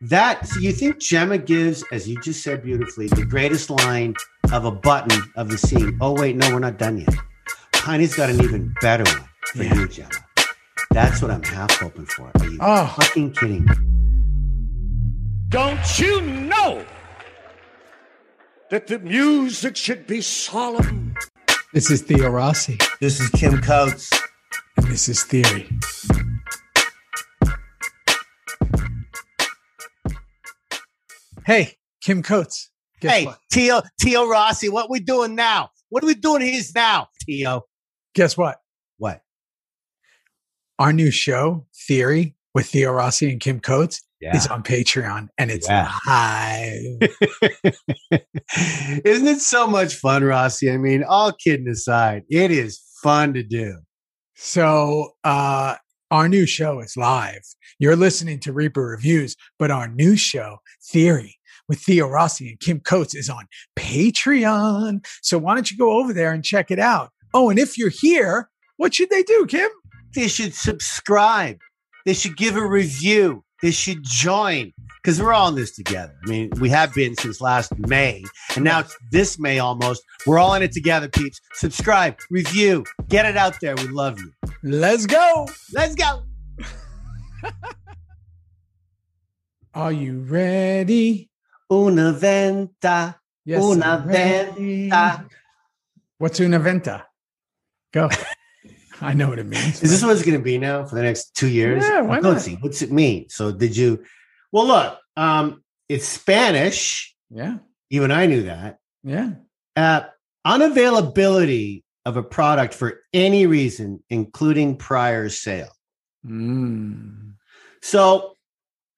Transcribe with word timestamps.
That 0.00 0.46
so 0.46 0.60
you 0.60 0.72
think 0.72 1.00
Gemma 1.00 1.38
gives, 1.38 1.82
as 1.90 2.08
you 2.08 2.20
just 2.20 2.42
said 2.42 2.62
beautifully, 2.62 3.08
the 3.08 3.24
greatest 3.24 3.68
line 3.68 4.14
of 4.52 4.64
a 4.64 4.70
button 4.70 5.20
of 5.34 5.48
the 5.48 5.58
scene. 5.58 5.98
Oh 6.00 6.12
wait, 6.12 6.36
no, 6.36 6.52
we're 6.52 6.60
not 6.60 6.78
done 6.78 6.98
yet. 6.98 7.14
Tiny's 7.72 8.14
got 8.14 8.30
an 8.30 8.40
even 8.42 8.72
better 8.80 9.02
one 9.04 9.28
for 9.52 9.62
Yeah. 9.64 9.74
you, 9.74 9.88
Gemma. 9.88 10.10
That's 10.92 11.20
what 11.20 11.32
I'm 11.32 11.42
half 11.42 11.72
hoping 11.80 12.06
for. 12.06 12.30
Are 12.38 12.44
you 12.46 12.58
Oh. 12.60 12.86
fucking 13.00 13.32
kidding 13.32 13.64
me? 13.64 13.74
Don't 15.48 15.98
you 15.98 16.20
know 16.20 16.84
that 18.70 18.86
the 18.86 19.00
music 19.00 19.76
should 19.76 20.06
be 20.06 20.20
solemn? 20.20 21.14
This 21.72 21.90
is 21.90 22.02
Theo 22.02 22.30
Rossi, 22.30 22.78
This 23.00 23.18
is 23.20 23.28
Kim 23.30 23.60
Coates. 23.60 24.10
and 24.76 24.86
this 24.86 25.08
is 25.08 25.24
Theory. 25.24 25.68
Hey, 31.48 31.76
Kim 32.02 32.22
Coates. 32.22 32.70
Guess 33.00 33.10
hey, 33.10 33.24
what? 33.24 33.38
Tio, 33.50 33.80
Tio 33.98 34.28
Rossi, 34.28 34.68
what 34.68 34.90
we 34.90 35.00
doing 35.00 35.34
now? 35.34 35.70
What 35.88 36.04
are 36.04 36.06
we 36.06 36.12
doing 36.14 36.42
here 36.42 36.60
now, 36.74 37.08
Tio? 37.24 37.62
Guess 38.14 38.36
what? 38.36 38.58
What? 38.98 39.22
Our 40.78 40.92
new 40.92 41.10
show, 41.10 41.66
Theory, 41.86 42.36
with 42.54 42.66
Theo 42.66 42.92
Rossi 42.92 43.30
and 43.30 43.40
Kim 43.40 43.60
Coates, 43.60 44.02
Yeah. 44.20 44.36
is 44.36 44.46
on 44.48 44.62
Patreon, 44.62 45.28
and 45.38 45.50
it's 45.50 45.66
Yeah. 45.66 45.90
live. 46.06 46.82
Isn't 49.06 49.28
it 49.28 49.40
so 49.40 49.66
much 49.66 49.94
fun, 49.94 50.24
Rossi? 50.24 50.70
I 50.70 50.76
mean, 50.76 51.02
all 51.02 51.32
kidding 51.32 51.68
aside, 51.68 52.24
it 52.28 52.50
is 52.50 52.78
fun 53.02 53.32
to 53.32 53.42
do. 53.42 53.78
So 54.34 55.12
uh 55.24 55.76
our 56.10 56.28
new 56.28 56.46
show 56.46 56.80
is 56.80 56.96
live. 56.96 57.42
You're 57.78 57.96
listening 57.96 58.40
to 58.40 58.52
Reaper 58.52 58.82
Reviews, 58.82 59.36
but 59.58 59.70
our 59.70 59.88
new 59.88 60.16
show, 60.16 60.58
Theory, 60.90 61.37
with 61.68 61.80
Theo 61.80 62.08
Rossi 62.08 62.48
and 62.48 62.60
Kim 62.60 62.80
Coates, 62.80 63.14
is 63.14 63.28
on 63.28 63.46
Patreon. 63.76 65.04
So 65.22 65.38
why 65.38 65.54
don't 65.54 65.70
you 65.70 65.76
go 65.76 65.98
over 65.98 66.12
there 66.12 66.32
and 66.32 66.44
check 66.44 66.70
it 66.70 66.78
out? 66.78 67.10
Oh, 67.34 67.50
and 67.50 67.58
if 67.58 67.76
you're 67.76 67.90
here, 67.90 68.48
what 68.76 68.94
should 68.94 69.10
they 69.10 69.22
do, 69.22 69.46
Kim? 69.46 69.70
They 70.14 70.28
should 70.28 70.54
subscribe. 70.54 71.58
They 72.06 72.14
should 72.14 72.36
give 72.36 72.56
a 72.56 72.66
review. 72.66 73.44
They 73.60 73.70
should 73.72 74.02
join 74.02 74.72
because 75.02 75.20
we're 75.20 75.32
all 75.32 75.48
in 75.48 75.54
this 75.54 75.74
together. 75.74 76.14
I 76.24 76.28
mean, 76.28 76.50
we 76.60 76.68
have 76.70 76.94
been 76.94 77.16
since 77.16 77.40
last 77.40 77.76
May, 77.78 78.24
and 78.54 78.64
now 78.64 78.80
it's 78.80 78.96
this 79.10 79.38
May 79.38 79.58
almost. 79.58 80.02
We're 80.26 80.38
all 80.38 80.54
in 80.54 80.62
it 80.62 80.72
together, 80.72 81.08
peeps. 81.08 81.40
Subscribe, 81.54 82.18
review, 82.30 82.84
get 83.08 83.26
it 83.26 83.36
out 83.36 83.60
there. 83.60 83.74
We 83.76 83.88
love 83.88 84.18
you. 84.18 84.32
Let's 84.62 85.06
go. 85.06 85.48
Let's 85.72 85.94
go. 85.94 86.22
Are 89.74 89.92
you 89.92 90.20
ready? 90.20 91.30
Una 91.70 92.12
venta. 92.12 93.20
Yes. 93.44 93.62
Una 93.62 94.04
venta. 94.06 95.26
What's 96.18 96.40
una 96.40 96.58
venta? 96.58 97.06
Go. 97.92 98.08
I 99.00 99.14
know 99.14 99.28
what 99.28 99.38
it 99.38 99.46
means. 99.46 99.82
Is 99.82 99.90
this 99.90 100.02
what 100.02 100.12
it's 100.12 100.24
going 100.24 100.36
to 100.36 100.42
be 100.42 100.58
now 100.58 100.84
for 100.84 100.96
the 100.96 101.02
next 101.02 101.34
two 101.36 101.48
years? 101.48 101.84
Yeah, 101.84 102.00
why 102.00 102.18
Let's 102.18 102.24
not? 102.24 102.40
see. 102.42 102.54
What's 102.56 102.82
it 102.82 102.90
mean? 102.90 103.28
So, 103.28 103.52
did 103.52 103.76
you? 103.76 104.02
Well, 104.50 104.66
look, 104.66 104.98
um, 105.16 105.62
it's 105.88 106.06
Spanish. 106.06 107.14
Yeah. 107.30 107.58
Even 107.90 108.10
I 108.10 108.26
knew 108.26 108.44
that. 108.44 108.78
Yeah. 109.04 109.32
Uh, 109.76 110.02
unavailability 110.46 111.84
of 112.04 112.16
a 112.16 112.22
product 112.22 112.74
for 112.74 113.00
any 113.12 113.46
reason, 113.46 114.02
including 114.10 114.76
prior 114.76 115.28
sale. 115.28 115.72
Mm. 116.26 117.34
So, 117.82 118.34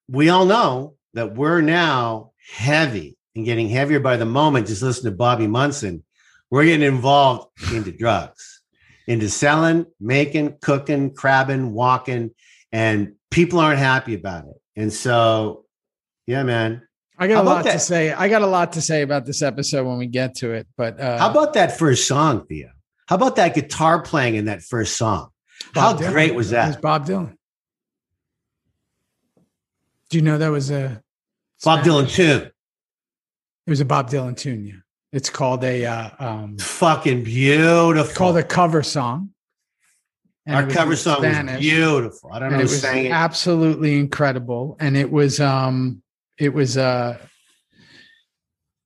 we 0.09 0.31
all 0.31 0.47
know 0.47 0.97
that 1.15 1.35
we're 1.35 1.61
now 1.61 2.30
heavy 2.55 3.17
and 3.35 3.45
getting 3.45 3.69
heavier 3.69 4.01
by 4.01 4.17
the 4.17 4.27
moment. 4.27 4.67
Just 4.67 4.83
listen 4.83 5.05
to 5.05 5.17
Bobby 5.17 5.47
Munson. 5.47 6.05
We're 6.51 6.65
getting 6.65 6.87
involved 6.87 7.49
into 7.73 7.93
drugs, 7.93 8.63
into 9.07 9.29
selling, 9.29 9.87
making, 10.01 10.59
cooking, 10.61 11.15
crabbing, 11.15 11.73
walking, 11.73 12.33
and 12.73 13.15
people 13.31 13.61
aren't 13.61 13.79
happy 13.79 14.15
about 14.15 14.47
it. 14.47 14.61
And 14.77 14.93
so, 14.93 15.65
yeah, 16.27 16.43
man. 16.43 16.83
I 17.19 17.29
got 17.29 17.37
How 17.37 17.43
a 17.43 17.45
lot 17.45 17.65
to 17.67 17.79
say. 17.79 18.13
I 18.13 18.29
got 18.29 18.43
a 18.43 18.47
lot 18.47 18.73
to 18.73 18.81
say 18.81 19.03
about 19.03 19.27
this 19.27 19.43
episode 19.43 19.87
when 19.87 19.99
we 19.99 20.07
get 20.07 20.37
to 20.37 20.53
it. 20.53 20.67
But 20.77 20.99
uh, 20.99 21.19
How 21.19 21.31
about 21.31 21.53
that 21.55 21.79
first 21.79 22.09
song, 22.09 22.47
Theo? 22.47 22.71
How 23.07 23.17
about 23.17 23.37
that 23.37 23.55
guitar 23.55 24.03
playing 24.03 24.37
in 24.37 24.47
that 24.47 24.63
first 24.63 24.97
song? 24.97 25.31
How 25.75 25.95
Dylan? 25.95 26.13
great 26.13 26.35
was 26.35 26.51
that? 26.51 26.65
It 26.65 26.69
was? 26.69 26.77
Bob 26.77 27.07
Dylan. 27.07 27.37
Do 30.09 30.19
you 30.19 30.23
know 30.23 30.39
that 30.39 30.49
was 30.49 30.71
a 30.71 31.03
Bob 31.65 31.85
Dylan 31.85 32.11
tune. 32.11 32.51
It 33.67 33.71
was 33.71 33.81
a 33.81 33.85
Bob 33.85 34.11
Dylan 34.11 34.37
tune. 34.37 34.67
Yeah, 34.67 34.75
it's 35.13 35.31
called 35.31 35.63
a 35.65 35.85
uh, 35.85 36.11
um, 36.19 36.59
Fucking 36.59 37.25
beautiful. 37.25 38.15
called 38.15 38.37
a 38.37 38.43
cover 38.43 38.83
song. 38.83 39.31
And 40.47 40.57
Our 40.57 40.67
cover 40.67 40.97
song 40.97 41.23
was 41.23 41.59
beautiful. 41.61 42.31
I 42.33 42.39
don't 42.39 42.53
know 42.53 42.59
it 42.59 42.63
was 42.63 42.83
it. 42.83 43.11
absolutely 43.11 43.99
incredible. 43.99 44.77
And 44.81 44.97
it 44.97 45.11
was 45.11 45.39
um, 45.39 46.03
it 46.39 46.55
was 46.55 46.77
uh, 46.77 47.19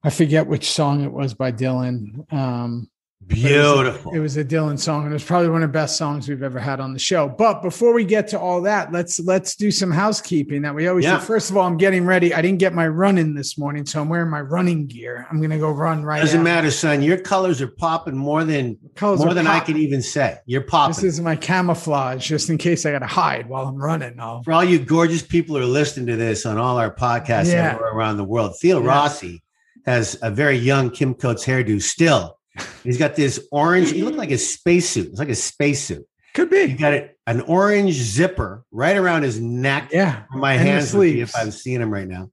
I 0.03 0.11
forget 0.11 0.47
which 0.47 0.71
song 0.71 1.03
it 1.05 1.13
was 1.13 1.33
by 1.33 1.53
Dylan. 1.53 2.31
Um, 2.33 2.91
but 3.29 3.39
it 3.39 3.43
was 3.43 3.71
a- 3.71 3.75
Beautiful. 3.83 4.13
It 4.15 4.19
was 4.19 4.37
a 4.37 4.45
Dylan 4.45 4.79
song, 4.79 5.03
and 5.05 5.11
it 5.11 5.15
was 5.15 5.25
probably 5.25 5.49
one 5.49 5.63
of 5.63 5.69
the 5.71 5.73
best 5.73 5.97
songs 5.97 6.29
we've 6.29 6.43
ever 6.43 6.59
had 6.59 6.81
on 6.81 6.93
the 6.93 6.99
show. 6.99 7.29
But 7.29 7.63
before 7.63 7.93
we 7.93 8.05
get 8.05 8.29
to 8.29 8.39
all 8.39 8.61
that, 8.63 8.93
let's 8.93 9.19
let's 9.21 9.57
do 9.57 9.71
some 9.71 9.91
housekeeping 9.91 10.63
that 10.63 10.75
we 10.75 10.89
always 10.89 11.05
Yeah. 11.05 11.19
do. 11.19 11.25
First 11.25 11.51
of 11.51 11.57
all, 11.57 11.67
I'm 11.67 11.77
getting 11.77 12.05
ready. 12.07 12.35
I 12.35 12.43
didn't 12.43 12.59
get 12.59 12.75
my 12.75 12.87
running 12.87 13.35
this 13.35 13.57
morning, 13.59 13.87
so 13.87 14.01
I'm 14.01 14.09
wearing 14.09 14.31
my 14.31 14.41
running 14.41 14.87
gear. 14.87 15.27
I'm 15.31 15.41
gonna 15.41 15.59
go 15.59 15.71
run 15.71 16.05
right 16.05 16.17
now. 16.19 16.23
Doesn't 16.25 16.43
matter, 16.43 16.71
son. 16.71 17.03
Your 17.03 17.19
colors 17.19 17.61
are 17.63 17.69
popping 17.69 18.17
more 18.17 18.45
than 18.45 18.77
more 19.01 19.35
than 19.35 19.47
I 19.47 19.61
can 19.61 19.77
even 19.77 20.03
say. 20.03 20.37
You're 20.47 20.63
popping. 20.63 20.95
This 20.95 21.05
is 21.05 21.21
my 21.21 21.37
camouflage, 21.37 22.27
just 22.27 22.51
in 22.51 22.59
case 22.59 22.85
I 22.87 22.93
got 22.93 23.01
to 23.01 23.07
hide 23.07 23.49
while 23.49 23.67
I'm 23.67 23.77
running. 23.77 24.15
I'll, 24.21 24.43
For 24.43 24.53
all 24.53 24.65
you 24.65 24.79
gorgeous 24.79 25.23
people 25.23 25.57
who 25.57 25.63
are 25.63 25.67
listening 25.67 26.07
to 26.07 26.17
this 26.17 26.47
on 26.47 26.59
all 26.59 26.79
our 26.79 26.95
podcasts 26.95 27.53
Yeah. 27.53 27.77
around 27.79 28.17
the 28.19 28.25
world, 28.25 28.55
Theo 28.61 28.81
Yeah. 28.83 28.89
Rossi 28.89 29.43
has 29.87 30.17
a 30.23 30.31
very 30.31 30.57
young 30.57 30.91
Kim 30.91 31.15
Coates 31.15 31.45
hairdo 31.45 31.81
still. 31.83 32.37
He's 32.83 32.99
got 32.99 33.17
this 33.17 33.47
orange, 33.51 33.91
he 33.91 34.03
looked 34.03 34.17
like 34.19 34.31
a 34.31 34.39
spacesuit. 34.39 35.09
It's 35.09 35.19
like 35.19 35.29
a 35.29 35.35
spacesuit. 35.35 36.07
could 36.35 36.51
be. 36.51 36.67
He 36.69 36.75
got 36.75 36.93
it, 36.95 37.19
an 37.27 37.41
orange 37.43 37.95
zipper 37.95 38.65
right 38.71 38.97
around 38.97 39.23
his 39.23 39.41
neck. 39.41 39.91
Yeah. 39.93 40.25
My 40.31 40.53
And 40.55 40.63
hands 40.69 40.95
would 40.95 41.03
be 41.13 41.21
if. 41.21 41.35
I'm 41.37 41.51
seeing 41.51 41.81
him 41.81 41.91
right 41.91 42.07
now. 42.09 42.31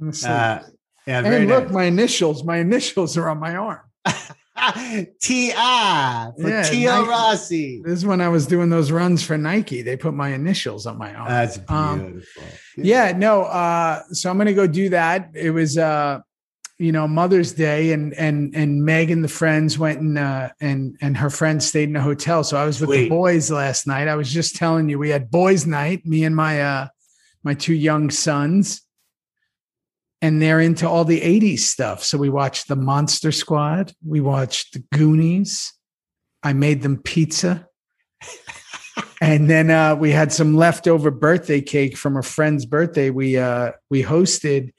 in. 0.00 0.08
Uh, 0.24 0.62
yeah, 1.06 1.22
and 1.24 1.48
look, 1.48 1.64
nice. 1.64 1.72
my 1.72 1.84
initials. 1.84 2.42
My 2.44 2.56
initials 2.58 3.16
are 3.16 3.28
on 3.28 3.38
my 3.38 3.54
arm. 3.56 3.80
T.I. 5.20 6.30
for 6.40 6.48
Yeah, 6.48 6.62
Tio. 6.62 7.06
Rossi. 7.06 7.82
This 7.84 7.92
is 7.98 8.06
when 8.06 8.20
I 8.20 8.28
was 8.28 8.46
doing 8.46 8.70
those 8.70 8.90
runs 8.90 9.22
for 9.22 9.36
Nike. 9.36 9.82
They 9.82 9.96
put 9.96 10.14
my 10.14 10.30
initials 10.30 10.86
on 10.86 10.98
my 10.98 11.14
arm. 11.14 11.28
That's 11.28 11.58
Um, 11.68 12.00
beautiful. 12.12 12.42
yeah 12.78 13.12
no 13.16 13.42
uh 13.44 14.02
so 14.12 14.30
i'm 14.30 14.36
gonna 14.36 14.52
go 14.52 14.66
do 14.66 14.90
that 14.90 15.30
it 15.34 15.50
was 15.50 15.78
uh 15.78 16.20
you 16.78 16.92
know 16.92 17.08
mother's 17.08 17.52
day 17.52 17.92
and 17.92 18.12
and 18.14 18.54
and 18.54 18.84
meg 18.84 19.10
and 19.10 19.24
the 19.24 19.28
friends 19.28 19.78
went 19.78 20.00
and 20.00 20.18
uh 20.18 20.50
and 20.60 20.96
and 21.00 21.16
her 21.16 21.30
friends 21.30 21.66
stayed 21.66 21.88
in 21.88 21.96
a 21.96 22.02
hotel. 22.02 22.44
So 22.44 22.56
i 22.56 22.66
was 22.66 22.80
with 22.80 22.90
the 22.90 23.08
boys 23.08 23.50
last 23.50 23.86
night. 23.86 24.08
I 24.08 24.16
was 24.16 24.32
just 24.32 24.56
telling 24.56 24.88
you 24.88 24.98
we 24.98 25.10
had 25.10 25.30
boys 25.30 25.66
night 25.66 26.04
me 26.04 26.24
and 26.24 26.36
my 26.36 26.60
uh 26.62 26.88
my 27.42 27.54
two 27.54 27.74
young 27.74 28.10
sons. 28.10 28.82
And 30.22 30.40
they're 30.40 30.60
into 30.60 30.88
all 30.88 31.04
the 31.04 31.20
80s 31.20 31.60
stuff. 31.60 32.02
So 32.02 32.16
we 32.16 32.30
watched 32.30 32.68
the 32.68 32.74
monster 32.74 33.30
squad. 33.30 33.92
We 34.04 34.22
watched 34.22 34.72
the 34.72 34.82
goonies. 34.96 35.74
I 36.42 36.54
made 36.54 36.82
them 36.82 36.96
pizza. 36.96 37.68
And 39.20 39.48
then 39.48 39.70
uh, 39.70 39.96
we 39.96 40.10
had 40.10 40.32
some 40.32 40.56
leftover 40.56 41.10
birthday 41.10 41.60
cake 41.60 41.96
from 41.96 42.16
a 42.16 42.22
friend's 42.22 42.66
birthday 42.66 43.10
we 43.10 43.38
uh, 43.38 43.72
we 43.90 44.02
hosted 44.02 44.72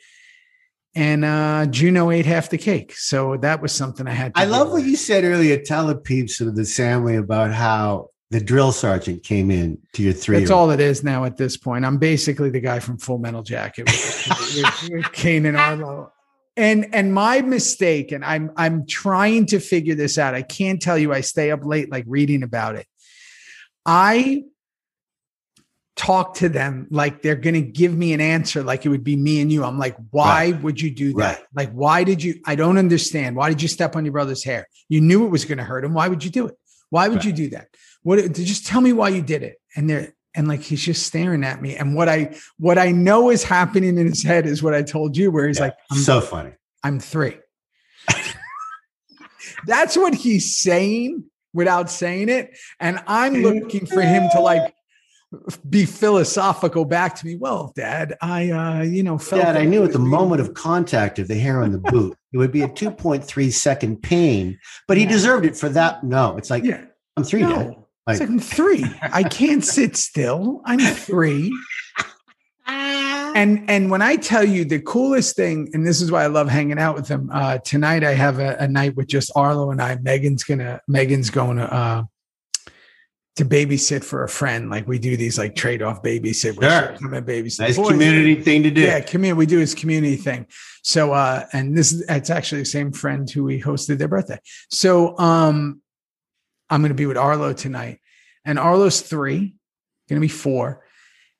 and 0.97 1.23
uh, 1.23 1.67
juno 1.67 2.09
ate 2.09 2.25
half 2.25 2.49
the 2.49 2.57
cake. 2.57 2.93
So 2.97 3.37
that 3.37 3.61
was 3.61 3.71
something 3.71 4.07
i 4.07 4.11
had 4.11 4.33
to 4.33 4.41
I 4.41 4.45
love 4.45 4.71
what 4.71 4.83
you 4.83 4.95
said 4.95 5.23
earlier. 5.23 5.61
Tell 5.61 5.87
the 5.87 5.95
peeps 5.95 6.41
of 6.41 6.55
the 6.55 6.65
family 6.65 7.15
about 7.15 7.53
how 7.53 8.09
the 8.31 8.41
drill 8.41 8.71
sergeant 8.71 9.23
came 9.23 9.51
in 9.51 9.77
to 9.93 10.03
your 10.03 10.11
three. 10.11 10.39
that's 10.39 10.51
all 10.51 10.71
it 10.71 10.79
is 10.79 11.03
now 11.03 11.23
at 11.23 11.37
this 11.37 11.55
point. 11.55 11.85
I'm 11.85 11.97
basically 11.97 12.49
the 12.49 12.59
guy 12.59 12.79
from 12.79 12.97
full 12.97 13.19
metal 13.19 13.43
jacket 13.43 13.85
with, 13.85 14.55
with, 14.55 14.89
with 14.91 15.11
kane 15.13 15.45
and 15.45 15.55
arlo 15.55 16.11
and 16.57 16.93
and 16.93 17.13
my 17.13 17.41
mistake 17.41 18.11
and 18.11 18.25
i'm 18.25 18.51
i'm 18.57 18.85
trying 18.87 19.45
to 19.45 19.59
figure 19.59 19.95
this 19.95 20.17
out. 20.17 20.33
I 20.33 20.41
can't 20.41 20.81
tell 20.81 20.97
you. 20.97 21.13
I 21.13 21.21
stay 21.21 21.51
up 21.51 21.63
late 21.63 21.91
like 21.91 22.05
reading 22.07 22.41
about 22.41 22.75
it. 22.75 22.87
I 23.85 24.43
talk 25.97 26.35
to 26.35 26.47
them 26.47 26.87
like 26.91 27.21
they're 27.23 27.35
going 27.35 27.55
to 27.55 27.61
give 27.61 27.93
me 27.97 28.13
an 28.13 28.21
answer 28.21 28.61
like 28.63 28.85
it 28.85 28.89
would 28.89 29.03
be 29.03 29.15
me 29.15 29.41
and 29.41 29.51
you 29.51 29.63
i'm 29.63 29.79
like 29.79 29.97
why 30.11 30.51
would 30.61 30.79
you 30.79 30.91
do 30.91 31.11
that 31.13 31.37
Right. 31.37 31.45
like 31.55 31.71
why 31.71 32.03
did 32.03 32.21
you 32.23 32.35
i 32.45 32.55
don't 32.55 32.77
understand 32.77 33.35
why 33.35 33.49
did 33.49 33.61
you 33.61 33.67
step 33.67 33.95
on 33.95 34.05
your 34.05 34.11
brother's 34.11 34.43
hair 34.43 34.67
you 34.89 35.01
knew 35.01 35.25
it 35.25 35.29
was 35.29 35.43
going 35.43 35.57
to 35.57 35.63
hurt 35.63 35.83
him 35.83 35.93
why 35.93 36.07
would 36.07 36.23
you 36.23 36.29
do 36.29 36.47
it 36.47 36.55
why 36.91 37.07
would 37.07 37.17
Right. 37.17 37.25
you 37.25 37.33
do 37.33 37.49
that 37.49 37.69
what 38.03 38.17
just 38.33 38.67
tell 38.67 38.79
me 38.79 38.93
why 38.93 39.09
you 39.09 39.21
did 39.23 39.41
it 39.43 39.59
and 39.75 39.89
they're 39.89 40.13
and 40.35 40.47
like 40.47 40.61
he's 40.61 40.83
just 40.85 41.07
staring 41.07 41.43
at 41.43 41.63
me. 41.63 41.75
And 41.75 41.95
what 41.95 42.07
I 42.07 42.35
what 42.59 42.77
I 42.77 42.91
know 42.91 43.31
is 43.31 43.43
happening 43.43 43.97
in 43.97 44.05
his 44.05 44.21
head 44.21 44.45
is 44.45 44.61
what 44.61 44.75
I 44.75 44.83
told 44.83 45.17
you, 45.17 45.31
where 45.31 45.47
he's 45.47 45.57
Yeah, 45.57 45.63
like, 45.65 45.73
I'm, 45.91 45.97
so 45.97 46.21
funny. 46.21 46.51
I'm 46.83 46.99
three. 46.99 47.39
That's 49.65 49.97
what 49.97 50.13
he's 50.13 50.57
saying 50.57 51.23
without 51.53 51.89
saying 51.89 52.29
it. 52.29 52.55
And 52.79 52.99
I'm 53.07 53.33
looking 53.41 53.87
for 53.87 54.01
him 54.01 54.29
to 54.33 54.39
like 54.39 54.73
be 55.69 55.85
philosophical 55.85 56.85
back 56.85 57.15
to 57.15 57.25
me. 57.25 57.35
Well, 57.35 57.73
dad, 57.75 58.15
I 58.21 58.49
uh, 58.51 58.81
you 58.83 59.03
know, 59.03 59.17
felt 59.17 59.41
Dad, 59.41 59.57
I 59.57 59.65
knew 59.65 59.83
at 59.83 59.91
the 59.91 59.99
moment 59.99 60.39
of 60.41 60.53
contact 60.53 61.19
of 61.19 61.27
the 61.27 61.35
hair 61.35 61.61
on 61.61 61.71
the 61.71 61.77
boot, 61.91 62.17
it 62.31 62.37
would 62.37 62.51
be 62.51 62.61
a 62.61 62.69
2.3 62.69 63.51
second 63.51 64.01
pain, 64.01 64.57
but 64.87 64.97
he 64.97 65.03
Yeah. 65.03 65.09
deserved 65.09 65.45
it 65.45 65.57
for 65.57 65.69
that. 65.69 66.03
No, 66.03 66.37
it's 66.37 66.49
like, 66.49 66.63
Yeah. 66.63 66.85
I'm 67.17 67.23
three, 67.23 67.41
Dad. 67.41 67.49
No. 67.49 67.69
It's 67.69 67.77
Like- 68.07 68.19
like 68.21 68.29
I'm 68.29 68.39
three. 68.39 68.85
I 69.01 69.23
can't 69.23 69.65
sit 69.65 69.97
still. 69.97 70.61
I'm 70.65 70.79
three. 70.79 71.51
And 72.69 73.69
and 73.69 73.91
when 73.91 74.01
I 74.01 74.15
tell 74.15 74.43
you 74.43 74.65
the 74.65 74.79
coolest 74.79 75.35
thing, 75.35 75.69
and 75.73 75.85
this 75.85 76.01
is 76.01 76.11
why 76.11 76.23
I 76.23 76.27
love 76.27 76.49
hanging 76.49 76.79
out 76.79 76.95
with 76.95 77.07
them. 77.07 77.29
Uh, 77.31 77.59
tonight 77.59 78.03
I 78.03 78.13
have 78.13 78.39
a, 78.39 78.55
a 78.59 78.67
night 78.67 78.95
with 78.95 79.07
just 79.07 79.31
Arlo 79.35 79.69
and 79.71 79.81
I. 79.81 79.95
Megan's 79.97 80.43
gonna 80.43 80.81
Megan's 80.87 81.29
going 81.29 81.57
to 81.57 81.71
uh, 81.71 82.03
to 83.37 83.45
babysit 83.45 84.03
for 84.03 84.23
a 84.23 84.29
friend. 84.29 84.69
Like 84.69 84.87
we 84.87 84.99
do 84.99 85.15
these 85.15 85.37
like 85.37 85.55
trade 85.55 85.81
off 85.81 86.01
babysit. 86.03 86.61
Sure. 86.61 86.97
Come 86.97 87.13
and 87.13 87.25
babysit. 87.25 87.59
Nice 87.59 87.77
Boys, 87.77 87.89
community 87.89 88.35
thing 88.41 88.63
to 88.63 88.71
do. 88.71 88.81
Yeah, 88.81 88.99
community. 88.99 89.37
We 89.37 89.45
do 89.45 89.59
this 89.59 89.73
community 89.75 90.15
thing. 90.17 90.47
So, 90.83 91.13
uh, 91.13 91.45
and 91.53 91.77
this 91.77 91.91
is 91.91 92.03
it's 92.09 92.29
actually 92.29 92.61
the 92.61 92.65
same 92.65 92.91
friend 92.91 93.29
who 93.29 93.43
we 93.43 93.61
hosted 93.61 93.99
their 93.99 94.07
birthday. 94.07 94.39
So, 94.71 95.17
um, 95.19 95.81
I'm 96.69 96.81
going 96.81 96.89
to 96.89 96.95
be 96.95 97.05
with 97.05 97.17
Arlo 97.17 97.53
tonight, 97.53 97.99
and 98.43 98.59
Arlo's 98.59 99.01
three, 99.01 99.55
going 100.09 100.19
to 100.19 100.25
be 100.25 100.27
four. 100.27 100.83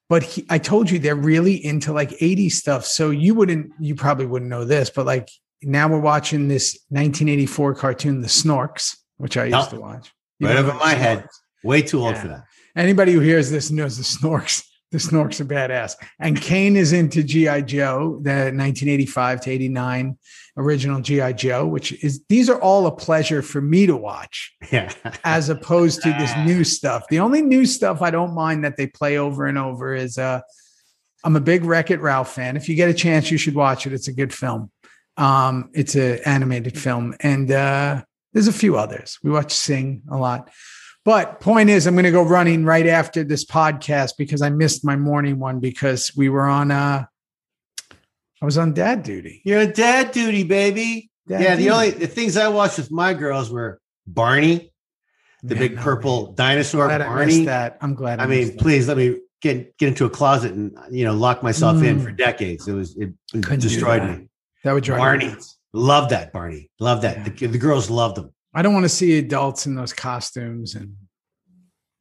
But 0.10 0.24
he, 0.24 0.46
I 0.50 0.58
told 0.58 0.90
you 0.90 1.00
they're 1.00 1.16
really 1.16 1.56
into 1.66 1.92
like 1.92 2.12
80s 2.12 2.54
stuff. 2.54 2.86
So 2.86 3.10
you 3.10 3.34
wouldn't, 3.34 3.74
you 3.78 3.94
probably 3.94 4.26
wouldn't 4.26 4.50
know 4.50 4.64
this, 4.64 4.90
but 4.90 5.06
like 5.06 5.30
now 5.62 5.90
we're 5.90 6.00
watching 6.00 6.48
this 6.48 6.80
1984 6.90 7.76
cartoon, 7.76 8.22
The 8.22 8.28
Snorks, 8.30 8.96
which 9.18 9.36
I 9.36 9.46
used 9.46 9.52
Nope. 9.54 9.70
to 9.72 9.80
watch. 9.82 10.14
You 10.40 10.48
Right 10.48 10.56
over 10.58 10.74
my 10.76 10.94
head. 10.94 11.24
Snorks? 11.24 11.28
Way 11.64 11.82
too 11.82 12.00
old 12.02 12.16
Yeah. 12.16 12.22
for 12.22 12.28
that. 12.30 12.44
Anybody 12.76 13.12
who 13.14 13.20
hears 13.20 13.50
this 13.50 13.72
knows 13.72 13.98
the 13.98 14.04
Snorks. 14.04 14.64
The 14.90 15.00
Snorks 15.00 15.42
are 15.42 15.46
badass. 15.46 15.96
And 16.18 16.40
Kane 16.42 16.78
is 16.78 16.94
into 16.94 17.22
G.I. 17.22 17.60
Joe, 17.64 18.22
the 18.22 18.54
1985 18.56 19.42
to 19.42 19.52
89 19.52 20.18
original 20.56 21.02
G.I. 21.02 21.34
Joe, 21.34 21.68
which 21.68 21.92
is 22.02 22.24
these 22.30 22.50
are 22.50 22.58
all 22.62 22.88
a 22.88 22.96
pleasure 22.96 23.42
for 23.42 23.60
me 23.60 23.86
to 23.86 23.98
watch 23.98 24.56
Yeah. 24.72 24.90
as 25.26 25.50
opposed 25.50 26.04
to 26.04 26.10
this 26.18 26.32
new 26.46 26.64
stuff. 26.64 27.04
The 27.10 27.20
only 27.20 27.42
new 27.42 27.66
stuff 27.66 28.02
I 28.02 28.12
don't 28.12 28.34
mind 28.34 28.64
that 28.64 28.78
they 28.78 28.88
play 28.88 29.18
over 29.18 29.46
and 29.46 29.58
over 29.58 29.94
is 29.94 30.18
uh 30.18 30.40
I'm 31.22 31.36
a 31.36 31.42
big 31.42 31.66
Wreck 31.66 31.92
It 31.92 32.00
Ralph 32.00 32.32
fan. 32.34 32.56
If 32.56 32.70
you 32.70 32.76
get 32.76 32.90
a 32.90 32.94
chance, 32.94 33.30
you 33.30 33.38
should 33.38 33.56
watch 33.56 33.86
it. 33.86 33.92
It's 33.92 34.08
a 34.08 34.14
good 34.14 34.34
film. 34.34 34.72
Um, 35.18 35.70
it's 35.74 35.96
an 35.96 36.20
animated 36.26 36.80
film, 36.80 37.14
and 37.20 37.52
uh, 37.52 38.04
there's 38.32 38.48
a 38.48 38.54
few 38.54 38.78
others. 38.78 39.20
We 39.22 39.32
watch 39.32 39.52
Sing 39.52 40.04
a 40.10 40.16
lot. 40.16 40.50
But 41.08 41.40
point 41.40 41.70
is, 41.70 41.88
I'm 41.88 41.96
going 41.96 42.04
to 42.04 42.12
go 42.12 42.22
running 42.22 42.66
right 42.66 42.86
after 42.86 43.24
this 43.24 43.46
podcast 43.46 44.16
because 44.18 44.42
I 44.42 44.50
missed 44.50 44.84
my 44.84 44.98
morning 44.98 45.40
one 45.40 45.62
because 45.62 46.12
we 46.18 46.28
were 46.28 46.46
on. 46.46 46.70
uh 46.70 47.06
I 48.42 48.46
was 48.46 48.58
on 48.58 48.74
dad 48.74 49.04
duty. 49.04 49.42
You're 49.46 49.62
a 49.62 49.72
dad 49.72 50.12
duty, 50.12 50.44
baby. 50.44 51.10
Dad 51.26 51.42
yeah, 51.42 51.56
the 51.56 51.70
only 51.70 51.92
the 51.92 52.08
things 52.08 52.36
I 52.36 52.50
watched 52.50 52.78
with 52.78 52.92
my 52.92 53.14
girls 53.14 53.50
were 53.50 53.80
Barney, 54.06 54.74
the 55.44 55.56
Yeah, 55.56 55.60
big 55.62 55.76
no, 55.78 55.82
purple 55.82 56.34
dinosaur 56.34 56.88
Glad 56.88 57.02
I 57.02 57.06
Barney. 57.08 57.26
missed 57.28 57.46
that. 57.46 57.78
I'm 57.80 57.96
glad. 57.96 58.20
I, 58.20 58.24
I 58.26 58.28
mean, 58.28 58.48
that. 58.50 58.58
please 58.60 58.90
let 58.90 58.98
me 58.98 59.16
get 59.42 59.78
get 59.78 59.88
into 59.88 60.04
a 60.04 60.10
closet 60.10 60.52
and 60.56 60.78
you 60.92 61.06
know 61.06 61.14
lock 61.14 61.42
myself 61.42 61.82
in 61.84 62.00
Mm. 62.02 62.04
for 62.04 62.12
decades. 62.12 62.68
It 62.68 62.74
was 62.74 62.98
it, 62.98 63.14
destroyed 63.60 64.02
that. 64.02 64.20
me. 64.20 64.28
that 64.66 64.74
would 64.74 64.84
drive 64.84 65.20
me 65.20 65.28
Barney. 65.30 65.42
Love 65.72 66.10
that 66.10 66.34
Barney. 66.34 66.70
Love 66.82 67.04
that. 67.04 67.16
Yeah. 67.20 67.30
The, 67.30 67.48
the 67.48 67.58
girls 67.58 67.90
loved 67.90 68.18
them. 68.18 68.34
I 68.58 68.64
don't 68.64 68.74
want 68.74 68.86
to 68.86 68.90
see 68.90 69.20
adults 69.20 69.68
in 69.68 69.76
those 69.76 69.94
costumes 69.94 70.74
and 70.74 70.96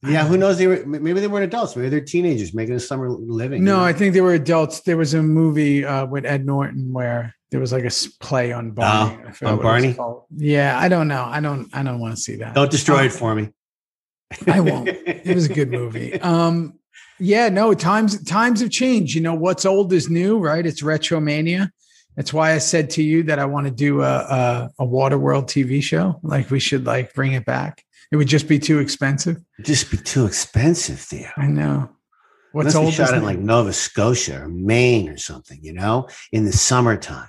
Yeah, 0.02 0.26
who 0.26 0.38
knows? 0.38 0.56
They 0.56 0.66
were 0.66 0.82
maybe 0.86 1.20
they 1.20 1.26
weren't 1.26 1.44
adults. 1.44 1.76
Maybe 1.76 1.90
they're 1.90 2.00
teenagers 2.00 2.54
making 2.54 2.74
a 2.74 2.80
summer 2.80 3.10
living. 3.10 3.62
No, 3.62 3.74
you 3.74 3.76
know? 3.80 3.84
I 3.84 3.92
think 3.92 4.14
they 4.14 4.22
were 4.22 4.32
adults. 4.32 4.80
There 4.80 4.96
was 4.96 5.12
a 5.12 5.22
movie 5.22 5.84
uh, 5.84 6.06
with 6.06 6.24
Ed 6.24 6.46
Norton 6.46 6.94
where 6.94 7.34
there 7.50 7.60
was 7.60 7.72
like 7.72 7.84
a 7.84 7.90
play 8.20 8.52
on 8.52 8.70
Barney. 8.70 9.18
I 9.42 9.46
on 9.46 9.58
what 9.58 9.82
it 9.82 9.88
was 9.88 9.96
Barney? 9.96 10.24
Yeah, 10.34 10.78
I 10.80 10.88
don't 10.88 11.08
know. 11.08 11.24
I 11.26 11.40
don't. 11.40 11.68
I 11.74 11.82
don't 11.82 12.00
want 12.00 12.16
to 12.16 12.20
see 12.22 12.36
that. 12.36 12.54
don't 12.54 12.70
destroy 12.70 13.04
it 13.04 13.12
for 13.12 13.34
me. 13.34 13.50
I 14.46 14.60
won't. 14.60 14.88
It 14.88 15.34
was 15.34 15.50
a 15.50 15.52
good 15.52 15.70
movie. 15.70 16.18
Um, 16.22 16.78
yeah, 17.18 17.50
no. 17.50 17.74
Times 17.74 18.22
times 18.24 18.60
have 18.60 18.70
changed. 18.70 19.14
You 19.14 19.20
know 19.20 19.34
what's 19.34 19.66
old 19.66 19.92
is 19.92 20.08
new, 20.08 20.38
right? 20.38 20.64
It's 20.64 20.82
retromania. 20.82 21.70
That's 22.16 22.32
why 22.32 22.52
I 22.52 22.58
said 22.58 22.90
to 22.90 23.02
you 23.02 23.24
that 23.24 23.38
I 23.38 23.44
want 23.44 23.66
to 23.66 23.70
do 23.70 24.02
a, 24.02 24.06
a 24.06 24.70
a 24.80 24.86
Waterworld 24.86 25.44
TV 25.44 25.82
show. 25.82 26.18
Like 26.22 26.50
we 26.50 26.60
should 26.60 26.86
like 26.86 27.14
bring 27.14 27.32
it 27.32 27.44
back. 27.44 27.84
It 28.10 28.16
would 28.16 28.28
just 28.28 28.48
be 28.48 28.58
too 28.58 28.78
expensive. 28.78 29.36
It'd 29.58 29.66
just 29.66 29.90
be 29.90 29.96
too 29.96 30.26
expensive, 30.26 30.98
Theo. 31.00 31.28
I 31.36 31.46
know. 31.46 31.90
What's 32.52 32.74
Unless 32.74 32.98
old 33.00 33.08
shot 33.08 33.14
in 33.14 33.22
like 33.22 33.38
Nova 33.38 33.72
Scotia 33.72 34.42
or 34.42 34.48
Maine 34.48 35.08
or 35.10 35.18
something, 35.18 35.58
you 35.62 35.74
know, 35.74 36.08
in 36.32 36.44
the 36.44 36.52
summertime. 36.52 37.28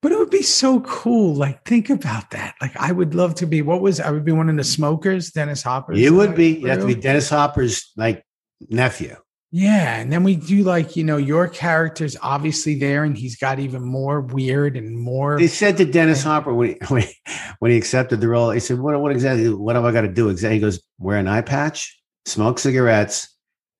But 0.00 0.10
it 0.10 0.18
would 0.18 0.30
be 0.30 0.42
so 0.42 0.80
cool. 0.80 1.34
Like, 1.34 1.64
think 1.64 1.90
about 1.90 2.30
that. 2.30 2.56
Like, 2.60 2.76
I 2.76 2.90
would 2.90 3.14
love 3.14 3.36
to 3.36 3.46
be. 3.46 3.62
What 3.62 3.80
was 3.80 4.00
I 4.00 4.10
would 4.10 4.24
be 4.24 4.32
one 4.32 4.48
of 4.48 4.56
the 4.56 4.64
smokers, 4.64 5.30
Dennis 5.30 5.62
Hopper. 5.62 5.92
You 5.92 6.14
would 6.14 6.30
uh, 6.30 6.34
be. 6.34 6.58
You 6.58 6.68
have 6.68 6.80
to 6.80 6.86
be 6.86 6.94
Dennis 6.94 7.28
Hopper's 7.28 7.92
like 7.96 8.24
nephew. 8.68 9.16
Yeah, 9.54 10.00
and 10.00 10.10
then 10.10 10.24
we 10.24 10.36
do 10.36 10.62
like 10.62 10.96
you 10.96 11.04
know 11.04 11.18
your 11.18 11.46
character's 11.46 12.16
obviously 12.22 12.74
there, 12.74 13.04
and 13.04 13.16
he's 13.16 13.36
got 13.36 13.58
even 13.58 13.82
more 13.82 14.22
weird 14.22 14.78
and 14.78 14.98
more. 14.98 15.38
They 15.38 15.46
said 15.46 15.76
to 15.76 15.84
Dennis 15.84 16.22
Hopper 16.22 16.54
when 16.54 16.70
he, 16.70 17.14
when 17.58 17.70
he, 17.70 17.76
accepted 17.76 18.22
the 18.22 18.28
role, 18.28 18.50
he 18.50 18.60
said, 18.60 18.78
"What 18.78 18.98
what 18.98 19.12
exactly? 19.12 19.52
What 19.52 19.76
have 19.76 19.84
I 19.84 19.92
got 19.92 20.00
to 20.02 20.08
do?" 20.08 20.30
Exactly, 20.30 20.54
he 20.56 20.60
goes, 20.60 20.82
"Wear 20.98 21.18
an 21.18 21.28
eye 21.28 21.42
patch, 21.42 22.00
smoke 22.24 22.58
cigarettes, 22.58 23.28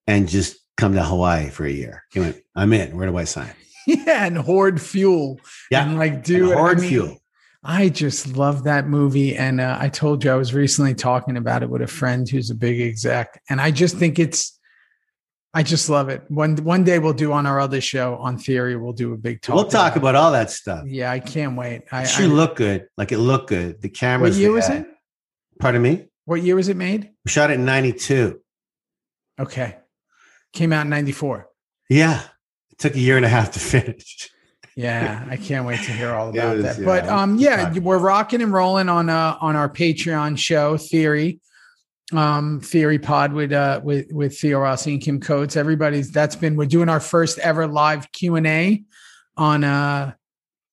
and 0.07 0.29
just 0.29 0.59
come 0.77 0.93
to 0.93 1.03
Hawaii 1.03 1.49
for 1.49 1.65
a 1.65 1.73
year." 1.73 2.05
He 2.13 2.21
went, 2.21 2.37
"I'm 2.55 2.75
in. 2.75 2.95
Where 2.95 3.07
do 3.07 3.17
I 3.17 3.25
sign?" 3.25 3.55
yeah, 3.87 4.27
and 4.27 4.37
hoard 4.37 4.79
fuel. 4.79 5.41
Yeah, 5.71 5.87
and 5.87 5.99
like 5.99 6.23
do 6.23 6.53
And 6.53 6.53
it. 6.53 6.59
I 6.59 6.75
mean, 6.75 6.89
fuel. 6.91 7.19
I 7.65 7.89
just 7.89 8.37
love 8.37 8.65
that 8.65 8.89
movie, 8.89 9.37
and 9.37 9.59
uh, 9.59 9.79
I 9.81 9.89
told 9.89 10.23
you 10.23 10.33
I 10.33 10.35
was 10.35 10.53
recently 10.53 10.95
talking 10.95 11.39
about 11.39 11.63
it 11.63 11.71
with 11.71 11.81
a 11.81 11.87
friend 11.87 12.29
who's 12.29 12.51
a 12.51 12.55
big 12.55 12.79
exec, 12.79 13.41
and 13.49 13.59
I 13.59 13.71
just 13.71 13.97
think 13.97 14.19
it's. 14.19 14.59
I 15.55 15.63
just 15.63 15.91
love 15.91 16.09
it. 16.09 16.23
One 16.29 16.57
one 16.57 16.83
day 16.83 16.99
we'll 16.99 17.13
do 17.13 17.33
on 17.33 17.45
our 17.47 17.61
other 17.61 17.81
show 17.81 18.17
on 18.17 18.39
Theory. 18.39 18.75
We'll 18.77 18.95
do 18.95 19.13
a 19.13 19.17
big 19.19 19.43
talk. 19.43 19.55
We'll 19.55 19.67
talk 19.69 19.97
about 19.97 20.15
all 20.15 20.33
that 20.33 20.51
stuff. 20.51 20.85
Yeah, 20.87 21.11
I 21.11 21.21
can't 21.21 21.57
wait. 21.57 21.83
I, 21.93 22.03
It 22.03 22.09
should 22.09 22.31
I- 22.31 22.35
look 22.35 22.57
good. 22.57 22.87
Like 22.97 23.13
it 23.13 23.19
looked 23.19 23.49
good. 23.51 23.83
The 23.83 23.91
cameras. 23.91 24.37
What 24.37 24.41
year 24.41 24.53
was 24.53 24.69
it? 24.71 24.87
Pardon 25.61 25.83
me. 25.83 26.07
What 26.25 26.43
year 26.43 26.57
was 26.57 26.69
it 26.69 26.77
made? 26.77 27.11
We 27.25 27.31
shot 27.31 27.51
it 27.51 27.55
in 27.55 27.65
'92. 27.67 28.41
Okay. 29.41 29.77
Came 30.53 30.73
out 30.73 30.83
in 30.83 30.91
94. 30.91 31.49
Yeah, 31.89 32.21
it 32.71 32.79
took 32.79 32.95
a 32.95 32.99
year 32.99 33.17
and 33.17 33.25
a 33.25 33.29
half 33.29 33.53
to 33.53 33.59
finish. 33.75 34.31
Yeah, 34.77 35.27
I 35.29 35.37
can't 35.37 35.67
wait 35.67 35.81
to 35.85 35.93
hear 35.93 36.13
all 36.15 36.31
about 36.31 36.57
was, 36.57 36.65
that. 36.65 36.79
yeah, 36.79 36.85
But 36.85 37.09
um 37.09 37.37
yeah, 37.39 37.73
we're 37.79 37.99
rocking 37.99 38.41
and 38.41 38.53
rolling 38.53 38.89
on 38.89 39.11
uh 39.11 39.37
on 39.41 39.55
our 39.57 39.69
Patreon 39.69 40.39
show 40.39 40.77
Theory. 40.79 41.41
Um 42.13 42.61
Theory 42.61 42.99
Pod 42.99 43.33
with 43.33 43.53
uh 43.53 43.81
with 43.83 44.13
with 44.13 44.37
Theo 44.39 44.61
Rossi 44.61 44.93
and 44.95 45.01
Kim 45.03 45.21
Coates. 45.21 45.57
Everybody's 45.57 46.11
that's 46.11 46.37
been 46.37 46.57
we're 46.57 46.67
doing 46.67 46.89
our 46.89 47.01
first 47.01 47.39
ever 47.39 47.67
live 47.67 48.11
Q&A 48.13 48.83
on 49.37 49.65
uh 49.65 50.13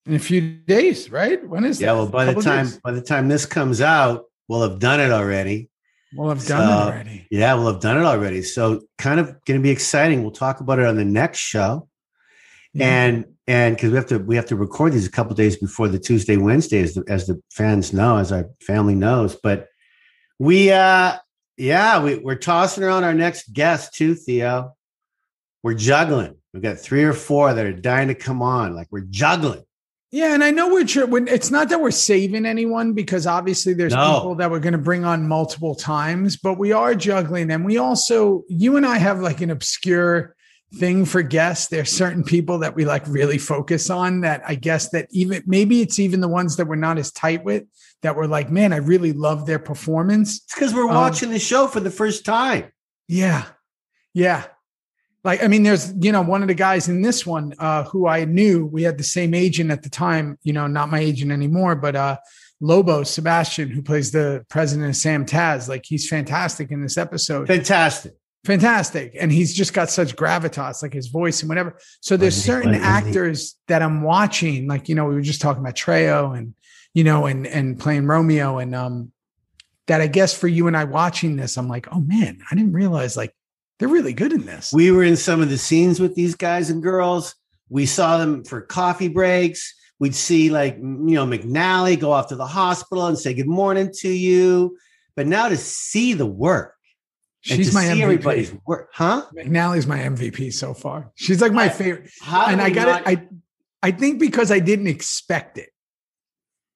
in 0.06 0.16
a 0.16 0.20
few 0.20 0.42
days, 0.42 1.10
right? 1.12 1.46
When 1.48 1.64
is 1.66 1.80
Yeah. 1.80 1.88
that? 1.94 1.98
Well, 1.98 2.08
by 2.08 2.26
the 2.26 2.42
time 2.42 2.66
days? 2.66 2.80
by 2.84 2.92
the 2.92 3.02
time 3.02 3.28
this 3.30 3.46
comes 3.46 3.80
out, 3.80 4.26
we'll 4.48 4.68
have 4.68 4.80
done 4.80 5.00
it 5.00 5.12
already. 5.12 5.70
we'll 6.14 6.30
have 6.30 6.46
done 6.46 6.68
it 6.68 6.72
already. 6.74 7.28
Yeah, 7.30 7.54
we'll 7.54 7.72
have 7.72 7.82
done 7.82 7.98
it 7.98 8.04
already. 8.04 8.42
So 8.42 8.82
kind 8.98 9.20
of 9.20 9.28
going 9.46 9.60
to 9.60 9.64
be 9.64 9.70
exciting. 9.70 10.24
We'll 10.24 10.32
talk 10.32 10.60
about 10.60 10.80
it 10.80 10.86
on 10.88 10.96
the 10.98 11.06
next 11.06 11.40
show. 11.40 11.88
Yeah. 12.74 12.88
And 13.06 13.26
and 13.48 13.76
because 13.76 13.92
we 13.92 13.96
have 13.98 14.08
to 14.08 14.18
we 14.20 14.36
have 14.36 14.48
to 14.48 14.56
record 14.58 14.92
these 14.94 15.08
a 15.08 15.12
couple 15.12 15.36
days 15.36 15.56
before 15.56 15.88
the 15.88 16.00
Tuesday 16.00 16.36
Wednesday 16.38 16.82
as 16.82 16.96
the 16.96 17.04
as 17.08 17.28
the 17.28 17.40
fans 17.52 17.94
know 17.94 18.18
as 18.18 18.32
our 18.34 18.46
family 18.62 18.96
knows. 18.96 19.36
But 19.36 19.68
we 20.40 20.72
uh 20.72 21.18
yeah 21.58 22.02
we, 22.04 22.16
we're 22.18 22.36
tossing 22.36 22.84
around 22.84 23.04
our 23.04 23.14
next 23.14 23.54
guest 23.54 23.94
too, 23.94 24.16
Theo. 24.16 24.76
We're 25.62 25.74
juggling. 25.74 26.36
We've 26.54 26.64
got 26.64 26.80
three 26.80 27.04
or 27.04 27.14
four 27.14 27.54
that 27.54 27.66
are 27.66 27.74
dying 27.74 28.08
to 28.08 28.16
come 28.16 28.42
on. 28.42 28.76
Like 28.76 28.88
we're 28.92 29.06
juggling. 29.10 29.64
Yeah, 30.12 30.34
and 30.34 30.44
I 30.44 30.50
know 30.50 30.70
we're 30.70 30.86
it's 31.28 31.52
not 31.52 31.70
that 31.70 31.82
we're 31.82 31.92
saving 31.92 32.48
anyone 32.48 32.94
because 32.94 33.28
obviously 33.28 33.74
there's 33.74 33.94
No. 33.94 34.16
people 34.16 34.36
that 34.36 34.50
we're 34.50 34.60
going 34.60 34.74
to 34.74 34.80
bring 34.80 35.06
on 35.06 35.28
multiple 35.28 35.76
times, 35.76 36.36
but 36.36 36.58
we 36.58 36.72
are 36.72 36.96
juggling, 36.96 37.52
and 37.52 37.64
we 37.64 37.78
also 37.78 38.44
you 38.48 38.76
and 38.76 38.88
I 38.88 38.98
have 38.98 39.20
like 39.20 39.42
an 39.42 39.52
obscure 39.52 40.36
thing 40.76 41.06
for 41.06 41.22
guests. 41.22 41.68
There's 41.68 41.92
certain 41.92 42.24
people 42.24 42.60
that 42.60 42.76
we 42.76 42.86
like 42.86 43.08
really 43.08 43.38
focus 43.38 43.90
on 43.90 44.22
that 44.22 44.44
I 44.46 44.56
guess 44.56 44.90
that 44.90 45.08
even 45.12 45.44
maybe 45.46 45.82
it's 45.82 46.00
even 46.00 46.22
the 46.22 46.28
ones 46.28 46.58
that 46.58 46.68
we're 46.68 46.76
not 46.76 46.98
as 46.98 47.12
tight 47.12 47.44
with 47.44 47.64
that 48.02 48.16
we're 48.16 48.28
like, 48.28 48.50
man, 48.50 48.72
I 48.72 48.78
really 48.78 49.12
love 49.12 49.46
their 49.46 49.60
performance. 49.60 50.38
It's 50.44 50.54
because 50.54 50.74
we're 50.74 50.88
Um, 50.88 50.96
watching 50.96 51.32
the 51.32 51.40
show 51.40 51.68
for 51.68 51.80
the 51.80 51.92
first 51.92 52.24
time. 52.24 52.72
Yeah. 53.08 53.46
Yeah. 54.14 54.46
Like, 55.24 55.44
I 55.44 55.48
mean, 55.48 55.64
there's, 55.64 55.94
you 56.00 56.14
know, 56.14 56.22
one 56.22 56.42
of 56.44 56.48
the 56.48 56.54
guys 56.54 56.88
in 56.88 57.02
this 57.02 57.26
one 57.26 57.54
uh, 57.60 57.84
who 57.84 58.08
I 58.08 58.24
knew, 58.24 58.66
we 58.66 58.84
had 58.84 58.98
the 58.98 59.04
same 59.04 59.34
agent 59.34 59.70
at 59.70 59.84
the 59.84 59.90
time, 59.90 60.38
you 60.44 60.54
know, 60.54 60.66
not 60.68 60.90
my 60.90 61.00
agent 61.00 61.32
anymore, 61.32 61.76
but 61.76 61.96
uh, 61.96 62.18
Lobo 62.62 63.04
Sebastian, 63.04 63.70
who 63.70 63.82
plays 63.82 64.12
the 64.12 64.46
president 64.50 64.90
of 64.90 64.96
Sam 64.96 65.26
Taz, 65.26 65.68
like 65.68 65.84
he's 65.86 66.08
fantastic 66.08 66.72
in 66.72 66.82
this 66.82 66.98
episode. 66.98 67.48
Fantastic. 67.48 68.14
Fantastic. 68.46 69.16
And 69.20 69.32
he's 69.32 69.54
just 69.54 69.74
got 69.74 69.90
such 69.90 70.16
gravitas, 70.16 70.82
like 70.82 70.94
his 70.94 71.08
voice 71.08 71.42
and 71.42 71.50
whatever. 71.50 71.78
So 72.00 72.16
there's 72.16 72.42
certain 72.42 72.74
actors 72.74 73.56
that 73.68 73.82
I'm 73.82 74.02
watching, 74.02 74.68
like, 74.68 74.88
you 74.88 74.96
know, 74.96 75.06
we 75.06 75.16
were 75.16 75.22
just 75.22 75.42
talking 75.42 75.62
about 75.62 75.76
Trejo 75.76 76.38
and, 76.38 76.54
you 76.94 77.04
know, 77.04 77.26
and 77.26 77.46
and 77.46 77.78
playing 77.78 78.08
Romeo 78.08 78.58
and 78.58 78.74
um 78.74 79.12
that 79.88 80.02
I 80.02 80.08
guess 80.08 80.34
for 80.34 80.48
you 80.48 80.68
and 80.68 80.78
I 80.78 80.86
watching 80.86 81.36
this, 81.36 81.58
I'm 81.58 81.68
like, 81.68 81.88
oh 81.92 82.00
man, 82.00 82.40
I 82.50 82.56
didn't 82.56 82.74
realize 82.74 83.18
like 83.18 83.36
they're 83.78 83.90
really 83.90 84.14
good 84.14 84.32
in 84.32 84.46
this. 84.46 84.72
We 84.72 84.92
were 84.92 85.04
in 85.04 85.18
some 85.18 85.42
of 85.42 85.50
the 85.50 85.58
scenes 85.58 86.00
with 86.00 86.16
these 86.16 86.36
guys 86.36 86.70
and 86.70 86.82
girls. 86.82 87.36
We 87.70 87.86
saw 87.86 88.18
them 88.18 88.44
for 88.44 88.62
coffee 88.62 89.08
breaks. 89.08 89.74
We'd 90.00 90.16
see 90.16 90.50
like 90.50 90.78
you 90.78 90.84
know 90.84 91.26
McNally 91.26 92.00
go 92.00 92.14
off 92.14 92.28
to 92.28 92.36
the 92.36 92.48
hospital 92.48 93.08
and 93.08 93.20
say 93.20 93.34
good 93.34 93.48
morning 93.48 93.92
to 93.98 94.10
you. 94.10 94.78
But 95.16 95.28
now 95.28 95.50
to 95.50 95.58
see 95.58 96.14
the 96.14 96.26
work, 96.26 96.76
she's 97.42 97.74
my 97.74 97.86
MVP. 97.86 98.02
everybody's 98.02 98.54
work, 98.68 98.90
huh? 98.94 99.26
McNally's 99.36 99.88
my 99.88 100.00
MVP 100.00 100.52
so 100.54 100.74
far. 100.74 101.12
She's 101.16 101.42
like 101.42 101.52
my 101.54 101.66
I- 101.66 101.70
favorite, 101.70 102.10
and 102.28 102.62
I 102.62 102.70
got 102.70 102.88
not- 102.88 103.02
it. 103.02 103.20
I 103.82 103.88
I 103.88 103.92
think 103.92 104.20
because 104.20 104.52
I 104.52 104.60
didn't 104.60 104.88
expect 104.88 105.58
it. 105.58 105.70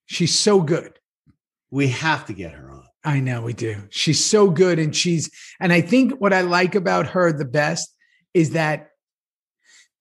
She's 0.06 0.34
so 0.38 0.62
good. 0.62 1.00
we 1.72 1.88
have 1.88 2.26
to 2.28 2.34
get 2.34 2.52
her 2.54 2.70
on. 2.72 2.84
I 3.04 3.20
know 3.20 3.42
we 3.42 3.54
do. 3.54 3.76
She's 3.90 4.24
so 4.24 4.50
good. 4.52 4.78
And 4.80 4.96
she's, 4.96 5.30
and 5.60 5.74
I 5.74 5.82
think 5.82 6.14
what 6.22 6.32
I 6.32 6.42
like 6.42 6.76
about 6.76 7.08
her 7.08 7.34
the 7.34 7.46
best 7.46 7.94
is 8.34 8.52
that 8.52 8.90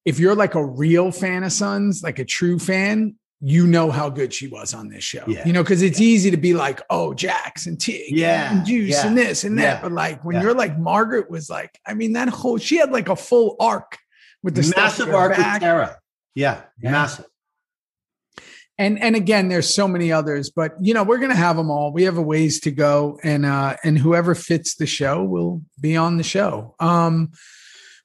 if 0.04 0.20
you're 0.20 0.34
like 0.34 0.54
a 0.54 0.64
real 0.64 1.10
fan 1.10 1.42
of 1.44 1.50
Sons, 1.52 2.02
like 2.04 2.18
a 2.18 2.24
true 2.26 2.58
fan, 2.58 3.16
you 3.44 3.66
know 3.66 3.90
how 3.90 4.08
good 4.08 4.32
she 4.32 4.46
was 4.46 4.72
on 4.72 4.88
this 4.88 5.02
show. 5.02 5.24
Yeah. 5.26 5.44
You 5.44 5.52
know, 5.52 5.64
because 5.64 5.82
it's 5.82 6.00
easy 6.00 6.30
to 6.30 6.36
be 6.36 6.54
like, 6.54 6.80
oh, 6.90 7.12
Jax 7.12 7.66
and 7.66 7.78
Tig 7.80 8.16
Yeah, 8.16 8.52
and 8.56 8.64
Juice 8.64 8.90
yeah, 8.90 9.06
and 9.06 9.18
this 9.18 9.42
and 9.42 9.58
that. 9.58 9.82
But 9.82 9.90
like 9.90 10.24
when 10.24 10.36
yeah. 10.36 10.42
you're 10.42 10.54
like 10.54 10.78
Margaret 10.78 11.28
was 11.28 11.50
like, 11.50 11.76
I 11.84 11.94
mean, 11.94 12.12
that 12.12 12.28
whole 12.28 12.58
she 12.58 12.76
had 12.76 12.92
like 12.92 13.08
a 13.08 13.16
full 13.16 13.56
arc 13.58 13.98
with 14.44 14.54
the 14.54 14.72
massive 14.76 15.12
arc 15.12 15.36
with. 15.36 15.44
Tara. 15.60 15.98
Yeah, 16.36 16.62
Yeah. 16.80 16.92
massive. 16.92 17.26
and 18.78 18.98
and 19.02 19.16
again 19.16 19.48
there's 19.48 19.72
so 19.72 19.86
many 19.86 20.10
others 20.10 20.48
but 20.50 20.72
you 20.80 20.94
know 20.94 21.02
we're 21.02 21.18
gonna 21.18 21.34
have 21.34 21.56
them 21.56 21.70
all 21.70 21.92
we 21.92 22.04
have 22.04 22.16
a 22.16 22.22
ways 22.22 22.58
to 22.60 22.70
go 22.70 23.18
and 23.22 23.44
uh 23.44 23.76
and 23.84 23.98
whoever 23.98 24.34
fits 24.34 24.76
the 24.76 24.86
show 24.86 25.22
will 25.22 25.62
be 25.80 25.94
on 25.96 26.16
the 26.16 26.22
show 26.22 26.74
um 26.80 27.30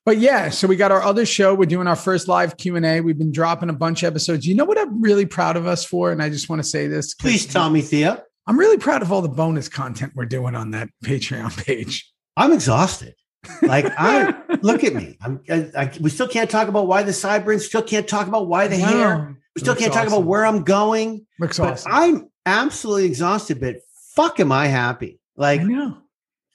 but 0.08 0.18
yeah 0.18 0.50
so 0.50 0.68
we 0.68 0.76
got 0.76 0.92
our 0.92 1.04
other 1.04 1.26
show 1.26 1.54
we're 1.54 1.66
doing 1.66 1.86
our 1.86 1.96
first 1.96 2.28
live 2.28 2.56
q&a 2.56 3.02
we've 3.02 3.18
been 3.18 3.32
dropping 3.32 3.70
a 3.70 3.74
bunch 3.74 4.04
of 4.04 4.08
episodes 4.08 4.48
you 4.48 4.56
know 4.56 4.64
what 4.64 4.80
i'm 4.80 5.02
really 5.02 5.26
proud 5.26 5.58
of 5.58 5.68
us 5.68 5.84
for 5.84 6.12
and 6.12 6.24
i 6.24 6.30
just 6.30 6.48
want 6.48 6.62
to 6.62 6.68
say 6.68 6.88
this. 6.88 7.14
Please 7.14 7.46
tell 7.46 7.70
me, 7.70 7.82
Theo. 7.82 8.24
i'm 8.48 8.58
really 8.58 8.78
proud 8.78 9.02
of 9.02 9.12
all 9.12 9.22
the 9.22 9.28
bonus 9.28 9.68
content 9.68 10.14
we're 10.16 10.26
doing 10.26 10.56
on 10.56 10.72
that 10.72 10.88
patreon 11.04 11.56
page 11.66 12.12
I'm 12.38 12.54
exhausted. 12.54 13.16
Like 13.64 13.86
I 13.98 14.36
look 14.62 14.84
at 14.84 14.94
me. 14.94 15.18
I'm. 15.22 15.42
I, 15.50 15.72
I, 15.76 15.92
we 16.00 16.10
still 16.12 16.28
can't 16.28 16.50
talk 16.50 16.68
about 16.68 16.88
why 16.88 17.04
the 17.04 17.14
sideburns. 17.14 17.66
Still 17.66 17.82
can't 17.82 18.08
talk 18.08 18.28
about 18.28 18.48
why 18.48 18.68
the 18.68 18.78
hair. 18.78 19.36
We 19.56 19.62
still 19.62 19.72
looks 19.72 19.82
can't 19.82 19.94
talk 19.94 20.08
about 20.08 20.24
where 20.24 20.46
I'm 20.46 20.64
going. 20.64 21.26
looks 21.40 21.58
But 21.58 21.74
awesome 21.74 21.92
I'm 21.92 22.30
absolutely 22.46 23.06
exhausted. 23.06 23.60
But 23.60 23.78
fuck, 24.16 24.40
am 24.40 24.52
I 24.52 24.68
happy? 24.68 25.20
Like 25.36 25.62
i 25.62 25.64
know 25.64 25.98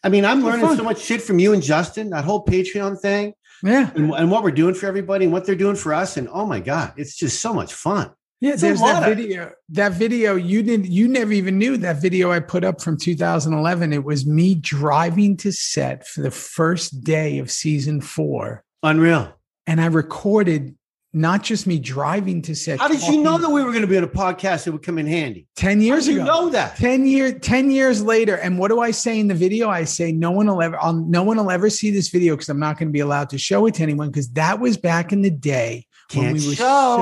I 0.04 0.08
mean, 0.08 0.24
I'm 0.24 0.42
learning 0.42 0.66
fun. 0.66 0.76
so 0.76 0.82
much 0.82 1.00
shit 1.00 1.22
from 1.22 1.38
you 1.38 1.52
and 1.52 1.62
Justin. 1.62 2.10
That 2.10 2.24
whole 2.24 2.44
Patreon 2.44 3.00
thing, 3.00 3.34
yeah 3.62 3.90
and, 3.94 4.12
and 4.12 4.30
what 4.30 4.42
we're 4.42 4.50
doing 4.50 4.74
for 4.74 4.86
everybody, 4.86 5.24
and 5.24 5.32
what 5.32 5.44
they're 5.46 5.54
doing 5.54 5.76
for 5.76 5.94
us. 5.94 6.16
And 6.16 6.28
oh 6.32 6.46
my 6.46 6.60
god, 6.60 6.92
it's 6.96 7.16
just 7.16 7.40
so 7.40 7.52
much 7.54 7.72
fun. 7.74 8.10
Yeah, 8.40 8.54
It's 8.54 8.62
there's 8.62 8.80
that 8.80 9.08
of- 9.08 9.16
video. 9.16 9.52
That 9.68 9.92
video 9.92 10.34
you 10.34 10.62
didn't 10.64 10.86
you 10.86 11.06
never 11.08 11.32
even 11.32 11.58
knew 11.58 11.76
that 11.76 12.02
video 12.02 12.32
I 12.32 12.40
put 12.40 12.64
up 12.64 12.80
from 12.82 12.96
2011. 12.96 13.92
It 13.92 14.02
was 14.04 14.26
me 14.26 14.54
driving 14.56 15.36
to 15.38 15.52
set 15.52 16.06
for 16.08 16.22
the 16.22 16.30
first 16.32 17.04
day 17.04 17.38
of 17.38 17.50
season 17.52 18.00
4 18.00 18.64
Unreal. 18.82 19.32
and 19.66 19.80
I 19.80 19.86
recorded 19.86 20.74
not 21.14 21.42
just 21.42 21.66
me 21.66 21.78
driving 21.78 22.40
to 22.42 22.54
set. 22.54 22.80
How 22.80 22.88
did 22.88 23.02
you 23.02 23.20
know 23.22 23.36
that 23.38 23.50
we 23.50 23.62
were 23.62 23.70
going 23.70 23.82
to 23.82 23.86
be 23.86 23.98
on 23.98 24.04
a 24.04 24.08
podcast 24.08 24.64
that 24.64 24.72
would 24.72 24.82
come 24.82 24.96
in 24.98 25.06
handy? 25.06 25.46
10 25.56 25.78
How 25.78 25.84
years 25.84 26.08
ago? 26.08 26.24
know 26.24 26.48
that? 26.50 26.76
10 26.76 27.06
year 27.06 27.32
10 27.38 27.70
years 27.70 28.02
later 28.02 28.36
and 28.36 28.58
what 28.58 28.68
do 28.68 28.80
I 28.80 28.90
say 28.92 29.20
in 29.20 29.28
the 29.28 29.34
video? 29.34 29.68
I 29.68 29.84
say 29.84 30.10
no 30.12 30.30
one 30.30 30.46
will 30.46 30.62
ever 30.62 30.78
I'll, 30.80 30.94
no 30.94 31.22
one 31.22 31.36
will 31.36 31.50
ever 31.50 31.68
see 31.68 31.90
this 31.90 32.08
video 32.08 32.36
cuz 32.36 32.48
I'm 32.48 32.58
not 32.58 32.78
going 32.78 32.88
to 32.88 32.92
be 32.92 33.00
allowed 33.00 33.28
to 33.30 33.38
show 33.38 33.66
it 33.66 33.74
to 33.74 33.82
anyone 33.82 34.10
cuz 34.10 34.28
that 34.30 34.58
was 34.60 34.76
back 34.78 35.12
in 35.12 35.20
the 35.22 35.30
day 35.30 35.86
when 36.14 36.24
Can't 36.24 36.38
we 36.38 36.48
were 36.48 36.54
show. 36.54 36.96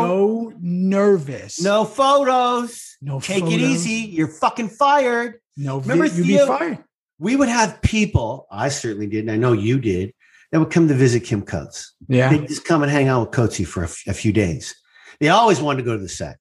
so 0.50 0.52
nervous. 0.61 1.61
No 1.61 1.85
photos. 1.85 2.97
no 3.00 3.21
Take 3.21 3.45
it 3.45 3.61
easy. 3.61 4.09
You're 4.11 4.29
fucking 4.29 4.69
fired. 4.71 5.40
No 5.57 5.79
Remember 5.79 6.05
Remember 6.05 6.17
you'd 6.19 6.26
be 6.26 6.35
Theo- 6.37 6.47
fired. 6.47 6.79
We 7.19 7.37
would 7.37 7.49
have 7.49 7.83
people. 7.83 8.47
I 8.50 8.71
certainly 8.71 9.07
did. 9.07 9.21
And 9.21 9.31
I 9.31 9.37
know 9.37 9.52
you 9.52 9.79
did. 9.79 10.14
That 10.52 10.59
would 10.59 10.71
come 10.71 10.88
to 10.88 10.95
visit 10.95 11.21
Kim 11.21 11.42
Coates. 11.42 11.95
Yeah. 12.09 12.30
They'd 12.30 12.49
just 12.49 12.64
come 12.64 12.83
and 12.83 12.90
hang 12.90 13.09
out 13.09 13.21
with 13.21 13.30
Coatsy 13.30 13.66
for 13.66 13.83
a, 13.83 13.87
f- 13.87 14.02
a 14.09 14.12
few 14.12 14.33
days. 14.33 14.75
They 15.21 15.28
always 15.28 15.61
wanted 15.61 15.78
to 15.78 15.85
go 15.85 15.97
to 15.97 16.02
the 16.02 16.09
set. 16.09 16.38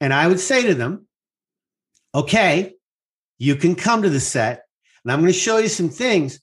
And 0.00 0.14
I 0.14 0.26
would 0.28 0.40
say 0.40 0.66
to 0.66 0.74
them, 0.74 1.06
okay, 2.14 2.74
you 3.38 3.56
can 3.56 3.74
come 3.74 4.02
to 4.02 4.10
the 4.10 4.20
set 4.20 4.64
and 5.04 5.12
I'm 5.12 5.20
going 5.20 5.32
to 5.32 5.38
show 5.38 5.58
you 5.58 5.68
some 5.68 5.88
things, 5.88 6.40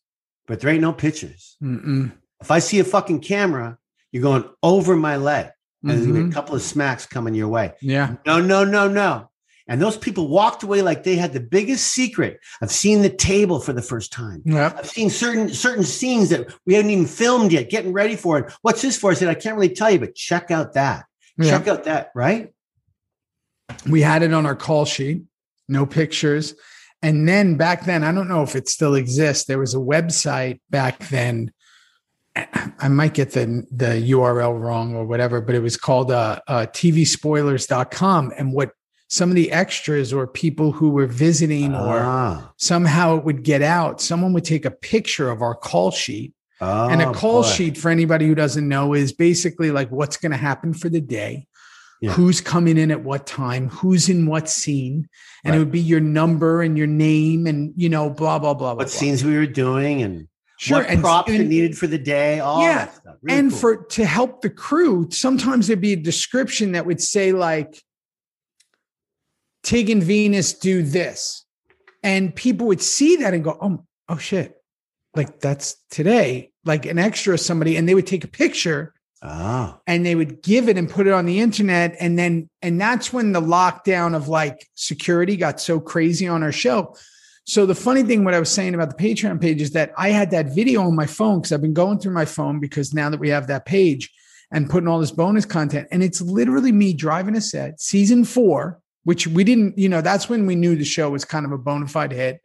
but 0.48 0.60
there 0.60 0.70
ain't 0.70 0.82
no 0.82 0.94
pictures. 0.94 1.58
Mm-mm. 1.64 2.12
If 2.42 2.52
I 2.52 2.60
see 2.60 2.80
a 2.80 2.84
fucking 2.84 3.22
camera, 3.22 3.78
you're 4.12 4.24
going 4.24 4.44
over 4.62 4.96
my 4.96 5.18
leg. 5.18 5.48
And 5.82 5.92
there's 5.92 6.02
going 6.02 6.10
to 6.10 6.14
be 6.14 6.20
a 6.20 6.24
mm-hmm. 6.26 6.34
couple 6.34 6.56
of 6.56 6.62
smacks 6.62 7.08
coming 7.08 7.34
your 7.34 7.48
way. 7.48 7.74
Yeah. 7.82 8.18
No, 8.26 8.40
no, 8.40 8.64
no, 8.64 8.88
no. 8.88 9.31
And 9.68 9.82
those 9.82 9.98
people 9.98 10.28
walked 10.28 10.64
away 10.64 10.82
like 10.82 11.04
they 11.04 11.16
had 11.16 11.34
the 11.34 11.40
biggest 11.40 11.88
secret 11.88 12.40
of 12.62 12.72
seeing 12.72 13.02
the 13.02 13.10
table 13.10 13.60
for 13.60 13.74
the 13.74 13.82
first 13.82 14.12
time. 14.12 14.42
Yep. 14.46 14.78
I've 14.80 14.90
seen 14.90 15.10
certain 15.10 15.50
certain 15.50 15.84
scenes 15.84 16.30
that 16.30 16.54
we 16.66 16.74
haven't 16.74 16.92
even 16.92 17.06
filmed 17.06 17.52
yet, 17.52 17.70
getting 17.70 17.94
ready 17.94 18.16
for 18.16 18.40
it. 18.40 18.54
What's 18.62 18.82
this 18.82 18.98
for? 18.98 19.12
I 19.12 19.14
said, 19.14 19.30
I 19.30 19.36
can't 19.36 19.56
really 19.56 19.74
tell 19.74 19.92
you, 19.92 20.00
but 20.00 20.16
check 20.16 20.52
out 20.52 20.74
that. 20.74 21.06
Yeah. 21.38 21.52
Check 21.58 21.68
out 21.68 21.84
that, 21.86 22.12
right? 22.16 22.54
We 23.90 24.02
had 24.02 24.24
it 24.24 24.34
on 24.34 24.46
our 24.46 24.56
call 24.56 24.86
sheet, 24.86 25.24
no 25.68 25.86
pictures. 25.86 26.56
And 27.02 27.28
then 27.28 27.56
back 27.56 27.86
then, 27.86 28.04
I 28.04 28.12
don't 28.12 28.28
know 28.28 28.44
if 28.44 28.56
it 28.56 28.70
still 28.70 28.96
exists. 28.96 29.46
There 29.46 29.58
was 29.58 29.74
a 29.74 29.80
website 29.80 30.60
back 30.70 31.08
then. 31.08 31.52
I 32.36 32.88
might 32.88 33.14
get 33.14 33.32
the, 33.32 33.66
the 33.72 34.12
URL 34.12 34.60
wrong 34.60 34.96
or 34.96 35.06
whatever, 35.06 35.42
but 35.42 35.56
it 35.56 35.62
was 35.62 35.78
called 35.78 36.12
uh, 36.12 36.40
uh, 36.48 36.68
tvspoilers.com. 36.68 38.34
And 38.38 38.54
what 38.54 38.72
some 39.14 39.28
of 39.30 39.36
the 39.36 39.52
extras 39.52 40.14
or 40.14 40.26
people 40.26 40.72
who 40.72 40.90
were 40.90 41.06
visiting 41.06 41.76
or 41.76 42.00
Ah. 42.00 42.52
somehow 42.56 43.18
it 43.18 43.26
would 43.26 43.44
get 43.44 43.62
out, 43.62 44.00
someone 44.00 44.32
would 44.32 44.46
take 44.46 44.64
a 44.64 44.72
picture 44.72 45.30
of 45.30 45.42
our 45.42 45.54
call 45.54 45.92
sheet 45.92 46.34
Oh, 46.62 46.88
and 46.88 47.02
a 47.02 47.12
call 47.12 47.42
boy. 47.42 47.48
sheet 47.50 47.78
for 47.78 47.90
anybody 47.92 48.26
who 48.26 48.36
doesn't 48.36 48.66
know 48.66 48.94
is 48.94 49.12
basically 49.12 49.70
like 49.70 49.90
what's 49.92 50.16
going 50.16 50.32
to 50.32 50.38
happen 50.38 50.74
for 50.74 50.88
the 50.88 51.02
day 51.02 51.46
Yeah. 52.00 52.12
who's 52.14 52.40
coming 52.40 52.78
in 52.78 52.90
at 52.90 53.04
what 53.04 53.28
time 53.28 53.68
who's 53.68 54.08
in 54.08 54.28
what 54.28 54.48
scene 54.48 55.10
and 55.44 55.52
Right. 55.52 55.56
it 55.58 55.60
would 55.60 55.72
be 55.72 55.82
your 55.82 56.00
number 56.00 56.62
and 56.62 56.78
your 56.78 56.88
name 56.88 57.48
and 57.48 57.74
you 57.76 57.90
know 57.90 58.10
blah 58.10 58.40
blah 58.40 58.54
blah 58.54 58.74
blah 58.76 58.82
what 58.84 58.88
blah. 58.88 59.00
scenes 59.00 59.26
we 59.26 59.36
were 59.36 59.46
doing 59.46 60.02
and 60.04 60.28
sure 60.58 60.78
what 60.78 60.90
and, 60.90 61.02
props 61.02 61.32
are 61.32 61.44
needed 61.44 61.78
for 61.78 61.88
the 61.88 61.98
day, 61.98 62.40
all 62.40 62.62
Yeah. 62.64 62.86
that 62.86 62.96
stuff. 62.96 63.16
Really 63.24 63.40
and 63.40 63.50
cool. 63.52 63.60
for 63.60 63.76
to 63.98 64.06
help 64.06 64.42
the 64.42 64.50
crew 64.52 65.10
sometimes 65.12 65.68
there'd 65.68 65.82
be 65.82 65.94
a 65.94 65.98
description 65.98 66.72
that 66.74 66.86
would 66.86 67.02
say 67.02 67.34
like 67.34 67.82
tig 69.64 69.90
and 69.90 70.04
venus 70.04 70.54
do 70.54 70.84
this. 70.84 71.46
And 72.04 72.36
people 72.36 72.68
would 72.68 72.82
see 72.82 73.18
that 73.18 73.34
and 73.34 73.44
go 73.44 73.58
oh 73.62 73.86
oh 74.10 74.18
shit. 74.18 74.56
Like 75.16 75.40
that's 75.40 75.76
today. 75.90 76.52
Like 76.66 76.86
an 76.86 77.00
extra 77.00 77.38
somebody 77.38 77.76
and 77.78 77.88
they 77.88 77.96
would 77.96 78.08
take 78.08 78.24
a 78.24 78.28
picture 78.28 78.94
oh, 79.22 79.80
and 79.88 80.06
they 80.06 80.16
would 80.16 80.44
give 80.44 80.70
it 80.70 80.78
and 80.78 80.90
put 80.90 81.08
it 81.08 81.14
on 81.14 81.26
the 81.26 81.40
internet. 81.40 81.96
And 82.00 82.18
then 82.18 82.50
and 82.62 82.80
that's 82.80 83.12
when 83.12 83.32
the 83.32 83.42
lockdown 83.42 84.16
of 84.16 84.28
like 84.28 84.68
security 84.76 85.38
got 85.38 85.60
so 85.60 85.80
crazy 85.80 86.28
on 86.28 86.44
our 86.44 86.52
show. 86.52 86.96
So 87.46 87.66
the 87.66 87.76
funny 87.76 88.04
thing 88.04 88.24
what 88.24 88.34
i 88.36 88.40
was 88.40 88.52
saying 88.52 88.76
about 88.76 88.96
the 88.96 89.04
patreon 89.04 89.42
page 89.42 89.62
is 89.62 89.72
that 89.72 89.92
i 89.98 90.10
had 90.10 90.32
that 90.32 90.54
video 90.54 90.84
on 90.84 90.96
my 90.96 91.08
phone 91.08 91.40
because 91.40 91.52
i've 91.52 91.62
been 91.62 91.74
going 91.74 92.00
through 92.00 92.14
my 92.14 92.24
phone 92.24 92.60
because 92.60 92.94
now 92.94 93.10
that 93.10 93.20
we 93.20 93.30
have 93.30 93.48
that 93.48 93.66
page 93.66 94.12
and 94.52 94.70
putting 94.70 94.88
all 94.88 95.00
this 95.00 95.12
bonus 95.12 95.44
content 95.44 95.88
and 95.92 96.04
it's 96.04 96.22
literally 96.22 96.72
me 96.72 96.94
driving 96.94 97.36
a 97.36 97.42
set 97.42 97.82
season 97.82 98.24
four 98.24 98.81
which 99.04 99.28
we 99.28 99.44
didn't 99.44 99.78
you 99.78 99.90
know 99.90 100.02
that's 100.02 100.30
when 100.30 100.46
we 100.46 100.56
knew 100.56 100.76
the 100.76 100.86
show 100.86 101.10
was 101.10 101.26
kind 101.26 101.46
of 101.46 101.52
a 101.52 101.58
bona 101.58 101.88
fide 101.88 102.12
hit 102.12 102.40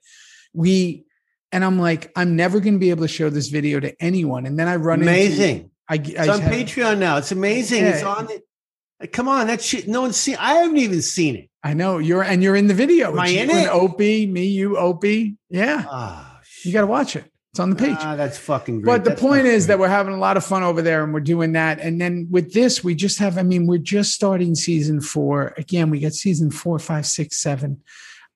we 0.55 1.05
and 1.53 1.65
i'm 1.65 1.79
like 1.79 2.11
i'm 2.17 2.37
never 2.37 2.61
going 2.61 2.75
to 2.75 2.79
be 2.81 2.91
able 2.91 3.03
to 3.03 3.09
show 3.09 3.29
this 3.31 3.49
video 3.49 3.79
to 3.81 3.95
anyone 4.03 4.47
and 4.47 4.59
then 4.59 4.69
i 4.69 4.77
run 4.77 5.01
into 5.01 5.11
amazing. 5.13 5.71
I, 5.89 5.95
I 5.95 5.97
It's 5.99 6.29
on 6.29 6.41
have- 6.41 6.53
Patreon 6.53 6.99
now. 6.99 7.17
It's 7.19 7.31
amazing. 7.31 7.85
It's 7.85 8.03
on 8.03 8.29
it. 8.31 9.13
Come 9.13 9.29
on, 9.29 9.47
that 9.47 9.63
shit. 9.63 9.87
No 9.87 10.01
one's 10.01 10.17
seen. 10.17 10.37
I 10.41 10.55
haven't 10.55 10.79
even 10.79 11.01
seen 11.01 11.37
it. 11.37 11.49
I 11.63 11.75
know 11.75 11.99
you're 11.99 12.25
and 12.25 12.43
you're 12.43 12.57
in 12.57 12.67
the 12.67 12.75
video. 12.75 13.13
Am 13.13 13.21
I 13.21 13.29
in 13.29 13.51
it? 13.51 13.69
Opie, 13.69 14.27
me, 14.27 14.47
you, 14.47 14.77
Opie. 14.77 15.37
Yeah, 15.49 15.85
Ah, 15.89 16.41
you 16.65 16.73
got 16.73 16.81
to 16.81 16.89
watch 16.89 17.15
it. 17.15 17.31
It's 17.57 17.61
on 17.61 17.71
the 17.71 17.77
page. 17.77 17.97
Ah, 18.01 18.17
that's 18.17 18.37
fucking 18.37 18.83
great. 18.83 18.93
But 18.93 19.05
the 19.05 19.11
That's 19.11 19.23
point 19.23 19.47
is 19.47 19.67
that 19.69 19.79
we're 19.79 19.89
having 19.89 20.13
a 20.13 20.19
lot 20.19 20.37
of 20.37 20.45
fun 20.45 20.63
over 20.63 20.83
there 20.83 21.03
and 21.03 21.15
we're 21.15 21.21
doing 21.21 21.53
that. 21.53 21.81
And 21.81 21.99
then 21.99 22.29
with 22.31 22.53
this, 22.53 22.85
we 22.85 22.95
just 22.95 23.19
have, 23.19 23.39
I 23.39 23.43
mean, 23.45 23.67
we're 23.67 23.79
just 23.79 24.13
starting 24.13 24.55
season 24.55 25.01
four. 25.01 25.55
Again, 25.57 25.89
we 25.89 25.99
got 25.99 26.13
season 26.13 26.51
four, 26.51 26.79
five, 26.79 27.07
six, 27.07 27.39
seven. 27.39 27.81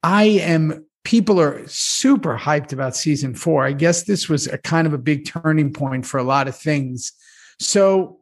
I 0.02 0.24
am, 0.24 0.86
people 1.04 1.38
are 1.38 1.60
super 1.66 2.38
hyped 2.38 2.72
about 2.72 2.96
season 2.96 3.34
four. 3.34 3.66
I 3.66 3.72
guess 3.72 4.04
this 4.04 4.30
was 4.30 4.46
a 4.46 4.56
kind 4.56 4.86
of 4.86 4.94
a 4.94 4.98
big 4.98 5.26
turning 5.26 5.70
point 5.70 6.06
for 6.06 6.16
a 6.16 6.24
lot 6.24 6.48
of 6.48 6.56
things. 6.56 7.12
So 7.58 8.20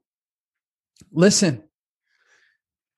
listen, 1.12 1.62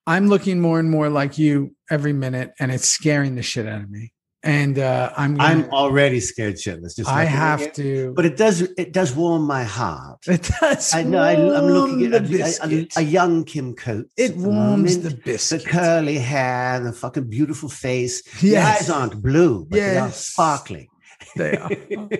I'm 0.06 0.28
looking 0.28 0.58
more 0.58 0.80
and 0.80 0.90
more 0.90 1.10
like 1.10 1.36
you 1.36 1.76
every 1.90 2.14
minute, 2.14 2.54
and 2.58 2.72
it's 2.72 2.88
scaring 2.88 3.34
the 3.34 3.42
shit 3.42 3.66
out 3.66 3.82
of 3.82 3.90
me. 3.90 4.14
And 4.42 4.78
uh, 4.78 5.12
I'm, 5.18 5.36
gonna, 5.36 5.48
I'm 5.48 5.70
already 5.70 6.18
scared 6.18 6.54
shitless. 6.54 6.96
Just 6.96 7.10
I 7.10 7.24
have 7.24 7.60
it. 7.60 7.74
to, 7.74 8.14
but 8.16 8.24
it 8.24 8.38
does 8.38 8.62
it 8.62 8.92
does 8.92 9.14
warm 9.14 9.42
my 9.42 9.64
heart. 9.64 10.20
it 10.26 10.48
does. 10.60 10.94
I 10.94 11.02
know. 11.02 11.18
I, 11.18 11.32
I'm 11.32 11.66
looking 11.66 12.14
at 12.14 12.24
a, 12.64 12.88
a, 12.96 13.02
young 13.02 13.44
Kim 13.44 13.74
Coates. 13.74 14.08
It 14.16 14.38
the 14.38 14.48
warms 14.48 14.96
moment. 14.96 15.02
the 15.02 15.08
the 15.10 15.16
biscuit. 15.16 15.66
curly 15.66 16.16
hair, 16.18 16.80
the 16.80 16.92
fucking 16.92 17.28
beautiful 17.28 17.68
face. 17.68 18.22
The 18.40 18.56
eyes 18.56 18.88
aren't 18.88 19.22
blue, 19.22 19.66
but 19.68 19.76
they 19.76 19.98
are 19.98 20.06
Yes. 20.06 20.28
sparkling. 20.28 20.88
They 21.36 21.58
are. 21.58 21.70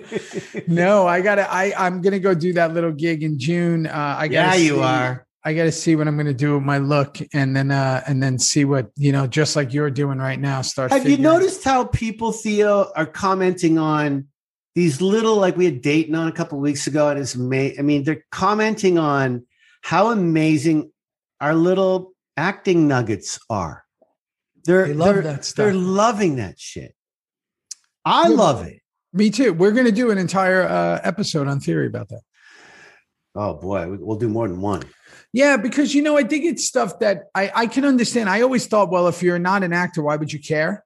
no, 0.68 1.06
I 1.06 1.22
gotta. 1.22 1.50
I 1.50 1.72
I'm 1.74 2.02
gonna 2.02 2.18
go 2.18 2.34
do 2.34 2.52
that 2.52 2.74
little 2.74 2.92
gig 2.92 3.22
in 3.22 3.38
June. 3.38 3.86
Uh, 3.86 4.16
I 4.18 4.24
yeah, 4.26 4.50
gotta 4.50 4.60
you 4.60 4.74
see- 4.74 4.80
are. 4.82 5.26
I 5.44 5.54
gotta 5.54 5.73
see 5.73 5.97
what 5.97 6.06
I'm 6.06 6.16
gonna 6.16 6.35
do 6.35 6.54
with 6.54 6.62
my 6.64 6.78
look, 6.78 7.16
and 7.32 7.56
then 7.56 7.70
uh 7.70 8.02
and 8.06 8.23
then 8.23 8.38
see 8.38 8.64
what 8.64 8.90
you 8.97 9.11
know, 9.12 9.26
just 9.26 9.56
like 9.56 9.73
you're 9.73 9.90
doing 9.90 10.18
right 10.18 10.38
now. 10.38 10.61
Start. 10.62 10.90
Have 10.92 11.09
you 11.09 11.16
noticed 11.16 11.64
how 11.64 11.85
people, 11.85 12.32
Theo, 12.32 12.90
are 12.94 13.06
commenting 13.06 13.78
on 13.78 14.26
these 14.75 15.00
little, 15.00 15.37
like 15.37 15.56
we 15.56 15.64
had 15.64 15.80
Dayton 15.82 16.14
on 16.14 16.28
a 16.28 16.32
couple 16.32 16.59
of 16.59 16.62
weeks 16.62 16.87
ago, 16.87 17.09
and 17.09 17.18
it's 17.18 17.35
amazing. 17.35 17.78
I 17.78 17.82
mean, 17.82 18.04
they're 18.04 18.25
commenting 18.30 18.99
on 18.99 19.47
how 19.82 20.11
amazing 20.11 20.92
our 21.40 21.54
little 21.54 22.12
acting 22.37 22.87
nuggets 22.87 23.38
are. 23.49 23.85
They're 24.64 24.88
They 24.88 24.94
love 24.94 25.14
they're- 25.14 25.23
that 25.23 25.44
stuff. 25.47 25.64
They're 25.64 25.73
loving 25.75 26.37
that 26.37 26.59
shit. 26.61 26.94
I 28.04 28.28
Yeah, 28.28 28.35
love 28.37 28.66
it. 28.66 28.80
Me 29.12 29.30
too. 29.30 29.52
We're 29.54 29.73
gonna 29.73 29.90
do 29.90 30.11
an 30.11 30.18
entire 30.18 30.62
uh, 30.64 31.00
episode 31.02 31.49
on 31.49 31.61
theory 31.61 31.87
about 31.87 32.11
that. 32.11 32.20
Oh 33.35 33.54
boy, 33.54 33.88
we'll 33.99 34.18
do 34.18 34.28
more 34.28 34.47
than 34.49 34.61
one. 34.61 34.82
Yeah, 35.32 35.56
because 35.56 35.94
you 35.94 36.02
know, 36.02 36.16
I 36.18 36.25
think 36.25 36.44
it's 36.44 36.64
stuff 36.64 36.99
that 37.00 37.30
I, 37.34 37.52
I 37.54 37.66
can 37.66 37.84
understand. 37.84 38.28
I 38.28 38.42
always 38.42 38.66
thought, 38.66 38.90
well, 38.90 39.06
if 39.06 39.22
you're 39.22 39.38
not 39.38 39.62
an 39.62 39.72
actor, 39.72 40.02
why 40.02 40.16
would 40.16 40.32
you 40.32 40.40
care? 40.40 40.84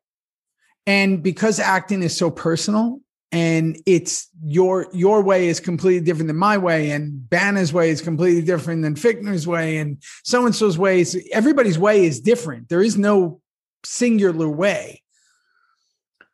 And 0.86 1.22
because 1.22 1.58
acting 1.58 2.02
is 2.02 2.16
so 2.16 2.30
personal 2.30 3.00
and 3.34 3.76
it's 3.84 4.28
your 4.44 4.86
your 4.92 5.20
way 5.20 5.48
is 5.48 5.58
completely 5.58 6.04
different 6.04 6.28
than 6.28 6.36
my 6.36 6.56
way, 6.56 6.92
and 6.92 7.28
Banner's 7.28 7.72
way 7.72 7.90
is 7.90 8.00
completely 8.00 8.42
different 8.42 8.82
than 8.82 8.94
Fichtner's 8.94 9.44
way, 9.44 9.78
and 9.78 10.00
so 10.22 10.46
and 10.46 10.54
so's 10.54 10.78
ways, 10.78 11.16
everybody's 11.32 11.76
way 11.76 12.04
is 12.04 12.20
different. 12.20 12.68
There 12.68 12.80
is 12.80 12.96
no 12.96 13.40
singular 13.82 14.48
way. 14.48 15.02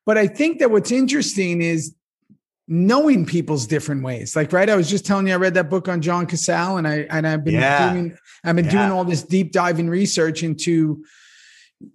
But 0.05 0.19
I 0.19 0.27
think 0.27 0.59
that 0.59 0.71
what's 0.71 0.93
interesting 0.93 1.63
is 1.63 1.95
knowing 2.73 3.27
people's 3.27 3.67
different 3.67 4.05
ways. 4.05 4.37
Like, 4.37 4.53
right, 4.53 4.71
I 4.71 4.77
was 4.77 4.89
just 4.89 5.05
telling 5.05 5.27
you, 5.27 5.35
I 5.35 5.37
read 5.37 5.55
that 5.55 5.69
book 5.69 5.89
on 5.89 6.01
John 6.01 6.25
Cazale, 6.25 6.79
and 6.79 6.87
I 6.87 6.99
and 7.11 7.27
I've 7.27 7.45
been 7.45 7.55
Yeah. 7.55 7.93
doing 7.93 8.17
I've 8.45 8.57
been 8.57 8.67
Yeah. 8.67 8.71
doing 8.71 8.91
all 8.93 9.05
this 9.05 9.23
deep 9.23 9.51
diving 9.53 9.89
research 9.91 10.43
into, 10.45 11.05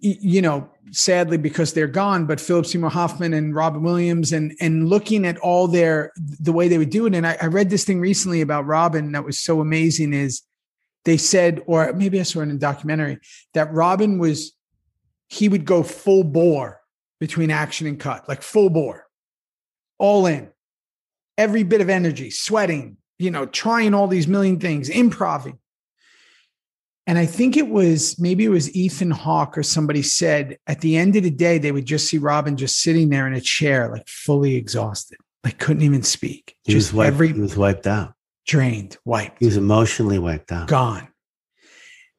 you 0.00 0.42
know, 0.42 0.68
sadly 0.92 1.38
because 1.38 1.72
they're 1.72 1.88
gone, 1.88 2.26
but 2.26 2.40
Philip 2.40 2.66
Seymour 2.66 2.90
Hoffman 2.90 3.32
and 3.32 3.54
Robin 3.54 3.82
Williams, 3.82 4.32
and 4.32 4.52
and 4.60 4.88
looking 4.88 5.24
at 5.24 5.38
all 5.38 5.66
their 5.66 6.12
the 6.16 6.52
way 6.52 6.68
they 6.68 6.76
would 6.78 6.90
do 6.90 7.06
it. 7.06 7.14
And 7.14 7.26
I, 7.26 7.38
I 7.40 7.46
read 7.46 7.70
this 7.70 7.84
thing 7.84 7.98
recently 7.98 8.42
about 8.42 8.66
Robin 8.66 9.12
that 9.12 9.24
was 9.24 9.40
so 9.40 9.62
amazing. 9.62 10.12
Is 10.12 10.42
they 11.06 11.16
said, 11.16 11.62
or 11.66 11.92
maybe 11.94 12.20
I 12.20 12.22
saw 12.24 12.40
it 12.40 12.44
in 12.44 12.50
a 12.50 12.58
documentary 12.58 13.18
that 13.54 13.72
Robin 13.72 14.18
was 14.18 14.52
he 15.28 15.48
would 15.48 15.64
go 15.64 15.82
full 15.82 16.22
bore 16.22 16.80
between 17.18 17.50
action 17.50 17.86
and 17.86 17.98
cut, 17.98 18.28
like 18.28 18.42
full 18.42 18.68
bore, 18.68 19.06
all 19.98 20.26
in, 20.26 20.48
every 21.38 21.62
bit 21.62 21.80
of 21.80 21.88
energy, 21.88 22.30
sweating, 22.30 22.96
you 23.18 23.30
know, 23.30 23.46
trying 23.46 23.94
all 23.94 24.08
these 24.08 24.26
million 24.28 24.58
things, 24.60 24.88
improving. 24.88 25.58
And 27.08 27.18
I 27.18 27.26
think 27.26 27.56
it 27.56 27.68
was 27.68 28.18
maybe 28.18 28.44
it 28.44 28.48
was 28.48 28.74
Ethan 28.74 29.12
Hawke 29.12 29.56
or 29.56 29.62
somebody 29.62 30.02
said 30.02 30.58
at 30.66 30.80
the 30.80 30.96
end 30.96 31.14
of 31.14 31.22
the 31.22 31.30
day, 31.30 31.58
they 31.58 31.70
would 31.70 31.86
just 31.86 32.08
see 32.08 32.18
Robin 32.18 32.56
just 32.56 32.80
sitting 32.80 33.10
there 33.10 33.26
in 33.28 33.32
a 33.34 33.40
chair, 33.40 33.88
like 33.92 34.08
fully 34.08 34.56
exhausted, 34.56 35.18
like 35.44 35.58
couldn't 35.58 35.82
even 35.84 36.02
speak, 36.02 36.56
He 36.64 36.72
just 36.72 36.92
was 36.92 36.98
wiped, 36.98 37.06
every 37.14 37.32
he 37.32 37.40
was 37.40 37.56
wiped 37.56 37.86
out. 37.86 38.14
drained, 38.46 38.96
wiped 39.04 39.38
He 39.38 39.46
was 39.46 39.56
emotionally 39.56 40.18
wiped 40.18 40.50
out. 40.50 40.66
gone. 40.66 41.06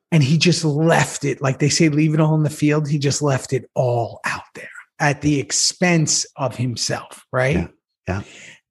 And 0.09 0.23
he 0.23 0.37
just 0.37 0.63
left 0.63 1.25
it, 1.25 1.41
like 1.41 1.59
they 1.59 1.67
say, 1.67 1.89
leave 1.89 2.13
it 2.13 2.21
all 2.21 2.35
in 2.35 2.43
the 2.43 2.49
field. 2.49 2.87
He 2.87 2.97
just 2.97 3.21
left 3.21 3.51
it 3.51 3.69
all 3.75 4.21
out 4.23 4.43
there 4.55 4.69
at 4.99 5.21
the 5.21 5.37
expense 5.37 6.25
of 6.37 6.55
himself, 6.55 7.25
right? 7.33 7.55
Yeah, 7.57 7.67
yeah. 8.07 8.21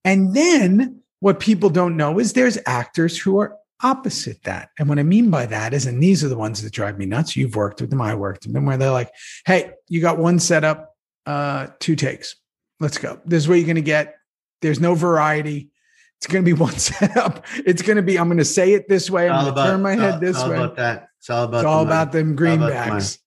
And 0.06 0.34
then 0.34 1.02
what 1.20 1.40
people 1.40 1.68
don't 1.68 1.96
know 1.96 2.18
is 2.18 2.32
there's 2.32 2.56
actors 2.64 3.18
who 3.18 3.38
are 3.40 3.56
opposite 3.82 4.42
that. 4.44 4.70
And 4.78 4.88
what 4.88 4.98
I 4.98 5.02
mean 5.02 5.28
by 5.30 5.46
that 5.46 5.74
is, 5.74 5.84
and 5.84 6.02
these 6.02 6.24
are 6.24 6.28
the 6.28 6.36
ones 6.38 6.62
that 6.62 6.72
drive 6.72 6.96
me 6.96 7.04
nuts. 7.06 7.36
You've 7.36 7.56
worked 7.56 7.80
with 7.80 7.90
them, 7.90 8.00
I 8.00 8.14
worked 8.14 8.46
with 8.46 8.54
them, 8.54 8.64
where 8.64 8.78
they're 8.78 8.90
like, 8.90 9.10
hey, 9.44 9.72
you 9.88 10.00
got 10.00 10.16
one 10.18 10.38
setup, 10.38 10.94
uh, 11.26 11.66
two 11.80 11.96
takes. 11.96 12.36
Let's 12.80 12.96
go. 12.98 13.20
This 13.26 13.42
is 13.42 13.48
what 13.48 13.56
you're 13.56 13.64
going 13.66 13.76
to 13.76 13.82
get. 13.82 14.14
There's 14.62 14.80
no 14.80 14.94
variety. 14.94 15.70
It's 16.18 16.26
going 16.26 16.44
to 16.44 16.48
be 16.48 16.52
one 16.58 16.78
setup. 16.78 17.44
It's 17.66 17.82
going 17.82 17.96
to 17.96 18.02
be, 18.02 18.18
I'm 18.18 18.28
going 18.28 18.38
to 18.38 18.44
say 18.44 18.72
it 18.74 18.88
this 18.88 19.10
way. 19.10 19.28
I'm 19.28 19.44
going 19.44 19.54
to 19.56 19.62
turn 19.64 19.82
my 19.82 19.96
head 19.96 20.14
all- 20.14 20.20
this 20.20 20.30
it's 20.30 20.38
all 20.40 20.50
way. 20.50 20.56
about 20.56 20.76
that. 20.76 21.08
It's 21.18 21.30
all 21.30 21.44
about 21.44 21.58
It's 21.58 21.66
all 21.66 21.84
money. 21.84 21.88
about 21.88 22.12
them 22.12 22.36
greenbacks. 22.36 23.18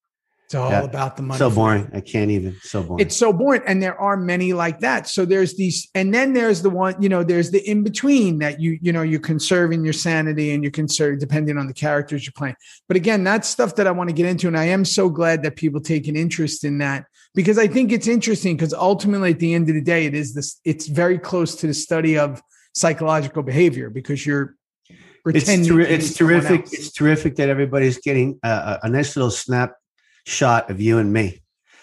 It's 0.49 0.55
all 0.55 0.71
Yeah. 0.71 0.81
about 0.81 1.15
the 1.15 1.21
money. 1.21 1.37
So 1.37 1.51
boring. 1.51 1.91
I 1.93 2.01
can't 2.01 2.31
even. 2.31 2.55
So 2.63 2.81
boring. 2.81 3.05
it's 3.05 3.15
so 3.15 3.31
boring 3.31 3.61
and 3.67 3.83
there 3.83 3.95
are 4.01 4.17
many 4.17 4.51
like 4.51 4.79
that 4.79 5.07
so 5.07 5.23
there's 5.23 5.55
these 5.57 5.87
and 5.93 6.11
then 6.11 6.33
there's 6.33 6.63
the 6.63 6.71
one 6.71 6.99
you 6.99 7.07
know 7.07 7.23
there's 7.23 7.51
the 7.51 7.59
in 7.69 7.83
between 7.83 8.39
that 8.39 8.59
you 8.59 8.79
you 8.81 8.91
know 8.91 9.03
you're 9.03 9.19
conserving 9.19 9.83
your 9.83 9.93
sanity 9.93 10.51
and 10.51 10.63
you're 10.63 10.71
conserving 10.71 11.19
depending 11.19 11.59
on 11.59 11.67
the 11.67 11.73
characters 11.73 12.25
you're 12.25 12.33
playing 12.35 12.55
but 12.87 12.97
again 12.97 13.23
that's 13.23 13.47
stuff 13.47 13.75
that 13.75 13.85
i 13.85 13.91
want 13.91 14.09
to 14.09 14.13
get 14.15 14.25
into 14.25 14.47
and 14.47 14.57
i 14.57 14.63
am 14.63 14.83
so 14.83 15.07
glad 15.07 15.43
that 15.43 15.55
people 15.55 15.79
take 15.79 16.07
an 16.07 16.15
interest 16.15 16.63
in 16.63 16.79
that 16.79 17.05
because 17.35 17.59
i 17.59 17.67
think 17.67 17.91
it's 17.91 18.07
interesting 18.07 18.55
because 18.55 18.73
ultimately 18.73 19.31
at 19.31 19.39
the 19.39 19.53
end 19.53 19.69
of 19.69 19.75
the 19.75 19.81
day 19.81 20.07
it 20.07 20.15
is 20.15 20.33
this 20.33 20.59
it's 20.65 20.87
very 20.87 21.19
close 21.19 21.55
to 21.55 21.67
the 21.67 21.75
study 21.75 22.17
of 22.17 22.41
psychological 22.73 23.43
behavior 23.43 23.91
because 23.91 24.25
you're 24.25 24.55
it's, 24.89 25.45
pretending 25.45 25.69
ter- 25.69 25.81
it's 25.81 26.15
terrific. 26.15 26.61
else. 26.61 26.73
It's 26.73 26.91
terrific 26.91 27.35
that 27.35 27.49
everybody's 27.49 27.99
getting 27.99 28.39
a, 28.41 28.79
a, 28.83 28.89
nice 28.89 29.15
little 29.15 29.31
snapshot 30.25 30.69
of 30.69 30.81
you 30.81 30.97
and 30.97 31.11
me. 31.13 31.41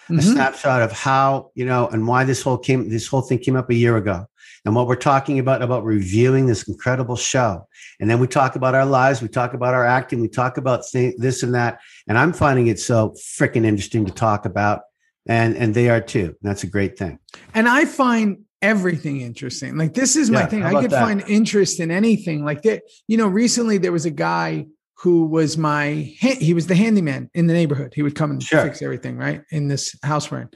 a 0.08 0.12
Mhm. 0.12 0.22
snapshot 0.22 0.82
of 0.82 0.92
how 0.92 1.50
you 1.56 1.64
know 1.66 1.88
and 1.88 2.06
why 2.06 2.22
this 2.22 2.40
whole 2.40 2.56
came 2.58 2.88
this 2.88 3.08
whole 3.08 3.22
thing 3.22 3.38
came 3.40 3.56
up 3.56 3.68
a 3.70 3.74
year 3.74 3.96
ago 3.96 4.24
and 4.64 4.72
what 4.72 4.86
we're 4.86 4.94
talking 4.94 5.40
about 5.40 5.62
about 5.62 5.84
reviewing 5.84 6.46
this 6.46 6.68
incredible 6.68 7.16
show 7.16 7.66
and 7.98 8.08
then 8.08 8.20
we 8.20 8.28
talk 8.28 8.54
about 8.54 8.72
our 8.76 8.86
lives 8.86 9.20
we 9.20 9.26
talk 9.26 9.52
about 9.52 9.74
our 9.74 9.84
acting 9.84 10.20
we 10.20 10.28
talk 10.28 10.58
about 10.58 10.84
th- 10.92 11.16
this 11.18 11.42
and 11.42 11.56
that 11.56 11.80
and 12.06 12.16
i'm 12.16 12.32
finding 12.32 12.68
it 12.68 12.78
so 12.78 13.16
freaking 13.36 13.64
interesting 13.64 14.06
to 14.06 14.12
talk 14.12 14.46
about 14.46 14.82
and 15.26 15.56
and 15.56 15.74
they 15.74 15.88
are 15.90 16.00
too 16.00 16.36
that's 16.40 16.62
a 16.62 16.68
great 16.68 16.96
thing 16.96 17.18
And 17.52 17.68
I 17.68 17.84
find 17.84 18.44
everything 18.62 19.20
interesting. 19.22 19.76
Like 19.76 19.92
this 19.94 20.14
is 20.14 20.30
my 20.30 20.42
Yeah, 20.42 20.46
thing. 20.46 20.62
I 20.62 20.80
could 20.82 20.92
that? 20.92 21.02
find 21.02 21.22
interest 21.28 21.78
in 21.80 21.90
anything. 21.90 22.42
Like 22.44 22.62
that, 22.62 22.82
you 23.08 23.16
know, 23.18 23.26
recently 23.28 23.76
there 23.78 23.92
was 23.92 24.06
a 24.06 24.10
guy 24.10 24.66
who 24.98 25.26
was 25.26 25.58
my 25.58 25.90
he 26.20 26.54
was 26.54 26.66
the 26.66 26.74
handyman 26.74 27.30
in 27.34 27.46
the 27.46 27.54
neighborhood. 27.54 27.92
He 27.94 28.02
would 28.02 28.14
come 28.14 28.30
and 28.30 28.42
Sure. 28.42 28.62
fix 28.62 28.80
everything, 28.82 29.16
right? 29.16 29.42
In 29.50 29.68
this 29.68 29.96
house 30.02 30.30
we're 30.30 30.42
in. 30.42 30.48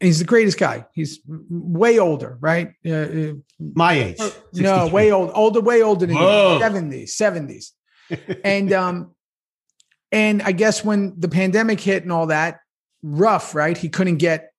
And 0.00 0.06
he's 0.06 0.18
the 0.18 0.24
greatest 0.24 0.58
guy. 0.58 0.86
He's 0.94 1.20
way 1.26 1.98
older, 1.98 2.36
right? 2.40 2.72
Uh, 2.84 2.90
uh, 2.90 3.32
my 3.58 3.92
age 3.92 4.18
no, 4.54 4.88
way 4.88 5.12
old, 5.12 5.30
older, 5.34 5.60
way 5.60 5.82
older 5.82 6.06
than 6.06 6.16
70s, 6.16 7.10
70s. 7.10 7.70
and 8.44 8.72
um, 8.72 9.14
and 10.10 10.42
I 10.42 10.52
guess 10.52 10.84
when 10.84 11.14
the 11.18 11.28
pandemic 11.28 11.80
hit 11.80 12.02
and 12.02 12.12
all 12.12 12.26
that, 12.26 12.60
rough, 13.02 13.54
right? 13.54 13.76
He 13.76 13.88
couldn't 13.88 14.18
get 14.18 14.50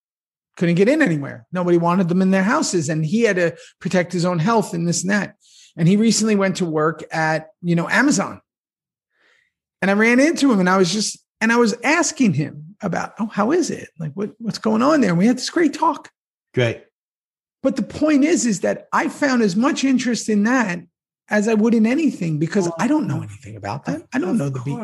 couldn't 0.56 0.76
get 0.76 0.88
in 0.88 1.02
anywhere. 1.02 1.48
Nobody 1.52 1.78
wanted 1.78 2.10
them 2.10 2.22
in 2.22 2.32
their 2.32 2.44
houses, 2.44 2.90
and 2.90 3.06
he 3.06 3.22
had 3.22 3.38
to 3.38 3.56
protect 3.80 4.14
his 4.14 4.26
own 4.26 4.40
health 4.40 4.74
and 4.74 4.88
this 4.88 5.02
and 5.02 5.12
that. 5.12 5.36
And 5.76 5.88
he 5.88 5.98
recently 5.98 6.36
went 6.36 6.58
to 6.58 6.66
work 6.66 7.04
at 7.12 7.50
you 7.62 7.76
know 7.76 7.90
Amazon, 7.90 8.42
and 9.84 9.92
I 9.92 9.96
ran 9.96 10.22
into 10.22 10.50
him, 10.50 10.62
and 10.62 10.70
I 10.70 10.78
was 10.78 10.94
just 10.94 11.20
and 11.42 11.52
I 11.52 11.58
was 11.58 11.76
asking 11.84 12.36
him 12.36 12.78
about, 12.82 13.16
oh, 13.20 13.26
how 13.28 13.52
is 13.52 13.70
it? 13.70 13.90
Like 14.00 14.14
what 14.14 14.32
what's 14.40 14.58
going 14.58 14.82
on 14.82 15.02
there? 15.02 15.10
And 15.10 15.20
we 15.20 15.28
had 15.28 15.36
this 15.36 15.50
great 15.50 15.74
talk. 15.74 16.10
great 16.54 16.86
But 17.62 17.76
the 17.76 17.84
point 17.84 18.24
is, 18.24 18.46
is 18.46 18.62
that 18.62 18.88
I 18.94 19.10
found 19.10 19.42
as 19.42 19.58
much 19.58 19.84
interest 19.84 20.30
in 20.30 20.44
that 20.44 20.80
as 21.30 21.50
I 21.50 21.54
would 21.54 21.74
in 21.74 21.86
anything 21.86 22.40
because 22.40 22.72
I 22.80 22.88
don't 22.88 23.08
know 23.08 23.18
anything 23.18 23.58
about 23.58 23.84
that. 23.86 24.04
I 24.14 24.20
don't 24.20 24.38
know 24.38 24.50
the 24.50 24.60
of 24.60 24.66
beat. 24.66 24.78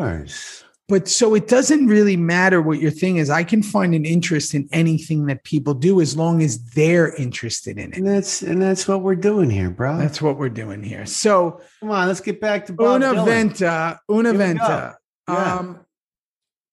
But 0.90 1.08
so 1.08 1.36
it 1.36 1.48
doesn't 1.48 1.88
really 1.88 2.18
matter 2.18 2.62
what 2.62 2.80
your 2.80 2.92
thing 2.92 3.18
is. 3.18 3.30
I 3.30 3.44
can 3.44 3.62
find 3.62 3.94
an 3.94 4.06
interest 4.06 4.56
in 4.56 4.68
anything 4.72 5.28
that 5.28 5.44
people 5.44 5.76
do 5.76 6.02
as 6.02 6.18
long 6.18 6.42
as 6.42 6.62
they're 6.72 7.16
interested 7.16 7.78
in 7.78 7.94
it. 7.94 7.98
And 7.98 8.08
that's 8.08 8.42
and 8.42 8.62
that's 8.62 8.88
what 8.88 9.02
we're 9.02 9.16
doing 9.16 9.50
here, 9.52 9.70
bro. 9.70 9.98
That's 9.98 10.22
what 10.22 10.38
we're 10.38 10.50
doing 10.50 10.82
here. 10.84 11.06
So 11.06 11.62
Come 11.80 11.92
on, 11.92 12.08
let's 12.08 12.22
get 12.22 12.42
back 12.42 12.66
to 12.66 12.74
Bob 12.74 13.02
una 13.02 13.14
Dylan. 13.14 13.26
venta, 13.26 14.00
una 14.12 14.34
venta. 14.34 14.98
Yeah. 15.30 15.56
Um, 15.56 15.80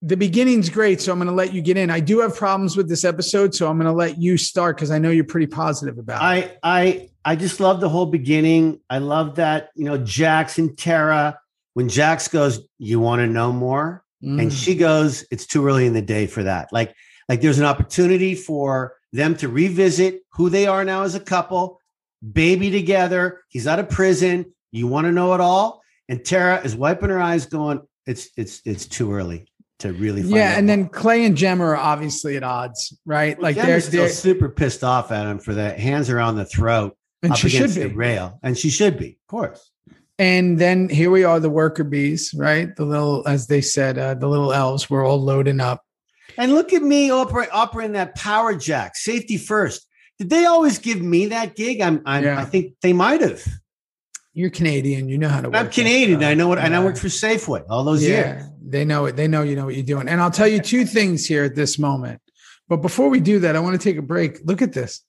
the 0.03 0.17
beginning's 0.17 0.69
great, 0.71 1.01
so 1.01 1.13
I'm 1.13 1.19
going 1.19 1.29
to 1.29 1.35
let 1.35 1.53
you 1.53 1.61
get 1.61 1.77
in. 1.77 1.91
I 1.91 2.01
do 2.01 2.21
have 2.21 2.37
problems 2.37 2.77
with 2.77 2.89
this 2.89 3.05
episode, 3.05 3.55
so 3.55 3.69
I'm 3.69 3.77
going 3.77 3.87
to 3.87 3.93
let 3.93 4.19
you 4.19 4.37
start 4.37 4.77
because 4.77 4.91
I 4.91 4.99
know 4.99 5.11
you're 5.11 5.25
pretty 5.25 5.47
positive 5.47 5.99
about 5.99 6.23
it. 6.23 6.59
I 6.63 6.81
I 6.81 7.11
I 7.25 7.37
just 7.37 7.61
love 7.61 7.81
the 7.81 7.89
whole 7.89 8.07
beginning. 8.07 8.81
I 8.89 8.99
love 8.99 9.37
that, 9.37 9.71
you 9.75 9.85
know, 9.85 9.99
Jax 9.99 10.59
and 10.59 10.79
Tara, 10.79 11.39
when 11.75 11.89
Jax 11.89 12.29
goes, 12.29 12.61
You 12.79 13.01
want 13.01 13.21
to 13.21 13.27
know 13.27 13.53
more? 13.53 14.05
Mm. 14.27 14.43
And 14.43 14.53
she 14.53 14.75
goes, 14.75 15.25
It's 15.31 15.47
too 15.47 15.67
early 15.67 15.87
in 15.87 15.93
the 15.93 16.03
day 16.03 16.27
for 16.27 16.43
that. 16.43 16.73
Like, 16.73 16.95
like 17.29 17.41
there's 17.41 17.59
an 17.59 17.65
opportunity 17.65 18.35
for 18.35 18.95
them 19.13 19.37
to 19.37 19.49
revisit 19.49 20.23
who 20.33 20.51
they 20.51 20.67
are 20.67 20.85
now 20.85 21.03
as 21.03 21.15
a 21.15 21.21
couple, 21.21 21.81
baby 22.33 22.71
together. 22.71 23.43
He's 23.49 23.67
out 23.67 23.79
of 23.79 23.89
prison. 23.89 24.53
You 24.73 24.87
want 24.87 25.07
to 25.07 25.13
know 25.13 25.35
it 25.35 25.41
all? 25.41 25.81
And 26.09 26.25
Tara 26.25 26.61
is 26.63 26.75
wiping 26.77 27.11
her 27.11 27.21
eyes, 27.21 27.47
going, 27.47 27.81
It's 28.07 28.29
it's 28.37 28.63
it's 28.65 28.87
too 28.87 29.13
early 29.13 29.47
to 29.81 29.93
really 29.93 30.23
find 30.23 30.35
yeah, 30.35 30.57
and 30.57 30.67
more." 30.67 30.77
then 30.77 30.89
Clay 30.89 31.25
and 31.25 31.37
Gemma 31.37 31.65
are 31.65 31.77
obviously 31.77 32.37
at 32.37 32.43
odds, 32.43 32.97
right? 33.05 33.41
Like 33.41 33.57
Gemma's 33.57 33.69
they're, 33.69 33.81
still 33.81 34.03
they're 34.03 34.09
super 34.11 34.49
pissed 34.49 34.85
off 34.85 35.13
at 35.13 35.27
him 35.27 35.39
for 35.39 35.55
that. 35.55 35.79
Hands 35.79 36.09
around 36.11 36.37
the 36.37 36.45
throat. 36.45 36.97
and 37.23 37.33
up 37.33 37.39
she 37.39 37.49
should 37.49 37.75
be. 37.75 37.83
the 37.83 37.95
rail, 37.95 38.39
and 38.43 38.57
she 38.57 38.71
should 38.71 38.99
be, 38.99 39.19
of 39.23 39.27
course. 39.29 39.71
And 40.19 40.59
then 40.59 40.89
here 40.89 41.11
we 41.11 41.25
are, 41.25 41.39
the 41.41 41.51
worker 41.51 41.85
bees, 41.85 42.33
right? 42.35 42.75
The 42.75 42.85
little, 42.85 43.27
as 43.29 43.47
they 43.49 43.61
said, 43.61 43.99
uh, 43.99 44.15
the 44.15 44.29
little 44.29 44.53
elves. 44.53 44.89
We're 44.89 45.07
all 45.07 45.21
loading 45.23 45.61
up. 45.61 45.83
And 46.39 46.55
look 46.55 46.73
at 46.73 46.83
me 46.83 47.09
oper- 47.11 47.49
operating 47.53 47.93
that 47.93 48.15
power 48.15 48.55
jack, 48.55 48.97
safety 48.97 49.37
first. 49.37 49.87
Did 50.19 50.31
they 50.31 50.47
always 50.47 50.79
give 50.79 51.01
me 51.03 51.27
that 51.27 51.55
gig? 51.55 51.81
I'm, 51.83 52.01
I'm 52.07 52.25
Yeah. 52.25 52.41
I 52.41 52.45
think 52.45 52.75
they 52.81 52.95
might 52.95 53.21
have. 53.21 53.45
You're 54.33 54.51
Canadian. 54.51 55.09
You 55.09 55.19
know 55.19 55.29
how 55.29 55.41
to. 55.43 55.49
work 55.49 55.57
I'm 55.57 55.71
Canadian. 55.71 56.23
I 56.25 56.35
know 56.35 56.49
what, 56.49 56.59
and 56.59 56.75
I 56.75 56.79
Yeah. 56.79 56.85
worked 56.85 56.99
for 56.99 57.09
Safeway 57.09 57.65
all 57.69 57.85
those 57.85 58.03
years. 58.03 58.43
Yeah, 58.43 58.47
they 58.63 58.85
know 58.85 59.07
it. 59.07 59.17
They 59.17 59.29
know 59.29 59.43
you 59.43 59.57
know 59.57 59.67
what 59.67 59.75
you're 59.75 59.85
doing. 59.85 60.09
And 60.09 60.21
I'll 60.21 60.31
tell 60.31 60.49
you 60.49 60.61
two 60.61 60.85
things 60.87 61.27
here 61.27 61.45
at 61.45 61.55
this 61.55 61.79
moment. 61.79 62.21
But 62.69 62.79
before 62.79 63.09
we 63.09 63.21
do 63.21 63.39
that, 63.41 63.57
I 63.57 63.61
want 63.61 63.81
to 63.81 63.83
take 63.89 63.97
a 63.97 64.03
break. 64.03 64.41
Look 64.45 64.61
at 64.63 64.73
this. 64.73 65.03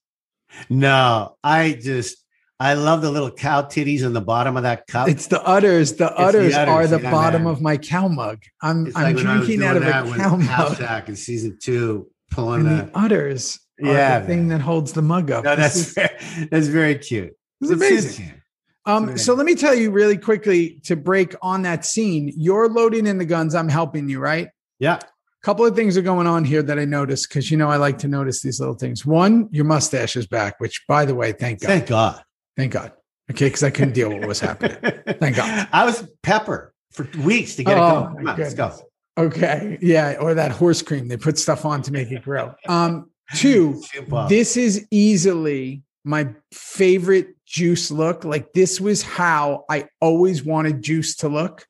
No, 0.70 1.36
I 1.44 1.78
just, 1.82 2.24
I 2.60 2.74
love 2.74 3.02
the 3.04 3.12
little 3.12 3.30
cow 3.30 3.62
titties 3.62 4.04
on 4.06 4.14
the 4.14 4.22
bottom 4.22 4.58
of 4.58 4.64
that 4.64 4.88
cup. 4.88 5.10
It's 5.10 5.28
the 5.28 5.42
udders. 5.44 5.92
The 5.94 6.06
the 6.06 6.18
udders, 6.18 6.56
are 6.56 6.88
the 6.88 7.00
yeah, 7.00 7.12
bottom 7.12 7.44
man. 7.44 7.54
of 7.54 7.62
my 7.62 7.78
cow 7.78 8.08
mug. 8.08 8.42
I'm 8.62 8.88
It's 8.88 8.96
I'm 8.96 9.04
like 9.04 9.16
when 9.18 9.28
I 9.28 9.38
was 9.38 9.46
drinking 9.48 9.66
out 9.68 9.78
of 9.78 9.84
a 9.84 9.92
cow 10.18 10.36
mug. 10.38 10.78
Jack 10.78 11.08
in 11.10 11.16
season 11.16 11.58
two, 11.62 12.10
pulling 12.32 12.66
And 12.68 12.80
the. 12.80 12.84
the 12.86 12.98
udders 12.98 13.60
are 13.84 13.88
Yeah, 13.92 14.20
the 14.20 14.26
thing 14.28 14.48
that 14.48 14.62
holds 14.62 14.94
the 14.94 15.04
mug 15.04 15.30
up. 15.30 15.44
No, 15.44 15.56
This 15.56 15.66
that's 15.66 15.76
is- 15.76 15.94
very, 15.94 16.48
that's 16.50 16.68
very 16.68 16.96
cute. 16.96 17.34
is 17.62 17.70
amazing. 17.72 17.98
It's 18.10 18.16
cute. 18.18 18.42
Um, 18.88 19.18
so 19.18 19.34
let 19.34 19.46
me 19.46 19.54
tell 19.54 19.76
you 19.76 19.92
really 19.92 20.18
quickly 20.18 20.80
to 20.86 20.96
break 20.96 21.36
on 21.42 21.62
that 21.64 21.86
scene. 21.86 22.32
You're 22.38 22.70
loading 22.70 23.06
in 23.06 23.18
the 23.18 23.26
guns. 23.26 23.54
I'm 23.54 23.68
helping 23.70 24.08
you, 24.10 24.20
right? 24.20 24.48
Yeah. 24.80 24.96
A 24.96 25.46
couple 25.46 25.66
of 25.66 25.76
things 25.76 25.98
are 25.98 26.02
going 26.02 26.26
on 26.26 26.44
here 26.46 26.64
that 26.64 26.80
I 26.80 26.86
noticed 26.86 27.28
because 27.30 27.52
you 27.52 27.58
know 27.58 27.70
I 27.70 27.76
like 27.76 27.98
to 28.00 28.08
notice 28.08 28.42
these 28.42 28.60
little 28.62 28.76
things. 28.76 29.06
One, 29.06 29.50
your 29.52 29.66
mustache 29.66 30.16
is 30.16 30.26
back, 30.26 30.60
which 30.60 30.86
by 30.88 31.04
the 31.06 31.14
way, 31.14 31.34
thank 31.34 31.60
God. 31.62 31.68
Thank 31.68 31.88
God. 31.88 32.24
Thank 32.58 32.74
God. 32.74 32.92
Okay, 33.32 33.48
because 33.48 33.64
I 33.64 33.70
couldn't 33.70 33.94
deal 33.94 34.10
with 34.10 34.20
what 34.20 34.28
was 34.28 34.40
happening. 34.40 34.78
Thank 35.20 35.36
God. 35.38 35.68
I 35.74 35.86
was 35.86 36.08
pepper 36.24 36.74
for 36.92 37.08
weeks 37.20 37.56
to 37.56 37.64
get 37.64 37.78
it 37.78 37.80
Oh, 37.80 38.04
going. 38.04 38.16
Come 38.18 38.28
on, 38.28 38.40
let's 38.40 38.54
go. 38.54 38.74
Okay. 39.18 39.78
Yeah. 39.82 40.18
Or 40.20 40.34
that 40.34 40.52
horse 40.52 40.82
cream. 40.82 41.08
They 41.08 41.18
put 41.18 41.38
stuff 41.38 41.66
on 41.66 41.82
to 41.84 41.92
make 41.92 42.12
it 42.12 42.24
grow. 42.24 42.54
Um, 42.68 43.10
two, 43.36 43.82
this 44.30 44.58
is 44.58 44.88
easily 44.92 45.84
my 46.04 46.30
favorite 46.54 47.36
juice 47.46 47.92
look. 47.92 48.24
Like 48.24 48.54
this 48.54 48.80
was 48.80 49.04
how 49.04 49.66
I 49.70 49.88
always 50.00 50.44
wanted 50.44 50.82
juice 50.82 51.16
to 51.18 51.30
look. 51.30 51.68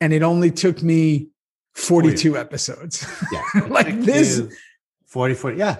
And 0.00 0.12
it 0.12 0.22
only 0.22 0.50
took 0.50 0.82
me 0.82 1.28
42 1.74 2.36
episodes. 2.36 3.06
Yeah. 3.32 3.42
like 3.68 4.00
this 4.00 4.38
you. 4.38 4.50
40, 5.06 5.34
40. 5.34 5.56
Yeah. 5.56 5.76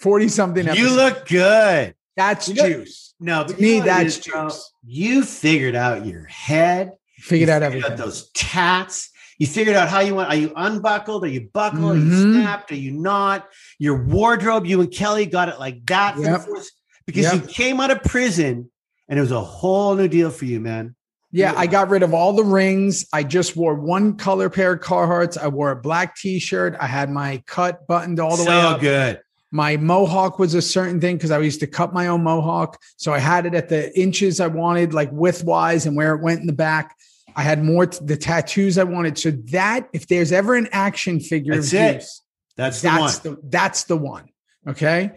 40 0.00 0.28
something 0.28 0.64
You 0.64 0.70
episodes. 0.72 0.96
look 0.96 1.28
good. 1.28 1.94
That's 2.16 2.48
You 2.48 2.54
got- 2.54 2.66
juice. 2.68 3.14
No, 3.20 3.44
To 3.44 3.54
me, 3.60 3.72
know 3.72 3.78
what 3.78 3.82
it 3.82 3.86
that's 3.86 4.18
is, 4.18 4.24
though? 4.24 4.44
juice. 4.48 4.72
You 4.86 5.24
figured 5.24 5.74
out 5.76 6.06
your 6.06 6.24
head. 6.24 6.92
Figured 7.18 7.48
you 7.48 7.54
out 7.54 7.62
figured 7.62 7.84
everything. 7.84 8.04
those 8.04 8.30
tats. 8.34 9.10
You 9.38 9.46
figured 9.46 9.76
out 9.76 9.88
how 9.88 10.00
you 10.00 10.14
want. 10.14 10.28
Are 10.30 10.36
you 10.36 10.52
unbuckled? 10.56 11.24
Are 11.24 11.28
you 11.28 11.48
buckled? 11.52 11.82
Are 11.84 11.96
you 11.98 12.04
Mhm. 12.04 12.32
snapped? 12.42 12.72
Are 12.72 12.76
you 12.76 12.92
not? 12.92 13.46
Your 13.78 14.02
wardrobe, 14.04 14.66
you 14.66 14.80
and 14.80 14.90
Kelly 14.92 15.26
got 15.26 15.48
it 15.48 15.58
like 15.58 15.84
that 15.86 16.14
for 16.16 16.20
the 16.22 16.28
Yep. 16.30 16.44
first- 16.46 16.72
because 17.06 17.24
Yep. 17.24 17.34
you 17.34 17.40
came 17.42 17.80
out 17.80 17.90
of 17.90 18.02
prison 18.02 18.70
and 19.08 19.18
it 19.18 19.22
was 19.22 19.32
a 19.32 19.40
whole 19.40 19.94
new 19.94 20.08
deal 20.08 20.30
for 20.30 20.44
you, 20.46 20.60
man. 20.60 20.94
Yeah, 21.32 21.54
I 21.56 21.66
got 21.68 21.90
rid 21.90 22.02
of 22.02 22.12
all 22.12 22.32
the 22.32 22.42
rings. 22.44 23.06
I 23.12 23.22
just 23.22 23.54
wore 23.56 23.74
one 23.74 24.16
color 24.16 24.50
pair 24.50 24.72
of 24.72 24.80
Carhartts. 24.80 25.38
I 25.38 25.46
wore 25.48 25.70
a 25.70 25.76
black 25.76 26.16
t-shirt. 26.16 26.76
I 26.80 26.86
had 26.86 27.08
my 27.10 27.42
cut 27.46 27.86
buttoned 27.86 28.18
all 28.18 28.36
the 28.36 28.42
so 28.44 28.50
way 28.50 28.60
up. 28.60 28.80
good. 28.80 29.20
My 29.50 29.76
mohawk 29.76 30.38
was 30.38 30.54
a 30.54 30.62
certain 30.62 31.00
thing 31.00 31.16
because 31.16 31.30
I 31.30 31.38
used 31.40 31.60
to 31.60 31.66
cut 31.66 31.92
my 31.92 32.06
own 32.06 32.22
mohawk. 32.22 32.78
So 32.96 33.12
I 33.12 33.18
had 33.18 33.46
it 33.46 33.54
at 33.54 33.68
the 33.68 33.98
inches 33.98 34.40
I 34.40 34.46
wanted, 34.46 34.94
like 34.94 35.10
width 35.12 35.42
wise, 35.44 35.86
and 35.86 35.96
where 35.96 36.14
it 36.14 36.22
went 36.22 36.40
in 36.40 36.46
the 36.46 36.52
back. 36.52 36.96
I 37.34 37.42
had 37.42 37.62
more 37.64 37.86
t- 37.86 37.98
the 38.04 38.16
tattoos 38.16 38.78
I 38.78 38.84
wanted. 38.84 39.18
So 39.18 39.30
that 39.52 39.88
if 39.92 40.06
there's 40.08 40.32
ever 40.32 40.54
an 40.54 40.68
action 40.72 41.20
figure 41.20 41.54
That's 41.54 41.72
of 41.72 41.78
it. 41.80 41.92
Juice, 42.00 42.22
That's 42.56 42.82
the 42.82 42.88
that's 42.88 43.24
one. 43.24 43.34
the 43.34 43.40
that's 43.48 43.84
the 43.84 43.96
one. 43.96 44.28
Okay. 44.68 45.12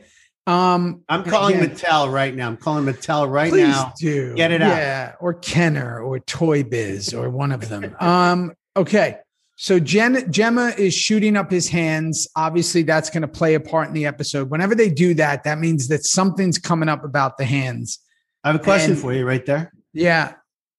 Um 0.45 1.03
I'm 1.07 1.23
calling 1.23 1.55
again, 1.55 1.69
Mattel 1.75 2.11
right 2.11 2.33
now. 2.35 2.47
I'm 2.47 2.57
calling 2.57 2.85
Mattel 2.85 3.29
right 3.29 3.49
please 3.51 3.67
now. 3.67 3.93
do 3.97 4.35
Get 4.35 4.51
it 4.51 4.61
out. 4.61 4.75
Yeah, 4.77 5.13
or 5.19 5.33
Kenner 5.35 6.01
or 6.01 6.19
Toy 6.19 6.63
Biz 6.63 7.13
or 7.13 7.29
one 7.29 7.51
of 7.51 7.67
them. 7.69 7.95
um, 7.99 8.53
okay. 8.75 9.19
So 9.63 9.79
Jen, 9.79 10.29
Gemma 10.29 10.73
is 10.77 10.93
shooting 10.93 11.37
up 11.37 11.49
his 11.49 11.69
hands. 11.69 12.27
Obviously, 12.35 12.83
that's 12.83 13.09
going 13.09 13.21
to 13.21 13.29
play 13.29 13.53
a 13.53 13.61
part 13.61 13.87
in 13.87 13.93
the 13.93 14.05
episode. 14.05 14.49
Whenever 14.49 14.75
they 14.75 14.89
do 14.89 15.13
that, 15.13 15.45
that 15.45 15.57
means 15.57 15.87
that 15.87 16.03
something's 16.03 16.57
coming 16.57 16.89
up 16.89 17.05
about 17.05 17.37
the 17.37 17.45
hands. 17.45 17.99
I 18.43 18.49
have 18.49 18.59
a 18.59 18.63
question 18.63 18.91
And- 18.91 18.99
for 18.99 19.13
you 19.13 19.25
right 19.25 19.45
there. 19.45 19.71
Yeah. 19.93 20.33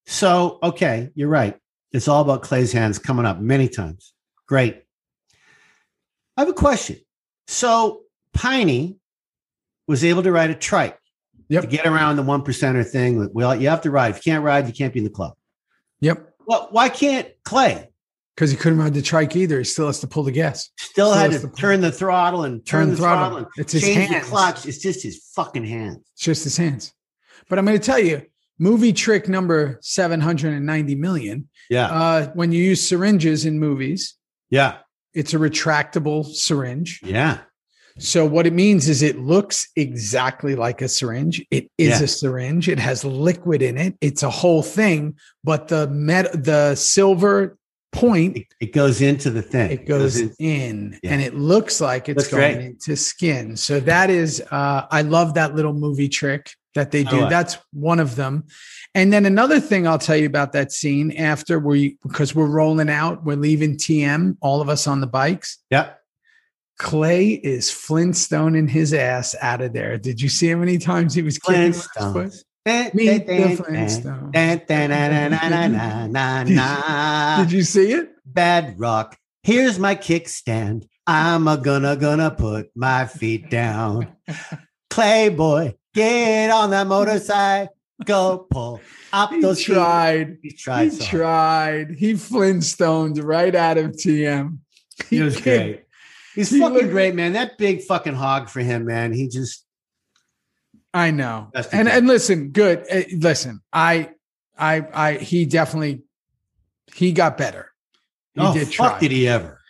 So, 0.04 0.58
okay, 0.62 1.08
you're 1.14 1.30
right. 1.30 1.56
It's 1.92 2.08
all 2.08 2.20
about 2.20 2.42
Clay's 2.42 2.72
hands 2.72 2.98
coming 2.98 3.24
up 3.24 3.40
many 3.40 3.70
times. 3.70 4.12
Great. 4.46 4.82
I 6.36 6.42
have 6.42 6.50
a 6.50 6.52
question. 6.52 6.98
So, 7.48 8.02
Piney 8.34 8.98
was 9.88 10.04
able 10.04 10.22
to 10.24 10.30
ride 10.30 10.50
a 10.50 10.54
trike 10.54 10.98
Yep. 11.48 11.62
to 11.62 11.68
get 11.68 11.86
around 11.86 12.16
the 12.16 12.22
one 12.22 12.42
percenter 12.42 12.86
thing. 12.86 13.30
Well, 13.32 13.56
you 13.58 13.70
have 13.70 13.80
to 13.80 13.90
ride. 13.90 14.10
If 14.10 14.16
you 14.26 14.30
can't 14.30 14.44
ride, 14.44 14.66
you 14.66 14.74
can't 14.74 14.92
be 14.92 14.98
in 14.98 15.04
the 15.04 15.10
club. 15.10 15.32
Yep. 16.00 16.34
Well, 16.46 16.68
why 16.70 16.90
can't 16.90 17.28
Clay 17.46 17.88
Because 18.34 18.50
he 18.50 18.56
couldn't 18.56 18.78
ride 18.78 18.94
the 18.94 19.02
trike 19.02 19.36
either. 19.36 19.58
He 19.58 19.64
still 19.64 19.86
has 19.86 20.00
to 20.00 20.08
pull 20.08 20.24
the 20.24 20.32
gas. 20.32 20.70
still 20.76 21.10
Still 21.10 21.12
had 21.12 21.32
has 21.32 21.42
to 21.42 21.48
to- 21.48 21.54
turn 21.54 21.80
the 21.80 21.92
throttle 21.92 22.42
and 22.44 22.64
turn, 22.66 22.90
the 22.90 22.96
throttle, 22.96 23.38
and 23.38 23.46
It's 23.56 23.72
his 23.72 23.82
change 23.82 24.10
hands. 24.10 24.24
the 24.24 24.30
clutch? 24.30 24.66
It's 24.66 24.78
just 24.78 25.02
his 25.04 25.22
fucking 25.36 25.64
hands. 25.64 25.98
It's 26.14 26.22
just 26.22 26.42
his 26.44 26.56
hands. 26.56 26.92
But 27.48 27.58
I'm 27.60 27.64
going 27.64 27.78
to 27.78 27.84
tell 27.84 27.98
you, 28.00 28.22
movie 28.58 28.92
trick 28.92 29.28
number 29.28 29.78
790 29.82 30.94
million. 30.96 31.48
Yeah. 31.70 31.86
Uh, 31.86 32.26
when 32.34 32.50
you 32.50 32.62
use 32.62 32.86
syringes 32.86 33.44
in 33.44 33.58
movies, 33.60 34.14
yeah. 34.50 34.78
it's 35.12 35.32
a 35.32 35.38
retractable 35.38 36.24
syringe. 36.26 37.00
Yeah. 37.04 37.38
So 37.98 38.26
what 38.26 38.44
it 38.46 38.52
means 38.52 38.88
is 38.88 39.02
it 39.02 39.20
looks 39.20 39.68
exactly 39.76 40.56
like 40.56 40.82
a 40.82 40.88
syringe. 40.88 41.46
It 41.52 41.70
is 41.78 42.00
Yeah. 42.00 42.04
a 42.04 42.08
syringe. 42.08 42.68
It 42.68 42.80
has 42.80 43.04
liquid 43.04 43.62
in 43.62 43.78
it. 43.78 43.94
It's 44.00 44.24
a 44.24 44.30
whole 44.30 44.64
thing, 44.64 45.14
but 45.44 45.68
the 45.68 45.86
met 45.88 46.42
the 46.44 46.74
silver 46.74 47.56
point 47.94 48.36
It, 48.36 48.46
it 48.60 48.72
goes 48.72 49.00
into 49.00 49.30
the 49.30 49.40
thing. 49.42 49.70
it 49.70 49.86
goes 49.86 50.20
in- 50.20 50.34
in 50.38 50.98
Yeah. 51.02 51.12
and 51.12 51.22
it 51.22 51.34
looks 51.34 51.80
like 51.80 52.08
it's 52.08 52.18
Looks 52.18 52.28
going 52.30 52.54
great. 52.56 52.66
into 52.66 52.96
skin. 52.96 53.56
So 53.56 53.80
that 53.80 54.10
is 54.10 54.42
uh 54.50 54.86
I 54.90 55.02
love 55.02 55.34
that 55.34 55.54
little 55.54 55.72
movie 55.72 56.08
trick 56.08 56.50
that 56.74 56.90
they 56.90 57.04
do. 57.04 57.28
That's 57.28 57.56
one 57.72 58.00
of 58.00 58.16
them. 58.16 58.44
And 58.96 59.12
then 59.12 59.26
another 59.26 59.60
thing 59.60 59.86
I'll 59.86 59.98
tell 59.98 60.16
you 60.16 60.26
about 60.26 60.52
that 60.52 60.72
scene 60.72 61.12
after 61.12 61.58
we 61.60 61.96
because 62.02 62.34
we're 62.34 62.46
rolling 62.60 62.90
out, 62.90 63.24
we're 63.24 63.36
leaving 63.36 63.76
TM, 63.76 64.36
all 64.40 64.60
of 64.60 64.68
us 64.68 64.86
on 64.88 65.00
the 65.00 65.06
bikes. 65.06 65.58
yeah. 65.70 65.90
Clay 66.76 67.28
is 67.28 67.70
Flintstone 67.70 68.56
in 68.56 68.66
his 68.66 68.92
ass 68.92 69.36
out 69.40 69.60
of 69.60 69.72
there. 69.72 69.96
Did 69.96 70.20
you 70.20 70.28
see 70.28 70.48
how 70.48 70.56
many 70.56 70.76
times 70.78 71.14
he 71.14 71.22
was 71.22 71.38
kicking 71.38 71.72
Meet 72.66 73.26
the. 73.26 73.34
Did 77.38 77.52
you 77.52 77.62
see 77.62 77.92
it? 77.92 78.10
Bedrock. 78.24 79.16
Here's 79.42 79.78
my 79.78 79.94
kickstand. 79.94 80.86
I'm 81.06 81.46
a 81.48 81.58
gonna 81.58 81.96
gonna 81.96 82.30
put 82.30 82.70
my 82.74 83.04
feet 83.06 83.50
down. 83.50 84.08
Clay 84.88 85.28
boy, 85.28 85.74
get 85.92 86.50
on 86.50 86.70
that 86.70 86.86
motorcycle. 86.86 87.74
go 88.06 88.46
pull 88.50 88.80
up 89.12 89.30
He 89.30 89.40
those 89.40 89.60
tried. 89.62 90.38
He 90.42 90.50
tried. 90.52 90.84
he 90.84 90.90
so 90.90 91.04
tried. 91.04 91.90
He 91.98 92.14
Flintstoned 92.14 93.22
right 93.22 93.54
out 93.54 93.76
of 93.76 93.90
TM. 93.92 94.58
He 95.10 95.20
was 95.20 95.34
kicked- 95.36 95.44
great. 95.44 95.80
He's 96.34 96.50
he 96.50 96.58
fucking 96.60 96.74
looked- 96.74 96.90
great, 96.90 97.14
man. 97.14 97.34
That 97.34 97.58
big 97.58 97.82
fucking 97.82 98.14
hog 98.14 98.48
for 98.48 98.60
him, 98.60 98.86
man. 98.86 99.12
He 99.12 99.28
just 99.28 99.63
I 100.94 101.10
know. 101.10 101.50
And 101.72 101.88
and 101.88 102.06
listen, 102.06 102.50
good. 102.50 102.86
Uh, 102.90 103.02
listen, 103.18 103.60
I 103.72 104.10
I 104.56 104.86
I 104.94 105.12
he 105.14 105.44
definitely 105.44 106.02
he 106.94 107.12
got 107.12 107.36
better. 107.36 107.72
He 108.34 108.40
oh 108.40 108.54
did 108.54 108.70
try. 108.70 108.98
did 109.00 109.10
he 109.10 109.26
ever? 109.28 109.60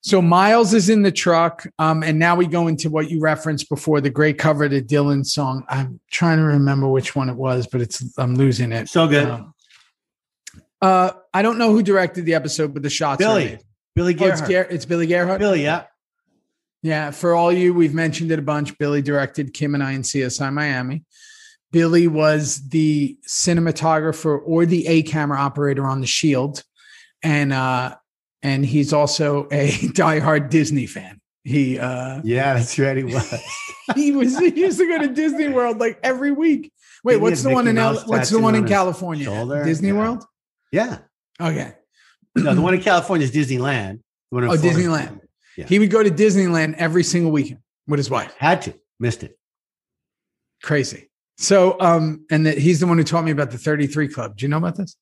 So 0.00 0.20
Miles 0.20 0.74
is 0.74 0.88
in 0.88 1.02
the 1.02 1.10
truck, 1.10 1.66
um, 1.78 2.02
and 2.02 2.18
now 2.18 2.36
we 2.36 2.46
go 2.46 2.68
into 2.68 2.90
what 2.90 3.10
you 3.10 3.20
referenced 3.20 3.68
before 3.68 4.00
the 4.00 4.10
great 4.10 4.38
cover 4.38 4.68
to 4.68 4.80
Dylan 4.80 5.24
song. 5.24 5.64
I'm 5.68 6.00
trying 6.10 6.38
to 6.38 6.44
remember 6.44 6.88
which 6.88 7.16
one 7.16 7.28
it 7.28 7.36
was, 7.36 7.66
but 7.66 7.80
it's 7.80 8.16
I'm 8.18 8.34
losing 8.34 8.72
it. 8.72 8.88
So 8.88 9.08
good. 9.08 9.26
Um, 9.28 9.54
uh, 10.82 11.10
I 11.32 11.42
don't 11.42 11.58
know 11.58 11.72
who 11.72 11.82
directed 11.82 12.24
the 12.24 12.34
episode, 12.34 12.74
but 12.74 12.82
the 12.82 12.90
shots 12.90 13.22
are 13.22 13.38
Billy. 13.38 13.58
Billy 13.94 14.16
Oh, 14.20 14.26
it's, 14.26 14.40
Gierhart. 14.42 14.50
Gar- 14.50 14.74
it's 14.74 14.84
Billy 14.84 15.06
Gierhart. 15.06 15.38
Billy, 15.38 15.62
yeah. 15.62 15.84
Yeah, 16.86 17.10
for 17.10 17.34
all 17.34 17.50
you, 17.52 17.74
we've 17.74 17.94
mentioned 17.94 18.30
it 18.30 18.38
a 18.38 18.42
bunch. 18.42 18.78
Billy 18.78 19.02
directed 19.02 19.52
Kim 19.52 19.74
and 19.74 19.82
I 19.82 19.90
in 19.92 20.02
CSI 20.02 20.52
Miami. 20.52 21.02
Billy 21.72 22.06
was 22.06 22.68
the 22.68 23.18
cinematographer 23.26 24.38
or 24.44 24.66
the 24.66 24.86
A 24.86 25.02
camera 25.02 25.36
operator 25.38 25.84
on 25.84 26.00
The 26.00 26.06
Shield, 26.06 26.62
and 27.24 27.52
uh, 27.52 27.96
and 28.40 28.64
he's 28.64 28.92
also 28.92 29.48
a 29.50 29.70
diehard 29.98 30.48
Disney 30.48 30.86
fan. 30.86 31.20
He 31.42 31.76
uh, 31.76 32.20
Yeah, 32.22 32.54
that's 32.54 32.78
right. 32.78 32.96
He 32.96 33.02
was. 33.02 33.34
he 33.96 34.12
was 34.12 34.38
he 34.38 34.60
used 34.60 34.78
to 34.78 34.86
go 34.86 34.98
to 35.00 35.08
Disney 35.08 35.48
World 35.48 35.78
like 35.78 35.98
every 36.04 36.30
week. 36.30 36.72
Wait, 37.02 37.14
Didn't 37.14 37.22
what's 37.24 37.42
the 37.42 37.50
one 37.50 37.66
in 37.66 37.78
L- 37.78 38.00
what's 38.06 38.30
the 38.30 38.38
one 38.40 38.54
in 38.54 38.62
his 38.62 38.70
California? 38.70 39.24
shoulder? 39.24 39.64
Disney 39.64 39.88
Yeah. 39.88 39.94
World. 39.94 40.24
yeah. 40.70 40.98
Okay. 41.40 41.72
No, 42.36 42.54
the 42.54 42.60
one 42.60 42.74
in 42.74 42.80
California 42.80 43.24
is 43.26 43.32
Disneyland. 43.32 44.00
The 44.30 44.34
one 44.36 44.44
in 44.44 44.50
Oh, 44.50 44.56
Florida- 44.56 44.78
Disneyland. 44.80 45.20
Yeah. 45.56 45.66
He 45.66 45.78
would 45.78 45.90
go 45.90 46.02
to 46.02 46.10
Disneyland 46.10 46.74
every 46.76 47.02
single 47.02 47.32
weekend 47.32 47.60
with 47.86 47.98
his 47.98 48.10
wife. 48.10 48.34
Had 48.38 48.62
to. 48.62 48.74
Missed 49.00 49.22
it. 49.22 49.38
Crazy. 50.62 51.10
So, 51.38 51.78
um, 51.80 52.24
and 52.30 52.46
that 52.46 52.58
he's 52.58 52.80
the 52.80 52.86
one 52.86 52.98
who 52.98 53.04
taught 53.04 53.24
me 53.24 53.30
about 53.30 53.50
the 53.50 53.58
33 53.58 54.08
Club. 54.08 54.36
Do 54.36 54.44
you 54.44 54.48
know 54.48 54.56
about 54.58 54.76
this? 54.76 54.96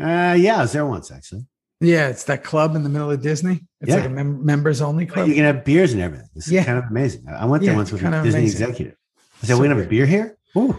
Uh, 0.00 0.36
yeah, 0.38 0.58
I 0.58 0.62
was 0.62 0.72
there 0.72 0.86
once 0.86 1.10
actually. 1.10 1.46
Yeah, 1.80 2.08
it's 2.08 2.24
that 2.24 2.42
club 2.42 2.74
in 2.74 2.82
the 2.82 2.88
middle 2.88 3.10
of 3.10 3.22
Disney. 3.22 3.64
It's 3.80 3.90
Yeah. 3.90 3.96
like 3.96 4.06
a 4.06 4.08
mem- 4.08 4.44
members 4.44 4.80
only 4.82 5.06
club. 5.06 5.28
You 5.28 5.34
can 5.34 5.44
have 5.44 5.64
beers 5.64 5.92
and 5.92 6.02
everything. 6.02 6.28
This 6.34 6.46
is 6.46 6.52
Yeah. 6.52 6.64
kind 6.64 6.78
of 6.78 6.84
amazing. 6.90 7.24
I 7.28 7.42
I 7.42 7.44
went 7.44 7.62
there 7.62 7.72
Yeah, 7.72 7.76
once 7.76 7.92
with 7.92 8.02
a 8.02 8.10
Disney 8.10 8.40
amazing. 8.40 8.42
executive. 8.62 8.94
I 9.42 9.46
said, 9.46 9.54
So 9.54 9.60
"We 9.60 9.68
can 9.68 9.76
have 9.76 9.86
a 9.86 9.88
beer 9.88 10.06
here." 10.06 10.36
Ooh. 10.56 10.76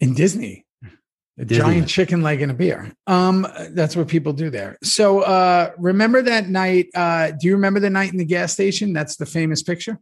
in 0.00 0.14
Disney. 0.14 0.66
A 1.38 1.44
giant 1.46 1.88
chicken 1.88 2.20
leg 2.22 2.42
and 2.42 2.52
a 2.52 2.54
beer. 2.54 2.92
Um, 3.06 3.46
that's 3.70 3.96
what 3.96 4.06
people 4.06 4.34
do 4.34 4.50
there. 4.50 4.76
So 4.82 5.22
uh 5.22 5.70
remember 5.78 6.20
that 6.22 6.48
night. 6.48 6.88
Uh, 6.94 7.30
do 7.30 7.46
you 7.46 7.54
remember 7.54 7.80
the 7.80 7.90
night 7.90 8.12
in 8.12 8.18
the 8.18 8.24
gas 8.24 8.52
station? 8.52 8.92
That's 8.92 9.16
the 9.16 9.26
famous 9.26 9.62
picture. 9.62 9.98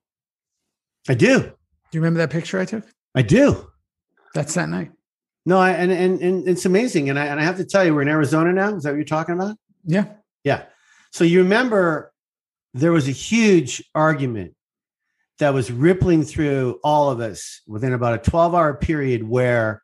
I 1.08 1.14
do. 1.14 1.38
Do 1.40 1.48
you 1.92 2.00
remember 2.00 2.18
that 2.18 2.30
picture 2.30 2.58
I 2.58 2.64
took? 2.64 2.84
I 3.14 3.22
do. 3.22 3.70
That's 4.34 4.54
that 4.54 4.68
night. 4.68 4.90
No, 5.46 5.58
I, 5.58 5.70
and, 5.70 5.90
and 5.90 6.20
and 6.20 6.48
it's 6.48 6.66
amazing. 6.66 7.10
And 7.10 7.18
I 7.18 7.26
and 7.26 7.40
I 7.40 7.44
have 7.44 7.56
to 7.56 7.64
tell 7.64 7.84
you, 7.84 7.94
we're 7.94 8.02
in 8.02 8.08
Arizona 8.08 8.52
now. 8.52 8.74
Is 8.76 8.82
that 8.82 8.90
what 8.90 8.96
you're 8.96 9.04
talking 9.04 9.34
about? 9.34 9.56
Yeah. 9.84 10.06
Yeah. 10.44 10.64
So 11.12 11.24
you 11.24 11.42
remember 11.42 12.12
there 12.74 12.92
was 12.92 13.08
a 13.08 13.12
huge 13.12 13.82
argument 13.94 14.54
that 15.38 15.54
was 15.54 15.72
rippling 15.72 16.22
through 16.22 16.78
all 16.84 17.10
of 17.10 17.20
us 17.20 17.62
within 17.66 17.92
about 17.92 18.14
a 18.14 18.30
12 18.30 18.54
hour 18.54 18.74
period 18.74 19.26
where 19.26 19.82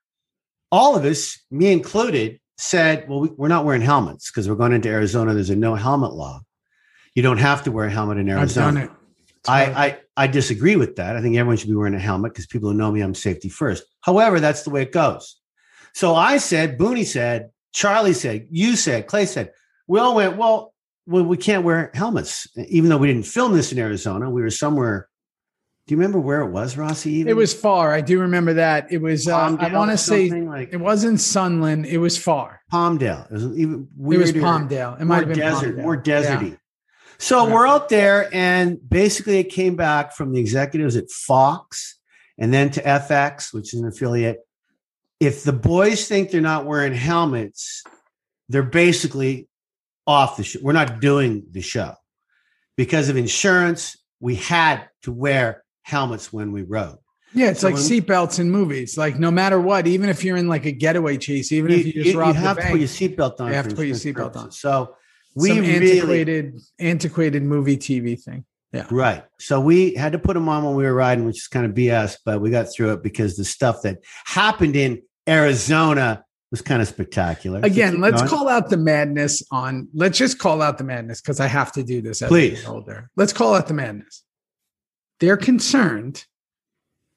all 0.77 0.97
of 0.97 1.05
us, 1.05 1.39
me 1.51 1.73
included, 1.73 2.39
said, 2.59 3.09
well, 3.09 3.21
we, 3.21 3.29
we're 3.37 3.49
not 3.49 3.65
wearing 3.65 3.83
helmets 3.83 4.31
because 4.31 4.49
we're 4.49 4.55
going 4.55 4.73
into 4.73 4.89
Arizona. 4.89 5.35
There's 5.35 5.51
a 5.51 5.57
no 5.57 5.75
helmet 5.75 6.13
law. 6.13 6.41
You 7.15 7.23
don't 7.23 7.39
have 7.39 7.65
to 7.65 7.73
wear 7.73 7.87
a 7.87 7.91
helmet 7.91 8.19
in 8.19 8.31
I've 8.31 8.39
Arizona. 8.39 8.81
done 8.81 8.83
it. 8.85 8.91
I. 9.49 9.65
I 9.87 9.99
I 10.19 10.27
disagree 10.27 10.77
with 10.77 10.97
that. 10.97 11.15
I 11.15 11.21
think 11.21 11.37
everyone 11.37 11.59
should 11.59 11.69
be 11.69 11.75
wearing 11.75 11.95
a 11.95 11.99
helmet 11.99 12.33
because 12.33 12.47
people 12.47 12.71
who 12.71 12.77
know 12.79 12.91
me, 12.91 13.03
I'm 13.03 13.15
safety 13.15 13.51
first. 13.51 13.85
However, 14.01 14.41
that's 14.41 14.63
the 14.63 14.71
way 14.71 14.81
it 14.81 14.93
goes. 14.93 15.37
So 15.93 16.15
I 16.15 16.39
said, 16.39 16.79
Booney 16.79 17.05
said, 17.05 17.51
Charlie 17.75 18.15
said, 18.15 18.47
you 18.51 18.77
said, 18.77 19.09
Clay 19.09 19.27
said, 19.27 19.53
we 19.87 20.01
all 20.01 20.15
went, 20.15 20.39
well, 20.39 20.73
well, 21.07 21.23
we 21.23 21.37
can't 21.37 21.65
wear 21.65 21.91
helmets, 21.93 22.49
even 22.69 22.89
though 22.89 22.97
we 22.97 23.09
didn't 23.09 23.27
film 23.27 23.53
this 23.53 23.73
in 23.73 23.79
Arizona. 23.79 24.31
We 24.31 24.41
were 24.41 24.51
somewhere. 24.51 25.09
Do 25.87 25.95
you 25.95 25.99
remember 25.99 26.19
where 26.19 26.41
it 26.41 26.51
was, 26.51 26.77
Rossi? 26.77 27.13
Even? 27.13 27.31
it 27.31 27.37
was 27.37 27.55
far. 27.55 27.93
I 27.93 28.01
do 28.01 28.19
remember 28.21 28.55
that. 28.55 28.91
It 28.91 28.99
was 28.99 29.29
uh, 29.29 29.57
I 29.61 29.73
want 29.73 29.93
to 29.93 29.97
say 29.97 30.29
like 30.31 30.71
it 30.73 30.79
wasn't 30.79 31.21
Sunland. 31.21 31.87
It 31.87 31.99
was 31.99 32.19
far. 32.19 32.61
Palmdale. 32.73 33.27
It 33.27 33.33
was 33.33 33.45
even 33.59 33.87
It 34.11 34.19
was. 34.19 34.33
Palmdale. 34.33 35.01
It 35.01 35.05
might 35.05 35.19
have 35.21 35.29
been 35.29 35.39
desert, 35.39 35.77
Palmdale. 35.77 35.83
more 35.83 35.95
Yeah. 35.95 36.01
deserty. 36.23 36.59
So 37.19 37.47
Yeah. 37.47 37.55
we're 37.55 37.67
out 37.69 37.89
there, 37.89 38.29
and 38.35 38.79
basically, 38.89 39.39
it 39.39 39.45
came 39.45 39.77
back 39.77 40.15
from 40.15 40.33
the 40.33 40.41
executives 40.41 40.97
at 40.97 41.09
Fox 41.11 41.99
and 42.37 42.53
then 42.53 42.71
to 42.71 42.83
FX, 42.87 43.55
which 43.55 43.73
is 43.73 43.81
an 43.81 43.87
affiliate. 43.87 44.41
If 45.21 45.45
the 45.45 45.53
boys 45.53 46.09
think 46.09 46.31
they're 46.31 46.41
not 46.41 46.67
wearing 46.67 46.93
helmets, 46.95 47.85
they're 48.49 48.63
basically 48.65 49.49
off 50.07 50.37
the 50.37 50.43
show. 50.45 50.59
We're 50.63 50.73
not 50.73 51.01
doing 51.01 51.45
the 51.53 51.63
show 51.63 51.95
because 52.77 53.09
of 53.09 53.17
insurance. 53.17 53.97
We 54.21 54.35
had 54.35 54.89
to 55.03 55.13
wear 55.13 55.63
helmets 55.87 56.33
when 56.33 56.51
we 56.51 56.63
rode. 56.63 56.99
Yeah, 57.33 57.51
it's 57.51 57.61
So 57.61 57.69
like 57.69 57.77
seatbelts 57.77 58.41
in 58.41 58.51
movies. 58.51 58.99
Like 58.99 59.19
no 59.19 59.31
matter 59.31 59.61
what, 59.61 59.87
even 59.87 60.09
if 60.09 60.25
you're 60.25 60.37
in 60.37 60.49
like 60.49 60.65
a 60.65 60.73
getaway 60.73 61.17
chase, 61.17 61.53
even 61.53 61.71
if 61.71 61.87
you 61.87 61.93
just 61.93 62.13
you 62.13 62.19
rob 62.19 62.35
you 62.35 62.41
have 62.41 62.57
the 62.57 62.63
to 62.63 62.69
put 62.71 62.81
your 62.81 62.89
seatbelt 62.89 63.41
on. 63.41 63.49
You 63.49 63.55
have 63.55 63.69
to 63.69 63.77
put 63.77 63.87
your 63.87 63.97
seatbelt 63.97 64.37
on. 64.37 64.51
So 64.51 64.97
we 65.35 65.51
some 65.51 65.59
really 65.59 65.93
antiquated, 65.93 66.61
antiquated 66.81 67.43
movie 67.43 67.77
TV 67.77 68.21
thing. 68.21 68.45
Yeah. 68.73 68.87
Right. 68.91 69.25
So 69.39 69.61
we 69.61 69.95
had 69.95 70.13
to 70.13 70.19
put 70.19 70.35
them 70.35 70.49
on 70.49 70.65
when 70.65 70.75
we 70.75 70.85
were 70.85 70.95
riding, 70.95 71.25
which 71.25 71.37
is 71.37 71.47
kind 71.47 71.65
of 71.65 71.73
BS, 71.73 72.17
but 72.25 72.41
we 72.41 72.51
got 72.51 72.67
through 72.75 72.95
it 72.95 73.03
because 73.03 73.37
the 73.37 73.45
stuff 73.45 73.83
that 73.83 73.99
happened 74.25 74.75
in 74.75 75.03
Arizona 75.29 76.25
was 76.51 76.63
kind 76.63 76.83
of 76.83 76.89
spectacular. 76.89 77.61
Again, 77.63 78.01
let's 78.01 78.23
call 78.23 78.49
out 78.49 78.71
the 78.71 78.77
madness 78.77 79.43
on. 79.53 79.89
Let's 79.95 80.19
just 80.19 80.39
call 80.39 80.63
out 80.63 80.79
the 80.79 80.85
madness 80.85 81.21
because 81.21 81.39
I 81.39 81.47
have 81.47 81.71
to 81.73 81.83
do 81.83 82.03
this. 82.03 82.23
As 82.23 82.29
Please. 82.29 82.67
Older. 82.67 83.11
Let's 83.17 83.33
call 83.33 83.55
out 83.55 83.69
the 83.69 83.75
madness. 83.75 84.25
They're 85.21 85.37
concerned 85.37 86.25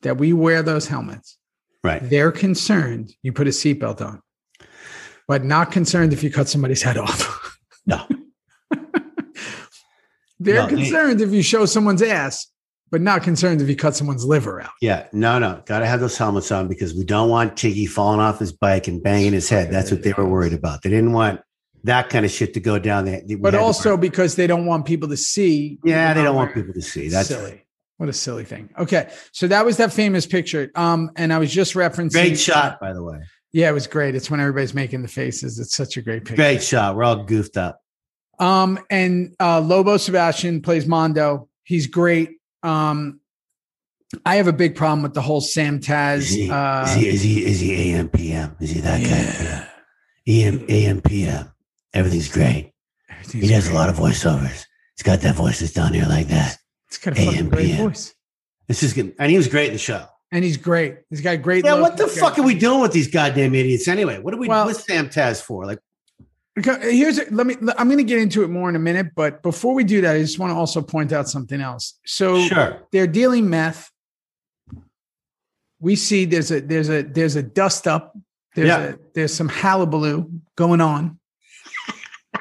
that 0.01 0.17
we 0.17 0.31
wear 0.33 0.61
those 0.63 0.87
helmets. 0.87 1.37
Right. 1.83 2.01
They're 2.01 2.31
concerned 2.31 3.13
you 3.23 3.31
put 3.33 3.47
a 3.47 3.51
seatbelt 3.51 4.01
on, 4.05 4.21
but 5.27 5.43
not 5.43 5.71
concerned 5.71 6.13
if 6.13 6.23
you 6.23 6.31
cut 6.31 6.47
somebody's 6.49 6.81
head 6.81 6.97
off. 6.97 7.57
No. 7.85 8.05
They're 10.41 10.55
No, 10.55 10.67
they- 10.67 10.75
concerned 10.75 11.21
if 11.21 11.31
you 11.31 11.41
show 11.43 11.65
someone's 11.65 12.01
ass, 12.01 12.47
but 12.91 13.01
not 13.01 13.23
concerned 13.23 13.61
if 13.61 13.67
you 13.69 13.75
cut 13.75 13.95
someone's 13.95 14.23
liver 14.25 14.61
out. 14.61 14.71
Yeah. 14.81 15.07
No, 15.11 15.37
no. 15.39 15.61
Got 15.65 15.79
to 15.79 15.85
have 15.85 15.99
those 15.99 16.17
helmets 16.17 16.51
on 16.51 16.67
because 16.67 16.93
we 16.93 17.03
don't 17.03 17.29
want 17.29 17.55
Tiggy 17.57 17.87
falling 17.87 18.19
off 18.21 18.39
his 18.39 18.51
bike 18.53 18.87
and 18.87 19.03
banging 19.03 19.33
his 19.33 19.49
head. 19.49 19.71
That's 19.71 19.91
what 19.91 20.03
they 20.03 20.13
were 20.13 20.27
worried 20.27 20.53
about. 20.53 20.81
They 20.81 20.89
didn't 20.89 21.11
want 21.13 21.41
that 21.83 22.09
kind 22.09 22.25
of 22.25 22.31
shit 22.31 22.53
to 22.55 22.59
go 22.59 22.79
down 22.79 23.05
there. 23.05 23.21
We 23.27 23.35
But 23.35 23.55
also 23.55 23.97
because 23.97 24.35
they 24.35 24.47
don't 24.47 24.65
want 24.65 24.85
people 24.85 25.09
to 25.09 25.17
see. 25.17 25.77
yeah, 25.83 26.13
they 26.13 26.23
don't 26.23 26.35
want 26.35 26.53
people 26.53 26.73
to 26.73 26.81
see. 26.81 27.09
That's 27.09 27.27
silly. 27.29 27.65
What 27.99 28.07
a 28.09 28.13
silly 28.13 28.45
thing. 28.45 28.69
Okay, 28.79 29.11
so 29.33 29.47
that 29.47 29.65
was 29.65 29.75
that 29.77 29.91
famous 29.93 30.25
picture. 30.25 30.71
Um, 30.73 31.11
and 31.17 31.33
I 31.33 31.37
was 31.37 31.51
just 31.53 31.73
referencing. 31.73 32.13
great 32.13 32.39
shot, 32.39 32.79
by 32.79 32.93
the 32.93 33.03
way. 33.03 33.19
Yeah, 33.51 33.69
it 33.69 33.73
was 33.73 33.87
great. 33.87 34.15
It's 34.15 34.31
when 34.31 34.39
everybody's 34.39 34.73
making 34.73 35.01
the 35.01 35.07
faces. 35.09 35.59
It's 35.59 35.75
such 35.75 35.97
a 35.97 36.01
great 36.01 36.19
picture. 36.23 36.35
Great 36.37 36.63
shot. 36.63 36.95
We're 36.95 37.03
all 37.03 37.23
goofed 37.23 37.57
up. 37.57 37.81
Um, 38.39 38.79
and 38.89 39.35
uh, 39.39 39.59
Lobo 39.59 39.97
Sebastian 39.97 40.61
plays 40.61 40.85
Mondo. 40.87 41.49
He's 41.63 41.87
great. 41.87 42.37
Um, 42.63 43.19
I 44.25 44.35
have 44.37 44.47
a 44.47 44.53
big 44.53 44.75
problem 44.77 45.01
with 45.03 45.13
the 45.13 45.21
whole 45.21 45.41
Sam 45.41 45.79
Is 45.79 45.85
Taz. 45.85 46.29
he, 46.33 46.49
Uh, 46.49 46.85
is 46.85 46.93
he 46.95 47.07
is 47.09 47.21
he 47.21 47.45
is 47.45 47.59
he 47.59 47.91
AM 47.93 48.07
PM? 48.09 48.55
Is 48.61 48.69
he 48.69 48.79
that 48.81 49.01
guy? 49.03 49.67
yeah, 50.25 50.45
AM 50.47 50.65
AM 50.69 51.01
PM. 51.01 51.51
Everything's 51.93 52.29
great. 52.31 52.71
He 53.29 53.47
does 53.47 53.67
a 53.67 53.73
lot 53.73 53.89
of 53.89 53.97
voiceovers. 53.97 54.65
He's 54.95 55.03
got 55.03 55.19
that 55.21 55.35
voice 55.35 55.59
that's 55.59 55.73
down 55.73 55.93
here 55.93 56.05
like 56.07 56.27
that. 56.29 56.57
It's 56.89 56.97
got 56.97 57.17
a 57.17 57.25
fucking 57.25 57.49
great 57.49 57.75
voice, 57.75 58.15
This 58.67 58.81
is 58.83 58.93
good. 58.93 59.13
And 59.19 59.29
he 59.31 59.37
was 59.37 59.47
great 59.47 59.67
in 59.67 59.73
the 59.73 59.79
show. 59.79 60.05
and 60.31 60.43
he's 60.43 60.57
great. 60.57 60.97
He's 61.09 61.21
got 61.21 61.35
a 61.35 61.37
great. 61.37 61.63
Yeah, 61.65 61.79
what 61.79 61.97
the 61.97 62.07
fuck 62.07 62.37
are 62.39 62.43
we 62.43 62.55
doing 62.55 62.81
with 62.81 62.91
these 62.91 63.07
goddamn 63.07 63.53
idiots 63.55 63.87
anyway? 63.87 64.19
What 64.19 64.33
are 64.33 64.37
we 64.37 64.47
Well- 64.47 64.65
what's 64.65 64.85
Sam 64.85 65.09
Taz 65.09 65.41
for? 65.41 65.65
Like 65.65 65.79
Here's 66.81 67.19
let 67.31 67.47
me. 67.47 67.55
I'm 67.77 67.87
going 67.87 67.99
to 67.99 68.03
get 68.03 68.19
into 68.19 68.43
it 68.43 68.49
more 68.49 68.67
in 68.67 68.75
a 68.75 68.79
minute, 68.79 69.11
but 69.15 69.41
before 69.43 69.73
we 69.73 69.85
do 69.85 70.01
that, 70.01 70.15
I 70.15 70.19
just 70.19 70.39
want 70.39 70.51
to 70.51 70.55
also 70.57 70.81
point 70.81 71.13
out 71.13 71.29
something 71.29 71.61
else. 71.61 71.97
So 72.05 72.41
sure. 72.41 72.85
they're 72.91 73.07
dealing 73.07 73.49
meth. 73.49 73.89
We 75.79 75.95
see 75.95 76.25
there's 76.25 76.51
a 76.51 76.59
there's 76.59 76.89
a 76.89 77.03
there's 77.03 77.35
a 77.37 77.43
dust 77.43 77.87
up. 77.87 78.17
There's 78.55 78.67
Yeah. 78.67 78.79
a 78.79 78.95
there's 79.13 79.33
some 79.33 79.47
hullabaloo 79.47 80.29
going 80.57 80.81
on. 80.81 81.18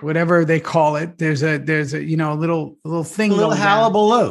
Whatever 0.00 0.44
they 0.44 0.60
call 0.60 0.96
it. 0.96 1.18
There's 1.18 1.42
a 1.42 1.58
there's 1.58 1.94
a 1.94 2.02
you 2.02 2.16
know 2.16 2.32
a 2.32 2.34
little 2.34 2.76
a 2.84 2.88
little 2.88 3.04
thing 3.04 3.30
A 3.32 3.34
little 3.34 3.50
down. 3.50 3.58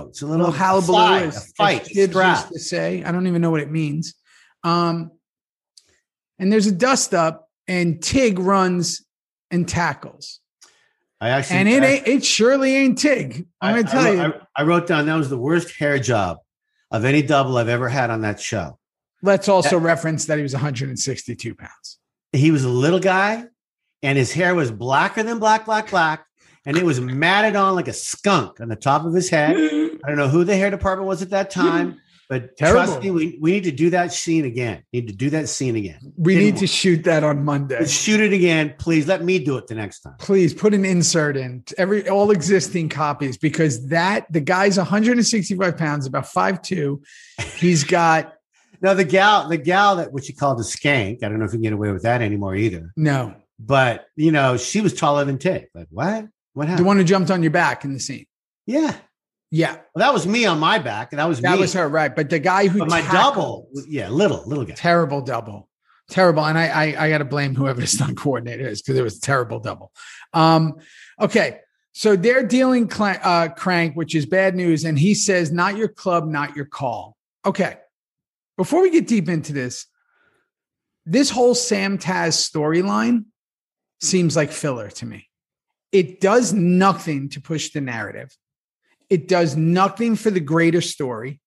It's 0.10 0.22
a 0.22 0.26
A 0.26 0.28
little, 0.28 0.46
little 0.48 0.52
hullabaloo 0.52 0.86
fly, 0.94 1.20
is 1.24 1.38
a 1.38 1.42
fight, 1.56 1.84
kids 1.86 2.16
used 2.16 2.48
to 2.54 2.60
say. 2.60 3.04
I 3.04 3.12
don't 3.12 3.28
even 3.28 3.42
know 3.42 3.52
what 3.52 3.60
it 3.62 3.72
means. 3.72 4.14
Um, 4.64 5.12
and 6.40 6.52
there's 6.52 6.68
a 6.68 6.72
dust 6.72 7.14
up, 7.14 7.50
and 7.68 8.02
Tig 8.02 8.40
runs 8.40 9.04
and 9.52 9.68
tackles. 9.68 10.40
I 11.20 11.30
actually 11.30 11.58
And 11.58 11.70
it 11.70 11.84
I- 11.84 11.86
ain't 11.88 12.08
it 12.08 12.26
surely 12.26 12.76
ain't 12.76 12.98
Tig. 13.00 13.48
I'm 13.60 13.76
I- 13.76 13.82
gonna 13.82 13.92
tell 13.92 14.06
I, 14.08 14.12
you. 14.12 14.22
wrote- 14.22 14.42
I, 14.56 14.62
I 14.62 14.66
wrote 14.66 14.88
down 14.88 15.06
that 15.08 15.16
was 15.16 15.30
the 15.30 15.38
worst 15.38 15.76
hair 15.78 15.98
job 16.00 16.38
of 16.92 17.06
any 17.06 17.22
double 17.24 17.58
I've 17.58 17.70
ever 17.70 17.90
had 17.90 18.10
on 18.10 18.22
that 18.22 18.40
show. 18.40 18.78
Let's 19.24 19.50
also 19.50 19.80
reference 19.80 20.26
that 20.26 20.38
he 20.38 20.44
was 20.44 20.54
162 20.54 21.56
pounds. 21.56 21.98
He 22.34 22.52
was 22.52 22.64
a 22.64 22.70
little 22.70 23.00
guy, 23.00 23.46
and 24.04 24.18
his 24.18 24.32
hair 24.34 24.56
was 24.56 24.72
blacker 24.72 25.24
than 25.24 25.40
black, 25.40 25.66
black, 25.66 25.90
black, 25.90 26.26
and 26.66 26.78
it 26.78 26.84
was 26.86 27.00
matted 27.00 27.56
on 27.56 27.76
like 27.76 27.88
a 27.88 27.94
skunk 27.94 28.60
on 28.62 28.68
the 28.70 28.76
top 28.76 29.06
of 29.06 29.14
his 29.14 29.30
head. 29.30 29.56
I 30.06 30.08
don't 30.08 30.18
know 30.18 30.28
who 30.28 30.44
the 30.44 30.56
hair 30.56 30.70
department 30.70 31.08
was 31.08 31.22
at 31.22 31.30
that 31.32 31.50
time, 31.50 32.00
but 32.30 32.58
trust 32.58 33.02
me, 33.02 33.10
we, 33.10 33.38
we 33.42 33.52
need 33.52 33.64
to 33.64 33.72
do 33.72 33.90
that 33.92 34.12
scene 34.14 34.44
again. 34.46 34.84
Need 34.92 35.08
to 35.08 35.14
do 35.16 35.30
that 35.30 35.48
scene 35.50 35.76
again. 35.78 36.14
We 36.18 36.34
Didn't 36.34 36.46
need 36.46 36.54
work. 36.56 36.60
to 36.60 36.68
shoot 36.68 37.04
that 37.06 37.24
on 37.24 37.46
Monday. 37.46 37.80
Let's 37.80 37.92
shoot 37.92 38.20
it 38.20 38.34
again, 38.34 38.76
please. 38.78 39.08
Let 39.08 39.24
me 39.24 39.40
do 39.40 39.58
it 39.58 39.68
the 39.68 39.76
next 39.76 40.02
time. 40.02 40.16
Please 40.20 40.54
put 40.54 40.74
an 40.74 40.84
insert 40.84 41.38
in 41.38 41.64
every 41.78 42.08
all 42.10 42.32
existing 42.32 42.90
copies 42.90 43.38
because 43.38 43.88
that 43.88 44.32
the 44.32 44.42
guy's 44.42 44.78
165 44.78 45.78
pounds, 45.78 46.06
about 46.06 46.26
5'2. 46.26 47.02
He's 47.58 47.84
got 47.84 48.34
No, 48.82 48.94
the 48.94 49.06
gal, 49.06 49.50
the 49.50 49.58
gal 49.58 49.96
that 49.96 50.14
what 50.14 50.28
you 50.30 50.36
called 50.36 50.60
a 50.60 50.64
skank. 50.64 51.24
I 51.24 51.30
don't 51.30 51.40
know 51.40 51.46
if 51.46 51.52
you 51.52 51.58
can 51.58 51.64
get 51.64 51.74
away 51.74 51.92
with 51.92 52.04
that 52.04 52.22
anymore 52.22 52.56
either. 52.56 52.92
no, 52.96 53.34
But 53.60 54.06
you 54.16 54.32
know, 54.32 54.58
she 54.58 54.82
was 54.82 54.94
taller 54.94 55.26
than 55.26 55.38
Tig. 55.38 55.68
Like 55.74 55.88
what? 55.90 56.28
What 56.54 56.68
happened? 56.68 56.84
the 56.86 56.88
one 56.88 56.98
who 56.98 57.04
jumped 57.04 57.32
on 57.32 57.42
your 57.44 57.52
back 57.52 57.84
in 57.86 57.94
the 57.94 58.00
scene. 58.00 58.26
yeah, 58.66 58.96
Yeah, 59.52 59.74
well, 59.74 59.84
that 60.06 60.14
was 60.14 60.26
me 60.28 60.46
on 60.46 60.60
my 60.60 60.80
back, 60.80 61.12
and 61.14 61.20
that 61.20 61.26
was 61.28 61.40
that 61.42 61.56
me. 61.56 61.62
was 61.62 61.74
her, 61.74 61.88
right? 61.88 62.16
But 62.16 62.30
the 62.30 62.40
guy 62.40 62.68
who 62.68 62.80
But 62.80 62.90
my 62.90 63.02
double, 63.02 63.70
yeah, 63.88 64.10
little, 64.10 64.44
little 64.48 64.66
guy. 64.66 64.74
terrible 64.76 65.22
double, 65.22 65.70
terrible. 66.10 66.44
And 66.46 66.58
I 66.58 66.68
I, 66.68 67.06
I 67.06 67.10
got 67.10 67.20
to 67.20 67.26
blame 67.26 67.54
whoever 67.56 67.80
the 67.80 67.88
stunt 67.88 68.18
coordinator 68.18 68.68
is 68.68 68.82
because 68.82 68.98
it 68.98 69.04
was 69.04 69.18
a 69.18 69.22
terrible 69.22 69.60
double. 69.60 69.92
Um, 70.34 70.76
okay, 71.22 71.60
so 71.94 72.16
they're 72.16 72.44
dealing 72.46 72.88
cla- 72.88 73.20
uh, 73.24 73.48
crank, 73.50 73.96
which 73.96 74.14
is 74.16 74.26
bad 74.26 74.56
news, 74.56 74.84
and 74.84 74.98
he 75.00 75.14
says, 75.14 75.52
"Not 75.52 75.78
your 75.78 75.88
club, 75.90 76.28
not 76.28 76.56
your 76.56 76.66
call." 76.66 77.16
Okay, 77.46 77.78
before 78.58 78.82
we 78.82 78.90
get 78.90 79.08
deep 79.08 79.30
into 79.30 79.54
this, 79.54 79.86
this 81.06 81.30
whole 81.30 81.54
Sam 81.56 81.98
Taz 82.00 82.34
storyline 82.52 83.26
seems 84.02 84.36
like 84.36 84.52
filler 84.52 84.90
to 84.90 85.06
me. 85.06 85.30
It 85.92 86.20
does 86.20 86.54
nothing 86.54 87.30
to 87.30 87.42
push 87.42 87.72
the 87.72 87.82
narrative. 87.82 88.36
It 89.10 89.28
does 89.28 89.56
nothing 89.56 90.16
for 90.16 90.30
the 90.30 90.40
greater 90.40 90.82
story. 90.82 91.40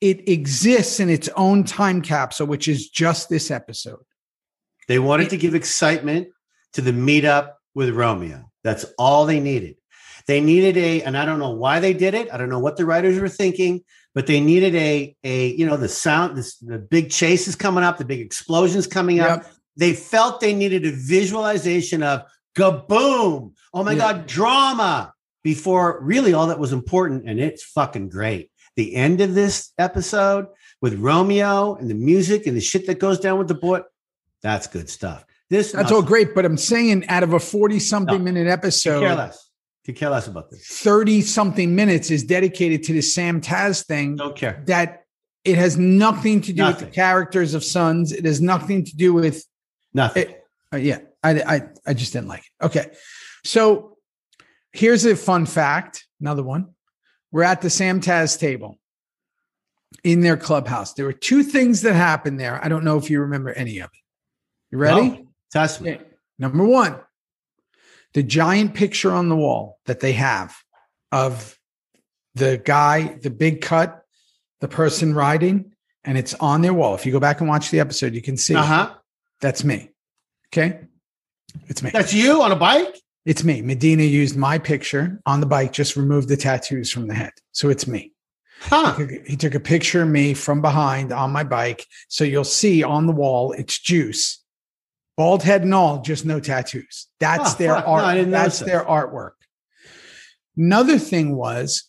It 0.00 0.28
exists 0.28 1.00
in 1.00 1.10
its 1.10 1.28
own 1.36 1.64
time 1.64 2.00
capsule, 2.02 2.46
which 2.46 2.68
is 2.68 2.88
just 2.88 3.28
this 3.28 3.50
episode. 3.50 4.04
They 4.86 4.98
wanted 4.98 5.30
to 5.30 5.36
give 5.36 5.54
excitement 5.54 6.28
to 6.74 6.82
the 6.82 6.92
meetup 6.92 7.52
with 7.74 7.90
Romeo. 7.90 8.50
That's 8.62 8.84
all 8.98 9.26
they 9.26 9.40
needed. 9.40 9.76
They 10.26 10.40
needed 10.40 10.76
a, 10.76 11.02
and 11.02 11.18
I 11.18 11.24
don't 11.24 11.38
know 11.38 11.50
why 11.50 11.80
they 11.80 11.92
did 11.92 12.14
it. 12.14 12.32
I 12.32 12.36
don't 12.36 12.48
know 12.48 12.60
what 12.60 12.76
the 12.76 12.86
writers 12.86 13.18
were 13.18 13.28
thinking, 13.28 13.82
but 14.14 14.26
they 14.26 14.40
needed 14.40 14.74
a, 14.74 15.14
a, 15.24 15.48
you 15.48 15.66
know, 15.66 15.76
the 15.76 15.88
sound, 15.88 16.36
this, 16.36 16.56
the 16.58 16.78
big 16.78 17.10
chase 17.10 17.46
is 17.48 17.56
coming 17.56 17.84
up, 17.84 17.98
the 17.98 18.04
big 18.04 18.20
explosions 18.20 18.86
coming 18.86 19.20
up. 19.20 19.42
Yep. 19.42 19.53
They 19.76 19.92
felt 19.92 20.40
they 20.40 20.54
needed 20.54 20.84
a 20.86 20.92
visualization 20.92 22.02
of 22.02 22.22
kaboom. 22.56 23.52
Oh 23.72 23.84
my 23.84 23.92
Yeah. 23.92 23.98
God, 23.98 24.26
drama 24.26 25.12
before 25.42 26.00
really 26.02 26.32
all 26.32 26.46
that 26.48 26.58
was 26.58 26.72
important. 26.72 27.28
And 27.28 27.40
it's 27.40 27.62
fucking 27.62 28.08
great. 28.08 28.50
The 28.76 28.94
end 28.96 29.20
of 29.20 29.34
this 29.34 29.72
episode 29.78 30.46
with 30.80 30.94
Romeo 30.98 31.74
and 31.76 31.88
the 31.90 31.94
music 31.94 32.46
and 32.46 32.56
the 32.56 32.60
shit 32.60 32.86
that 32.86 32.98
goes 32.98 33.18
down 33.20 33.38
with 33.38 33.48
the 33.48 33.54
boy. 33.54 33.80
That's 34.42 34.66
good 34.66 34.88
stuff. 34.90 35.24
This 35.50 35.72
That's 35.72 35.92
all 35.92 36.02
great, 36.02 36.34
but 36.34 36.44
I'm 36.44 36.56
saying 36.56 37.06
out 37.08 37.22
of 37.22 37.32
a 37.34 37.38
40 37.40 37.78
something 37.78 38.18
No. 38.18 38.24
minute 38.24 38.44
care 38.44 38.52
episode, 38.52 39.00
less. 39.16 39.48
Could 39.84 39.96
care 39.96 40.08
less 40.10 40.26
about 40.26 40.50
this. 40.50 40.66
30 40.66 41.20
something 41.20 41.74
minutes 41.74 42.10
is 42.10 42.24
dedicated 42.24 42.82
to 42.84 42.94
the 42.94 43.02
Sam 43.02 43.40
Taz 43.40 43.84
thing 43.84 44.16
Don't 44.16 44.34
care. 44.34 44.62
that 44.66 45.02
it 45.44 45.56
has 45.58 45.76
nothing 45.76 46.40
to 46.42 46.52
do 46.54 46.64
with 46.64 46.78
the 46.78 46.86
characters 46.86 47.52
of 47.52 47.62
Sons. 47.62 48.10
It 48.12 48.24
has 48.24 48.40
nothing 48.40 48.84
to 48.86 48.96
do 48.96 49.12
with 49.12 49.44
Nothing. 49.94 50.28
It- 50.28 50.40
Uh, 50.72 50.76
yeah, 50.78 50.98
I, 51.22 51.30
I 51.56 51.62
I 51.86 51.94
just 51.94 52.12
didn't 52.12 52.26
like 52.28 52.40
it. 52.40 52.64
Okay, 52.66 52.86
so 53.44 53.96
here's 54.72 55.04
a 55.04 55.14
fun 55.14 55.46
fact. 55.46 56.04
Another 56.20 56.42
one. 56.42 56.74
We're 57.30 57.44
at 57.44 57.60
the 57.62 57.70
Sam 57.70 58.00
Taz 58.00 58.36
table 58.38 58.78
in 60.02 60.20
their 60.20 60.36
clubhouse. 60.36 60.94
There 60.94 61.04
were 61.06 61.12
two 61.12 61.42
things 61.44 61.82
that 61.82 61.94
happened 61.94 62.40
there. 62.40 62.58
I 62.64 62.68
don't 62.68 62.82
know 62.84 62.96
if 62.98 63.08
you 63.10 63.20
remember 63.20 63.50
any 63.52 63.78
of 63.78 63.86
it. 63.92 64.00
You 64.72 64.78
ready? 64.78 65.08
No? 65.10 65.28
Trust 65.52 65.80
me. 65.80 65.92
Okay. 65.94 66.04
Number 66.40 66.64
one, 66.64 66.96
the 68.14 68.22
giant 68.24 68.74
picture 68.74 69.12
on 69.12 69.28
the 69.28 69.36
wall 69.36 69.78
that 69.86 70.00
they 70.00 70.12
have 70.14 70.56
of 71.12 71.56
the 72.34 72.58
guy, 72.64 73.18
the 73.22 73.30
big 73.30 73.60
cut, 73.60 74.02
the 74.60 74.66
person 74.68 75.14
riding, 75.14 75.72
and 76.02 76.18
it's 76.18 76.34
on 76.34 76.62
their 76.62 76.74
wall. 76.74 76.94
If 76.96 77.06
you 77.06 77.12
go 77.12 77.20
back 77.20 77.40
and 77.40 77.48
watch 77.48 77.70
the 77.70 77.78
episode, 77.80 78.14
you 78.14 78.22
can 78.22 78.36
see. 78.36 78.54
Uh 78.56 78.62
huh. 78.64 78.94
That's 79.44 79.62
me. 79.62 79.90
Okay. 80.48 80.80
It's 81.68 81.82
me. 81.82 81.90
That's 81.90 82.14
you 82.14 82.40
on 82.40 82.50
a 82.50 82.56
bike? 82.56 82.96
It's 83.26 83.44
me. 83.44 83.60
Medina 83.60 84.02
used 84.02 84.38
my 84.38 84.56
picture 84.56 85.20
on 85.26 85.40
the 85.40 85.46
bike, 85.46 85.70
just 85.70 85.96
removed 85.96 86.30
the 86.30 86.36
tattoos 86.38 86.90
from 86.90 87.08
the 87.08 87.12
head. 87.14 87.32
So 87.52 87.68
it's 87.68 87.86
me. 87.86 88.12
Huh. 88.60 88.94
He 88.94 89.06
took- 89.06 89.26
He 89.26 89.36
took 89.36 89.54
a 89.54 89.60
picture 89.60 90.00
of 90.00 90.08
me 90.08 90.32
from 90.32 90.62
behind 90.62 91.12
on 91.12 91.30
my 91.30 91.44
bike. 91.44 91.84
So 92.08 92.24
you'll 92.24 92.44
see 92.44 92.82
on 92.82 93.06
the 93.06 93.12
wall, 93.12 93.52
it's 93.52 93.78
juice. 93.78 94.42
Bald 95.18 95.42
head 95.42 95.60
and 95.60 95.74
all, 95.74 96.00
just 96.00 96.24
no 96.24 96.40
tattoos. 96.40 97.08
That's 97.20 97.52
Oh, 97.52 97.56
their. 97.58 97.74
No, 97.74 97.84
art. 97.84 98.14
Didn't 98.14 98.30
That's 98.30 98.60
their 98.60 98.82
artwork. 98.82 99.32
Another 100.56 100.98
thing 100.98 101.36
was 101.36 101.84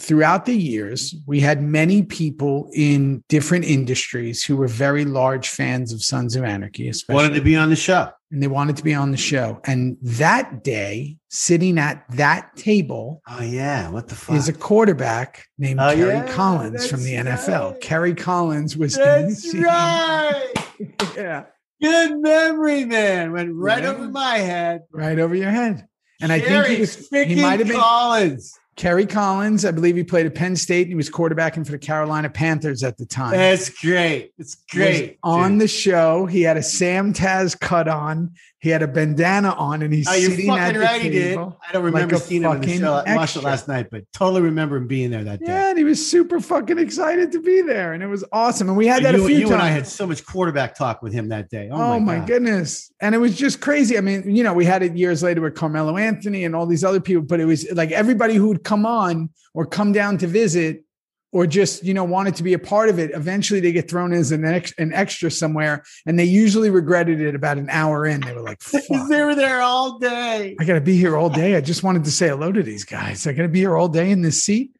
throughout 0.00 0.46
the 0.46 0.54
years, 0.56 1.14
we 1.26 1.40
had 1.40 1.62
many 1.62 2.02
people 2.02 2.70
in 2.74 3.22
different 3.28 3.64
industries 3.64 4.42
who 4.42 4.56
were 4.56 4.68
very 4.68 5.04
large 5.04 5.48
fans 5.48 5.92
of 5.92 6.02
Sons 6.02 6.36
of 6.36 6.44
Anarchy, 6.44 6.88
especially 6.88 7.14
Wanted 7.22 7.34
to 7.34 7.40
be 7.42 7.56
on 7.56 7.70
the 7.70 7.76
show. 7.76 8.10
and 8.30 8.42
they 8.42 8.46
wanted 8.48 8.76
to 8.76 8.84
be 8.84 8.94
on 8.94 9.10
the 9.10 9.16
show. 9.16 9.60
And 9.64 9.96
that 10.02 10.64
day, 10.64 11.18
sitting 11.28 11.78
at 11.78 12.04
that 12.16 12.56
table 12.56 13.22
Oh, 13.28 13.42
yeah. 13.42 13.90
What 13.90 14.08
the 14.08 14.14
fuck? 14.14 14.36
is 14.36 14.48
a 14.48 14.52
quarterback 14.52 15.44
named 15.58 15.80
Oh, 15.80 15.94
Kerry 15.94 16.14
yeah, 16.14 16.32
Collins 16.32 16.86
from 16.90 17.02
the 17.02 17.14
NFL. 17.14 17.72
right. 17.72 17.80
Kerry 17.80 18.14
Collins 18.14 18.76
was 18.76 18.96
in 18.96 19.02
the 19.02 19.08
That's 19.28 19.42
scene. 19.50 19.62
right. 19.62 20.52
yeah, 21.16 21.44
Good 21.82 22.18
memory, 22.20 22.84
man. 22.84 23.32
Went 23.32 23.54
right 23.54 23.82
Yeah. 23.82 23.90
over 23.90 24.08
my 24.08 24.38
head. 24.38 24.82
right 24.92 25.18
over 25.18 25.34
your 25.34 25.50
head. 25.50 25.86
And 26.22 26.30
I 26.30 26.38
think 26.40 26.66
he 26.66 26.80
was 26.80 27.08
he 27.08 27.34
might 27.40 27.60
have 27.60 27.68
been 27.68 27.78
Collins. 27.78 28.52
Kerry 28.80 29.04
Collins. 29.04 29.66
I 29.66 29.72
believe 29.72 29.94
he 29.94 30.02
played 30.02 30.24
at 30.24 30.34
Penn 30.34 30.56
State 30.56 30.82
and 30.84 30.88
he 30.88 30.94
was 30.94 31.10
quarterbacking 31.10 31.66
for 31.66 31.72
the 31.72 31.78
Carolina 31.78 32.30
Panthers 32.30 32.82
at 32.82 32.96
the 32.96 33.04
time. 33.04 33.32
That's 33.32 33.68
great. 33.68 34.32
It's 34.38 34.54
great. 34.70 35.18
on 35.22 35.58
the 35.58 35.68
show. 35.68 36.24
He 36.24 36.40
had 36.40 36.56
a 36.56 36.62
Sam 36.62 37.12
Taz 37.12 37.60
cut 37.60 37.88
on. 37.88 38.32
He 38.62 38.68
had 38.68 38.82
a 38.82 38.88
bandana 38.88 39.52
on, 39.52 39.80
and 39.80 39.90
he's 39.90 40.06
Oh, 40.06 40.12
you're 40.12 40.30
sitting 40.32 40.50
at 40.50 40.58
fucking 40.58 40.74
the 40.74 40.80
right. 40.80 41.00
He 41.00 41.08
did. 41.08 41.28
table. 41.30 41.58
I 41.66 41.72
don't 41.72 41.82
remember 41.82 42.16
like 42.16 42.24
seeing 42.24 42.42
him 42.42 42.50
on 42.50 42.60
the 42.60 42.78
show. 42.78 42.92
I 42.92 43.16
watched 43.16 43.36
it 43.36 43.38
extra. 43.38 43.40
last 43.40 43.68
night, 43.68 43.86
but 43.90 44.04
totally 44.12 44.42
remember 44.42 44.76
him 44.76 44.86
being 44.86 45.10
there 45.10 45.24
that 45.24 45.40
day. 45.40 45.46
Yeah, 45.46 45.70
and 45.70 45.78
he 45.78 45.84
was 45.84 46.10
super 46.10 46.40
fucking 46.40 46.78
excited 46.78 47.32
to 47.32 47.40
be 47.40 47.62
there, 47.62 47.94
and 47.94 48.02
it 48.02 48.06
was 48.06 48.22
awesome. 48.32 48.68
And 48.68 48.76
we 48.76 48.86
had 48.86 49.02
that 49.04 49.14
you 49.14 49.24
a 49.24 49.26
few 49.26 49.36
you 49.36 49.42
times. 49.44 49.52
and 49.54 49.62
I 49.62 49.68
had 49.70 49.86
so 49.86 50.06
much 50.06 50.26
quarterback 50.26 50.74
talk 50.74 51.00
with 51.00 51.14
him 51.14 51.28
that 51.30 51.48
day. 51.48 51.70
Oh, 51.72 51.80
Oh, 51.80 51.98
my, 52.00 52.18
my, 52.18 52.26
goodness. 52.26 52.92
And 53.00 53.14
it 53.14 53.18
was 53.18 53.34
just 53.34 53.62
crazy. 53.62 53.96
I 53.96 54.02
mean, 54.02 54.36
you 54.36 54.42
know, 54.44 54.52
we 54.52 54.66
had 54.66 54.82
it 54.82 54.94
years 54.94 55.22
later 55.22 55.40
with 55.40 55.54
Carmelo 55.54 55.96
Anthony 55.96 56.44
and 56.44 56.54
all 56.54 56.66
these 56.66 56.84
other 56.84 57.00
people, 57.00 57.22
but 57.22 57.40
it 57.40 57.46
was 57.46 57.66
like 57.72 57.92
everybody 57.92 58.34
who 58.34 58.48
would 58.48 58.62
come 58.70 58.86
on 58.86 59.30
or 59.52 59.66
come 59.66 59.90
down 59.90 60.16
to 60.16 60.28
visit 60.28 60.84
or 61.32 61.44
just, 61.44 61.84
you 61.84 61.92
know, 61.92 62.04
wanted 62.04 62.36
to 62.36 62.44
be 62.44 62.52
a 62.52 62.58
part 62.58 62.88
of 62.88 63.00
it. 63.00 63.10
Eventually 63.12 63.58
they 63.58 63.72
get 63.72 63.90
thrown 63.90 64.12
as 64.12 64.30
an, 64.30 64.44
ex- 64.44 64.72
an 64.78 64.92
extra 64.92 65.28
somewhere. 65.28 65.82
And 66.06 66.16
they 66.16 66.24
usually 66.24 66.70
regretted 66.70 67.20
it 67.20 67.34
about 67.34 67.58
an 67.58 67.68
hour 67.68 68.06
in. 68.06 68.20
They 68.20 68.32
were 68.32 68.42
like, 68.42 68.62
fuck. 68.62 68.82
they 69.08 69.24
were 69.24 69.34
there 69.34 69.60
all 69.60 69.98
day. 69.98 70.56
I 70.58 70.64
got 70.64 70.74
to 70.74 70.80
be 70.80 70.96
here 70.96 71.16
all 71.16 71.30
day. 71.30 71.56
I 71.56 71.60
just 71.60 71.82
wanted 71.82 72.04
to 72.04 72.12
say 72.12 72.28
hello 72.28 72.52
to 72.52 72.62
these 72.62 72.84
guys. 72.84 73.26
I 73.26 73.32
got 73.32 73.42
to 73.42 73.48
be 73.48 73.58
here 73.58 73.76
all 73.76 73.88
day 73.88 74.10
in 74.10 74.22
this 74.22 74.42
seat. 74.44 74.70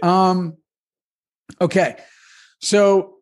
Um, 0.00 0.56
okay. 1.60 1.96
So 2.60 3.16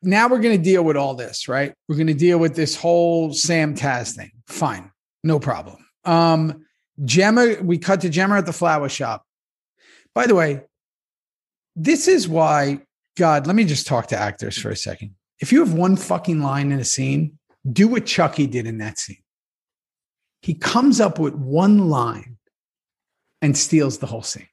now 0.00 0.28
we're 0.28 0.40
going 0.40 0.56
to 0.56 0.62
deal 0.62 0.84
with 0.84 0.96
all 0.96 1.14
this, 1.14 1.48
right? 1.48 1.74
We're 1.88 1.96
going 1.96 2.06
to 2.06 2.14
deal 2.14 2.38
with 2.38 2.54
this 2.54 2.76
whole 2.76 3.32
Sam 3.32 3.74
Taz 3.74 4.14
thing. 4.14 4.30
Fine. 4.46 4.92
No 5.24 5.40
problem. 5.40 5.84
Um, 6.04 6.66
Gemma, 7.04 7.56
we 7.62 7.78
cut 7.78 8.00
to 8.02 8.08
Gemma 8.08 8.36
at 8.38 8.46
the 8.46 8.52
flower 8.52 8.88
shop. 8.88 9.26
By 10.14 10.26
the 10.26 10.34
way, 10.34 10.62
this 11.74 12.08
is 12.08 12.28
why, 12.28 12.80
God, 13.16 13.46
let 13.46 13.56
me 13.56 13.64
just 13.64 13.86
talk 13.86 14.08
to 14.08 14.16
actors 14.16 14.58
for 14.58 14.70
a 14.70 14.76
second. 14.76 15.14
If 15.40 15.52
you 15.52 15.60
have 15.60 15.72
one 15.72 15.96
fucking 15.96 16.40
line 16.40 16.70
in 16.70 16.78
a 16.78 16.84
scene, 16.84 17.38
do 17.70 17.88
what 17.88 18.06
Chucky 18.06 18.46
did 18.46 18.66
in 18.66 18.78
that 18.78 18.98
scene 18.98 19.22
he 20.42 20.54
comes 20.54 21.00
up 21.00 21.18
with 21.18 21.34
one 21.34 21.88
line 21.88 22.36
and 23.40 23.56
steals 23.56 23.98
the 23.98 24.06
whole 24.06 24.22
scene. 24.22 24.48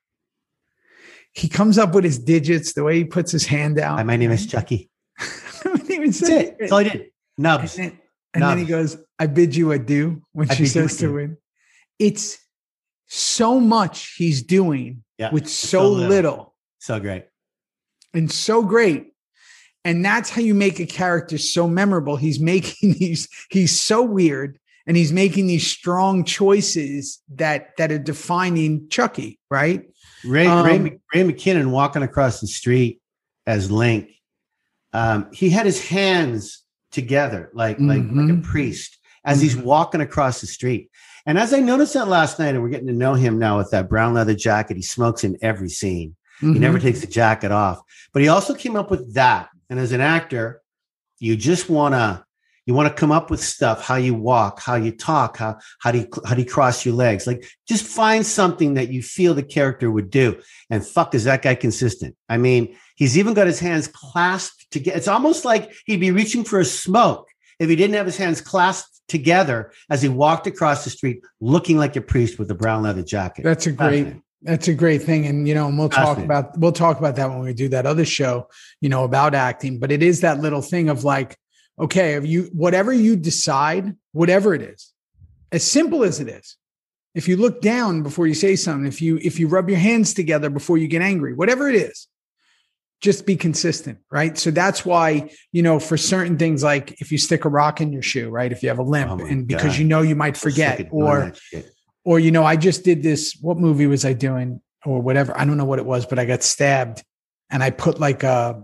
He 1.34 1.48
comes 1.48 1.78
up 1.78 1.94
with 1.94 2.04
his 2.04 2.20
digits, 2.20 2.74
the 2.74 2.84
way 2.84 2.98
he 2.98 3.04
puts 3.04 3.32
his 3.32 3.46
hand 3.46 3.80
out. 3.80 3.98
Hi, 3.98 4.04
my 4.04 4.16
name 4.16 4.32
is 4.32 4.46
Chucky. 4.46 4.90
I 5.20 5.26
didn't 5.64 5.92
even 5.92 6.06
That's 6.06 6.20
say 6.20 6.46
it. 6.46 6.58
That's 6.60 6.72
all 6.72 6.78
I 6.80 6.84
did. 6.84 7.12
Nubs. 7.38 7.78
And 7.78 7.92
then, 7.92 8.00
and 8.36 8.44
then 8.44 8.58
he 8.60 8.66
goes, 8.66 8.98
I 9.18 9.26
bid 9.28 9.56
you 9.56 9.72
adieu 9.72 10.22
when 10.32 10.50
I 10.50 10.54
she 10.54 10.68
says 10.68 10.98
to 10.98 11.18
him. 11.18 11.38
It's 11.98 12.38
so 13.08 13.60
much 13.60 14.16
he's 14.16 14.44
doing 14.44 15.04
Yeah, 15.20 15.32
with 15.32 15.48
so, 15.50 15.68
so 15.68 15.90
little. 15.90 16.08
little. 16.10 16.56
So 16.80 17.00
great. 17.00 17.26
and 18.14 18.32
so 18.32 18.64
great. 18.64 19.08
And 19.86 20.04
that's 20.04 20.30
how 20.30 20.42
you 20.42 20.54
make 20.56 20.80
a 20.80 20.86
character 20.86 21.38
so 21.38 21.68
memorable. 21.68 22.16
He's 22.16 22.40
making 22.54 22.94
these, 22.94 23.28
he's 23.52 23.80
so 23.80 24.02
weird 24.02 24.58
and 24.88 24.96
he's 24.98 25.12
making 25.14 25.48
these 25.48 25.68
strong 25.68 26.24
choices 26.24 27.20
that 27.36 27.76
that 27.78 27.92
are 27.92 28.00
defining 28.00 28.88
Chucky, 28.90 29.40
right? 29.52 29.84
Ray, 30.26 30.48
Um, 30.48 30.66
Ray, 30.66 30.80
Ray 31.14 31.24
McKinnon 31.34 31.70
walking 31.70 32.02
across 32.02 32.40
the 32.42 32.48
street 32.48 33.02
as 33.46 33.70
Link. 33.70 34.10
Um, 34.94 35.28
he 35.34 35.50
had 35.50 35.66
his 35.66 35.86
hands 35.88 36.64
together 36.92 37.52
like 37.54 37.78
like 37.80 38.00
like 38.04 38.30
a 38.30 38.34
Mhm. 38.40 38.44
priest 38.44 38.98
as 39.26 39.42
he's 39.42 39.56
walking 39.56 40.02
across 40.02 40.42
the 40.42 40.48
street. 40.48 40.90
And 41.30 41.38
as 41.38 41.54
I 41.54 41.60
noticed 41.60 41.94
that 41.94 42.08
last 42.08 42.40
night, 42.40 42.56
and 42.56 42.64
we're 42.64 42.70
getting 42.70 42.88
to 42.88 42.94
know 42.94 43.14
him 43.14 43.38
now 43.38 43.60
with 43.60 43.70
that 43.70 43.88
brown 43.88 44.16
leather 44.16 44.34
jacket, 44.34 44.78
he 44.78 44.82
smokes 44.82 45.24
in 45.24 45.38
every 45.44 45.70
scene. 45.70 46.16
He 46.40 46.48
Mhm. 46.48 46.60
never 46.60 46.80
takes 46.80 47.02
the 47.02 47.08
jacket 47.08 47.52
off. 47.52 47.82
But 48.14 48.24
he 48.24 48.30
also 48.30 48.56
came 48.56 48.76
up 48.76 48.90
with 48.90 49.14
that. 49.14 49.50
And 49.70 49.80
as 49.80 49.92
an 49.92 50.02
actor, 50.02 50.64
you 51.20 51.38
just 51.38 51.70
want 51.70 51.94
to 51.94 52.24
you 52.66 52.74
want 52.76 52.88
to 52.88 53.00
come 53.00 53.12
up 53.12 53.32
with 53.32 53.44
stuff 53.44 53.84
how 53.84 53.96
you 53.96 54.14
walk 54.14 54.62
how 54.62 54.76
you 54.76 54.92
talk 54.92 55.38
how 55.38 55.58
how 55.80 55.92
do 55.92 56.00
you 56.00 56.08
how 56.24 56.36
do 56.36 56.42
you 56.42 56.48
cross 56.48 56.86
your 56.86 56.94
legs 56.94 57.26
like 57.26 57.44
just 57.68 57.84
find 57.84 58.24
something 58.24 58.76
that 58.76 58.90
you 58.90 59.02
feel 59.02 59.34
the 59.34 59.42
character 59.42 59.90
would 59.90 60.12
do 60.12 60.40
and 60.70 60.86
fuck 60.86 61.16
is 61.16 61.24
that 61.24 61.42
guy 61.42 61.56
consistent 61.56 62.16
i 62.28 62.38
mean 62.38 62.76
he's 62.96 63.18
even 63.18 63.34
got 63.34 63.48
his 63.48 63.60
hands 63.60 63.88
clasped 63.88 64.68
together 64.70 64.96
it's 64.96 65.08
almost 65.08 65.46
like 65.46 65.72
he'd 65.88 66.00
be 66.00 66.12
reaching 66.12 66.44
for 66.44 66.60
a 66.60 66.66
smoke 66.66 67.28
if 67.60 67.70
he 67.70 67.76
didn't 67.76 67.96
have 67.96 68.06
his 68.06 68.18
hands 68.18 68.42
clasped 68.42 69.02
together 69.08 69.72
as 69.90 70.02
he 70.02 70.10
walked 70.10 70.48
across 70.48 70.84
the 70.84 70.90
street 70.90 71.22
looking 71.42 71.78
like 71.78 71.96
a 71.96 72.02
priest 72.02 72.40
with 72.40 72.50
a 72.52 72.56
brown 72.56 72.84
leather 72.84 73.04
jacket 73.04 73.44
That's 73.44 73.68
a 73.68 73.72
great 73.72 74.16
that's 74.42 74.68
a 74.68 74.74
great 74.74 75.04
thing. 75.04 75.26
And 75.26 75.48
you 75.48 75.54
know, 75.54 75.68
and 75.68 75.78
we'll 75.78 75.90
talk 75.90 76.18
about 76.18 76.58
we'll 76.58 76.72
talk 76.72 76.98
about 76.98 77.16
that 77.18 77.30
when 77.30 77.40
we 77.40 77.54
do 77.54 77.70
that 77.70 77.86
other 77.86 78.06
show, 78.06 78.48
you 78.82 78.90
know, 78.90 79.04
about 79.04 79.36
acting. 79.36 79.80
But 79.80 79.92
it 79.92 80.02
is 80.02 80.22
that 80.22 80.40
little 80.40 80.62
thing 80.62 80.90
of 80.90 81.04
like, 81.04 81.38
okay, 81.78 82.14
if 82.14 82.26
you 82.26 82.44
whatever 82.54 82.94
you 82.94 83.16
decide, 83.16 83.96
whatever 84.14 84.54
it 84.54 84.62
is, 84.62 84.94
as 85.52 85.64
simple 85.64 86.04
as 86.04 86.20
it 86.20 86.30
is, 86.30 86.56
if 87.16 87.28
you 87.28 87.36
look 87.36 87.62
down 87.62 88.02
before 88.02 88.28
you 88.28 88.34
say 88.34 88.56
something, 88.56 88.88
if 88.88 89.02
you 89.02 89.20
if 89.22 89.40
you 89.40 89.48
rub 89.48 89.70
your 89.70 89.80
hands 89.80 90.14
together 90.14 90.50
before 90.50 90.78
you 90.78 90.88
get 90.88 91.02
angry, 91.02 91.34
whatever 91.34 91.68
it 91.68 91.76
is, 91.76 92.08
just 93.02 93.26
be 93.26 93.36
consistent, 93.36 94.00
right? 94.12 94.38
So 94.38 94.52
that's 94.52 94.86
why, 94.86 95.30
you 95.52 95.62
know, 95.62 95.80
for 95.80 95.96
certain 95.98 96.38
things 96.38 96.64
like 96.64 97.00
if 97.02 97.12
you 97.12 97.18
stick 97.18 97.46
a 97.46 97.50
rock 97.50 97.80
in 97.80 97.94
your 97.94 98.02
shoe, 98.02 98.30
right? 98.30 98.52
If 98.52 98.62
you 98.62 98.70
have 98.70 98.80
a 98.80 98.84
limp 98.84 99.12
Oh 99.12 99.26
and 99.26 99.48
because 99.48 99.72
God. 99.74 99.78
you 99.78 99.86
know 99.86 100.02
you 100.02 100.16
might 100.16 100.36
forget 100.36 100.88
or 100.92 101.34
or 102.06 102.20
you 102.20 102.32
know 102.32 102.44
i 102.44 102.56
just 102.56 102.84
did 102.84 103.04
this 103.04 103.38
what 103.42 103.58
movie 103.58 103.86
was 103.86 104.06
i 104.06 104.14
doing 104.14 104.62
or 104.86 105.02
whatever 105.02 105.38
i 105.38 105.46
don't 105.46 105.58
know 105.58 105.66
what 105.66 105.80
it 105.80 105.86
was 105.86 106.06
but 106.06 106.18
i 106.18 106.26
got 106.26 106.42
stabbed 106.42 107.04
and 107.50 107.62
i 107.62 107.70
put 107.70 108.00
like 108.00 108.24
a 108.24 108.64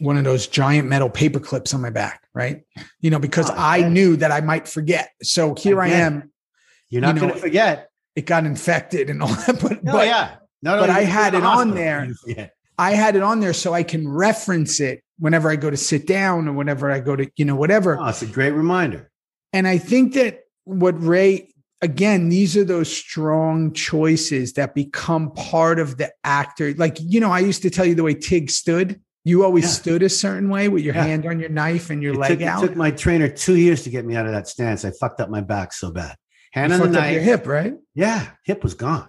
one 0.00 0.16
of 0.16 0.24
those 0.24 0.46
giant 0.48 0.88
metal 0.88 1.08
paper 1.08 1.38
clips 1.38 1.72
on 1.72 1.80
my 1.80 1.90
back 1.90 2.26
right? 2.34 2.64
You 3.00 3.10
know 3.10 3.18
because 3.20 3.48
Oh, 3.48 3.54
i 3.56 3.88
knew 3.88 4.16
that 4.16 4.32
i 4.32 4.40
might 4.40 4.66
forget. 4.68 5.10
So 5.22 5.54
here 5.54 5.80
i, 5.80 5.88
am 5.88 6.32
you're 6.90 7.00
not 7.00 7.08
you 7.08 7.14
know, 7.14 7.20
going 7.20 7.34
to 7.34 7.40
forget. 7.40 7.90
it 8.16 8.26
got 8.26 8.44
infected 8.44 9.08
and 9.08 9.22
all 9.22 9.28
that 9.28 9.58
but, 9.62 9.84
no 9.84 9.92
but 9.92 10.06
yeah. 10.06 10.36
No, 10.62 10.76
no, 10.76 10.80
but 10.80 10.90
I 10.90 11.02
had 11.02 11.34
it 11.34 11.44
on 11.44 11.74
there. 11.74 12.08
I 12.78 12.92
had 12.92 13.16
it 13.16 13.22
on 13.22 13.40
there 13.40 13.52
so 13.52 13.72
i 13.72 13.82
can 13.82 14.06
reference 14.08 14.80
it 14.80 15.02
whenever 15.18 15.48
i 15.50 15.56
go 15.56 15.70
to 15.70 15.76
sit 15.76 16.06
down 16.06 16.48
or 16.48 16.52
whenever 16.52 16.90
i 16.90 16.98
go 17.00 17.14
to 17.16 17.30
you 17.36 17.44
know 17.44 17.54
whatever 17.56 17.98
oh, 18.00 18.06
it's 18.06 18.22
a 18.22 18.26
great 18.26 18.52
reminder 18.52 19.10
And 19.52 19.68
I 19.68 19.78
think 19.78 20.14
that 20.14 20.40
what 20.64 21.00
Ray, 21.00 21.54
again, 21.80 22.28
these 22.28 22.56
are 22.56 22.64
those 22.64 22.90
strong 22.90 23.72
choices 23.72 24.54
that 24.54 24.74
become 24.74 25.30
part 25.32 25.78
of 25.78 25.96
the 25.96 26.10
actor. 26.24 26.74
Like, 26.74 26.96
you 27.00 27.20
know, 27.20 27.30
I 27.30 27.38
used 27.38 27.62
to 27.62 27.70
tell 27.70 27.84
you 27.86 27.94
the 27.94 28.02
way 28.02 28.14
Tig 28.14 28.50
stood. 28.50 28.98
You 29.24 29.44
always 29.44 29.64
Yeah. 29.64 29.70
stood 29.82 30.02
a 30.02 30.08
certain 30.08 30.48
way 30.48 30.68
with 30.68 30.82
your 30.82 30.94
Yeah. 30.96 31.04
hand 31.04 31.24
on 31.24 31.38
your 31.38 31.50
knife 31.50 31.90
and 31.90 32.02
your 32.02 32.14
It 32.14 32.18
leg 32.18 32.30
took, 32.32 32.40
it 32.40 32.48
out. 32.48 32.60
took 32.62 32.74
my 32.74 32.90
trainer 32.90 33.28
two 33.28 33.54
years 33.56 33.84
to 33.84 33.90
get 33.90 34.04
me 34.04 34.16
out 34.16 34.26
of 34.26 34.32
that 34.32 34.48
stance. 34.48 34.84
I 34.84 34.90
fucked 34.90 35.20
up 35.20 35.30
my 35.30 35.40
back 35.40 35.72
so 35.72 35.92
bad. 35.92 36.16
Hand 36.52 36.72
You 36.72 36.82
on 36.82 36.90
the 36.90 37.00
up 37.00 37.12
your 37.12 37.20
hip, 37.22 37.46
right? 37.46 37.74
Yeah, 37.94 38.26
hip 38.44 38.64
was 38.64 38.74
gone. 38.74 39.08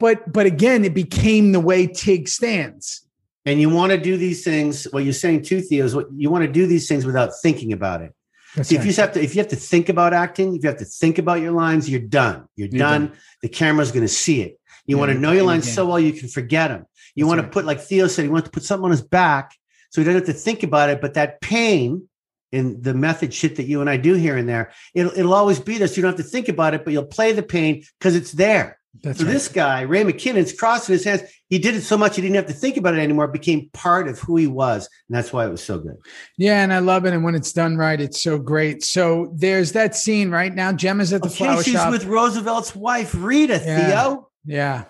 But 0.00 0.32
but 0.32 0.46
again, 0.46 0.84
it 0.84 0.94
became 0.94 1.52
the 1.52 1.60
way 1.60 1.86
Tig 1.86 2.28
stands. 2.28 3.06
And 3.46 3.60
you 3.60 3.68
want 3.68 3.92
to 3.92 3.98
do 3.98 4.16
these 4.16 4.42
things. 4.42 4.84
What 4.84 5.04
you're 5.04 5.12
saying 5.12 5.42
too, 5.42 5.60
Theo, 5.60 5.84
is 5.84 5.94
what 5.94 6.06
you 6.16 6.30
want 6.30 6.44
to 6.44 6.50
do 6.52 6.66
these 6.66 6.88
things 6.88 7.04
without 7.04 7.30
thinking 7.42 7.72
about 7.72 8.00
it. 8.00 8.12
That's 8.56 8.68
See, 8.68 8.76
if 8.76 8.86
you 8.86 8.92
have 8.94 9.12
to, 9.12 9.22
if 9.22 9.34
you 9.34 9.40
have 9.40 9.50
to 9.50 9.56
think 9.56 9.88
about 9.88 10.14
acting, 10.14 10.54
if 10.56 10.62
you 10.62 10.68
have 10.68 10.78
to 10.78 10.84
think 10.84 11.18
about 11.18 11.40
your 11.40 11.52
lines, 11.52 11.90
you're 11.90 12.00
done. 12.00 12.46
You're, 12.56 12.68
You're 12.68 12.78
done. 12.78 13.06
done. 13.08 13.16
The 13.42 13.48
camera's 13.48 13.90
going 13.90 14.06
to 14.06 14.12
see 14.12 14.42
it. 14.42 14.58
You 14.86 14.96
Yeah, 14.96 15.00
want 15.00 15.12
to 15.12 15.18
know 15.18 15.32
your 15.32 15.44
lines 15.44 15.70
so 15.70 15.86
well 15.86 15.98
you 15.98 16.12
can 16.12 16.28
forget 16.28 16.70
them. 16.70 16.86
You 17.14 17.24
That's 17.24 17.28
want 17.28 17.40
right. 17.40 17.46
to 17.46 17.52
put, 17.52 17.64
like 17.64 17.80
Theo 17.80 18.06
said, 18.06 18.22
he 18.22 18.28
wants 18.28 18.46
to 18.48 18.52
put 18.52 18.62
something 18.62 18.84
on 18.84 18.90
his 18.92 19.02
back 19.02 19.54
so 19.90 20.00
he 20.00 20.04
doesn't 20.04 20.26
have 20.26 20.34
to 20.34 20.40
think 20.40 20.62
about 20.62 20.88
it. 20.90 21.00
But 21.00 21.14
that 21.14 21.40
pain 21.40 22.08
in 22.52 22.80
the 22.80 22.94
method 22.94 23.34
shit 23.34 23.56
that 23.56 23.64
you 23.64 23.80
and 23.80 23.90
I 23.90 23.96
do 23.96 24.14
here 24.14 24.36
and 24.36 24.48
there, 24.48 24.72
it'll, 24.94 25.12
it'll 25.18 25.34
always 25.34 25.58
be 25.58 25.76
there. 25.78 25.88
So 25.88 25.96
you 25.96 26.02
don't 26.02 26.16
have 26.16 26.24
to 26.24 26.30
think 26.30 26.48
about 26.48 26.74
it, 26.74 26.84
but 26.84 26.92
you'll 26.92 27.04
play 27.06 27.32
the 27.32 27.42
pain 27.42 27.82
because 27.98 28.14
it's 28.14 28.32
there. 28.32 28.78
That's 29.02 29.18
So 29.18 29.24
right. 29.26 29.32
this 29.32 29.48
guy, 29.48 29.80
Ray 29.82 30.04
McKinnon's 30.04 30.52
crossing 30.52 30.92
his 30.92 31.04
hands. 31.04 31.22
He 31.48 31.58
did 31.58 31.74
it 31.74 31.82
so 31.82 31.96
much 31.98 32.16
he 32.16 32.22
didn't 32.22 32.36
have 32.36 32.46
to 32.46 32.52
think 32.52 32.76
about 32.76 32.94
it 32.94 33.00
anymore. 33.00 33.26
It 33.26 33.32
became 33.32 33.68
part 33.72 34.08
of 34.08 34.18
who 34.20 34.36
he 34.36 34.46
was. 34.46 34.88
And 35.08 35.16
that's 35.16 35.32
why 35.32 35.44
it 35.46 35.50
was 35.50 35.62
so 35.62 35.78
good. 35.78 35.96
yeah, 36.38 36.62
and 36.62 36.72
I 36.72 36.78
love 36.78 37.04
it. 37.04 37.12
And 37.12 37.22
when 37.24 37.34
it's 37.34 37.52
done 37.52 37.76
right, 37.76 38.00
it's 38.00 38.20
so 38.20 38.38
great. 38.38 38.82
So 38.84 39.32
there's 39.34 39.72
that 39.72 39.94
scene 39.94 40.30
right 40.30 40.54
now. 40.54 40.72
Gemma's 40.72 41.12
at 41.12 41.22
the 41.22 41.28
Okay, 41.28 41.36
flower 41.36 41.62
she's 41.62 41.74
shop. 41.74 41.90
with 41.90 42.04
Roosevelt's 42.04 42.74
wife, 42.74 43.14
Rita, 43.16 43.62
Yeah. 43.64 43.86
Theo. 43.86 44.30
yeah. 44.44 44.84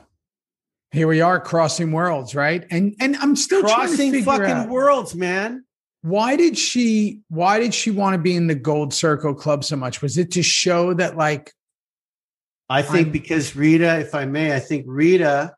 Here 0.92 1.08
we 1.08 1.20
are 1.20 1.40
crossing 1.40 1.90
worlds, 1.90 2.36
right? 2.36 2.64
And 2.70 2.94
and 3.00 3.16
I'm 3.16 3.34
still 3.34 3.62
trying 3.62 3.88
to 3.90 3.96
Crossing 3.96 4.22
fucking 4.22 4.44
out 4.46 4.68
worlds, 4.68 5.14
man. 5.16 5.64
why 6.02 6.36
did 6.36 6.56
she 6.56 7.20
why 7.28 7.58
did 7.58 7.74
she 7.74 7.90
want 7.90 8.14
to 8.14 8.18
be 8.18 8.36
in 8.36 8.46
the 8.46 8.54
gold 8.54 8.94
circle 8.94 9.34
club 9.34 9.64
so 9.64 9.74
much? 9.74 10.02
Was 10.02 10.18
it 10.18 10.30
to 10.32 10.42
show 10.44 10.94
that 10.94 11.16
like 11.16 11.52
I 12.68 12.82
think 12.82 13.06
I'm- 13.08 13.12
because 13.12 13.54
Rita, 13.56 13.98
if 14.00 14.14
I 14.14 14.24
may, 14.24 14.54
I 14.54 14.60
think 14.60 14.84
Rita, 14.88 15.54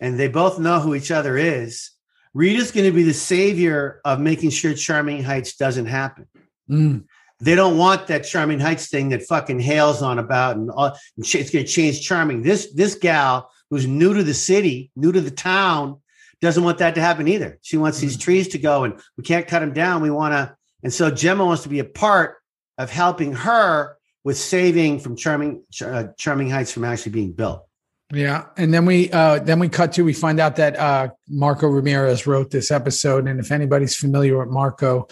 and 0.00 0.18
they 0.18 0.28
both 0.28 0.58
know 0.58 0.80
who 0.80 0.94
each 0.94 1.10
other 1.10 1.36
is. 1.36 1.90
Rita's 2.34 2.70
going 2.70 2.86
to 2.86 2.92
be 2.92 3.02
the 3.02 3.14
savior 3.14 4.00
of 4.04 4.18
making 4.20 4.50
sure 4.50 4.74
Charming 4.74 5.22
Heights 5.22 5.56
doesn't 5.56 5.86
happen. 5.86 6.26
mm, 6.68 7.04
They 7.40 7.54
don't 7.54 7.76
want 7.76 8.06
that 8.06 8.24
Charming 8.24 8.60
Heights 8.60 8.88
thing 8.88 9.08
that 9.10 9.22
fucking 9.24 9.60
Hale's 9.60 10.00
on 10.02 10.18
about, 10.18 10.56
and, 10.56 10.70
all, 10.70 10.86
and 10.86 11.26
it's 11.34 11.50
going 11.50 11.64
to 11.64 11.70
change 11.70 12.00
Charming. 12.00 12.42
This 12.42 12.72
this 12.72 12.94
gal 12.94 13.50
who's 13.70 13.86
new 13.86 14.14
to 14.14 14.22
the 14.22 14.34
city, 14.34 14.90
new 14.96 15.12
to 15.12 15.20
the 15.20 15.30
town, 15.30 16.00
doesn't 16.40 16.62
want 16.64 16.78
that 16.78 16.94
to 16.94 17.00
happen 17.00 17.26
either. 17.28 17.58
She 17.62 17.76
wants 17.76 17.98
these 18.00 18.16
trees 18.16 18.48
to 18.48 18.58
go, 18.58 18.84
and 18.84 18.94
we 19.16 19.24
can't 19.24 19.46
cut 19.46 19.60
them 19.60 19.72
down. 19.72 20.02
We 20.02 20.10
want 20.10 20.32
to, 20.32 20.56
and 20.82 20.92
so 20.92 21.10
Gemma 21.10 21.44
wants 21.44 21.62
to 21.64 21.68
be 21.68 21.78
a 21.80 21.84
part 21.84 22.36
of 22.78 22.90
helping 22.90 23.32
her 23.34 23.96
with 24.24 24.38
saving 24.38 25.00
from 25.00 25.16
Charming 25.16 25.64
uh, 25.84 26.04
Charming 26.18 26.50
Heights 26.50 26.72
from 26.72 26.84
actually 26.84 27.12
being 27.12 27.32
built. 27.32 27.66
yeah. 28.12 28.46
And 28.56 28.72
then 28.72 28.84
we 28.86 29.10
uh 29.10 29.38
then 29.40 29.58
we 29.58 29.68
cut 29.68 29.92
to 29.92 30.04
we 30.04 30.12
find 30.12 30.38
out 30.40 30.56
that 30.56 30.78
uh 30.78 31.08
Marco 31.28 31.66
Ramirez 31.66 32.26
wrote 32.26 32.50
this 32.50 32.70
episode. 32.70 33.26
And 33.26 33.40
if 33.40 33.50
anybody's 33.50 33.96
familiar 33.96 34.38
with 34.38 34.48
Marco, 34.48 35.08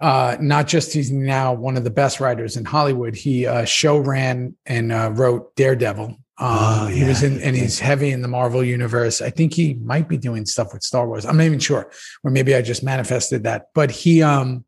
uh 0.00 0.36
not 0.40 0.66
just 0.68 0.92
he's 0.92 1.10
now 1.10 1.52
one 1.54 1.76
of 1.76 1.84
the 1.84 1.90
best 1.90 2.20
writers 2.20 2.56
in 2.56 2.64
Hollywood, 2.64 3.14
he 3.14 3.46
uh 3.46 3.64
show 3.64 3.98
ran 3.98 4.56
and 4.66 4.92
uh, 4.92 5.10
wrote 5.14 5.54
Daredevil. 5.56 6.04
Um, 6.06 6.18
Oh, 6.40 6.86
he 6.86 7.02
was 7.04 7.24
in 7.24 7.40
and 7.40 7.56
he's 7.56 7.80
heavy 7.80 8.10
in 8.10 8.22
the 8.22 8.28
Marvel 8.28 8.62
universe. 8.62 9.20
I 9.20 9.30
think 9.30 9.54
he 9.54 9.74
might 9.74 10.08
be 10.08 10.16
doing 10.16 10.46
stuff 10.46 10.72
with 10.72 10.84
Star 10.84 11.06
Wars. 11.08 11.24
I'm 11.24 11.36
not 11.36 11.44
even 11.46 11.58
sure. 11.58 11.90
Or 12.22 12.30
maybe 12.30 12.54
I 12.54 12.62
just 12.62 12.84
manifested 12.84 13.42
that. 13.44 13.66
But 13.74 13.90
he 13.90 14.22
um 14.22 14.64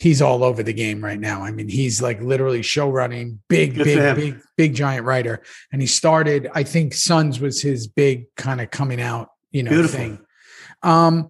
he's 0.00 0.22
all 0.22 0.42
over 0.42 0.62
the 0.62 0.72
game 0.72 1.04
right 1.04 1.20
now. 1.20 1.44
I 1.44 1.50
mean, 1.50 1.68
he's 1.68 2.00
like 2.00 2.20
literally 2.22 2.62
show 2.62 2.88
running, 2.90 3.40
big, 3.48 3.74
Good 3.74 3.84
big, 3.84 4.16
big, 4.16 4.40
big 4.56 4.74
giant 4.74 5.04
writer. 5.04 5.42
And 5.70 5.80
he 5.80 5.86
started, 5.86 6.48
I 6.54 6.62
think 6.62 6.94
Sons 6.94 7.38
was 7.38 7.60
his 7.60 7.86
big 7.86 8.34
kind 8.34 8.62
of 8.62 8.70
coming 8.70 9.00
out, 9.00 9.28
you 9.52 9.62
know, 9.62 9.70
Beautiful. 9.70 9.98
thing. 9.98 10.18
Um 10.82 11.28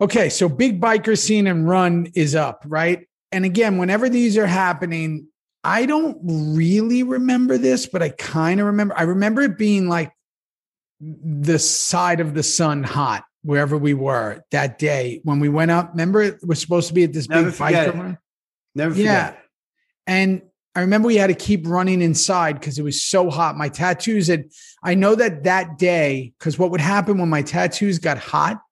okay, 0.00 0.28
so 0.28 0.48
big 0.48 0.80
biker 0.80 1.18
scene 1.18 1.46
and 1.46 1.66
run 1.66 2.08
is 2.14 2.34
up, 2.34 2.62
right? 2.66 3.08
And 3.32 3.46
again, 3.46 3.78
whenever 3.78 4.10
these 4.10 4.36
are 4.36 4.46
happening, 4.46 5.28
I 5.64 5.86
don't 5.86 6.18
really 6.22 7.02
remember 7.02 7.56
this, 7.56 7.86
but 7.86 8.02
I 8.02 8.10
kind 8.10 8.60
of 8.60 8.66
remember. 8.66 8.98
I 8.98 9.04
remember 9.04 9.42
it 9.42 9.56
being 9.56 9.88
like 9.88 10.12
the 11.00 11.58
side 11.58 12.20
of 12.20 12.34
the 12.34 12.42
sun 12.42 12.82
hot 12.82 13.24
wherever 13.42 13.76
we 13.76 13.94
were 13.94 14.42
that 14.50 14.78
day 14.78 15.20
when 15.24 15.40
we 15.40 15.48
went 15.48 15.70
up. 15.70 15.90
Remember, 15.92 16.22
it 16.22 16.38
was 16.46 16.60
supposed 16.60 16.88
to 16.88 16.94
be 16.94 17.04
at 17.04 17.12
this 17.12 17.28
Never 17.28 17.46
big 17.50 17.54
forget 17.54 17.88
biker 17.88 17.94
it. 17.94 17.98
run. 17.98 18.18
Never 18.74 18.94
forget. 18.94 19.04
Yeah. 19.06 19.34
And 20.06 20.42
I 20.74 20.80
remember 20.80 21.06
we 21.08 21.16
had 21.16 21.26
to 21.26 21.34
keep 21.34 21.66
running 21.66 22.00
inside 22.00 22.58
because 22.58 22.78
it 22.78 22.82
was 22.82 23.04
so 23.04 23.28
hot. 23.30 23.56
My 23.56 23.68
tattoos 23.68 24.28
had, 24.28 24.44
I 24.82 24.94
know 24.94 25.14
that 25.14 25.44
that 25.44 25.76
day, 25.76 26.32
because 26.38 26.58
what 26.58 26.70
would 26.70 26.80
happen 26.80 27.18
when 27.18 27.28
my 27.28 27.42
tattoos 27.42 27.98
got 27.98 28.16
hot, 28.18 28.62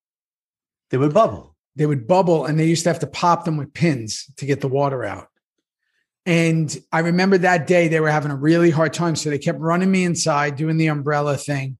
They 0.91 0.97
would 0.97 1.13
bubble. 1.13 1.55
they 1.77 1.85
would 1.87 2.07
bubble 2.07 2.47
and 2.47 2.59
they 2.59 2.67
used 2.67 2.85
to 2.85 2.91
have 2.91 3.01
to 3.01 3.07
pop 3.07 3.45
them 3.45 3.57
with 3.59 3.75
pins 3.75 4.27
to 4.39 4.47
get 4.47 4.61
the 4.61 4.69
water 4.69 5.05
out. 5.05 5.29
And 6.27 6.75
I 6.93 7.01
remember 7.01 7.39
that 7.39 7.67
day 7.67 7.89
they 7.89 8.01
were 8.01 8.11
having 8.11 8.31
a 8.31 8.37
really 8.37 8.71
hard 8.71 8.93
time. 8.93 9.17
So 9.17 9.31
they 9.31 9.39
kept 9.39 9.59
running 9.59 9.91
me 9.91 10.05
inside, 10.05 10.57
doing 10.57 10.77
the 10.79 10.87
umbrella 10.89 11.37
thing. 11.37 11.77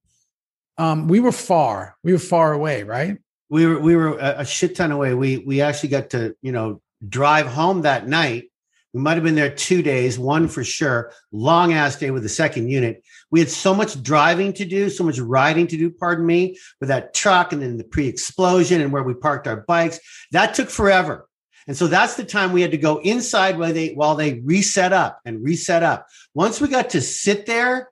Um, 0.81 1.09
we 1.09 1.21
were 1.21 1.31
far, 1.31 1.95
we 2.03 2.13
were 2.13 2.19
far 2.19 2.55
away, 2.55 2.85
right? 2.85 3.19
We 3.51 3.67
were 3.67 3.79
we 3.79 3.95
were 3.97 4.17
a, 4.19 4.37
a 4.39 4.45
shit 4.47 4.77
ton 4.77 4.93
away. 4.93 5.13
We 5.13 5.37
we 5.37 5.61
actually 5.61 5.91
got 5.91 6.11
to 6.11 6.35
you 6.41 6.53
know 6.53 6.81
drive 7.07 7.47
home 7.47 7.83
that 7.83 8.09
night. 8.09 8.51
We 8.95 9.03
might 9.03 9.15
have 9.15 9.23
been 9.23 9.35
there 9.35 9.55
two 9.55 9.83
days, 9.83 10.19
one 10.19 10.49
for 10.49 10.65
sure. 10.65 11.13
Long 11.33 11.75
ass 11.75 11.97
day 11.97 12.11
with 12.11 12.23
the 12.23 12.31
second 12.31 12.71
unit. 12.71 13.05
We 13.31 13.41
had 13.41 13.51
so 13.51 13.75
much 13.75 14.03
driving 14.03 14.55
to 14.55 14.65
do, 14.65 14.89
so 14.89 15.05
much 15.05 15.19
riding 15.19 15.67
to 15.67 15.77
do. 15.77 15.91
Pardon 15.91 16.25
me, 16.25 16.57
with 16.81 16.89
that 16.89 17.13
truck 17.13 17.53
and 17.53 17.61
then 17.61 17.77
the 17.77 17.85
pre-explosion 17.85 18.81
and 18.81 18.91
where 18.91 19.03
we 19.03 19.13
parked 19.13 19.47
our 19.47 19.59
bikes. 19.69 20.01
That 20.33 20.55
took 20.55 20.71
forever. 20.71 21.29
And 21.67 21.77
so 21.77 21.89
that's 21.89 22.15
the 22.15 22.25
time 22.25 22.53
we 22.53 22.63
had 22.63 22.71
to 22.71 22.79
go 22.79 22.99
inside 23.03 23.59
while 23.59 23.75
they 23.75 23.91
while 23.91 24.15
they 24.15 24.41
reset 24.47 24.95
up 24.95 25.21
and 25.27 25.45
reset 25.45 25.83
up. 25.83 26.07
Once 26.33 26.59
we 26.59 26.69
got 26.69 26.89
to 26.91 27.03
sit 27.03 27.45
there 27.45 27.91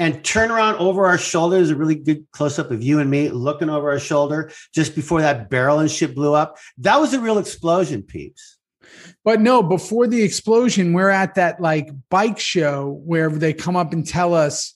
and 0.00 0.24
turn 0.24 0.50
around 0.50 0.76
over 0.76 1.06
our 1.06 1.18
shoulders, 1.18 1.68
a 1.70 1.76
really 1.76 1.94
good 1.94 2.26
close 2.32 2.58
up 2.58 2.70
of 2.70 2.82
you 2.82 2.98
and 2.98 3.10
me 3.10 3.28
looking 3.28 3.68
over 3.68 3.90
our 3.90 4.00
shoulder 4.00 4.50
just 4.74 4.94
before 4.94 5.20
that 5.20 5.50
barrel 5.50 5.78
and 5.78 5.90
shit 5.90 6.14
blew 6.14 6.34
up. 6.34 6.56
That 6.78 6.98
was 6.98 7.12
a 7.12 7.20
real 7.20 7.38
explosion, 7.38 8.02
peeps. 8.02 8.56
But 9.24 9.42
no, 9.42 9.62
before 9.62 10.06
the 10.06 10.22
explosion, 10.22 10.94
we're 10.94 11.10
at 11.10 11.34
that 11.34 11.60
like 11.60 11.90
bike 12.08 12.40
show 12.40 13.00
where 13.04 13.28
they 13.28 13.52
come 13.52 13.76
up 13.76 13.92
and 13.92 14.06
tell 14.06 14.32
us, 14.32 14.74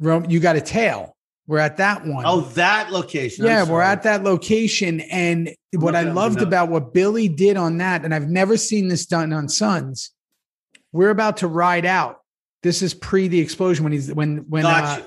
you 0.00 0.40
got 0.40 0.56
a 0.56 0.60
tail. 0.60 1.16
We're 1.46 1.58
at 1.58 1.76
that 1.76 2.04
one. 2.04 2.24
Oh, 2.26 2.40
that 2.40 2.90
location. 2.90 3.44
Yeah, 3.44 3.68
we're 3.68 3.82
at 3.82 4.02
that 4.02 4.24
location. 4.24 5.00
And 5.00 5.54
what 5.74 5.94
I 5.94 6.02
loved 6.02 6.42
about 6.42 6.70
what 6.70 6.92
Billy 6.92 7.28
did 7.28 7.56
on 7.56 7.78
that, 7.78 8.04
and 8.04 8.12
I've 8.12 8.28
never 8.28 8.56
seen 8.56 8.88
this 8.88 9.06
done 9.06 9.32
on 9.32 9.48
Sons, 9.48 10.10
we're 10.92 11.10
about 11.10 11.38
to 11.38 11.46
ride 11.46 11.86
out. 11.86 12.19
This 12.62 12.82
is 12.82 12.94
pre 12.94 13.28
the 13.28 13.40
explosion 13.40 13.84
when 13.84 13.92
he's 13.92 14.12
when 14.12 14.38
when 14.48 14.66
uh, 14.66 15.02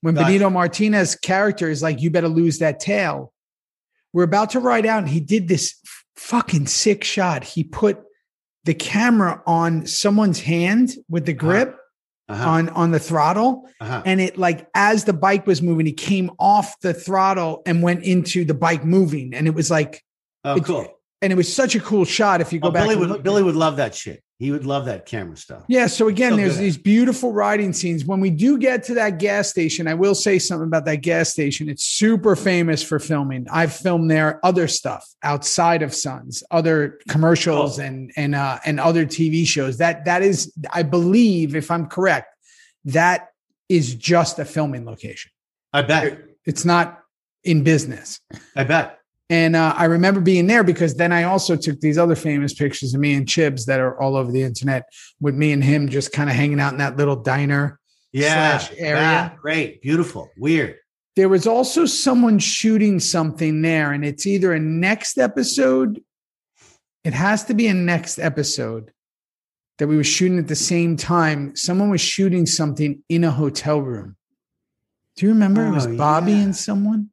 when 0.00 0.14
Got 0.14 0.26
Benito 0.26 0.46
you. 0.46 0.50
Martinez 0.50 1.16
character 1.16 1.68
is 1.68 1.82
like, 1.82 2.00
you 2.00 2.10
better 2.10 2.28
lose 2.28 2.58
that 2.58 2.80
tail. 2.80 3.32
We're 4.12 4.24
about 4.24 4.50
to 4.50 4.60
ride 4.60 4.86
out, 4.86 5.00
and 5.00 5.08
he 5.08 5.20
did 5.20 5.48
this 5.48 5.74
fucking 6.16 6.66
sick 6.66 7.04
shot. 7.04 7.44
He 7.44 7.64
put 7.64 8.00
the 8.64 8.74
camera 8.74 9.42
on 9.46 9.86
someone's 9.86 10.40
hand 10.40 10.94
with 11.08 11.26
the 11.26 11.32
uh-huh. 11.32 11.46
grip 11.46 11.78
uh-huh. 12.28 12.48
on 12.48 12.68
on 12.70 12.90
the 12.90 12.98
throttle, 12.98 13.68
uh-huh. 13.80 14.02
and 14.04 14.20
it 14.20 14.38
like 14.38 14.68
as 14.74 15.04
the 15.04 15.12
bike 15.12 15.46
was 15.46 15.62
moving, 15.62 15.86
he 15.86 15.92
came 15.92 16.30
off 16.38 16.78
the 16.80 16.94
throttle 16.94 17.62
and 17.66 17.82
went 17.82 18.04
into 18.04 18.44
the 18.44 18.54
bike 18.54 18.84
moving, 18.84 19.34
and 19.34 19.46
it 19.46 19.54
was 19.54 19.70
like, 19.70 20.02
oh, 20.44 20.56
it, 20.56 20.64
cool. 20.64 20.86
And 21.20 21.32
it 21.32 21.36
was 21.36 21.52
such 21.52 21.74
a 21.74 21.80
cool 21.80 22.04
shot. 22.04 22.40
If 22.40 22.52
you 22.52 22.60
go 22.60 22.68
oh, 22.68 22.70
back, 22.70 22.84
Billy 22.84 22.96
would 22.96 23.22
Billy 23.22 23.42
would 23.42 23.56
love 23.56 23.76
that 23.76 23.94
shit. 23.94 24.22
He 24.38 24.52
would 24.52 24.64
love 24.64 24.84
that 24.84 25.04
camera 25.04 25.36
stuff. 25.36 25.64
Yeah. 25.66 25.88
So 25.88 26.06
again, 26.06 26.36
there's 26.36 26.58
these 26.58 26.78
beautiful 26.78 27.32
riding 27.32 27.72
scenes. 27.72 28.04
When 28.04 28.20
we 28.20 28.30
do 28.30 28.56
get 28.56 28.84
to 28.84 28.94
that 28.94 29.18
gas 29.18 29.50
station, 29.50 29.88
I 29.88 29.94
will 29.94 30.14
say 30.14 30.38
something 30.38 30.68
about 30.68 30.84
that 30.84 30.96
gas 31.02 31.30
station. 31.30 31.68
It's 31.68 31.84
super 31.84 32.36
famous 32.36 32.80
for 32.80 33.00
filming. 33.00 33.48
I've 33.50 33.74
filmed 33.74 34.08
there 34.08 34.38
other 34.46 34.68
stuff 34.68 35.04
outside 35.24 35.82
of 35.82 35.92
Sons, 35.92 36.44
other 36.52 37.00
commercials 37.08 37.80
oh. 37.80 37.82
and 37.82 38.12
and 38.14 38.36
uh, 38.36 38.60
and 38.64 38.78
other 38.78 39.04
TV 39.04 39.44
shows. 39.44 39.78
That 39.78 40.04
that 40.04 40.22
is, 40.22 40.52
I 40.72 40.84
believe, 40.84 41.56
if 41.56 41.68
I'm 41.68 41.86
correct, 41.86 42.32
that 42.84 43.30
is 43.68 43.96
just 43.96 44.38
a 44.38 44.44
filming 44.44 44.84
location. 44.84 45.32
I 45.72 45.82
bet 45.82 46.16
it's 46.44 46.64
not 46.64 47.02
in 47.42 47.64
business. 47.64 48.20
I 48.54 48.62
bet. 48.62 48.97
And 49.30 49.56
uh, 49.56 49.74
I 49.76 49.84
remember 49.84 50.20
being 50.20 50.46
there 50.46 50.64
because 50.64 50.94
then 50.94 51.12
I 51.12 51.24
also 51.24 51.54
took 51.54 51.80
these 51.80 51.98
other 51.98 52.14
famous 52.14 52.54
pictures 52.54 52.94
of 52.94 53.00
me 53.00 53.14
and 53.14 53.26
Chibs 53.26 53.66
that 53.66 53.78
are 53.78 54.00
all 54.00 54.16
over 54.16 54.32
the 54.32 54.42
internet 54.42 54.84
with 55.20 55.34
me 55.34 55.52
and 55.52 55.62
him 55.62 55.88
just 55.88 56.12
kind 56.12 56.30
of 56.30 56.36
hanging 56.36 56.60
out 56.60 56.72
in 56.72 56.78
that 56.78 56.96
little 56.96 57.16
diner 57.16 57.78
yeah, 58.12 58.66
area. 58.76 59.36
great, 59.40 59.82
beautiful, 59.82 60.30
weird. 60.38 60.76
There 61.14 61.28
was 61.28 61.46
also 61.46 61.84
someone 61.84 62.38
shooting 62.38 63.00
something 63.00 63.60
there, 63.60 63.92
and 63.92 64.04
it's 64.04 64.26
either 64.26 64.52
a 64.52 64.60
next 64.60 65.18
episode. 65.18 66.02
It 67.04 67.12
has 67.12 67.44
to 67.44 67.54
be 67.54 67.66
a 67.66 67.74
next 67.74 68.18
episode 68.18 68.92
that 69.78 69.88
we 69.88 69.96
were 69.96 70.04
shooting 70.04 70.38
at 70.38 70.48
the 70.48 70.56
same 70.56 70.96
time. 70.96 71.54
Someone 71.54 71.90
was 71.90 72.00
shooting 72.00 72.46
something 72.46 73.02
in 73.08 73.24
a 73.24 73.30
hotel 73.30 73.80
room. 73.80 74.16
Do 75.16 75.26
you 75.26 75.32
remember? 75.32 75.64
Oh, 75.64 75.68
it 75.68 75.74
was 75.74 75.86
oh, 75.86 75.96
Bobby 75.96 76.32
yeah. 76.32 76.42
and 76.44 76.56
someone. 76.56 77.10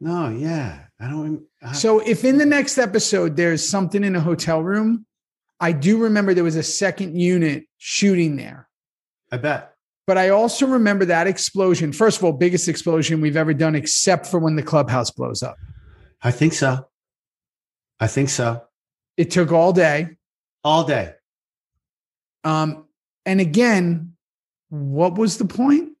No, 0.00 0.28
yeah. 0.28 0.85
I 1.00 1.08
don't. 1.08 1.44
I, 1.62 1.72
so 1.72 2.00
if 2.00 2.24
in 2.24 2.38
the 2.38 2.46
next 2.46 2.78
episode 2.78 3.36
there's 3.36 3.66
something 3.66 4.02
in 4.02 4.16
a 4.16 4.20
hotel 4.20 4.62
room, 4.62 5.06
I 5.60 5.72
do 5.72 5.98
remember 5.98 6.34
there 6.34 6.44
was 6.44 6.56
a 6.56 6.62
second 6.62 7.18
unit 7.18 7.64
shooting 7.78 8.36
there. 8.36 8.68
I 9.30 9.36
bet. 9.38 9.72
But 10.06 10.18
I 10.18 10.28
also 10.28 10.66
remember 10.66 11.04
that 11.06 11.26
explosion. 11.26 11.92
First 11.92 12.18
of 12.18 12.24
all, 12.24 12.32
biggest 12.32 12.68
explosion 12.68 13.20
we've 13.20 13.36
ever 13.36 13.52
done, 13.52 13.74
except 13.74 14.26
for 14.26 14.38
when 14.38 14.56
the 14.56 14.62
clubhouse 14.62 15.10
blows 15.10 15.42
up. 15.42 15.56
I 16.22 16.30
think 16.30 16.52
so. 16.52 16.86
I 17.98 18.06
think 18.06 18.28
so. 18.28 18.62
It 19.16 19.30
took 19.30 19.50
all 19.50 19.72
day. 19.72 20.16
All 20.62 20.84
day. 20.84 21.14
Um, 22.44 22.86
and 23.24 23.40
again, 23.40 24.12
what 24.68 25.16
was 25.16 25.38
the 25.38 25.44
point? 25.44 25.92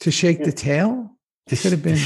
To 0.00 0.10
shake 0.10 0.44
the 0.44 0.52
tail? 0.52 1.10
It 1.48 1.58
could 1.58 1.72
have 1.72 1.82
been. 1.82 1.98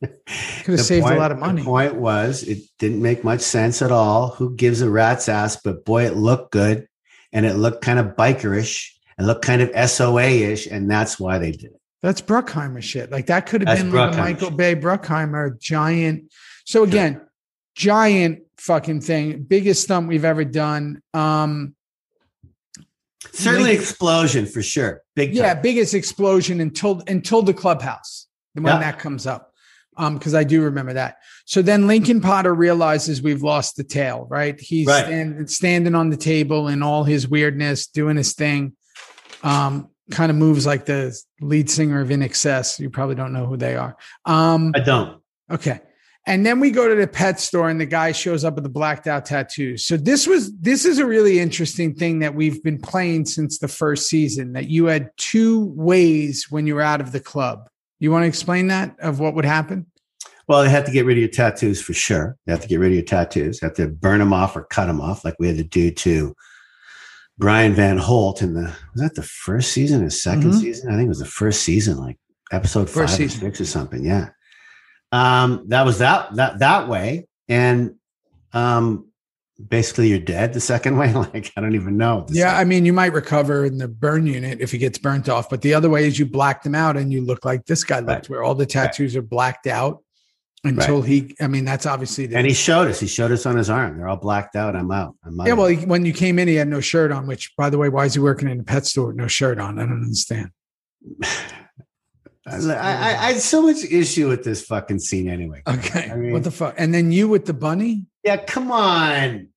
Could 0.64 0.78
have 0.78 0.80
saved 0.80 1.04
point, 1.04 1.16
a 1.16 1.20
lot 1.20 1.32
of 1.32 1.38
money. 1.38 1.62
The 1.62 1.66
point 1.66 1.94
was, 1.96 2.44
it 2.44 2.58
didn't 2.78 3.02
make 3.02 3.24
much 3.24 3.40
sense 3.40 3.82
at 3.82 3.90
all. 3.90 4.28
Who 4.30 4.54
gives 4.54 4.80
a 4.80 4.88
rat's 4.88 5.28
ass? 5.28 5.56
But 5.56 5.84
boy, 5.84 6.06
it 6.06 6.16
looked 6.16 6.52
good, 6.52 6.86
and 7.32 7.44
it 7.44 7.54
looked 7.54 7.82
kind 7.82 7.98
of 7.98 8.14
bikerish, 8.14 8.90
and 9.16 9.26
looked 9.26 9.44
kind 9.44 9.60
of 9.60 9.90
SOA 9.90 10.22
ish, 10.22 10.66
and 10.66 10.88
that's 10.88 11.18
why 11.18 11.38
they 11.38 11.50
did 11.50 11.64
it. 11.64 11.80
That's 12.00 12.20
Bruckheimer 12.20 12.80
shit. 12.80 13.10
Like 13.10 13.26
that 13.26 13.46
could 13.46 13.62
have 13.62 13.66
that's 13.66 13.82
been 13.82 13.92
like 13.92 14.16
Michael. 14.16 14.52
Bay 14.52 14.76
Bruckheimer 14.76 15.58
giant. 15.58 16.32
So 16.64 16.84
again, 16.84 17.14
sure. 17.14 17.28
giant 17.74 18.42
fucking 18.58 19.00
thing, 19.00 19.42
biggest 19.42 19.82
stunt 19.82 20.06
we've 20.06 20.24
ever 20.24 20.44
done. 20.44 21.02
Um, 21.12 21.74
Certainly, 23.32 23.72
explosion 23.72 24.46
for 24.46 24.62
sure. 24.62 25.02
Big, 25.16 25.30
time. 25.30 25.36
yeah, 25.36 25.54
biggest 25.54 25.92
explosion 25.92 26.60
until 26.60 27.02
until 27.08 27.42
the 27.42 27.54
clubhouse 27.54 28.28
when 28.54 28.64
that 28.64 29.00
comes 29.00 29.26
up 29.26 29.47
because 29.98 30.34
um, 30.34 30.40
I 30.40 30.44
do 30.44 30.62
remember 30.62 30.92
that. 30.92 31.16
So 31.44 31.60
then 31.60 31.86
Lincoln 31.86 32.20
Potter 32.20 32.54
realizes 32.54 33.20
we've 33.20 33.42
lost 33.42 33.76
the 33.76 33.84
tail, 33.84 34.26
right? 34.30 34.58
He's 34.60 34.86
right. 34.86 35.04
Stand, 35.04 35.50
standing 35.50 35.94
on 35.94 36.10
the 36.10 36.16
table 36.16 36.68
in 36.68 36.82
all 36.82 37.04
his 37.04 37.26
weirdness, 37.26 37.88
doing 37.88 38.16
his 38.16 38.32
thing. 38.34 38.76
Um, 39.42 39.90
kind 40.10 40.30
of 40.30 40.36
moves 40.36 40.66
like 40.66 40.86
the 40.86 41.18
lead 41.40 41.68
singer 41.68 42.00
of 42.00 42.08
INXS. 42.08 42.78
You 42.78 42.90
probably 42.90 43.14
don't 43.14 43.32
know 43.32 43.46
who 43.46 43.56
they 43.56 43.76
are. 43.76 43.96
Um, 44.24 44.72
I 44.74 44.80
don't. 44.80 45.20
Okay. 45.50 45.80
And 46.26 46.44
then 46.44 46.60
we 46.60 46.70
go 46.70 46.86
to 46.86 46.94
the 46.94 47.06
pet 47.06 47.40
store 47.40 47.70
and 47.70 47.80
the 47.80 47.86
guy 47.86 48.12
shows 48.12 48.44
up 48.44 48.54
with 48.54 48.64
the 48.64 48.70
blacked 48.70 49.06
out 49.06 49.24
tattoos. 49.24 49.84
So 49.84 49.96
this 49.96 50.26
was 50.26 50.54
this 50.58 50.84
is 50.84 50.98
a 50.98 51.06
really 51.06 51.40
interesting 51.40 51.94
thing 51.94 52.18
that 52.18 52.34
we've 52.34 52.62
been 52.62 52.78
playing 52.78 53.24
since 53.24 53.58
the 53.58 53.68
first 53.68 54.08
season 54.08 54.52
that 54.52 54.68
you 54.68 54.86
had 54.86 55.10
two 55.16 55.64
ways 55.74 56.46
when 56.50 56.66
you 56.66 56.74
were 56.74 56.82
out 56.82 57.00
of 57.00 57.12
the 57.12 57.20
club. 57.20 57.70
You 57.98 58.10
want 58.10 58.22
to 58.24 58.28
explain 58.28 58.68
that 58.68 58.96
of 59.00 59.20
what 59.20 59.34
would 59.34 59.44
happen? 59.44 59.86
Well, 60.46 60.62
they 60.62 60.70
have 60.70 60.86
to 60.86 60.92
get 60.92 61.04
rid 61.04 61.18
of 61.18 61.20
your 61.20 61.28
tattoos 61.28 61.82
for 61.82 61.92
sure. 61.92 62.36
They 62.46 62.52
have 62.52 62.62
to 62.62 62.68
get 62.68 62.80
rid 62.80 62.88
of 62.88 62.94
your 62.94 63.04
tattoos. 63.04 63.60
They 63.60 63.66
have 63.66 63.76
to 63.76 63.88
burn 63.88 64.18
them 64.18 64.32
off 64.32 64.56
or 64.56 64.64
cut 64.64 64.86
them 64.86 65.00
off, 65.00 65.24
like 65.24 65.34
we 65.38 65.46
had 65.46 65.58
to 65.58 65.64
do 65.64 65.90
to 65.90 66.34
Brian 67.36 67.74
Van 67.74 67.98
Holt 67.98 68.40
in 68.42 68.54
the 68.54 68.74
was 68.94 69.02
that 69.02 69.14
the 69.14 69.22
first 69.22 69.72
season 69.72 70.02
or 70.02 70.08
2nd 70.08 70.42
mm-hmm. 70.42 70.52
season? 70.52 70.90
I 70.90 70.96
think 70.96 71.06
it 71.06 71.08
was 71.08 71.18
the 71.18 71.26
first 71.26 71.62
season, 71.62 71.98
like 71.98 72.16
episode 72.50 72.88
first 72.88 73.12
five 73.12 73.16
season. 73.18 73.46
or 73.46 73.50
six 73.50 73.60
or 73.60 73.66
something. 73.66 74.04
Yeah. 74.04 74.30
Um, 75.12 75.64
that 75.68 75.84
was 75.84 75.98
that 75.98 76.34
that 76.36 76.60
that 76.60 76.88
way. 76.88 77.28
And 77.48 77.96
um 78.52 79.07
basically 79.66 80.08
you're 80.08 80.20
dead 80.20 80.52
the 80.52 80.60
second 80.60 80.96
way 80.96 81.12
like 81.34 81.52
i 81.56 81.60
don't 81.60 81.74
even 81.74 81.96
know 81.96 82.24
yeah 82.30 82.56
i 82.56 82.64
mean 82.64 82.84
you 82.84 82.92
might 82.92 83.12
recover 83.12 83.64
in 83.64 83.78
the 83.78 83.88
burn 83.88 84.26
unit 84.26 84.60
if 84.60 84.70
he 84.70 84.78
gets 84.78 84.98
burnt 84.98 85.28
off 85.28 85.50
but 85.50 85.62
the 85.62 85.74
other 85.74 85.90
way 85.90 86.06
is 86.06 86.18
you 86.18 86.24
black 86.24 86.62
them 86.62 86.74
out 86.74 86.96
and 86.96 87.12
you 87.12 87.20
look 87.20 87.44
like 87.44 87.64
this 87.66 87.82
guy 87.82 87.98
looked 87.98 88.08
right. 88.08 88.30
where 88.30 88.44
all 88.44 88.54
the 88.54 88.66
tattoos 88.66 89.14
right. 89.14 89.18
are 89.18 89.26
blacked 89.26 89.66
out 89.66 90.02
until 90.62 91.00
right. 91.00 91.08
he 91.08 91.36
i 91.40 91.48
mean 91.48 91.64
that's 91.64 91.86
obviously 91.86 92.26
the, 92.26 92.36
and 92.36 92.46
he 92.46 92.54
showed 92.54 92.86
us 92.86 93.00
he 93.00 93.06
showed 93.08 93.32
us 93.32 93.46
on 93.46 93.56
his 93.56 93.68
arm 93.68 93.98
they're 93.98 94.08
all 94.08 94.16
blacked 94.16 94.54
out 94.54 94.76
i'm 94.76 94.92
out 94.92 95.16
i'm 95.24 95.40
out 95.40 95.46
yeah 95.48 95.54
well 95.54 95.66
he, 95.66 95.84
when 95.86 96.04
you 96.04 96.12
came 96.12 96.38
in 96.38 96.46
he 96.46 96.54
had 96.54 96.68
no 96.68 96.80
shirt 96.80 97.10
on 97.10 97.26
which 97.26 97.52
by 97.56 97.68
the 97.68 97.78
way 97.78 97.88
why 97.88 98.04
is 98.04 98.14
he 98.14 98.20
working 98.20 98.48
in 98.48 98.60
a 98.60 98.64
pet 98.64 98.86
store 98.86 99.08
with 99.08 99.16
no 99.16 99.26
shirt 99.26 99.58
on 99.58 99.78
i 99.78 99.82
don't 99.82 100.02
understand 100.02 100.50
I, 102.50 102.56
I, 102.72 103.26
I, 103.26 103.32
had 103.32 103.40
so 103.40 103.62
much 103.62 103.84
issue 103.84 104.26
with 104.28 104.42
this 104.42 104.64
fucking 104.64 105.00
scene 105.00 105.28
anyway. 105.28 105.62
Okay. 105.66 106.10
I 106.10 106.16
mean, 106.16 106.32
what 106.32 106.44
the 106.44 106.50
fuck? 106.50 106.74
And 106.78 106.94
then 106.94 107.12
you 107.12 107.28
with 107.28 107.44
the 107.44 107.52
bunny? 107.52 108.06
Yeah, 108.28 108.36
come 108.36 108.70
on. 108.70 109.48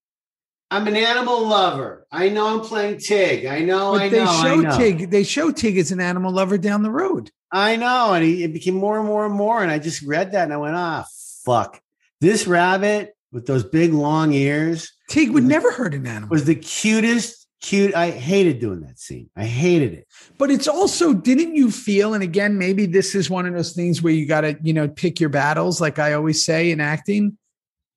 I'm 0.70 0.88
an 0.88 0.96
animal 0.96 1.46
lover. 1.46 2.06
I 2.10 2.30
know 2.30 2.46
I'm 2.54 2.60
playing 2.62 3.00
Tig. 3.00 3.44
I 3.44 3.58
know. 3.58 3.92
But 3.92 4.00
I 4.00 4.08
they 4.08 4.24
know. 4.24 4.32
show 4.42 4.56
know. 4.56 4.78
Tig. 4.78 5.10
They 5.10 5.24
show 5.24 5.50
Tig 5.50 5.76
as 5.76 5.92
an 5.92 6.00
animal 6.00 6.32
lover 6.32 6.56
down 6.56 6.82
the 6.82 6.90
road. 6.90 7.30
I 7.52 7.76
know, 7.76 8.14
and 8.14 8.24
he, 8.24 8.44
it 8.44 8.54
became 8.54 8.76
more 8.76 8.96
and 8.98 9.06
more 9.06 9.26
and 9.26 9.34
more. 9.34 9.62
And 9.62 9.70
I 9.70 9.78
just 9.78 10.00
read 10.00 10.32
that, 10.32 10.44
and 10.44 10.54
I 10.54 10.56
went, 10.56 10.74
"Ah, 10.74 11.04
fuck! 11.44 11.82
This 12.22 12.46
rabbit 12.46 13.14
with 13.30 13.44
those 13.44 13.62
big 13.62 13.92
long 13.92 14.32
ears 14.32 14.90
Tig 15.10 15.32
would 15.32 15.44
never 15.44 15.70
hurt 15.70 15.92
an 15.92 16.06
animal. 16.06 16.30
was 16.30 16.46
the 16.46 16.54
cutest. 16.54 17.40
Cute. 17.60 17.94
I 17.94 18.10
hated 18.10 18.58
doing 18.58 18.80
that 18.80 18.98
scene. 18.98 19.28
I 19.36 19.44
hated 19.44 19.92
it. 19.92 20.08
But 20.36 20.50
it's 20.50 20.66
also, 20.66 21.12
didn't 21.12 21.54
you 21.54 21.70
feel? 21.70 22.12
And 22.14 22.22
again, 22.22 22.58
maybe 22.58 22.86
this 22.86 23.14
is 23.14 23.30
one 23.30 23.46
of 23.46 23.54
those 23.54 23.72
things 23.72 24.02
where 24.02 24.12
you 24.12 24.26
got 24.26 24.40
to, 24.40 24.58
you 24.64 24.72
know, 24.72 24.88
pick 24.88 25.20
your 25.20 25.28
battles, 25.28 25.80
like 25.80 26.00
I 26.00 26.14
always 26.14 26.44
say 26.44 26.72
in 26.72 26.80
acting. 26.80 27.38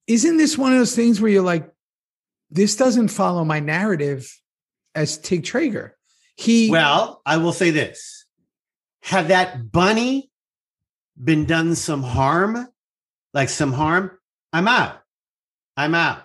Isn't 0.07 0.37
this 0.37 0.57
one 0.57 0.71
of 0.73 0.79
those 0.79 0.95
things 0.95 1.19
where 1.19 1.31
you're 1.31 1.43
like, 1.43 1.69
this 2.51 2.75
doesn't 2.75 3.07
follow 3.09 3.43
my 3.43 3.59
narrative 3.59 4.31
as 4.93 5.17
Tig 5.17 5.43
Trager? 5.43 5.91
He, 6.35 6.69
Well, 6.69 7.21
I 7.25 7.37
will 7.37 7.53
say 7.53 7.71
this: 7.71 8.25
had 9.01 9.29
that 9.29 9.71
bunny 9.71 10.29
been 11.21 11.45
done 11.45 11.75
some 11.75 12.03
harm, 12.03 12.67
like 13.33 13.49
some 13.49 13.71
harm, 13.71 14.11
I'm 14.51 14.67
out. 14.67 14.99
I'm 15.77 15.95
out. 15.95 16.23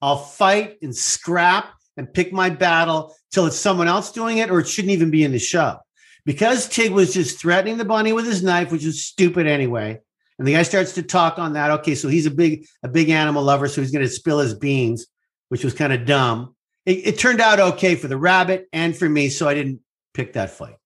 I'll 0.00 0.18
fight 0.18 0.78
and 0.82 0.94
scrap 0.94 1.72
and 1.96 2.12
pick 2.12 2.32
my 2.32 2.50
battle 2.50 3.14
till 3.32 3.46
it's 3.46 3.58
someone 3.58 3.88
else 3.88 4.12
doing 4.12 4.38
it, 4.38 4.50
or 4.50 4.60
it 4.60 4.68
shouldn't 4.68 4.92
even 4.92 5.10
be 5.10 5.24
in 5.24 5.32
the 5.32 5.38
show. 5.38 5.78
Because 6.24 6.68
Tig 6.68 6.92
was 6.92 7.14
just 7.14 7.40
threatening 7.40 7.78
the 7.78 7.84
bunny 7.84 8.12
with 8.12 8.26
his 8.26 8.42
knife, 8.42 8.70
which 8.70 8.84
is 8.84 9.04
stupid 9.04 9.46
anyway. 9.46 10.00
And 10.38 10.46
the 10.46 10.52
guy 10.52 10.62
starts 10.62 10.92
to 10.94 11.02
talk 11.02 11.38
on 11.38 11.54
that. 11.54 11.70
Okay, 11.80 11.94
so 11.94 12.08
he's 12.08 12.26
a 12.26 12.30
big, 12.30 12.66
a 12.82 12.88
big 12.88 13.10
animal 13.10 13.42
lover, 13.42 13.68
so 13.68 13.80
he's 13.80 13.90
going 13.90 14.04
to 14.04 14.10
spill 14.10 14.38
his 14.38 14.54
beans, 14.54 15.06
which 15.48 15.64
was 15.64 15.74
kind 15.74 15.92
of 15.92 16.04
dumb. 16.04 16.54
It, 16.86 17.06
it 17.06 17.18
turned 17.18 17.40
out 17.40 17.58
okay 17.58 17.96
for 17.96 18.08
the 18.08 18.16
rabbit 18.16 18.68
and 18.72 18.96
for 18.96 19.08
me, 19.08 19.28
so 19.28 19.48
I 19.48 19.54
didn't 19.54 19.80
pick 20.14 20.34
that 20.34 20.50
fight. 20.50 20.76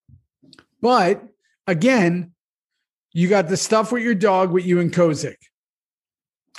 but 0.80 1.22
again, 1.66 2.32
you 3.12 3.28
got 3.28 3.48
the 3.48 3.56
stuff 3.56 3.92
with 3.92 4.02
your 4.02 4.14
dog 4.14 4.50
with 4.50 4.64
you 4.64 4.80
and 4.80 4.92
Kozik. 4.92 5.36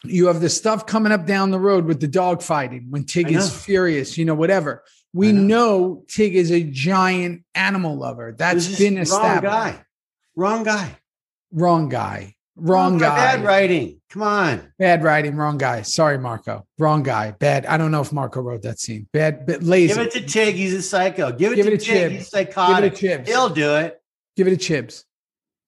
You 0.04 0.28
have 0.28 0.42
the 0.42 0.50
stuff 0.50 0.86
coming 0.86 1.12
up 1.12 1.26
down 1.26 1.50
the 1.50 1.60
road 1.60 1.86
with 1.86 2.00
the 2.00 2.08
dog 2.08 2.42
fighting 2.42 2.88
when 2.90 3.06
Tig 3.06 3.32
is 3.32 3.54
furious, 3.66 4.18
you 4.18 4.26
know, 4.26 4.36
whatever. 4.36 4.84
We 5.14 5.32
know. 5.32 5.42
know. 5.42 6.06
Tig 6.10 6.36
is 6.36 6.52
a 6.52 6.62
giant 6.64 7.44
animal 7.56 7.98
lover. 7.98 8.36
That's 8.38 8.78
been 8.78 8.96
wrong 8.96 9.04
established. 9.04 9.44
guy. 9.44 9.86
Wrong 10.36 10.64
guy. 10.64 10.98
Wrong 11.52 11.90
guy. 11.90 12.36
Wrong 12.56 12.98
guy. 13.00 13.16
Bad 13.16 13.44
writing. 13.44 14.00
Come 14.12 14.22
on. 14.22 14.72
Bad 14.78 15.04
writing, 15.04 15.36
wrong 15.36 15.58
guy. 15.58 15.82
Sorry, 15.82 16.20
Marco. 16.20 16.68
Wrong 16.78 17.02
guy. 17.02 17.32
Bad. 17.32 17.66
I 17.66 17.78
don't 17.78 17.90
know 17.92 18.02
if 18.02 18.14
Marco 18.14 18.42
wrote 18.42 18.62
that 18.62 18.80
scene. 18.80 19.08
Bad, 19.12 19.48
but 19.48 19.64
lazy. 19.64 19.94
Give 19.96 20.04
it 20.06 20.12
to 20.12 20.22
Tig. 20.22 20.56
He's 20.56 20.74
a 20.74 20.82
psycho. 20.84 21.32
Give 21.32 21.52
it 21.54 21.56
Give 21.56 21.66
to 21.66 21.74
it 21.74 21.82
a 21.82 21.86
Tig. 21.86 22.12
He's 22.12 22.12
Give 22.12 22.12
it 22.12 22.22
a 22.22 22.26
psychotic. 22.52 22.96
chips. 22.96 23.28
He'll 23.30 23.50
do 23.50 23.76
it. 23.78 24.00
Give 24.38 24.48
it 24.48 24.52
to 24.52 24.58
chips. 24.58 25.04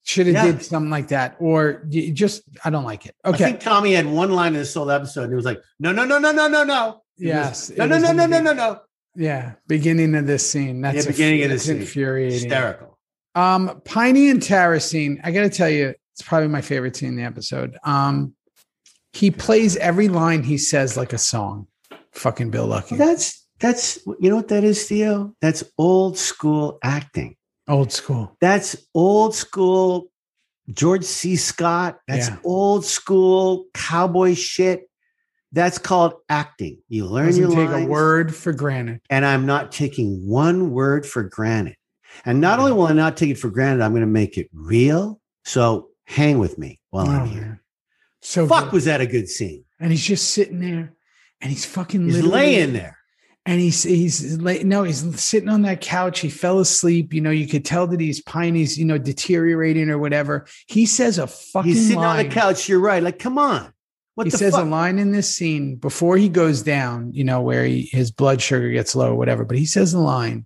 Should 0.03 0.27
have 0.27 0.36
Yeah. 0.36 0.51
did 0.51 0.63
something 0.63 0.91
like 0.91 1.07
that, 1.07 1.36
or 1.39 1.83
just 1.89 2.43
I 2.63 2.69
don't 2.69 2.83
like 2.83 3.07
it. 3.07 3.15
Okay. 3.25 3.43
I 3.43 3.47
think 3.47 3.59
Tommy 3.61 3.93
had 3.93 4.05
one 4.05 4.31
line 4.31 4.53
in 4.53 4.59
this 4.59 4.71
whole 4.75 4.91
episode, 4.91 5.23
and 5.23 5.31
he 5.31 5.36
was 5.36 5.45
like, 5.45 5.59
"No, 5.79 5.91
no, 5.91 6.05
no, 6.05 6.19
no, 6.19 6.31
no, 6.31 6.47
no, 6.47 6.63
no." 6.63 7.01
It 7.17 7.25
was, 7.36 7.71
Yes, 7.71 7.71
No, 7.75 7.88
no, 7.88 7.97
no, 7.97 8.11
no, 8.11 8.27
no, 8.27 8.39
no, 8.39 8.53
no. 8.53 8.79
Yeah. 9.15 9.53
Beginning 9.67 10.13
of 10.13 10.27
this 10.27 10.47
scene. 10.47 10.81
That's 10.81 10.97
Yeah, 11.05 11.11
beginning 11.11 11.43
of 11.43 11.49
that's 11.49 11.63
this 11.63 11.71
scene. 11.71 11.81
infuriating. 11.81 12.33
Hysterical. 12.33 12.99
Um, 13.33 13.81
Piney 13.86 14.29
and 14.29 14.43
Tara 14.43 14.79
scene. 14.79 15.19
I 15.23 15.31
got 15.31 15.41
to 15.41 15.49
tell 15.49 15.69
you, 15.69 15.95
it's 16.16 16.22
probably 16.28 16.47
my 16.47 16.61
favorite 16.61 16.95
scene 16.95 17.09
in 17.09 17.16
the 17.18 17.24
episode. 17.24 17.78
Um, 17.84 18.34
he 19.11 19.32
plays 19.32 19.76
every 19.78 20.07
line 20.07 20.43
he 20.43 20.57
says 20.57 20.95
like 20.95 21.11
a 21.13 21.18
song. 21.18 21.68
Fucking 22.13 22.49
Bill 22.51 22.68
Lucking. 22.68 22.97
Well, 22.97 23.07
that's 23.09 23.45
that's 23.59 23.99
you 24.20 24.30
know 24.30 24.38
what 24.38 24.47
that 24.47 24.63
is, 24.63 24.88
Theo. 24.88 25.34
That's 25.41 25.63
old 25.78 26.18
school 26.18 26.80
acting. 26.84 27.36
Old 27.68 27.91
school. 27.91 28.36
That's 28.39 28.76
old 28.93 29.36
school 29.36 30.09
George 30.72 31.03
C. 31.03 31.36
Scott. 31.36 31.99
That's 32.07 32.30
Yeah. 32.30 32.38
old 32.45 32.86
school 32.86 33.66
cowboy 33.74 34.36
shit. 34.36 34.89
That's 35.51 35.78
called 35.78 36.13
acting. 36.30 36.80
You 36.89 37.05
learn 37.05 37.28
Doesn't 37.28 37.41
your 37.41 37.51
take 37.51 37.70
lines, 37.70 37.86
a 37.88 37.89
word 37.89 38.36
for 38.36 38.51
granted. 38.53 38.99
and 39.09 39.26
I'm 39.26 39.45
not 39.45 39.72
taking 39.72 40.26
one 40.28 40.72
word 40.72 41.05
for 41.05 41.24
granted. 41.24 41.76
And 42.26 42.39
not 42.41 42.59
only 42.59 42.72
will 42.72 42.88
I 42.88 42.93
not 42.93 43.18
take 43.18 43.30
it 43.32 43.38
for 43.38 43.49
granted, 43.49 43.84
I'm 43.84 43.91
going 43.91 44.01
to 44.01 44.07
make 44.07 44.38
it 44.38 44.49
real. 44.53 45.20
So 45.43 45.89
hang 46.05 46.39
with 46.39 46.57
me 46.57 46.79
while 46.89 47.07
I'm 47.07 47.21
Oh, 47.23 47.25
here. 47.25 47.41
man. 47.41 47.59
So 48.21 48.47
Fuck, 48.47 48.65
good. 48.65 48.73
was 48.73 48.85
that 48.85 49.01
a 49.01 49.05
good 49.07 49.29
scene? 49.29 49.63
and 49.79 49.91
he's 49.91 50.03
just 50.05 50.31
sitting 50.31 50.59
there, 50.61 50.93
and 51.41 51.51
he's 51.51 51.65
fucking 51.65 52.05
He's 52.05 52.23
laying 52.23 52.73
there. 52.73 52.97
and 53.45 53.59
he's 53.59 53.83
he's 53.83 54.39
lay, 54.39 54.63
no 54.63 54.83
he's 54.83 55.19
sitting 55.21 55.49
on 55.49 55.61
that 55.63 55.81
couch 55.81 56.21
he 56.21 56.29
fell 56.29 56.59
asleep 56.59 57.13
you 57.13 57.21
know 57.21 57.29
you 57.29 57.45
could 57.47 57.63
tell 57.65 57.85
that 57.85 57.99
he's 57.99 58.23
piney's 58.23 58.77
you 58.79 58.85
know 58.85 58.97
deteriorating 58.97 59.89
or 59.89 59.97
whatever 59.99 60.47
he 60.67 60.85
says 60.87 61.19
a 61.19 61.27
fucking 61.27 61.71
He's 61.71 61.83
sitting 61.87 62.01
line 62.01 62.19
on 62.21 62.25
the 62.25 62.31
couch. 62.33 62.67
You're 62.69 62.79
right. 62.79 63.03
Like, 63.03 63.19
come 63.19 63.37
on. 63.37 63.71
What 64.15 64.25
he 64.27 64.31
says 64.31 64.53
fuck? 64.53 64.63
a 64.65 64.67
line 64.67 64.97
in 64.97 65.11
this 65.11 65.35
scene 65.35 65.75
before 65.75 66.15
he 66.17 66.29
goes 66.29 66.63
down 66.63 67.11
you 67.13 67.23
know 67.25 67.41
where 67.41 67.65
he, 67.65 67.81
his 67.91 68.09
blood 68.11 68.41
sugar 68.41 68.69
gets 68.71 68.95
low 68.95 69.11
or 69.11 69.15
whatever 69.15 69.43
but 69.45 69.57
he 69.57 69.65
says 69.65 69.93
a 69.93 69.99
line 69.99 70.45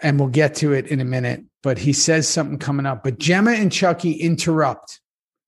and 0.00 0.18
we'll 0.18 0.28
get 0.28 0.54
to 0.56 0.72
it 0.72 0.86
in 0.86 1.00
a 1.00 1.04
minute 1.04 1.44
but 1.64 1.78
he 1.78 1.92
says 1.92 2.28
something 2.28 2.58
coming 2.58 2.86
up 2.86 3.02
but 3.02 3.18
gemma 3.18 3.50
and 3.50 3.72
chucky 3.72 4.12
interrupt 4.12 5.00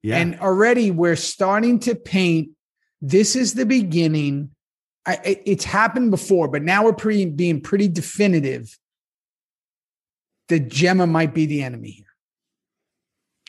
yeah. 0.07 0.19
and 0.19 0.39
already 0.39 0.93
we're 0.93 1.17
starting 1.17 1.81
to 1.81 1.97
paint. 1.97 2.51
This 3.01 3.35
is 3.35 3.55
the 3.55 3.67
beginning. 3.67 4.51
I, 5.05 5.15
it- 5.25 5.43
it's 5.45 5.65
happened 5.65 6.13
before, 6.13 6.47
but 6.47 6.63
now 6.63 6.85
we're 6.85 6.93
pretty, 6.93 7.27
being 7.27 7.61
pretty 7.61 7.89
definitive 7.89 8.79
that 10.49 10.69
Gemma 10.69 11.09
might 11.09 11.35
be 11.35 11.47
the 11.47 11.65
enemy 11.65 11.91
here. 11.91 12.07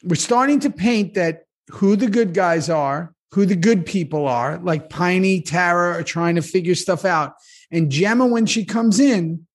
We're 0.03 0.15
starting 0.15 0.59
to 0.61 0.71
paint 0.71 1.13
that 1.13 1.43
who 1.69 1.95
the 1.95 2.07
good 2.07 2.33
guys 2.33 2.69
are, 2.69 3.13
who 3.33 3.45
the 3.45 3.55
good 3.55 3.85
people 3.85 4.27
are, 4.27 4.57
like 4.57 4.89
Piney, 4.89 5.41
Tara 5.41 5.99
are 5.99 6.03
trying 6.03 6.35
to 6.35 6.41
figure 6.41 6.73
stuff 6.73 7.05
out. 7.05 7.33
And 7.69 7.91
Gemma, 7.91 8.25
when 8.25 8.47
she 8.47 8.65
comes 8.65 8.99
in, 8.99 9.45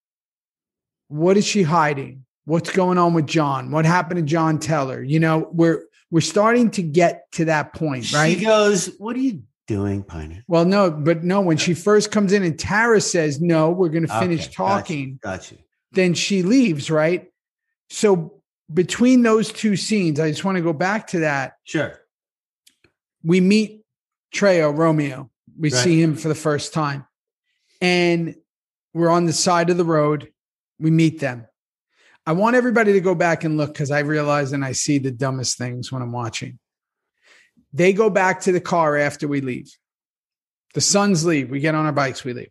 what 1.09 1.37
is 1.37 1.45
she 1.45 1.65
hiding? 1.65 2.25
What's 2.45 2.71
going 2.71 2.99
on 2.99 3.15
with 3.15 3.27
John? 3.27 3.71
What 3.71 3.85
happened 3.85 4.19
to 4.19 4.23
John 4.25 4.59
Teller? 4.59 5.03
You 5.03 5.21
know, 5.21 5.49
we're 5.53 5.85
we're 6.11 6.21
starting 6.21 6.71
to 6.73 6.83
get 6.83 7.31
to 7.33 7.45
that 7.47 7.73
point, 7.73 8.13
right? 8.13 8.37
She 8.39 8.45
goes, 8.45 8.91
What 8.99 9.17
are 9.17 9.21
you 9.21 9.43
doing, 9.67 10.03
Pioneer? 10.03 10.45
well, 10.49 10.65
no, 10.65 10.91
but 10.91 11.23
no, 11.25 11.41
when 11.41 11.57
she 11.57 11.73
first 11.75 12.11
comes 12.11 12.33
in 12.33 12.43
and 12.43 12.59
Tara 12.59 13.01
says, 13.01 13.41
No, 13.41 13.71
we're 13.71 13.89
going 13.89 14.07
to 14.07 14.19
finish 14.19 14.45
Okay, 14.47 14.53
talking, 14.55 15.19
Got 15.23 15.51
you. 15.53 15.59
then 15.93 16.15
she 16.15 16.43
leaves, 16.43 16.91
right? 16.91 17.31
So 17.91 18.43
between 18.73 19.23
those 19.23 19.53
two 19.53 19.77
scenes, 19.77 20.19
I 20.19 20.31
just 20.31 20.45
want 20.45 20.57
to 20.57 20.63
go 20.63 20.73
back 20.73 21.07
to 21.09 21.21
that. 21.21 21.55
Sure. 21.65 21.99
We 23.23 23.41
meet 23.41 23.85
Trejo, 24.35 24.77
Romeo. 24.77 25.31
We 25.59 25.71
Right. 25.71 25.79
see 25.85 26.03
him 26.03 26.17
for 26.17 26.29
the 26.29 26.35
first 26.35 26.73
time. 26.75 27.07
And 27.81 28.35
we're 28.95 29.11
on 29.11 29.27
the 29.27 29.33
side 29.33 29.71
of 29.71 29.77
the 29.77 29.85
road. 29.85 30.33
We 30.79 30.91
meet 30.91 31.21
them. 31.21 31.47
I 32.27 32.33
want 32.33 32.57
everybody 32.57 32.93
to 32.93 33.01
go 33.01 33.15
back 33.15 33.45
and 33.45 33.57
look 33.57 33.73
because 33.73 33.91
I 33.91 34.01
realize 34.01 34.53
and 34.53 34.65
I 34.65 34.73
see 34.73 34.99
the 34.99 35.11
dumbest 35.11 35.59
things 35.59 35.91
when 35.91 36.03
I'm 36.03 36.13
watching. 36.13 36.59
They 37.73 37.93
go 37.93 38.11
back 38.11 38.43
to 38.43 38.53
the 38.53 38.61
car 38.61 38.97
after 38.97 39.27
we 39.27 39.41
leave. 39.41 39.71
The 40.75 40.81
sons 40.81 41.25
leave. 41.25 41.51
We 41.51 41.61
get 41.61 41.75
on 41.75 41.85
our 41.87 41.93
bikes. 41.93 42.25
We 42.25 42.33
leave. 42.33 42.51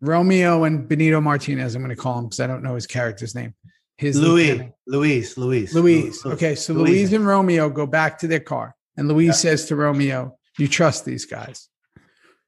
Romeo 0.00 0.64
and 0.64 0.86
Benito 0.86 1.20
Martinez, 1.20 1.74
I'm 1.74 1.82
going 1.82 1.94
to 1.94 2.00
call 2.00 2.18
him 2.18 2.24
because 2.26 2.40
I 2.40 2.46
don't 2.46 2.62
know 2.62 2.74
his 2.74 2.86
character's 2.86 3.34
name. 3.34 3.54
His 3.96 4.18
Louis. 4.20 4.50
lieutenant. 4.50 4.74
Louise. 4.86 5.38
Louise. 5.38 5.74
Louise. 5.74 6.26
Okay, 6.26 6.54
so 6.56 6.74
Louise. 6.74 6.88
Louise 6.90 7.12
and 7.12 7.26
Romeo 7.26 7.70
go 7.70 7.86
back 7.86 8.18
to 8.18 8.26
their 8.26 8.40
car, 8.40 8.74
and 8.96 9.08
Louise 9.08 9.28
Yeah. 9.28 9.32
says 9.50 9.66
to 9.66 9.76
Romeo, 9.76 10.36
"You 10.58 10.66
trust 10.68 11.04
these 11.04 11.24
guys?" 11.26 11.68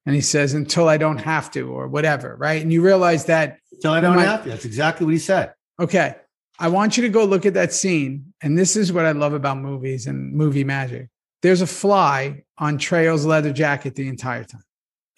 And 0.04 0.14
he 0.14 0.20
says, 0.20 0.54
"Until 0.54 0.88
I 0.88 0.96
don't 0.96 1.18
have 1.18 1.50
to, 1.52 1.70
or 1.70 1.86
whatever." 1.86 2.34
Right? 2.36 2.60
And 2.60 2.72
you 2.72 2.82
realize 2.82 3.26
that. 3.26 3.58
Till 3.80 3.92
I 3.92 4.00
don't 4.00 4.18
have 4.18 4.42
to. 4.42 4.48
That's 4.50 4.64
exactly 4.64 5.06
what 5.06 5.12
he 5.12 5.20
said. 5.20 5.54
Okay, 5.78 6.16
I 6.58 6.68
want 6.68 6.96
you 6.96 7.02
to 7.02 7.08
go 7.08 7.24
look 7.24 7.44
at 7.46 7.54
that 7.54 7.72
scene, 7.72 8.32
and 8.42 8.56
this 8.58 8.76
is 8.76 8.92
what 8.92 9.04
I 9.04 9.12
love 9.12 9.32
about 9.34 9.58
movies 9.58 10.06
and 10.06 10.32
movie 10.32 10.64
magic. 10.64 11.08
There's 11.42 11.60
a 11.60 11.66
fly 11.66 12.44
on 12.58 12.78
Trejo's 12.78 13.26
leather 13.26 13.52
jacket 13.52 13.94
the 13.94 14.08
entire 14.08 14.44
time. 14.44 14.62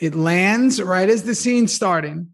It 0.00 0.14
lands 0.14 0.82
right 0.82 1.08
as 1.08 1.22
the 1.22 1.34
scene's 1.34 1.72
starting, 1.72 2.30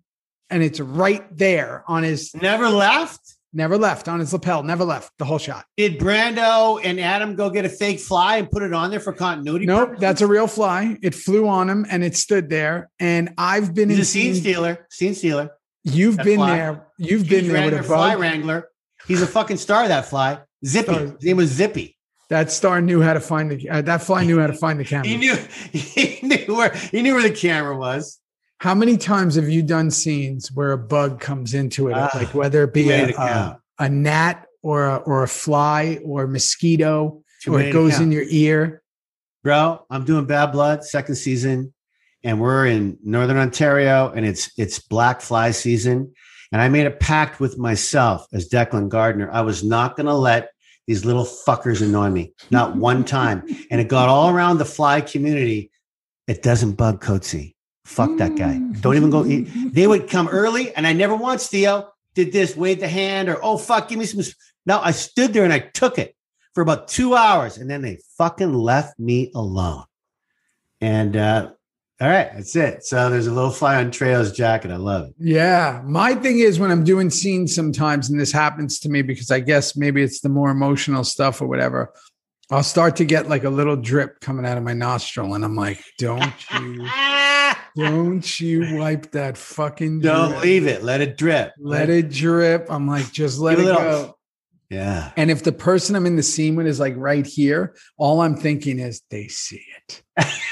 and 0.50 0.62
it's 0.62 0.80
right 0.80 1.24
there 1.36 1.84
on 1.86 2.02
his. 2.02 2.34
Never 2.34 2.68
left. 2.68 3.20
Never 3.56 3.78
left 3.78 4.08
on 4.08 4.18
his 4.18 4.32
lapel. 4.32 4.64
Never 4.64 4.84
left 4.84 5.12
the 5.18 5.24
whole 5.24 5.38
shot. 5.38 5.64
Did 5.76 5.98
Brando 6.00 6.80
and 6.82 6.98
Adam 6.98 7.36
go 7.36 7.50
get 7.50 7.64
a 7.64 7.68
fake 7.68 8.00
fly 8.00 8.38
and 8.38 8.50
put 8.50 8.64
it 8.64 8.72
on 8.72 8.90
there 8.90 8.98
for 8.98 9.12
continuity? 9.12 9.64
Nope, 9.64 9.90
purposes? 9.90 10.00
that's 10.00 10.20
a 10.22 10.26
real 10.26 10.48
fly. 10.48 10.98
It 11.02 11.14
flew 11.14 11.46
on 11.46 11.70
him 11.70 11.86
and 11.88 12.02
it 12.02 12.16
stood 12.16 12.50
there. 12.50 12.90
And 12.98 13.32
I've 13.38 13.72
been 13.72 13.90
He's 13.90 13.98
in 13.98 14.02
a 14.02 14.04
scene 14.06 14.22
scenes- 14.34 14.40
stealer. 14.40 14.86
Scene 14.90 15.14
stealer. 15.14 15.50
You've 15.84 16.16
That 16.16 16.24
been 16.24 16.36
fly. 16.38 16.56
there. 16.56 16.86
You've 16.98 17.28
been 17.28 17.46
there 17.46 17.64
with 17.70 17.74
a 17.80 17.82
fly 17.84 18.14
bug. 18.14 18.20
wrangler. 18.22 18.68
He's 19.06 19.22
a 19.22 19.26
fucking 19.26 19.56
star. 19.58 19.88
That 19.88 20.06
fly. 20.06 20.40
Zippy. 20.64 20.92
Star. 20.92 21.00
His 21.00 21.22
name 21.24 21.36
was 21.36 21.50
Zippy. 21.50 21.96
That 22.30 22.50
star 22.50 22.80
knew 22.80 23.02
how 23.02 23.12
to 23.12 23.20
find 23.20 23.50
the. 23.50 23.68
Uh, 23.68 23.82
that 23.82 24.02
fly 24.02 24.24
knew 24.24 24.40
how 24.40 24.46
to 24.46 24.54
find 24.54 24.80
the 24.80 24.84
camera. 24.92 25.06
He 25.08 25.16
knew. 25.16 25.36
He 25.72 26.18
knew 26.26 26.54
where. 26.56 26.72
He 26.74 27.02
knew 27.02 27.14
where 27.14 27.22
the 27.22 27.30
camera 27.34 27.76
was. 27.76 28.18
How 28.58 28.74
many 28.74 28.96
times 28.96 29.34
have 29.34 29.48
you 29.48 29.62
done 29.62 29.90
scenes 29.90 30.50
where 30.52 30.72
a 30.72 30.78
bug 30.78 31.20
comes 31.20 31.52
into 31.52 31.88
it, 31.88 31.94
Ah, 31.94 32.10
like 32.14 32.32
whether 32.34 32.62
it 32.64 32.72
be 32.72 32.90
a, 32.90 33.10
a, 33.14 33.60
a 33.78 33.88
gnat 33.90 34.46
or 34.62 34.86
a, 34.86 34.96
or 34.96 35.22
a 35.22 35.28
fly 35.28 35.98
or 36.04 36.22
a 36.22 36.28
mosquito, 36.28 37.22
Too 37.42 37.54
or 37.54 37.60
it 37.60 37.72
goes 37.72 38.00
in 38.00 38.10
your 38.10 38.24
ear? 38.28 38.82
bro, 39.42 39.84
I'm 39.90 40.04
doing 40.06 40.24
Bad 40.24 40.52
Blood 40.52 40.82
second 40.84 41.16
season, 41.16 41.74
and 42.22 42.40
we're 42.40 42.64
in 42.66 42.96
Northern 43.04 43.36
Ontario, 43.36 44.10
and 44.10 44.24
it's 44.24 44.50
it's 44.56 44.78
black 44.78 45.20
fly 45.20 45.50
season. 45.50 46.14
And 46.54 46.62
I 46.62 46.68
made 46.68 46.86
a 46.86 46.92
pact 46.92 47.40
with 47.40 47.58
myself 47.58 48.28
as 48.32 48.48
Declan 48.48 48.88
Gardner. 48.88 49.28
I 49.32 49.40
was 49.40 49.64
not 49.64 49.96
going 49.96 50.06
to 50.06 50.14
let 50.14 50.50
these 50.86 51.04
little 51.04 51.24
fuckers 51.24 51.82
annoy 51.82 52.10
me, 52.10 52.32
not 52.52 52.76
one 52.76 53.02
time. 53.18 53.42
And 53.72 53.80
it 53.80 53.88
got 53.88 54.08
all 54.08 54.30
around 54.30 54.58
the 54.58 54.64
fly 54.64 55.00
community. 55.00 55.72
It 56.28 56.44
doesn't 56.44 56.74
bug 56.74 57.02
Coatsy. 57.02 57.56
Fuck 57.84 58.18
that 58.18 58.36
guy. 58.36 58.60
Don't 58.80 58.94
even 58.94 59.10
go. 59.10 59.24
They 59.72 59.88
would 59.88 60.08
come 60.08 60.28
early, 60.28 60.72
and 60.76 60.86
I 60.86 60.92
never 60.92 61.16
once, 61.16 61.48
Theo, 61.48 61.90
did 62.14 62.30
this, 62.30 62.56
wave 62.56 62.78
the 62.78 62.86
hand, 62.86 63.28
or 63.28 63.44
oh 63.44 63.58
fuck, 63.58 63.88
give 63.88 63.98
me 63.98 64.06
some. 64.06 64.22
No, 64.64 64.78
I 64.78 64.92
stood 64.92 65.32
there 65.32 65.42
and 65.42 65.52
I 65.52 65.58
took 65.58 65.98
it 65.98 66.14
for 66.54 66.60
about 66.60 66.86
two 66.86 67.16
hours, 67.16 67.58
and 67.58 67.68
then 67.68 67.82
they 67.82 67.98
fucking 68.16 68.54
left 68.54 68.96
me 69.00 69.32
alone. 69.34 69.86
And 70.80 71.16
uh, 71.16 71.50
all 72.00 72.08
right, 72.08 72.30
that's 72.34 72.56
it. 72.56 72.84
So 72.84 73.08
there's 73.08 73.26
a 73.28 73.32
little 73.32 73.50
fly 73.52 73.76
on 73.76 73.90
trails 73.92 74.32
jacket. 74.32 74.70
I 74.72 74.76
love 74.76 75.06
it. 75.08 75.14
Yeah. 75.18 75.80
My 75.84 76.14
thing 76.14 76.40
is 76.40 76.58
when 76.58 76.70
I'm 76.72 76.82
doing 76.84 77.08
scenes 77.08 77.54
sometimes, 77.54 78.10
and 78.10 78.18
this 78.20 78.32
happens 78.32 78.80
to 78.80 78.88
me 78.88 79.02
because 79.02 79.30
I 79.30 79.40
guess 79.40 79.76
maybe 79.76 80.02
it's 80.02 80.20
the 80.20 80.28
more 80.28 80.50
emotional 80.50 81.04
stuff 81.04 81.40
or 81.40 81.46
whatever, 81.46 81.92
I'll 82.50 82.62
start 82.64 82.96
to 82.96 83.04
get 83.04 83.28
like 83.28 83.44
a 83.44 83.50
little 83.50 83.76
drip 83.76 84.20
coming 84.20 84.44
out 84.44 84.58
of 84.58 84.64
my 84.64 84.74
nostril. 84.74 85.34
And 85.34 85.44
I'm 85.44 85.54
like, 85.56 85.82
don't 85.98 86.32
you, 86.60 86.88
don't 87.76 88.40
you 88.40 88.76
wipe 88.76 89.12
that 89.12 89.38
fucking 89.38 90.00
Don't 90.00 90.30
drip. 90.32 90.42
leave 90.42 90.66
it. 90.66 90.82
Let 90.82 91.00
it 91.00 91.16
drip. 91.16 91.52
Let 91.58 91.90
it 91.90 92.10
drip. 92.10 92.66
I'm 92.70 92.86
like, 92.86 93.10
just 93.12 93.38
let 93.38 93.58
it 93.58 93.64
little- 93.64 93.80
go. 93.80 94.13
Yeah. 94.74 95.12
And 95.16 95.30
if 95.30 95.42
the 95.44 95.52
person 95.52 95.94
I'm 95.96 96.06
in 96.06 96.16
the 96.16 96.22
scene 96.22 96.56
with 96.56 96.66
is 96.66 96.80
like 96.80 96.94
right 96.96 97.26
here, 97.26 97.74
all 97.96 98.20
I'm 98.20 98.36
thinking 98.36 98.78
is 98.78 99.02
they 99.10 99.28
see 99.28 99.62
it. 99.78 100.02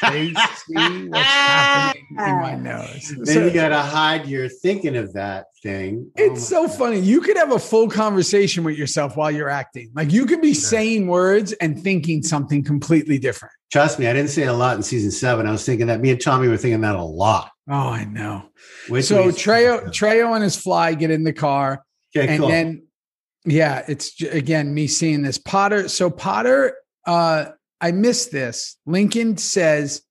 They 0.03 0.33
see 0.67 1.09
what's 1.09 1.19
happening 1.23 2.05
in 2.19 2.37
my 2.41 2.55
nose. 2.71 3.09
Then 3.17 3.27
So- 3.27 3.45
you 3.47 3.51
gotta 3.53 3.81
hide 3.81 4.27
your 4.27 4.49
thinking 4.49 4.97
of 4.97 5.13
that 5.15 5.47
thing. 5.63 6.07
Oh 6.19 6.23
It's 6.25 6.51
my 6.51 6.57
so 6.57 6.67
God. 6.67 6.79
funny. 6.79 7.01
You 7.01 7.21
could 7.21 7.37
have 7.37 7.53
a 7.53 7.59
full 7.59 7.89
conversation 7.89 8.65
with 8.65 8.77
yourself 8.77 9.17
while 9.17 9.31
you're 9.31 9.49
acting. 9.49 9.91
Like 9.95 10.13
you 10.13 10.27
could 10.27 10.41
be 10.41 10.55
saying 10.55 11.07
words 11.07 11.53
and 11.55 11.81
thinking 11.81 12.23
something 12.23 12.65
completely 12.65 13.19
different. 13.19 13.53
Trust 13.71 13.99
me, 13.99 14.07
I 14.07 14.13
didn't 14.13 14.31
say 14.31 14.43
a 14.45 14.53
lot 14.53 14.77
in 14.77 14.83
season 14.83 15.11
seven. 15.11 15.47
I 15.47 15.53
was 15.53 15.65
thinking 15.65 15.87
that 15.87 16.01
me 16.01 16.11
and 16.11 16.21
Tommy 16.21 16.49
were 16.49 16.57
thinking 16.59 16.83
that 16.83 16.95
a 16.97 17.03
lot. 17.03 17.51
Oh, 17.71 17.75
I 17.91 18.05
know. 18.05 18.51
Wait 18.89 19.03
so 19.03 19.23
till 19.23 19.33
Trejo, 19.33 19.87
Trejo 19.89 20.35
and 20.35 20.43
his 20.45 20.57
fly 20.57 20.95
get 20.95 21.11
in 21.11 21.23
the 21.25 21.33
car, 21.33 21.85
Okay, 22.15 22.29
and 22.29 22.41
cool. 22.41 22.49
then 22.49 22.83
yeah, 23.45 23.85
it's 23.89 24.21
again 24.23 24.73
me 24.73 24.87
seeing 24.87 25.23
this 25.23 25.39
Potter. 25.39 25.89
So 25.89 26.11
Potter, 26.11 26.77
uh, 27.07 27.47
I 27.81 27.93
missed 27.93 28.31
this. 28.31 28.77
Lincoln 28.87 29.37
says, 29.37 30.03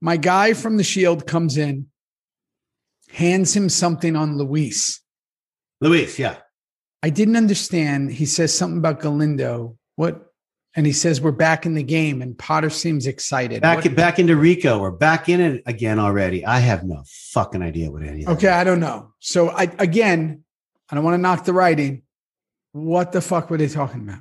"My 0.00 0.16
guy 0.16 0.54
from 0.54 0.76
the 0.76 0.84
Shield 0.84 1.26
comes 1.26 1.56
in, 1.56 1.86
hands 3.10 3.54
him 3.54 3.68
something 3.68 4.16
on 4.16 4.38
Luis." 4.38 5.00
Luis, 5.80 6.18
yeah. 6.18 6.36
I 7.02 7.10
didn't 7.10 7.36
understand. 7.36 8.12
He 8.12 8.24
says 8.24 8.56
something 8.56 8.78
about 8.78 9.00
Galindo. 9.00 9.76
What? 9.96 10.22
And 10.74 10.84
he 10.84 10.92
says 10.92 11.20
we're 11.20 11.32
back 11.32 11.64
in 11.64 11.74
the 11.74 11.82
game, 11.82 12.20
and 12.20 12.36
Potter 12.38 12.68
seems 12.68 13.06
excited. 13.06 13.62
Back 13.62 13.84
What- 13.84 13.96
back 13.96 14.18
into 14.18 14.36
Rico. 14.36 14.78
We're 14.78 14.90
back 14.90 15.28
in 15.28 15.40
it 15.40 15.62
again 15.66 15.98
already. 15.98 16.44
I 16.44 16.58
have 16.58 16.84
no 16.84 17.02
fucking 17.32 17.62
idea 17.62 17.90
what 17.90 18.02
any 18.02 18.20
of 18.20 18.26
that 18.26 18.32
okay, 18.32 18.48
is. 18.48 18.52
I 18.52 18.64
don't 18.64 18.80
know. 18.80 19.12
So 19.20 19.50
I 19.50 19.70
again, 19.78 20.44
I 20.90 20.94
don't 20.94 21.04
want 21.04 21.14
to 21.14 21.18
knock 21.18 21.44
the 21.44 21.52
writing. 21.52 22.02
What 22.76 23.12
the 23.12 23.22
fuck 23.22 23.48
were 23.48 23.56
they 23.56 23.68
talking 23.68 24.02
about? 24.02 24.20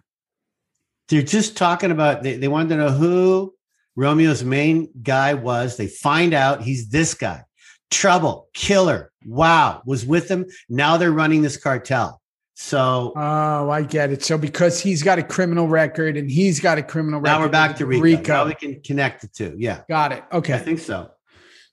They're 1.10 1.22
just 1.22 1.58
talking 1.58 1.92
about 1.92 2.24
they, 2.24 2.38
they 2.38 2.48
wanted 2.48 2.70
to 2.70 2.76
know 2.78 2.90
who 2.90 3.54
Romeo's 3.98 4.46
main 4.46 4.88
guy 5.04 5.34
was. 5.34 5.76
They 5.76 5.88
find 5.88 6.34
out 6.34 6.62
he's 6.62 6.88
this 6.88 7.14
guy. 7.14 7.44
Trouble, 7.92 8.48
killer. 8.54 9.12
Wow, 9.26 9.82
was 9.86 10.06
with 10.06 10.30
them. 10.30 10.46
Now 10.70 10.96
they're 10.96 11.12
running 11.12 11.42
this 11.42 11.58
cartel. 11.58 12.22
So 12.54 13.12
Oh, 13.18 13.70
I 13.70 13.84
get 13.84 14.12
it. 14.12 14.24
So 14.24 14.38
because 14.38 14.80
he's 14.80 15.04
got 15.04 15.20
a 15.20 15.24
criminal 15.24 15.68
record 15.68 16.16
and 16.16 16.32
he's 16.32 16.62
got 16.62 16.78
a 16.78 16.84
criminal 16.84 17.20
record. 17.20 17.38
now 17.38 17.44
we're 17.44 17.50
back 17.52 17.76
to 17.76 17.86
Rico. 17.86 18.04
Rico. 18.04 18.34
Now 18.34 18.46
we 18.46 18.56
can 18.56 18.82
connect 18.82 19.22
the 19.22 19.28
two. 19.28 19.54
Yeah, 19.58 19.82
Got 19.90 20.14
it. 20.14 20.24
Okay. 20.32 20.54
I 20.54 20.60
think 20.60 20.80
so. 20.80 21.12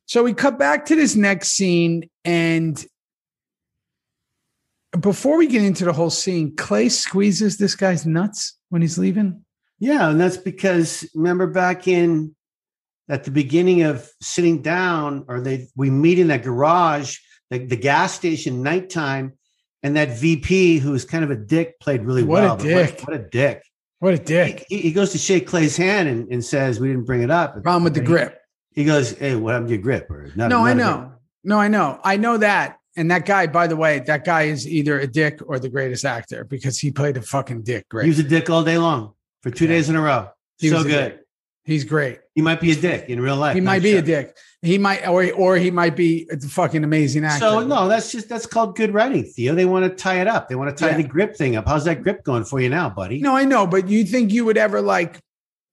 So 0.06 0.24
we 0.24 0.34
cut 0.34 0.58
back 0.58 0.86
to 0.86 0.96
this 0.96 1.14
next 1.14 1.50
scene, 1.52 2.10
and 2.24 2.84
before 5.00 5.36
we 5.38 5.46
get 5.46 5.62
into 5.62 5.84
the 5.84 5.92
whole 5.92 6.10
scene, 6.10 6.54
Clay 6.56 6.88
squeezes 6.88 7.56
this 7.58 7.74
guy's 7.74 8.06
nuts 8.06 8.58
when 8.68 8.82
he's 8.82 8.98
leaving. 8.98 9.44
Yeah, 9.78 10.10
and 10.10 10.20
that's 10.20 10.36
because 10.36 11.08
remember 11.14 11.46
back 11.46 11.88
in 11.88 12.34
at 13.08 13.24
the 13.24 13.30
beginning 13.30 13.82
of 13.82 14.08
sitting 14.20 14.62
down, 14.62 15.24
or 15.28 15.40
they 15.40 15.68
we 15.76 15.90
meet 15.90 16.18
in 16.18 16.28
that 16.28 16.42
garage, 16.42 17.18
the, 17.50 17.58
the 17.58 17.76
gas 17.76 18.12
station, 18.14 18.62
nighttime, 18.62 19.32
and 19.82 19.96
that 19.96 20.18
VP 20.18 20.78
who's 20.78 21.04
kind 21.04 21.24
of 21.24 21.30
a 21.30 21.36
dick 21.36 21.80
played 21.80 22.02
really 22.04 22.22
What 22.22 22.44
a 22.44 22.46
well. 22.46 22.56
but 22.56 22.62
dick. 22.62 23.00
What, 23.00 23.16
a 23.16 23.18
dick! 23.18 23.62
What 23.98 24.14
a 24.14 24.18
dick. 24.18 24.64
He, 24.68 24.78
he 24.78 24.92
goes 24.92 25.10
to 25.12 25.18
shake 25.18 25.46
Clay's 25.46 25.76
hand 25.76 26.08
and, 26.08 26.30
and 26.30 26.44
says, 26.44 26.78
"We 26.78 26.88
didn't 26.88 27.04
bring 27.04 27.22
it 27.22 27.30
up." 27.30 27.60
Problem 27.62 27.84
with 27.84 27.94
the 27.94 28.00
grip. 28.02 28.38
He 28.72 28.84
goes, 28.84 29.12
"Hey, 29.18 29.34
what 29.34 29.52
happened 29.52 29.68
to 29.68 29.74
your 29.74 29.82
grip?" 29.82 30.08
Or 30.10 30.30
not, 30.36 30.48
No, 30.48 30.64
I 30.64 30.72
a 30.72 30.74
know. 30.74 31.12
No, 31.44 31.58
I 31.58 31.68
know. 31.68 31.98
I 32.04 32.16
know 32.18 32.36
that. 32.36 32.78
And 32.96 33.10
that 33.10 33.24
guy, 33.24 33.46
by 33.46 33.66
the 33.66 33.76
way, 33.76 34.00
that 34.00 34.24
guy 34.24 34.42
is 34.42 34.68
either 34.68 35.00
a 35.00 35.06
dick 35.06 35.40
or 35.46 35.58
the 35.58 35.68
greatest 35.70 36.04
actor 36.04 36.44
because 36.44 36.78
he 36.78 36.90
played 36.90 37.16
a 37.16 37.22
fucking 37.22 37.62
dick. 37.62 37.88
Great. 37.88 38.04
He 38.04 38.10
was 38.10 38.18
a 38.18 38.22
dick 38.24 38.50
all 38.50 38.62
day 38.62 38.76
long 38.78 39.14
for 39.42 39.50
two 39.50 39.64
Yeah. 39.64 39.70
days 39.72 39.88
in 39.88 39.96
a 39.96 40.00
row. 40.02 40.28
He 40.58 40.68
so 40.68 40.84
good. 40.84 41.18
He's 41.64 41.84
great. 41.84 42.18
He 42.34 42.42
might 42.42 42.60
be 42.60 42.72
a 42.72 42.74
dick 42.74 43.08
in 43.08 43.20
real 43.20 43.36
life. 43.36 43.54
He 43.54 43.60
might 43.60 43.82
be 43.82 43.92
show. 43.92 43.98
a 43.98 44.02
dick. 44.02 44.36
He 44.62 44.78
might, 44.78 45.06
or 45.06 45.30
or 45.32 45.56
he 45.56 45.70
might 45.70 45.94
be 45.96 46.28
a 46.30 46.38
fucking 46.38 46.82
amazing 46.84 47.24
actor. 47.24 47.38
So 47.40 47.60
no, 47.66 47.88
that's 47.88 48.10
just 48.12 48.28
that's 48.28 48.46
called 48.46 48.76
good 48.76 48.92
writing, 48.92 49.24
Theo. 49.24 49.54
They 49.54 49.64
want 49.64 49.84
to 49.84 49.90
tie 49.90 50.20
it 50.20 50.26
up. 50.26 50.48
They 50.48 50.54
want 50.56 50.76
to 50.76 50.84
tie 50.84 50.90
Yeah. 50.90 50.96
the 50.98 51.04
grip 51.04 51.36
thing 51.36 51.54
up. 51.56 51.66
How's 51.68 51.84
that 51.84 52.02
grip 52.02 52.24
going 52.24 52.44
for 52.44 52.60
you 52.60 52.68
now, 52.68 52.90
buddy? 52.90 53.20
no, 53.20 53.36
I 53.36 53.44
know, 53.44 53.66
but 53.66 53.88
you 53.88 54.04
think 54.04 54.32
you 54.32 54.44
would 54.44 54.58
ever 54.58 54.80
like 54.82 55.20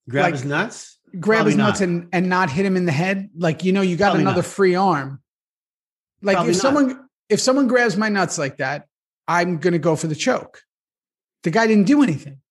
Grab 0.10 0.26
like- 0.26 0.34
his 0.36 0.46
nuts. 0.46 1.00
grab 1.20 1.46
his 1.48 1.56
Probably 1.56 1.56
nuts 1.56 1.80
not. 1.82 1.90
and, 1.90 2.08
and 2.14 2.30
not 2.30 2.50
hit 2.52 2.66
him 2.66 2.78
in 2.78 2.86
the 2.86 2.92
head? 2.92 3.30
Like, 3.36 3.64
you 3.64 3.72
know, 3.74 3.82
you 3.82 3.96
got 3.98 4.10
Probably 4.10 4.22
another 4.22 4.38
not. 4.38 4.46
free 4.46 4.76
arm. 4.76 5.22
Like 6.22 6.36
Probably 6.36 6.52
if 6.54 6.64
not. 6.64 7.09
Someone 7.30 7.36
if 7.38 7.40
someone 7.42 7.68
grabs 7.68 7.98
my 7.98 8.10
nuts 8.10 8.38
like 8.38 8.58
that, 8.58 8.86
I'm 9.28 9.58
gonna 9.58 9.80
go 9.80 9.96
for 9.96 10.08
the 10.08 10.16
choke. 10.16 10.62
The 11.44 11.52
guy 11.52 11.68
didn't 11.68 11.86
do 11.86 12.04
anything. 12.04 12.42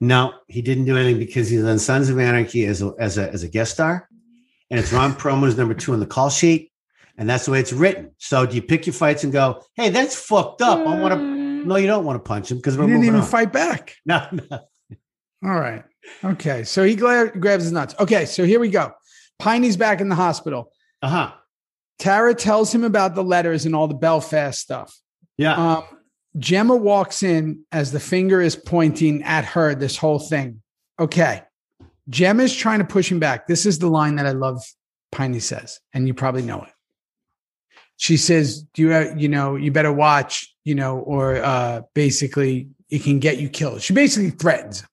No, 0.00 0.32
he 0.46 0.62
didn't 0.62 0.84
do 0.84 0.96
anything 0.96 1.18
because 1.18 1.48
he's 1.48 1.64
on 1.64 1.78
Sons 1.78 2.08
of 2.08 2.18
Anarchy 2.18 2.64
as 2.66 2.82
a 2.82 2.92
as 2.98 3.18
a 3.18 3.30
as 3.32 3.42
a 3.42 3.48
guest 3.48 3.72
star, 3.74 4.08
and 4.70 4.78
it's 4.80 4.92
Ron 4.92 5.12
Perlman's 5.12 5.56
number 5.56 5.74
two 5.74 5.92
on 5.92 6.00
the 6.00 6.06
call 6.06 6.30
sheet, 6.30 6.70
and 7.16 7.28
that's 7.28 7.44
the 7.46 7.50
way 7.52 7.60
it's 7.60 7.72
written. 7.72 8.10
So 8.18 8.46
do 8.46 8.54
you 8.56 8.62
pick 8.62 8.86
your 8.86 8.94
fights 8.94 9.24
and 9.24 9.32
go, 9.32 9.62
"Hey, 9.74 9.90
that's 9.90 10.14
fucked 10.14 10.62
up. 10.62 10.78
I 10.78 11.00
want 11.00 11.14
to." 11.14 11.38
No, 11.66 11.76
you 11.76 11.88
don't 11.88 12.04
want 12.04 12.16
to 12.22 12.26
punch 12.28 12.50
him 12.52 12.58
because 12.58 12.74
He 12.74 12.80
we're 12.80 12.86
didn't 12.86 12.98
moving 13.00 13.08
even 13.08 13.20
on. 13.20 13.26
fight 13.26 13.52
back. 13.52 13.96
No, 14.06 14.24
no. 14.32 14.58
All 15.44 15.60
right. 15.60 15.84
Okay. 16.24 16.62
So 16.64 16.84
he 16.84 16.94
gra- 16.96 17.36
grabs 17.36 17.64
his 17.64 17.72
nuts. 17.72 17.94
Okay. 18.00 18.24
So 18.26 18.44
here 18.44 18.60
we 18.60 18.70
go. 18.70 18.92
Piney's 19.42 19.76
back 19.76 20.00
in 20.00 20.08
the 20.08 20.14
hospital. 20.14 20.72
Uh 21.02 21.08
huh. 21.08 21.32
Tara 21.98 22.34
tells 22.34 22.74
him 22.74 22.84
about 22.84 23.14
the 23.14 23.24
letters 23.24 23.66
and 23.66 23.74
all 23.74 23.88
the 23.88 23.94
Belfast 23.94 24.58
stuff. 24.58 24.96
Yeah. 25.36 25.54
Um, 25.54 25.84
Gemma 26.38 26.76
walks 26.76 27.22
in 27.22 27.64
as 27.72 27.90
the 27.90 28.00
finger 28.00 28.40
is 28.40 28.54
pointing 28.54 29.22
at 29.24 29.44
her, 29.44 29.74
this 29.74 29.96
whole 29.96 30.18
thing. 30.18 30.62
Okay. 31.00 31.42
Gemma's 32.08 32.54
trying 32.54 32.78
to 32.78 32.84
push 32.84 33.10
him 33.10 33.18
back. 33.18 33.46
This 33.46 33.66
is 33.66 33.78
the 33.78 33.88
line 33.88 34.16
that 34.16 34.26
I 34.26 34.32
love 34.32 34.62
Piney 35.12 35.40
says, 35.40 35.80
and 35.92 36.06
you 36.06 36.14
probably 36.14 36.42
know 36.42 36.62
it. 36.62 36.72
She 37.96 38.16
says, 38.16 38.62
Do 38.62 38.82
you, 38.82 38.92
uh, 38.92 39.14
you 39.16 39.28
know, 39.28 39.56
you 39.56 39.72
better 39.72 39.92
watch, 39.92 40.54
you 40.64 40.74
know, 40.74 40.98
or 40.98 41.36
uh, 41.36 41.82
basically 41.94 42.68
it 42.90 43.02
can 43.02 43.18
get 43.18 43.38
you 43.38 43.48
killed. 43.48 43.82
She 43.82 43.92
basically 43.92 44.30
threatens 44.30 44.82
him. 44.82 44.88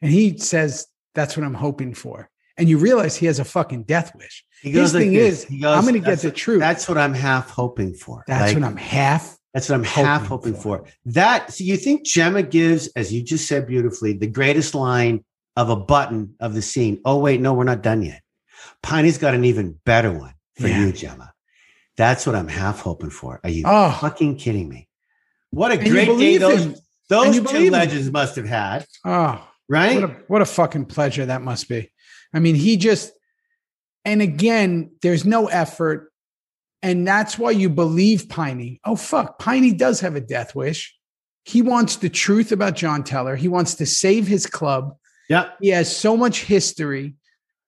And 0.00 0.10
he 0.10 0.38
says, 0.38 0.86
That's 1.14 1.36
what 1.36 1.44
I'm 1.44 1.54
hoping 1.54 1.94
for. 1.94 2.30
And 2.56 2.68
you 2.68 2.78
realize 2.78 3.16
he 3.16 3.26
has 3.26 3.38
a 3.38 3.44
fucking 3.44 3.84
death 3.84 4.12
wish. 4.16 4.44
He 4.62 4.70
His 4.72 4.94
like 4.94 5.02
thing 5.04 5.12
this. 5.12 5.44
is, 5.44 5.60
goes, 5.60 5.76
I'm 5.76 5.82
going 5.82 5.94
to 5.94 6.00
get 6.00 6.18
the 6.20 6.30
truth. 6.30 6.60
That's, 6.60 6.80
That's 6.82 6.88
what 6.88 6.98
I'm 6.98 7.14
half 7.14 7.50
hoping 7.50 7.94
for. 7.94 8.24
Like, 8.28 8.54
what 8.54 8.64
I'm 8.64 8.76
half. 8.76 9.36
That's 9.54 9.68
what 9.68 9.76
I'm 9.76 9.84
half 9.84 10.26
hoping 10.26 10.52
hoping 10.52 10.62
for. 10.62 10.78
for. 10.78 10.92
That 11.06 11.52
so 11.52 11.64
you 11.64 11.76
think 11.76 12.04
Gemma 12.04 12.42
gives, 12.42 12.88
as 12.88 13.12
you 13.12 13.22
just 13.22 13.46
said 13.48 13.66
beautifully, 13.66 14.12
the 14.12 14.26
greatest 14.26 14.74
line 14.74 15.24
of 15.56 15.70
a 15.70 15.76
button 15.76 16.34
of 16.40 16.54
the 16.54 16.62
scene. 16.62 17.00
Oh, 17.04 17.18
wait, 17.18 17.40
no, 17.40 17.54
we're 17.54 17.64
not 17.64 17.82
done 17.82 18.02
yet. 18.02 18.22
Piney's 18.82 19.18
got 19.18 19.34
an 19.34 19.44
even 19.44 19.78
better 19.84 20.12
one 20.12 20.34
for 20.58 20.68
Yeah. 20.68 20.86
you, 20.86 20.92
Gemma. 20.92 21.32
That's 21.96 22.26
what 22.26 22.36
I'm 22.36 22.46
half 22.48 22.80
hoping 22.80 23.10
for. 23.10 23.40
Are 23.42 23.50
you 23.50 23.64
Oh, 23.66 23.90
fucking 24.00 24.36
kidding 24.36 24.68
me? 24.68 24.88
What 25.50 25.72
a 25.72 25.78
and 25.80 25.88
great 25.90 26.16
day 26.18 26.36
those. 26.38 26.80
Those 27.08 27.40
two 27.50 27.70
legends 27.70 28.10
must 28.10 28.36
have 28.36 28.46
had, 28.46 28.84
Oh, 29.04 29.42
right? 29.68 29.94
What 30.00 30.10
a, 30.10 30.16
what 30.28 30.42
a 30.42 30.46
fucking 30.46 30.84
pleasure 30.84 31.24
that 31.24 31.40
must 31.40 31.66
be. 31.68 31.90
I 32.34 32.38
mean, 32.38 32.54
he 32.54 32.76
just, 32.76 33.12
and 34.08 34.22
again, 34.22 34.90
there's 35.02 35.24
no 35.24 35.46
effort. 35.46 36.10
And 36.82 37.06
that's 37.06 37.38
why 37.38 37.50
you 37.50 37.68
believe 37.68 38.28
Piney. 38.28 38.80
Oh, 38.84 38.94
fuck. 38.96 39.38
Piney 39.38 39.72
does 39.72 40.00
have 40.00 40.14
a 40.14 40.20
death 40.20 40.54
wish. 40.54 40.94
He 41.44 41.60
wants 41.60 41.96
the 41.96 42.08
truth 42.08 42.52
about 42.52 42.76
John 42.76 43.02
Teller. 43.02 43.34
He 43.34 43.48
wants 43.48 43.74
to 43.76 43.86
save 43.86 44.26
his 44.28 44.46
club. 44.46 44.94
Yeah. 45.28 45.50
He 45.60 45.68
has 45.70 45.94
so 45.94 46.16
much 46.16 46.44
history. 46.44 47.14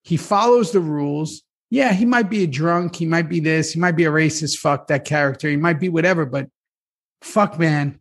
He 0.03 0.16
follows 0.16 0.70
the 0.72 0.80
rules. 0.80 1.43
Yeah, 1.70 1.93
he 1.93 2.05
might 2.05 2.30
be 2.30 2.45
a 2.45 2.47
drunk. 2.47 2.97
He 2.97 3.07
might 3.07 3.28
be 3.28 3.41
this. 3.41 3.72
He 3.72 3.80
might 3.80 3.97
be 3.97 4.05
a 4.05 4.11
racist. 4.11 4.59
Fuck 4.59 4.88
that 4.88 5.05
character. 5.05 5.49
He 5.49 5.57
might 5.57 5.80
be 5.80 5.88
whatever, 5.88 6.24
but 6.24 6.49
fuck, 7.22 7.59
man. 7.59 8.01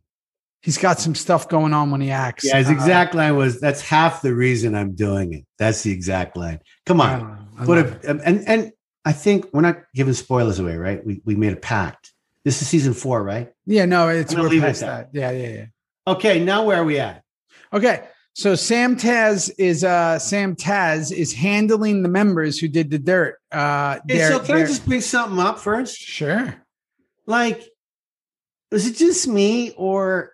He's 0.62 0.78
got 0.78 1.00
some 1.00 1.16
stuff 1.16 1.48
going 1.48 1.74
on 1.74 1.90
when 1.92 2.02
he 2.02 2.12
acts. 2.12 2.46
Yeah, 2.46 2.58
his 2.58 2.68
Uh, 2.68 2.74
exact 2.74 3.16
line 3.16 3.36
was, 3.38 3.62
"That's 3.62 3.82
half 3.82 4.22
the 4.22 4.34
reason 4.36 4.76
I'm 4.76 4.94
doing 4.94 5.34
it." 5.34 5.46
That's 5.58 5.84
the 5.84 5.92
exact 5.92 6.36
line. 6.36 6.60
Come 6.86 7.00
on. 7.00 7.49
I 7.60 7.66
What 7.66 7.78
if, 7.78 8.03
and 8.05 8.22
and 8.22 8.72
I 9.05 9.12
think 9.12 9.47
we're 9.53 9.62
not 9.62 9.84
giving 9.93 10.14
spoilers 10.14 10.60
away, 10.60 10.78
right? 10.78 11.05
We 11.05 11.22
we 11.26 11.36
made 11.36 11.53
a 11.53 11.57
pact. 11.57 12.14
This 12.45 12.62
is 12.62 12.68
season 12.68 12.93
four, 12.93 13.22
right? 13.22 13.51
yeah, 13.66 13.86
no, 13.86 14.07
it's 14.07 14.34
we're 14.34 14.43
leave 14.43 14.64
it 14.64 14.68
past 14.68 14.84
at 14.84 15.12
that. 15.14 15.20
Yeah, 15.20 15.32
yeah, 15.32 15.47
yeah. 15.49 15.66
Okay, 16.07 16.43
now 16.43 16.64
where 16.66 16.78
are 16.78 16.86
we 16.86 16.99
at? 16.99 17.24
Okay. 17.74 18.07
So 18.34 18.55
Sam 18.55 18.95
Taz 18.95 19.51
is 19.57 19.84
uh 19.84 20.18
Sam 20.20 20.55
Taz 20.55 21.12
is 21.12 21.34
handling 21.34 22.03
the 22.03 22.10
members 22.10 22.57
who 22.57 22.70
did 22.70 22.89
the 22.89 22.97
dirt. 22.97 23.38
Uh 23.51 23.99
Hey, 24.07 24.20
so 24.20 24.39
can 24.39 24.55
I 24.55 24.62
just 24.62 24.86
bring 24.86 25.01
something 25.01 25.39
up 25.39 25.60
first? 25.60 25.97
sure. 25.97 26.55
Like, 27.26 27.64
was 28.72 28.88
it 28.88 28.95
just 28.95 29.28
me, 29.28 29.72
or 29.76 30.32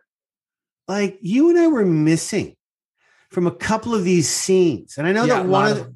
like 0.88 1.18
you 1.22 1.50
and 1.50 1.58
I 1.58 1.68
were 1.68 1.86
missing 1.86 2.56
from 3.32 3.48
a 3.48 3.52
couple 3.52 3.96
of 3.96 4.04
these 4.04 4.30
scenes? 4.30 4.98
And 4.98 5.08
I 5.08 5.12
know 5.12 5.26
Yeah, 5.26 5.42
that 5.42 5.48
one 5.48 5.66
of 5.66 5.72
of 5.72 5.84
them. 5.86 5.95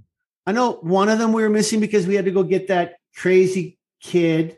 I 0.50 0.52
know 0.52 0.80
one 0.82 1.10
of 1.10 1.20
them 1.20 1.32
we 1.32 1.43
were 1.43 1.50
missing 1.50 1.80
because 1.80 2.08
we 2.08 2.16
had 2.16 2.26
to 2.26 2.32
go 2.32 2.41
get 2.41 2.70
that 2.70 2.95
crazy 3.16 3.78
kid 4.02 4.58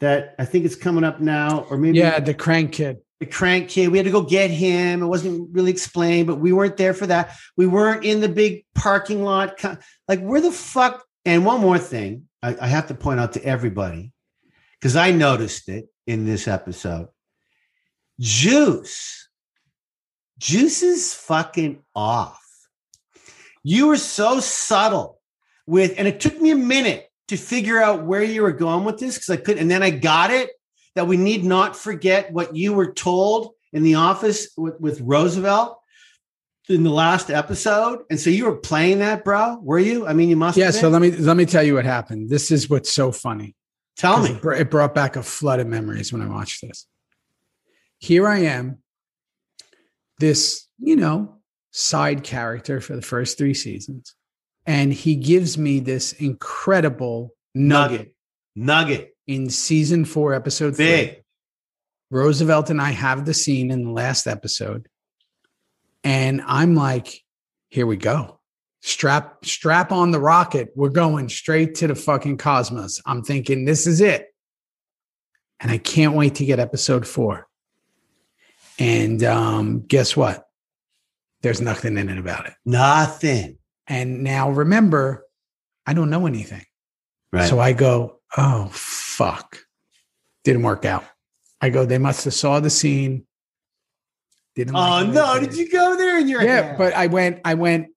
that 0.00 0.34
I 0.38 0.44
think 0.44 0.66
is 0.66 0.76
coming 0.76 1.02
up 1.02 1.18
now, 1.18 1.66
or 1.70 1.78
maybe 1.78 1.96
Yeah, 1.96 2.20
the 2.20 2.34
crank 2.34 2.72
kid. 2.72 2.98
the 3.18 3.24
crank 3.24 3.70
kid. 3.70 3.88
We 3.88 3.96
had 3.96 4.04
to 4.04 4.10
go 4.12 4.20
get 4.20 4.50
him. 4.50 5.02
It 5.02 5.06
wasn't 5.06 5.48
really 5.54 5.70
explained, 5.70 6.26
but 6.26 6.40
we 6.40 6.52
weren't 6.52 6.76
there 6.76 6.92
for 6.92 7.06
that. 7.06 7.34
We 7.56 7.66
weren't 7.66 8.04
in 8.04 8.20
the 8.20 8.28
big 8.28 8.66
parking 8.74 9.22
lot. 9.24 9.58
Like, 10.06 10.20
where 10.20 10.42
the 10.42 10.52
fuck? 10.52 11.02
And 11.24 11.46
one 11.46 11.62
more 11.62 11.78
thing 11.78 12.28
I, 12.42 12.54
I 12.60 12.66
have 12.66 12.88
to 12.88 12.94
point 12.94 13.18
out 13.18 13.32
to 13.32 13.42
everybody 13.42 14.12
because 14.78 14.94
I 14.94 15.10
noticed 15.12 15.70
it 15.70 15.86
in 16.06 16.26
this 16.26 16.46
episode. 16.46 17.08
Juice. 18.20 19.26
Juice 20.38 20.82
is 20.82 21.14
fucking 21.14 21.82
off. 21.94 22.44
You 23.62 23.88
were 23.88 23.96
so 23.96 24.40
subtle 24.40 25.20
with, 25.66 25.94
and 25.98 26.08
it 26.08 26.20
took 26.20 26.40
me 26.40 26.50
a 26.50 26.56
minute 26.56 27.10
to 27.28 27.36
figure 27.36 27.80
out 27.80 28.04
where 28.04 28.22
you 28.22 28.42
were 28.42 28.52
going 28.52 28.84
with 28.84 28.98
this 28.98 29.16
because 29.16 29.30
I 29.30 29.36
could, 29.36 29.58
and 29.58 29.70
then 29.70 29.82
I 29.82 29.90
got 29.90 30.30
it 30.30 30.50
that 30.94 31.06
we 31.06 31.16
need 31.16 31.44
not 31.44 31.76
forget 31.76 32.32
what 32.32 32.56
you 32.56 32.72
were 32.72 32.92
told 32.92 33.52
in 33.72 33.82
the 33.82 33.96
office 33.96 34.48
with, 34.56 34.80
with 34.80 35.00
Roosevelt 35.00 35.78
in 36.68 36.84
the 36.84 36.90
last 36.90 37.30
episode. 37.30 38.00
And 38.10 38.18
so 38.18 38.30
you 38.30 38.46
were 38.46 38.56
playing 38.56 39.00
that, 39.00 39.24
bro? 39.24 39.58
Were 39.62 39.78
you? 39.78 40.06
I 40.06 40.12
mean, 40.12 40.28
you 40.28 40.36
must. 40.36 40.56
Yeah, 40.56 40.70
so 40.70 40.88
let 40.88 41.02
me 41.02 41.10
let 41.12 41.36
me 41.36 41.46
tell 41.46 41.62
you 41.62 41.74
what 41.74 41.84
happened. 41.84 42.30
This 42.30 42.50
is 42.50 42.68
what's 42.68 42.92
so 42.92 43.12
funny. 43.12 43.54
Tell 43.96 44.22
me. 44.22 44.38
It 44.56 44.70
brought 44.70 44.94
back 44.94 45.16
a 45.16 45.22
flood 45.22 45.60
of 45.60 45.66
memories 45.66 46.12
when 46.12 46.22
I 46.22 46.26
watched 46.26 46.62
this. 46.62 46.86
Here 47.98 48.28
I 48.28 48.38
am, 48.40 48.78
this, 50.20 50.68
you 50.78 50.94
know, 50.94 51.37
side 51.70 52.22
character 52.24 52.80
for 52.80 52.96
the 52.96 53.02
first 53.02 53.38
three 53.38 53.54
seasons. 53.54 54.14
And 54.66 54.92
he 54.92 55.16
gives 55.16 55.56
me 55.56 55.80
this 55.80 56.12
incredible 56.12 57.34
nugget 57.54 58.14
Nugget. 58.54 59.16
in 59.26 59.48
season 59.50 60.04
four, 60.04 60.34
episode 60.34 60.76
three. 60.76 60.86
Big. 60.86 61.22
Roosevelt 62.10 62.70
and 62.70 62.80
I 62.80 62.90
have 62.90 63.24
the 63.24 63.34
scene 63.34 63.70
in 63.70 63.84
the 63.84 63.90
last 63.90 64.26
episode. 64.26 64.88
And 66.04 66.42
I'm 66.46 66.74
like, 66.74 67.22
here 67.68 67.86
we 67.86 67.96
go. 67.96 68.40
Strap 68.80 69.44
strap 69.44 69.90
on 69.92 70.10
the 70.10 70.20
rocket. 70.20 70.70
We're 70.74 70.88
going 70.88 71.28
straight 71.28 71.74
to 71.76 71.88
the 71.88 71.94
fucking 71.94 72.38
cosmos. 72.38 73.02
I'm 73.04 73.22
thinking 73.22 73.64
this 73.64 73.86
is 73.86 74.00
it. 74.00 74.26
And 75.60 75.70
I 75.70 75.78
can't 75.78 76.14
wait 76.14 76.36
to 76.36 76.44
get 76.44 76.60
episode 76.60 77.06
4. 77.06 77.46
And 78.78 79.22
um 79.24 79.80
guess 79.86 80.16
what? 80.16 80.47
There's 81.42 81.60
nothing 81.60 81.96
in 81.98 82.08
it 82.08 82.18
about 82.18 82.46
it. 82.46 82.54
Nothing. 82.64 83.58
And 83.86 84.22
now 84.22 84.50
remember, 84.50 85.24
I 85.86 85.94
don't 85.94 86.10
know 86.10 86.26
anything. 86.26 86.64
Right. 87.32 87.48
So 87.48 87.60
I 87.60 87.72
go, 87.72 88.20
oh 88.36 88.68
fuck. 88.72 89.58
Didn't 90.44 90.62
work 90.62 90.84
out. 90.84 91.04
I 91.60 91.70
go, 91.70 91.84
they 91.84 91.98
must 91.98 92.24
have 92.24 92.34
saw 92.34 92.60
the 92.60 92.70
scene. 92.70 93.26
Didn't 94.54 94.74
oh, 94.74 94.80
like 94.80 95.08
no. 95.08 95.38
Did 95.40 95.56
you 95.56 95.70
go 95.70 95.96
there 95.96 96.18
in 96.18 96.28
your 96.28 96.42
Yeah, 96.42 96.76
but 96.76 96.92
I 96.94 97.06
went, 97.06 97.40
I 97.44 97.54
went, 97.54 97.88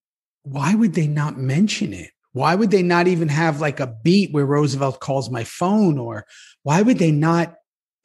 why 0.43 0.75
would 0.75 0.93
they 0.93 1.07
not 1.07 1.37
mention 1.37 1.93
it? 1.93 2.11
Why 2.33 2.55
would 2.55 2.71
they 2.71 2.83
not 2.83 3.07
even 3.07 3.27
have 3.27 3.59
like 3.59 3.79
a 3.79 3.87
beat 3.87 4.31
where 4.31 4.45
Roosevelt 4.45 4.99
calls 4.99 5.29
my 5.29 5.43
phone? 5.43 5.97
Or 5.97 6.25
why 6.63 6.81
would 6.81 6.97
they 6.97 7.11
not 7.11 7.55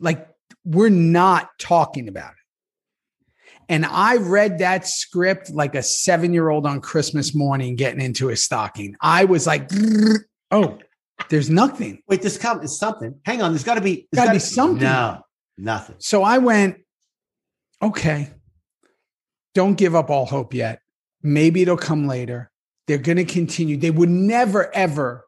like 0.00 0.28
we're 0.64 0.88
not 0.88 1.50
talking 1.58 2.08
about 2.08 2.32
it? 2.32 2.45
And 3.68 3.84
I 3.84 4.16
read 4.16 4.58
that 4.58 4.86
script 4.86 5.50
like 5.50 5.74
a 5.74 5.82
seven 5.82 6.32
year 6.32 6.48
old 6.48 6.66
on 6.66 6.80
Christmas 6.80 7.34
morning 7.34 7.74
getting 7.76 8.00
into 8.00 8.28
a 8.28 8.36
stocking. 8.36 8.96
I 9.00 9.24
was 9.24 9.46
like, 9.46 9.70
oh, 10.50 10.78
there's 11.28 11.50
nothing. 11.50 12.02
Wait, 12.08 12.22
this 12.22 12.38
come 12.38 12.62
is 12.62 12.78
something. 12.78 13.18
Hang 13.24 13.42
on. 13.42 13.52
There's 13.52 13.64
got 13.64 13.74
to 13.74 13.80
be. 13.80 14.06
there's 14.12 14.26
Gotta 14.26 14.36
be 14.36 14.40
something. 14.40 14.82
No, 14.82 15.20
nothing. 15.58 15.96
So 15.98 16.22
I 16.22 16.38
went, 16.38 16.78
okay, 17.82 18.30
don't 19.54 19.74
give 19.74 19.94
up 19.94 20.10
all 20.10 20.26
hope 20.26 20.54
yet. 20.54 20.80
Maybe 21.22 21.62
it'll 21.62 21.76
come 21.76 22.06
later. 22.06 22.50
They're 22.86 22.98
going 22.98 23.16
to 23.16 23.24
continue. 23.24 23.76
They 23.76 23.90
would 23.90 24.10
never, 24.10 24.72
ever 24.74 25.26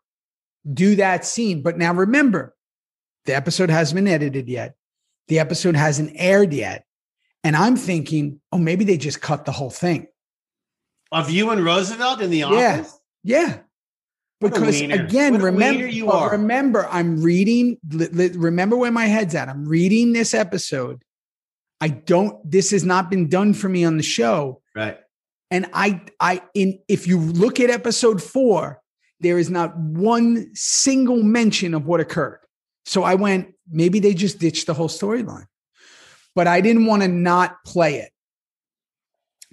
do 0.73 0.97
that 0.97 1.25
scene. 1.25 1.63
But 1.63 1.79
now 1.79 1.93
remember, 1.93 2.55
the 3.25 3.35
episode 3.35 3.71
hasn't 3.71 3.97
been 3.97 4.07
edited 4.07 4.49
yet. 4.49 4.75
The 5.29 5.41
episode 5.41 5.77
hasn't 5.77 6.13
aired 6.15 6.53
yet. 6.53 6.85
And 7.45 7.57
I'm 7.57 7.77
thinking, 7.77 8.41
oh, 8.53 8.59
maybe 8.59 8.85
they 8.85 8.97
just 8.97 9.21
cut 9.21 9.45
the 9.45 9.53
whole 9.53 9.71
thing. 9.71 10.09
Of 11.13 11.31
you 11.31 11.51
and 11.51 11.65
Roosevelt 11.65 12.21
in 12.21 12.31
the 12.31 12.43
office? 12.43 12.99
Yeah. 13.25 13.59
A 13.59 14.49
Because 14.49 14.81
again, 14.81 15.41
remember, 15.41 15.87
you 15.87 16.11
are. 16.11 16.31
remember, 16.31 16.87
I'm 16.91 17.23
reading, 17.23 17.79
li- 17.91 18.09
li- 18.13 18.37
remember 18.37 18.77
where 18.77 18.93
my 18.93 19.07
head's 19.07 19.35
at. 19.35 19.49
I'm 19.49 19.65
reading 19.67 20.13
this 20.13 20.35
episode. 20.35 21.03
I 21.81 21.89
don't, 21.89 22.39
this 22.49 22.73
has 22.73 22.85
not 22.85 23.11
been 23.11 23.29
done 23.29 23.55
for 23.55 23.69
me 23.69 23.85
on 23.85 23.97
the 23.97 24.03
show. 24.03 24.61
Right. 24.75 24.99
And 25.51 25.67
I, 25.73 26.03
I, 26.21 26.43
in, 26.55 26.79
if 26.89 27.07
you 27.07 27.19
look 27.19 27.59
at 27.59 27.71
episode 27.71 28.23
four, 28.23 28.83
there 29.21 29.39
is 29.39 29.49
not 29.51 29.77
one 29.77 30.51
single 30.55 31.23
mention 31.23 31.75
of 31.75 31.87
what 31.87 32.01
occurred. 32.01 32.41
So 32.85 33.03
I 33.03 33.15
went, 33.15 33.55
maybe 33.71 33.99
they 33.99 34.15
just 34.15 34.39
ditched 34.39 34.67
the 34.67 34.75
whole 34.75 34.89
storyline, 34.89 35.47
but 36.39 36.47
I 36.47 36.61
didn't 36.61 36.87
want 36.87 37.03
to 37.03 37.09
not 37.09 37.65
play 37.65 37.97
it. 37.97 38.13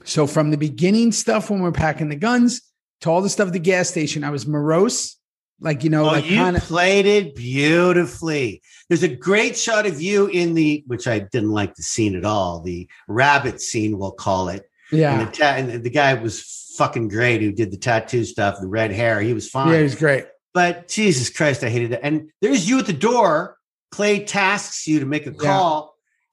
So 0.04 0.28
from 0.28 0.52
the 0.52 0.58
beginning 0.58 1.12
stuff 1.12 1.50
when 1.50 1.62
we're 1.62 1.72
packing 1.72 2.10
the 2.10 2.16
guns 2.16 2.62
to 3.02 3.10
all 3.10 3.24
the 3.24 3.30
stuff 3.30 3.48
at 3.48 3.54
the 3.54 3.60
gas 3.60 3.90
station, 3.90 4.24
I 4.24 4.30
was 4.30 4.46
morose, 4.46 5.18
like 5.60 5.84
you 5.84 5.90
know, 5.90 6.04
Oh, 6.04 6.08
like 6.12 6.30
you 6.30 6.38
kind 6.38 6.56
of 6.56 6.62
played 6.62 7.08
it 7.08 7.36
beautifully. 7.36 8.62
There's 8.88 9.02
a 9.02 9.08
great 9.08 9.58
shot 9.58 9.88
of 9.88 10.00
you 10.00 10.28
in 10.28 10.54
the, 10.54 10.84
which 10.86 11.08
I 11.08 11.18
didn't 11.20 11.52
like 11.54 11.74
the 11.74 11.82
scene 11.82 12.16
at 12.16 12.24
all, 12.24 12.62
the 12.62 12.88
rabbit 13.08 13.62
scene, 13.62 13.98
we'll 13.98 14.12
call 14.12 14.50
it. 14.50 14.70
And 14.92 15.00
yeah, 15.00 15.26
the, 15.26 15.32
ta- 15.32 15.56
and 15.58 15.84
the 15.84 15.90
guy 15.90 16.14
was 16.14 16.74
fucking 16.78 17.08
great 17.08 17.42
who 17.42 17.52
did 17.52 17.72
the 17.72 17.78
tattoo 17.78 18.26
stuff, 18.26 18.60
the 18.62 18.68
red 18.68 18.92
hair. 18.92 19.22
He 19.22 19.34
was 19.34 19.50
fine. 19.50 19.72
yeah, 19.72 19.78
he 19.78 19.84
was 19.84 19.96
great. 19.96 20.26
but 20.54 20.88
Jesus 20.88 21.32
Christ, 21.32 21.64
I 21.64 21.70
hated 21.70 21.94
it. 21.94 22.00
And 22.04 22.30
there's 22.42 22.70
you 22.70 22.78
at 22.78 22.86
the 22.86 22.94
door. 22.94 23.58
Clay 23.92 24.24
tasks 24.26 24.86
you 24.88 25.00
to 25.00 25.06
make 25.08 25.26
a 25.26 25.32
Yeah. 25.32 25.82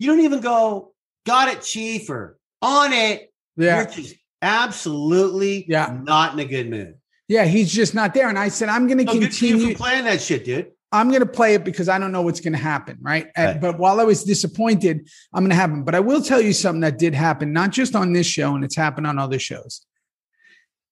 You 0.03 0.09
don't 0.09 0.21
even 0.25 0.41
go, 0.41 0.93
got 1.27 1.47
it, 1.49 1.63
chief, 1.63 2.11
or 2.11 2.37
on 2.61 2.93
it. 2.93 3.33
Yeah, 3.57 3.77
You're 3.83 3.87
just 3.91 4.15
absolutely 4.43 5.65
Yeah. 5.69 5.97
not 6.03 6.33
in 6.33 6.41
a 6.41 6.45
good 6.45 6.69
mood. 6.69 6.95
yeah, 7.29 7.45
he's 7.45 7.73
just 7.73 7.95
not 7.95 8.13
there. 8.13 8.29
And 8.29 8.37
I 8.39 8.49
said, 8.49 8.69
I'm 8.69 8.87
going 8.89 8.99
to 8.99 9.05
No 9.05 9.13
good 9.13 9.33
for 9.35 9.45
you 9.45 9.53
continue. 9.53 9.77
playing 9.77 10.05
that 10.07 10.21
shit, 10.21 10.45
dude. 10.45 10.73
I'm 10.91 11.09
going 11.09 11.21
to 11.21 11.27
play 11.27 11.55
it 11.55 11.65
because 11.65 11.89
I 11.89 11.99
don't 11.99 12.11
know 12.13 12.23
what's 12.23 12.41
going 12.41 12.53
to 12.53 12.59
happen, 12.59 12.99
right? 13.01 13.29
Right. 13.39 13.61
but 13.61 13.79
while 13.79 14.01
I 14.01 14.05
was 14.05 14.25
disappointed, 14.25 15.09
I'm 15.33 15.43
going 15.45 15.51
to 15.51 15.55
have 15.57 15.71
happen. 15.71 15.85
But 15.85 15.95
I 15.95 16.01
will 16.01 16.21
tell 16.21 16.41
you 16.41 16.53
something 16.53 16.81
that 16.81 16.99
did 16.99 17.15
happen, 17.15 17.53
not 17.53 17.71
just 17.71 17.95
on 17.95 18.13
this 18.13 18.27
show, 18.27 18.55
and 18.57 18.65
it's 18.65 18.77
happened 18.77 19.07
on 19.07 19.19
other 19.19 19.39
shows. 19.39 19.87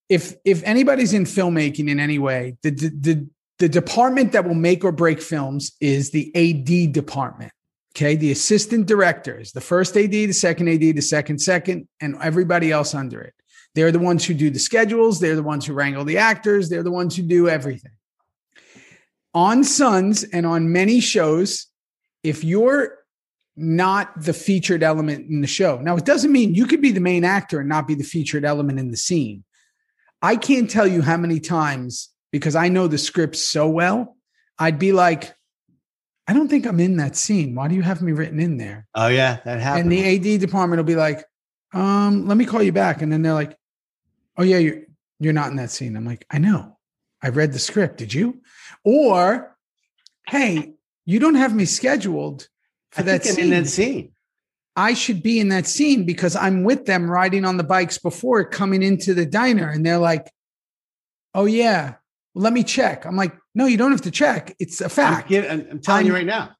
If 0.08 0.34
if 0.44 0.62
anybody's 0.64 1.12
in 1.12 1.24
filmmaking 1.24 1.88
in 1.90 1.98
any 2.00 2.18
way, 2.18 2.56
the 2.62 2.70
the 2.70 2.88
the, 2.88 3.28
the 3.58 3.68
department 3.68 4.32
that 4.32 4.46
will 4.46 4.54
make 4.54 4.84
or 4.84 4.92
break 4.92 5.20
films 5.20 5.72
is 5.80 6.10
the 6.12 6.30
AD 6.34 6.92
department. 6.92 7.52
Okay, 7.96 8.14
the 8.14 8.30
assistant 8.30 8.86
directors, 8.86 9.52
the 9.52 9.60
first 9.60 9.96
AD, 9.96 10.12
the 10.12 10.32
second 10.32 10.68
AD, 10.68 10.80
the 10.80 11.00
second 11.00 11.38
second, 11.40 11.88
and 12.00 12.16
everybody 12.22 12.70
else 12.70 12.94
under 12.94 13.20
it. 13.20 13.34
They're 13.74 13.92
the 13.92 13.98
ones 13.98 14.24
who 14.24 14.34
do 14.34 14.50
the 14.50 14.58
schedules. 14.58 15.20
They're 15.20 15.36
the 15.36 15.42
ones 15.42 15.66
who 15.66 15.74
wrangle 15.74 16.04
the 16.04 16.18
actors. 16.18 16.68
They're 16.68 16.82
the 16.82 16.90
ones 16.90 17.16
who 17.16 17.22
do 17.22 17.48
everything 17.48 17.92
on 19.34 19.64
Sons 19.64 20.24
and 20.24 20.46
on 20.46 20.72
many 20.72 21.00
shows, 21.00 21.66
if 22.22 22.44
you're 22.44 22.98
not 23.56 24.20
the 24.20 24.32
featured 24.32 24.82
element 24.82 25.28
in 25.28 25.40
the 25.40 25.46
show, 25.46 25.78
now 25.78 25.96
it 25.96 26.04
doesn't 26.04 26.32
mean 26.32 26.54
you 26.54 26.66
could 26.66 26.80
be 26.80 26.92
the 26.92 27.00
main 27.00 27.24
actor 27.24 27.60
and 27.60 27.68
not 27.68 27.86
be 27.86 27.94
the 27.94 28.04
featured 28.04 28.44
element 28.44 28.78
in 28.78 28.90
the 28.90 28.96
scene. 28.96 29.44
I 30.22 30.36
can't 30.36 30.68
tell 30.68 30.86
you 30.86 31.02
how 31.02 31.16
many 31.16 31.40
times 31.40 32.10
because 32.32 32.56
I 32.56 32.68
know 32.68 32.86
the 32.86 32.98
script 32.98 33.36
so 33.36 33.68
well. 33.68 34.16
I'd 34.58 34.78
be 34.78 34.92
like, 34.92 35.34
I 36.30 36.32
don't 36.32 36.46
think 36.46 36.64
I'm 36.64 36.78
in 36.78 36.98
that 36.98 37.16
scene. 37.16 37.56
Why 37.56 37.66
do 37.66 37.74
you 37.74 37.82
have 37.82 38.02
me 38.02 38.12
written 38.12 38.38
in 38.38 38.56
there? 38.56 38.86
Oh 38.94 39.08
yeah, 39.08 39.40
that 39.44 39.58
happened. 39.58 39.90
And 39.90 39.92
the 39.92 40.34
AD 40.34 40.40
department 40.40 40.78
will 40.78 40.84
be 40.84 40.94
like, 40.94 41.24
um, 41.74 42.28
let 42.28 42.36
me 42.36 42.44
call 42.44 42.62
you 42.62 42.70
back. 42.70 43.02
And 43.02 43.12
then 43.12 43.22
they're 43.22 43.34
like, 43.34 43.58
Oh 44.36 44.44
yeah, 44.44 44.58
you're 44.58 44.82
you're 45.18 45.32
not 45.32 45.50
in 45.50 45.56
that 45.56 45.72
scene. 45.72 45.96
I'm 45.96 46.06
like, 46.06 46.24
I 46.30 46.38
know. 46.38 46.78
I 47.20 47.30
read 47.30 47.52
the 47.52 47.58
script. 47.58 47.98
Did 47.98 48.14
you? 48.14 48.42
Or, 48.84 49.56
hey, 50.28 50.74
you 51.04 51.18
don't 51.18 51.34
have 51.34 51.52
me 51.52 51.64
scheduled 51.64 52.48
for 52.92 53.00
I 53.00 53.06
that 53.06 53.24
scene. 53.24 53.46
in 53.46 53.50
that 53.50 53.66
scene. 53.68 54.12
I 54.76 54.94
should 54.94 55.24
be 55.24 55.40
in 55.40 55.48
that 55.48 55.66
scene 55.66 56.06
because 56.06 56.36
I'm 56.36 56.62
with 56.62 56.86
them 56.86 57.10
riding 57.10 57.44
on 57.44 57.56
the 57.56 57.64
bikes 57.64 57.98
before 57.98 58.44
coming 58.44 58.84
into 58.84 59.14
the 59.14 59.26
diner. 59.26 59.68
And 59.68 59.84
they're 59.84 59.98
like, 59.98 60.30
oh, 61.34 61.44
yeah, 61.44 61.96
well, 62.34 62.44
let 62.44 62.52
me 62.52 62.62
check. 62.62 63.04
I'm 63.06 63.16
like, 63.16 63.36
no, 63.54 63.66
you 63.66 63.76
don't 63.76 63.90
have 63.90 64.02
to 64.02 64.10
check. 64.10 64.54
It's 64.58 64.80
a 64.80 64.88
fact. 64.88 65.30
I'm- 65.32 65.66
I'm 65.70 65.80
telling 65.80 66.06
you 66.06 66.12
I'm- 66.12 66.20
right 66.20 66.26
now. 66.26 66.50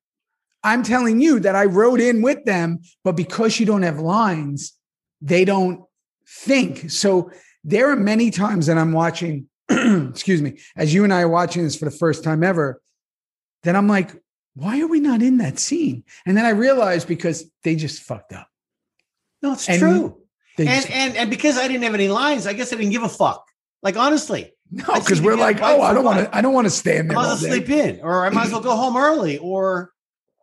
I'm 0.62 0.82
telling 0.82 1.20
you 1.20 1.40
that 1.40 1.56
I 1.56 1.64
rode 1.64 2.00
in 2.00 2.20
with 2.20 2.44
them, 2.44 2.80
but 3.02 3.16
because 3.16 3.58
you 3.58 3.64
don't 3.64 3.82
have 3.82 3.98
lines, 3.98 4.74
they 5.22 5.46
don't 5.46 5.84
think. 6.28 6.90
So 6.90 7.30
there 7.64 7.90
are 7.90 7.96
many 7.96 8.30
times 8.30 8.66
that 8.66 8.76
I'm 8.76 8.92
watching, 8.92 9.48
excuse 9.70 10.42
me, 10.42 10.58
as 10.76 10.92
you 10.92 11.02
and 11.04 11.14
I 11.14 11.22
are 11.22 11.28
watching 11.28 11.62
this 11.64 11.76
for 11.76 11.86
the 11.86 11.90
first 11.90 12.22
time 12.22 12.44
ever, 12.44 12.82
that 13.62 13.74
I'm 13.74 13.88
like, 13.88 14.14
why 14.54 14.80
are 14.82 14.86
we 14.86 15.00
not 15.00 15.22
in 15.22 15.38
that 15.38 15.58
scene? 15.58 16.04
And 16.26 16.36
then 16.36 16.44
I 16.44 16.50
realized 16.50 17.08
because 17.08 17.50
they 17.64 17.74
just 17.74 18.02
fucked 18.02 18.34
up. 18.34 18.48
No, 19.42 19.52
it's 19.54 19.66
And 19.66 19.78
true. 19.78 20.18
And 20.58 20.90
and 20.90 21.16
and 21.16 21.30
because 21.30 21.56
I 21.56 21.68
didn't 21.68 21.84
have 21.84 21.94
any 21.94 22.08
lines, 22.08 22.46
I 22.46 22.52
guess 22.52 22.70
I 22.70 22.76
didn't 22.76 22.92
give 22.92 23.02
a 23.02 23.08
fuck. 23.08 23.46
Like 23.82 23.96
honestly, 23.96 24.52
no, 24.70 24.94
because 24.94 25.20
we're 25.20 25.36
like, 25.36 25.60
oh, 25.62 25.82
I 25.82 25.92
don't 25.94 26.04
want 26.04 26.20
to, 26.20 26.36
I 26.36 26.40
don't 26.40 26.52
want 26.54 26.66
to 26.66 26.70
stand 26.70 27.10
I 27.10 27.14
there. 27.14 27.16
might 27.16 27.32
as 27.32 27.42
well 27.42 27.50
sleep 27.52 27.70
in, 27.70 28.00
or 28.02 28.24
I 28.26 28.30
might 28.30 28.46
as 28.46 28.52
well 28.52 28.60
go 28.60 28.76
home 28.76 28.96
early, 28.96 29.38
or 29.38 29.92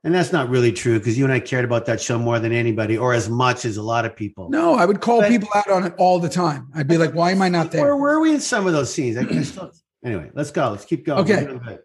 and 0.03 0.13
that's 0.13 0.32
not 0.32 0.49
really 0.49 0.71
true 0.71 0.99
because 0.99 1.17
you 1.17 1.23
and 1.25 1.34
I 1.34 1.39
cared 1.39 1.65
about 1.65 1.86
that 1.88 1.99
show 2.01 2.17
more 2.19 2.39
than 2.39 2.51
anybody, 2.51 2.97
or 2.97 3.13
as 3.13 3.30
much 3.30 3.65
as 3.65 3.78
a 3.78 3.82
lot 3.82 4.05
of 4.05 4.15
people. 4.15 4.49
No, 4.49 4.75
I 4.75 4.86
would 4.86 5.01
call 5.01 5.21
But- 5.21 5.30
people 5.30 5.49
out 5.55 5.69
on 5.69 5.84
it 5.86 5.93
all 5.97 6.19
the 6.19 6.30
time. 6.30 6.69
I'd 6.75 6.88
be 6.88 6.97
like, 6.97 7.13
why 7.13 7.32
am 7.32 7.41
I 7.41 7.49
not 7.49 7.71
there?" 7.71 7.82
Where 7.84 7.95
were 7.95 8.19
we 8.19 8.34
in 8.34 8.39
some 8.39 8.67
of 8.67 8.73
those 8.73 8.93
scenes? 8.93 9.17
I, 9.17 9.21
I 9.21 9.41
still, 9.43 9.71
anyway, 10.03 10.30
let's 10.34 10.51
go. 10.51 10.69
Let's 10.71 10.86
keep 10.86 11.05
going. 11.05 11.19
Okay. 11.19 11.45
We're 11.45 11.59
doing 11.59 11.80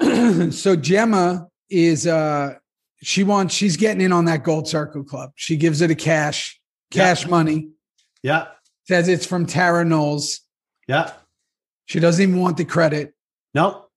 good. 0.00 0.52
so 0.54 0.74
Gemma 0.76 1.48
is 1.70 2.06
uh 2.06 2.54
she 3.02 3.22
wants 3.24 3.54
she's 3.54 3.76
getting 3.76 4.00
in 4.00 4.12
on 4.12 4.24
that 4.26 4.42
gold 4.42 4.66
circle 4.68 5.04
club. 5.04 5.30
She 5.36 5.56
gives 5.56 5.80
it 5.82 5.90
a 5.90 5.94
cash, 5.94 6.60
cash 6.90 7.26
money, 7.26 7.68
Yeah, 8.22 8.46
says 8.88 9.06
it's 9.08 9.26
from 9.26 9.46
Tara 9.46 9.84
Knowles. 9.84 10.40
yeah. 10.88 11.12
She 11.86 12.00
doesn't 12.00 12.22
even 12.22 12.40
want 12.40 12.56
the 12.56 12.64
credit. 12.64 13.14
Nope. 13.54 13.90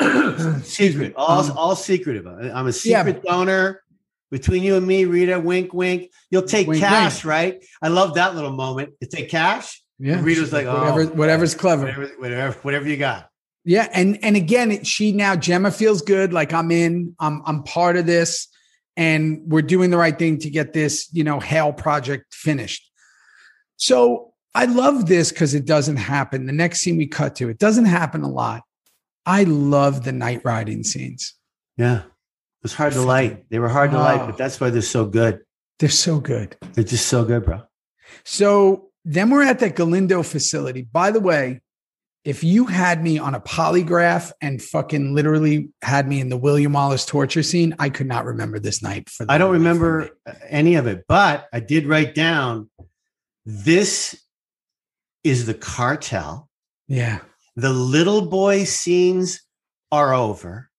secret. 0.62 1.14
All 1.16 1.40
Um, 1.40 1.56
all 1.56 1.76
secretive. 1.76 2.26
I'm 2.26 2.66
a 2.66 2.66
Yeah, 2.66 2.70
secret 2.70 3.22
donor. 3.22 3.82
Between 4.30 4.64
you 4.64 4.76
and 4.76 4.84
me, 4.84 5.04
Rita, 5.04 5.38
wink, 5.38 5.72
wink. 5.72 6.10
You'll 6.30 6.42
take 6.42 6.66
Wink, 6.66 6.80
cash, 6.82 7.24
right? 7.24 7.64
I 7.80 7.88
love 7.88 8.14
that 8.14 8.34
little 8.34 8.50
moment. 8.50 8.94
You 9.00 9.06
take 9.06 9.30
cash. 9.30 9.80
Yeah. 10.00 10.20
Rita's 10.20 10.52
like, 10.52 10.66
oh, 10.66 11.06
whatever's 11.14 11.54
clever. 11.54 11.84
whatever, 11.84 12.10
whatever, 12.18 12.58
whatever 12.62 12.88
you 12.88 12.96
got. 12.96 13.28
Yeah, 13.64 13.88
and 13.92 14.18
and 14.24 14.36
again, 14.36 14.82
she 14.84 15.12
now 15.12 15.36
Gemma 15.36 15.70
feels 15.70 16.02
good. 16.02 16.32
Like 16.32 16.52
I'm 16.52 16.70
in. 16.72 17.14
I'm 17.20 17.42
I'm 17.46 17.62
part 17.62 17.96
of 17.96 18.06
this, 18.06 18.48
and 18.96 19.42
we're 19.46 19.62
doing 19.62 19.90
the 19.90 19.96
right 19.96 20.18
thing 20.18 20.38
to 20.40 20.50
get 20.50 20.72
this, 20.72 21.08
you 21.12 21.24
know, 21.24 21.38
Hale 21.38 21.72
project 21.72 22.34
finished. 22.34 22.90
So 23.76 24.33
I 24.54 24.66
love 24.66 25.06
this 25.06 25.30
because 25.32 25.54
it 25.54 25.64
doesn't 25.66 25.96
happen. 25.96 26.46
The 26.46 26.52
next 26.52 26.80
scene 26.80 26.96
we 26.96 27.06
cut 27.06 27.34
to, 27.36 27.48
it 27.48 27.58
doesn't 27.58 27.86
happen 27.86 28.22
a 28.22 28.28
lot. 28.30 28.62
I 29.26 29.44
love 29.44 30.04
the 30.04 30.12
night 30.12 30.42
riding 30.44 30.84
scenes. 30.84 31.34
Yeah. 31.76 32.00
It 32.02 32.62
was 32.62 32.74
hard 32.74 32.92
to 32.92 33.02
light. 33.02 33.44
They 33.50 33.58
were 33.58 33.68
hard 33.68 33.90
to 33.90 33.98
light, 33.98 34.20
Oh. 34.20 34.26
but 34.26 34.38
that's 34.38 34.60
why 34.60 34.70
they're 34.70 34.82
so 34.82 35.06
good. 35.06 35.40
They're 35.80 35.88
so 35.88 36.20
good. 36.20 36.56
They're 36.74 36.84
just 36.84 37.06
so 37.06 37.24
good, 37.24 37.44
bro. 37.44 37.62
So 38.24 38.90
then 39.04 39.30
we're 39.30 39.42
at 39.42 39.58
that 39.58 39.76
Galindo 39.76 40.22
facility. 40.22 40.82
By 40.82 41.10
the 41.10 41.20
way, 41.20 41.60
if 42.24 42.42
you 42.44 42.64
had 42.66 43.02
me 43.02 43.18
on 43.18 43.34
a 43.34 43.40
polygraph 43.40 44.32
and 44.40 44.62
fucking 44.62 45.14
literally 45.14 45.68
had 45.82 46.08
me 46.08 46.20
in 46.20 46.30
the 46.30 46.38
William 46.38 46.72
Wallace 46.72 47.04
torture 47.04 47.42
scene, 47.42 47.74
I 47.78 47.90
could 47.90 48.06
not 48.06 48.24
remember 48.24 48.58
this 48.58 48.82
night. 48.82 49.10
For 49.10 49.26
the 49.26 49.32
I 49.32 49.36
don't 49.36 49.52
remember 49.52 50.10
any 50.48 50.76
of 50.76 50.86
it, 50.86 51.04
but 51.06 51.48
I 51.52 51.60
did 51.60 51.86
write 51.86 52.14
down 52.14 52.70
this 53.44 54.18
is 55.24 55.46
the 55.46 55.54
cartel. 55.54 56.48
Yeah, 56.86 57.20
The 57.56 57.72
little 57.72 58.26
boy 58.26 58.64
scenes 58.64 59.40
are 59.90 60.12
over. 60.14 60.70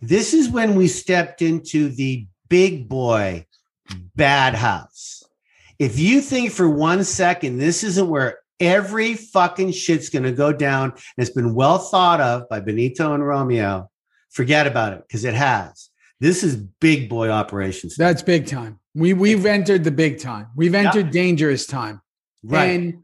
This 0.00 0.32
is 0.34 0.48
when 0.48 0.74
we 0.76 0.88
stepped 0.88 1.42
into 1.42 1.88
the 1.88 2.26
big 2.48 2.88
boy 2.88 3.46
bad 4.14 4.54
house. 4.54 5.22
If 5.78 5.98
you 5.98 6.20
think 6.20 6.52
for 6.52 6.68
one 6.68 7.02
second 7.04 7.58
this 7.58 7.82
isn't 7.82 8.08
where 8.08 8.38
every 8.60 9.14
fucking 9.14 9.72
shit's 9.72 10.08
going 10.08 10.22
to 10.22 10.32
go 10.32 10.52
down 10.52 10.90
and 10.92 11.00
it's 11.18 11.30
been 11.30 11.54
well 11.54 11.78
thought 11.78 12.20
of 12.20 12.48
by 12.48 12.60
Benito 12.60 13.14
and 13.14 13.26
Romeo, 13.26 13.90
forget 14.30 14.66
about 14.66 14.92
it 14.92 15.02
because 15.06 15.24
it 15.24 15.34
has. 15.34 15.90
This 16.20 16.44
is 16.44 16.56
big 16.56 17.08
boy 17.08 17.30
operations. 17.30 17.96
that's 17.96 18.22
big 18.22 18.46
time. 18.46 18.78
We 18.94 19.12
we've 19.12 19.46
entered 19.46 19.82
the 19.82 19.90
big 19.90 20.20
time. 20.20 20.48
We've 20.54 20.74
entered 20.74 21.10
dangerous 21.10 21.66
time. 21.66 22.00
right. 22.44 22.66
And 22.66 23.02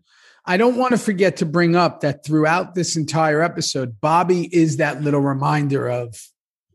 I 0.49 0.57
don't 0.57 0.77
want 0.77 0.93
to 0.93 0.99
forget 0.99 1.37
to 1.37 1.47
bring 1.47 1.77
up 1.77 2.01
that 2.01 2.25
throughout 2.25 2.75
this 2.75 2.97
entire 2.97 3.43
episode, 3.43 4.01
Bobby 4.01 4.49
is 4.51 4.79
that 4.79 5.03
little 5.03 5.21
reminder 5.21 5.87
of, 5.89 6.17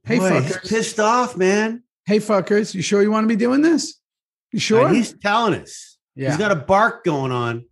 hey 0.06 0.20
Boy, 0.20 0.42
he's 0.42 0.56
fuckers, 0.56 0.70
pissed 0.70 1.00
off, 1.00 1.36
man. 1.36 1.84
hey 2.06 2.20
fuckers, 2.20 2.76
you 2.76 2.84
sure 2.84 3.02
you 3.02 3.10
want 3.10 3.24
to 3.24 3.28
be 3.28 3.36
doing 3.36 3.62
this? 3.62 4.00
You 4.52 4.60
sure? 4.60 4.86
And 4.86 4.96
he's 4.96 5.14
telling 5.14 5.56
us. 5.60 5.98
yeah. 6.16 6.30
He's 6.30 6.38
got 6.38 6.52
a 6.52 6.56
bark 6.56 7.04
going 7.04 7.32
on. 7.32 7.66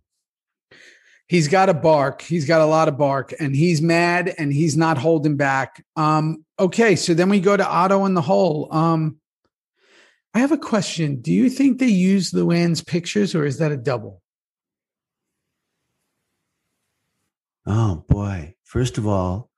he's 1.28 1.46
got 1.46 1.68
a 1.68 1.74
bark. 1.74 2.20
He's 2.20 2.46
got 2.46 2.60
a 2.60 2.66
lot 2.66 2.88
of 2.88 2.98
bark, 2.98 3.32
and 3.38 3.54
he's 3.54 3.80
mad, 3.80 4.34
and 4.38 4.52
he's 4.52 4.76
not 4.76 4.98
holding 4.98 5.36
back. 5.36 5.84
Um, 5.94 6.44
okay, 6.58 6.96
so 6.96 7.14
then 7.14 7.28
we 7.28 7.38
go 7.38 7.56
to 7.56 7.66
Otto 7.66 8.04
in 8.06 8.14
the 8.14 8.22
hole. 8.22 8.68
Um, 8.72 9.18
I 10.34 10.40
have 10.40 10.50
a 10.50 10.58
question. 10.58 11.20
Do 11.20 11.32
you 11.32 11.48
think 11.48 11.78
they 11.78 11.86
use 11.86 12.32
Luann's 12.32 12.82
pictures, 12.82 13.34
or 13.34 13.44
is 13.44 13.58
that 13.58 13.70
a 13.70 13.76
double? 13.76 14.21
Oh 17.66 18.04
boy. 18.08 18.54
First 18.64 18.98
of 18.98 19.06
all, 19.06 19.50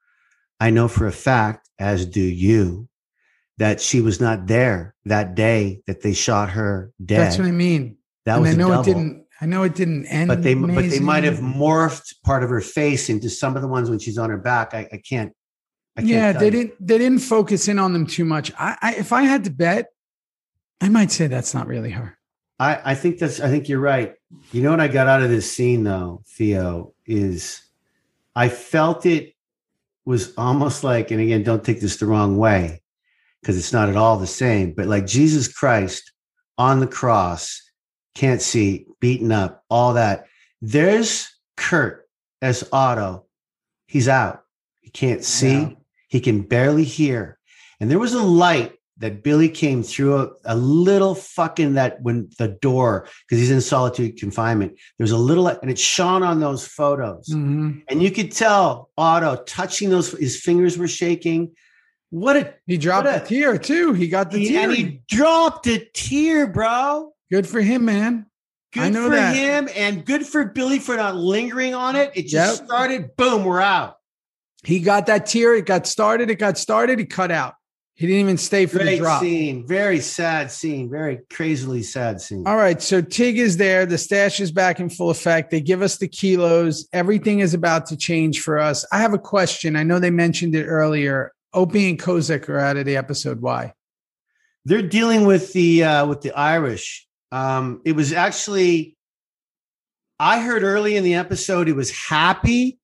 I 0.61 0.71
know 0.71 0.89
for 0.89 1.07
a 1.07 1.13
fact, 1.13 1.69
as 1.79 2.07
do 2.07 2.21
you, 2.21 2.89
that 3.59 3.81
she 3.81 4.01
was 4.01 4.21
not 4.21 4.47
there 4.47 4.95
that 5.05 5.35
day 5.35 5.83
that 5.87 6.03
they 6.03 6.13
shot 6.13 6.51
her 6.51 6.93
dead. 7.05 7.21
That's 7.21 7.39
what 7.39 7.47
I 7.47 7.53
mean. 7.53 7.99
that 8.25 8.35
and 8.37 8.43
was 8.43 8.55
I 8.55 8.57
know 8.57 8.81
it 8.81 8.85
didn't. 8.85 9.25
I 9.41 9.47
know 9.47 9.63
it 9.65 9.75
didn't 9.75 10.07
end. 10.07 10.29
but 10.29 10.43
they 10.43 10.55
but 10.55 10.89
they 10.89 11.01
might 11.01 11.25
have 11.25 11.39
morphed 11.39 12.15
part 12.25 12.43
of 12.43 12.51
her 12.51 12.61
face 12.61 13.09
into 13.09 13.29
some 13.29 13.57
of 13.57 13.63
the 13.63 13.69
ones 13.69 13.91
when 13.91 13.99
she's 13.99 14.19
on 14.19 14.31
her 14.31 14.39
back. 14.39 14.75
I, 14.75 14.89
I 14.93 15.01
can't. 15.09 15.33
I 15.97 16.01
can't 16.01 16.11
yeah, 16.11 16.33
they 16.33 16.47
you. 16.47 16.51
didn't. 16.51 16.87
They 16.87 16.99
didn't 16.99 17.21
focus 17.21 17.69
in 17.69 17.79
on 17.79 17.93
them 17.93 18.07
too 18.07 18.25
much. 18.25 18.53
I, 18.59 18.77
I, 18.81 18.95
if 18.95 19.13
I 19.13 19.23
had 19.23 19.45
to 19.45 19.51
bet, 19.51 19.87
I 20.81 20.89
might 20.89 21.11
say 21.11 21.27
that's 21.27 21.55
not 21.55 21.67
really 21.67 21.91
her. 21.91 22.19
I, 22.59 22.93
I 22.93 22.95
think 22.95 23.19
that's 23.19 23.41
I 23.41 23.49
think 23.49 23.69
you're 23.69 23.81
right. 23.81 24.15
You 24.53 24.63
know 24.63 24.71
what 24.71 24.81
I 24.81 24.89
got 24.89 25.09
out 25.09 25.23
of 25.23 25.31
this 25.31 25.51
scene 25.51 25.85
though, 25.85 26.23
Theo, 26.37 26.95
is 27.07 27.61
I 28.35 28.49
felt 28.49 29.07
it 29.07 29.35
was 30.05 30.35
almost 30.37 30.85
like, 30.85 31.11
and 31.11 31.20
again, 31.20 31.43
don't 31.43 31.64
take 31.64 31.80
this 31.80 31.97
the 31.97 32.07
wrong 32.07 32.37
way, 32.37 32.82
because 33.41 33.57
it's 33.57 33.72
not 33.72 33.89
at 33.89 33.97
all 33.97 34.18
the 34.18 34.26
same, 34.26 34.72
but 34.72 34.87
like 34.87 35.07
Jesus 35.07 35.49
Christ 35.49 36.12
on 36.59 36.80
the 36.80 36.87
cross, 36.87 37.62
can't 38.14 38.43
see, 38.43 38.87
beaten 39.01 39.32
up, 39.32 39.64
all 39.68 39.95
that. 39.95 40.26
There's 40.61 41.28
Kurt 41.57 42.09
as 42.41 42.68
Otto. 42.72 43.26
He's 43.87 44.09
out. 44.09 44.43
He 44.80 44.91
can't 44.91 45.24
see. 45.24 45.53
Yeah. 45.53 45.70
He 46.09 46.20
can 46.20 46.43
barely 46.43 46.85
hear. 46.85 47.39
And 47.80 47.91
there 47.91 47.99
was 47.99 48.14
a 48.14 48.22
light 48.22 48.74
that 48.99 49.22
Billy 49.24 49.49
came 49.49 49.82
through 49.82 50.16
a, 50.16 50.30
a 50.45 50.57
little 50.57 51.14
fucking 51.16 51.74
that 51.74 52.01
when 52.03 52.28
the 52.38 52.49
door, 52.49 53.09
because 53.28 53.40
he's 53.40 53.51
in 53.51 53.61
solitude 53.61 54.16
confinement, 54.18 54.78
there's 54.99 55.11
a 55.11 55.16
little, 55.18 55.49
and 55.49 55.68
it 55.70 55.78
shone 55.78 56.22
on 56.22 56.38
those 56.38 56.66
photos. 56.66 57.28
Mhm. 57.28 57.82
And 57.88 58.03
you 58.03 58.11
could 58.12 58.30
tell 58.30 58.90
Otto 58.97 59.42
touching 59.47 59.90
those, 59.90 60.12
his 60.12 60.40
fingers 60.40 60.78
were 60.78 60.86
shaking. 60.88 61.51
What 62.11 62.36
a, 62.36 62.55
He 62.66 62.76
dropped 62.76 63.09
a- 63.09 63.20
a 63.22 63.26
tear 63.26 63.59
too. 63.59 63.92
He 63.95 64.07
got 64.07 64.30
the 64.30 64.38
he, 64.38 64.49
tear. 64.51 64.61
and 64.68 64.72
he 64.72 65.01
dropped 65.09 65.66
a 65.66 65.84
tear, 65.92 66.47
bro. 66.47 67.12
Good 67.32 67.49
for 67.49 67.61
him, 67.61 67.84
man. 67.86 68.26
Good 68.72 68.95
for 68.95 69.09
that. 69.11 69.34
him 69.34 69.68
and 69.74 70.05
good 70.05 70.24
for 70.26 70.45
Billy 70.45 70.78
for 70.78 70.97
not 70.97 71.16
lingering 71.16 71.74
on 71.74 71.97
it. 71.97 72.12
It 72.14 72.26
just 72.28 72.61
Yep. 72.61 72.66
started, 72.68 73.16
boom, 73.16 73.45
we're 73.45 73.61
out. 73.61 73.97
He 74.64 74.78
got 74.80 75.07
that 75.07 75.26
tear. 75.26 75.55
It 75.57 75.66
got 75.66 75.86
started. 75.86 76.30
It 76.30 76.36
got 76.36 76.57
started. 76.59 76.99
He 77.01 77.05
cut 77.07 77.30
out. 77.32 77.55
He 77.97 78.09
didn't 78.09 78.22
even 78.22 78.38
stay 78.38 78.66
for 78.66 78.78
the 78.78 78.84
Great 78.84 78.99
drop. 78.99 79.22
scene. 79.22 79.66
Very 79.68 80.01
sad 80.01 80.51
scene. 80.51 80.90
Very 80.90 81.20
crazily 81.32 81.82
sad 81.84 82.20
scene. 82.20 82.45
All 82.45 82.57
right, 82.57 82.82
so 82.82 83.01
Tig 83.01 83.38
is 83.38 83.57
there. 83.57 83.86
The 83.86 83.99
stash 83.99 84.40
is 84.40 84.51
back 84.51 84.80
in 84.80 84.88
full 84.90 85.11
effect. 85.11 85.53
They 85.53 85.61
give 85.61 85.80
us 85.80 85.99
the 85.99 86.09
kilos. 86.09 86.88
Everything 86.92 87.38
is 87.38 87.55
about 87.55 87.86
to 87.86 87.97
change 87.97 88.40
for 88.40 88.59
us. 88.59 88.84
I 88.90 88.99
have 88.99 89.14
a 89.14 89.18
question. 89.18 89.76
I 89.76 89.84
know 89.84 90.01
they 90.01 90.11
mentioned 90.11 90.57
it 90.57 90.64
earlier. 90.66 91.32
Opie 91.53 91.88
and 91.88 91.99
Kozik 91.99 92.49
are 92.49 92.59
out 92.59 92.76
of 92.76 92.84
the 92.84 92.97
episode. 92.97 93.40
Why? 93.40 93.74
They're 94.64 94.82
dealing 94.82 95.24
with 95.24 95.53
the 95.53 95.84
uh, 95.84 96.07
with 96.07 96.20
the 96.22 96.32
Irish. 96.32 97.07
Um, 97.30 97.80
it 97.84 97.92
was 97.92 98.12
actually 98.12 98.97
I 100.18 100.40
heard 100.40 100.64
early 100.64 100.97
in 100.97 101.05
the 101.05 101.14
episode 101.14 101.68
it 101.68 101.76
was 101.76 101.90
Happy 101.90 102.78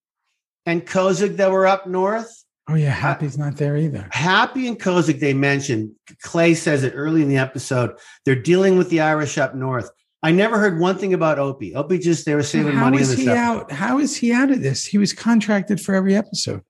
and 0.66 0.86
Kozik 0.86 1.38
that 1.38 1.50
were 1.50 1.66
up 1.66 1.88
north. 1.88 2.39
Oh 2.71 2.77
yeah, 2.77 2.91
Happy's 2.91 3.37
not 3.37 3.57
there 3.57 3.77
either. 3.77 4.07
Happy 4.12 4.68
and 4.68 4.79
Kozik, 4.79 5.18
they 5.18 5.35
mentioned. 5.35 5.91
Clay 6.23 6.55
says 6.55 6.85
it 6.85 6.93
early 6.95 7.21
in 7.23 7.29
the 7.29 7.37
episode. 7.39 7.99
They're 8.25 8.37
dealing 8.41 8.79
with 8.79 8.91
the 8.91 9.01
Irish 9.01 9.39
up 9.39 9.57
north. 9.57 9.91
I 10.23 10.31
never 10.31 10.57
heard 10.59 10.79
one 10.79 10.97
thing 10.97 11.12
about 11.12 11.39
Opie. 11.41 11.75
Opie 11.75 11.99
just 11.99 12.27
they 12.27 12.35
were 12.35 12.43
saving 12.45 12.75
How 12.75 12.85
money 12.85 12.99
in 12.99 13.03
this 13.03 13.16
he 13.16 13.29
episode. 13.29 13.37
out? 13.41 13.73
How 13.73 13.99
is 13.99 14.14
he 14.16 14.33
out 14.33 14.51
of 14.53 14.62
this? 14.62 14.85
He 14.85 14.99
was 14.99 15.12
contracted 15.12 15.81
for 15.81 15.95
every 15.97 16.14
episode. 16.14 16.62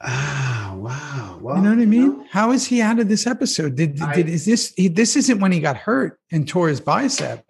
Ah, 0.00 0.74
wow. 0.76 1.38
Well, 1.40 1.56
You 1.56 1.62
know 1.62 1.70
what 1.70 1.78
I 1.78 1.86
mean? 1.86 2.26
How 2.30 2.50
is 2.50 2.66
he 2.66 2.82
out 2.82 2.98
of 2.98 3.08
this 3.08 3.26
episode? 3.26 3.76
Did 3.76 4.00
I- 4.00 4.14
did 4.14 4.28
is 4.28 4.44
this 4.46 4.72
he, 4.76 4.88
this 4.88 5.14
isn't 5.16 5.38
when 5.40 5.52
he 5.52 5.60
got 5.60 5.76
hurt 5.76 6.18
and 6.32 6.48
tore 6.48 6.68
his 6.68 6.80
bicep? 6.80 7.44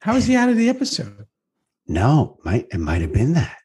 How 0.00 0.14
is 0.16 0.26
he 0.26 0.36
out 0.36 0.48
of 0.48 0.56
the 0.56 0.68
episode? 0.68 1.26
No, 1.88 2.38
might 2.44 2.68
it 2.72 2.78
might 2.78 3.00
have 3.00 3.12
been 3.12 3.32
that. 3.32 3.56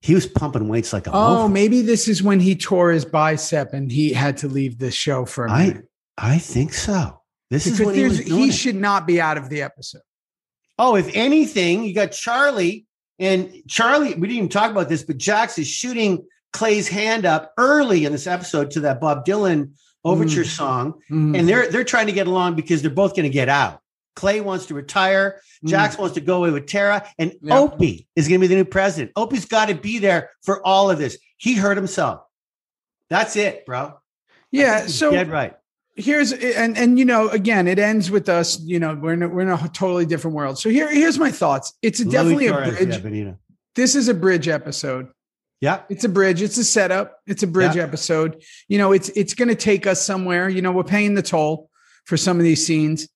He 0.00 0.14
was 0.14 0.26
pumping 0.26 0.68
weights 0.68 0.92
like 0.92 1.06
a 1.06 1.10
Oh, 1.10 1.46
mofo. 1.48 1.52
maybe 1.52 1.82
this 1.82 2.06
is 2.08 2.22
when 2.22 2.38
he 2.40 2.54
tore 2.54 2.90
his 2.92 3.04
bicep 3.04 3.72
and 3.72 3.90
he 3.90 4.12
had 4.12 4.36
to 4.38 4.48
leave 4.48 4.78
the 4.78 4.90
show 4.90 5.24
for 5.24 5.46
a 5.46 5.50
I 5.52 5.66
minute. 5.66 5.88
I 6.16 6.38
think 6.38 6.72
so. 6.72 7.20
This 7.50 7.66
is 7.66 7.78
Because 7.78 7.86
when 7.86 8.26
he 8.26 8.44
he 8.46 8.50
should 8.52 8.76
not 8.76 9.06
be 9.06 9.20
out 9.20 9.38
of 9.38 9.48
the 9.48 9.62
episode. 9.62 10.02
Oh, 10.78 10.94
if 10.96 11.10
anything, 11.14 11.82
you 11.84 11.94
got 11.94 12.12
Charlie 12.12 12.86
and 13.18 13.52
Charlie. 13.66 14.14
We 14.14 14.28
didn't 14.28 14.36
even 14.36 14.48
talk 14.48 14.70
about 14.70 14.88
this, 14.88 15.02
but 15.02 15.18
Jax 15.18 15.58
is 15.58 15.66
shooting 15.66 16.24
Clay's 16.52 16.86
hand 16.88 17.26
up 17.26 17.52
early 17.58 18.04
in 18.04 18.12
this 18.12 18.26
episode 18.26 18.70
to 18.72 18.80
that 18.80 19.00
Bob 19.00 19.24
Dylan 19.26 19.72
overture 20.04 20.44
Mm. 20.44 20.56
song, 20.56 20.94
Mm. 21.10 21.36
and 21.38 21.48
they're 21.48 21.68
they're 21.70 21.82
trying 21.84 22.06
to 22.06 22.12
get 22.12 22.26
along 22.28 22.54
because 22.54 22.82
they're 22.82 22.90
both 22.90 23.16
going 23.16 23.24
to 23.24 23.28
get 23.30 23.48
out. 23.48 23.80
Clay 24.18 24.40
wants 24.40 24.66
to 24.66 24.74
retire. 24.74 25.40
Jax 25.64 25.96
wants 25.96 26.14
to 26.14 26.20
go 26.20 26.38
away 26.38 26.50
with 26.50 26.66
Tara, 26.66 27.06
and 27.18 27.30
Mm. 27.30 27.38
Yeah. 27.42 27.58
Opie 27.58 28.08
is 28.16 28.26
going 28.28 28.40
to 28.40 28.44
be 28.44 28.48
the 28.48 28.56
new 28.56 28.64
president. 28.64 29.12
Opie's 29.16 29.44
got 29.44 29.68
to 29.68 29.74
be 29.74 29.98
there 30.00 30.30
for 30.42 30.64
all 30.66 30.90
of 30.90 30.98
this. 30.98 31.16
He 31.36 31.54
hurt 31.54 31.76
himself. 31.76 32.20
That's 33.10 33.36
it, 33.36 33.64
bro. 33.64 33.94
Yeah. 34.50 34.86
So 34.86 35.10
dead 35.12 35.30
right. 35.30 35.54
here's 35.94 36.32
and 36.32 36.76
and 36.76 36.98
you 36.98 37.04
know 37.04 37.28
again 37.28 37.68
it 37.68 37.78
ends 37.78 38.10
with 38.10 38.28
us. 38.28 38.58
You 38.60 38.80
know 38.80 38.94
we're 38.94 39.12
in 39.14 39.22
a, 39.22 39.28
we're 39.28 39.42
in 39.42 39.50
a 39.50 39.68
totally 39.68 40.04
different 40.06 40.36
world. 40.36 40.58
So 40.58 40.68
here 40.68 40.90
here's 40.90 41.18
my 41.18 41.30
thoughts. 41.30 41.72
It's 41.82 42.00
Louis 42.00 42.12
definitely 42.12 42.46
a 42.48 42.54
bridge. 42.54 43.14
Yeah. 43.14 43.32
This 43.76 43.94
is 43.94 44.08
a 44.08 44.14
bridge 44.14 44.48
episode. 44.48 45.08
Yeah. 45.60 45.82
It's 45.88 46.04
a 46.04 46.08
bridge. 46.08 46.40
It's 46.42 46.58
a 46.58 46.64
setup. 46.64 47.18
It's 47.26 47.42
a 47.42 47.46
bridge 47.46 47.76
Yeah. 47.76 47.84
episode. 47.84 48.42
You 48.68 48.78
know, 48.78 48.92
it's 48.92 49.08
it's 49.10 49.34
going 49.34 49.48
to 49.48 49.54
take 49.70 49.86
us 49.86 50.00
somewhere. 50.04 50.48
You 50.48 50.62
know, 50.62 50.72
we're 50.72 50.84
paying 50.84 51.14
the 51.14 51.22
toll 51.22 51.70
for 52.04 52.16
some 52.16 52.38
of 52.38 52.44
these 52.44 52.64
scenes. 52.66 53.08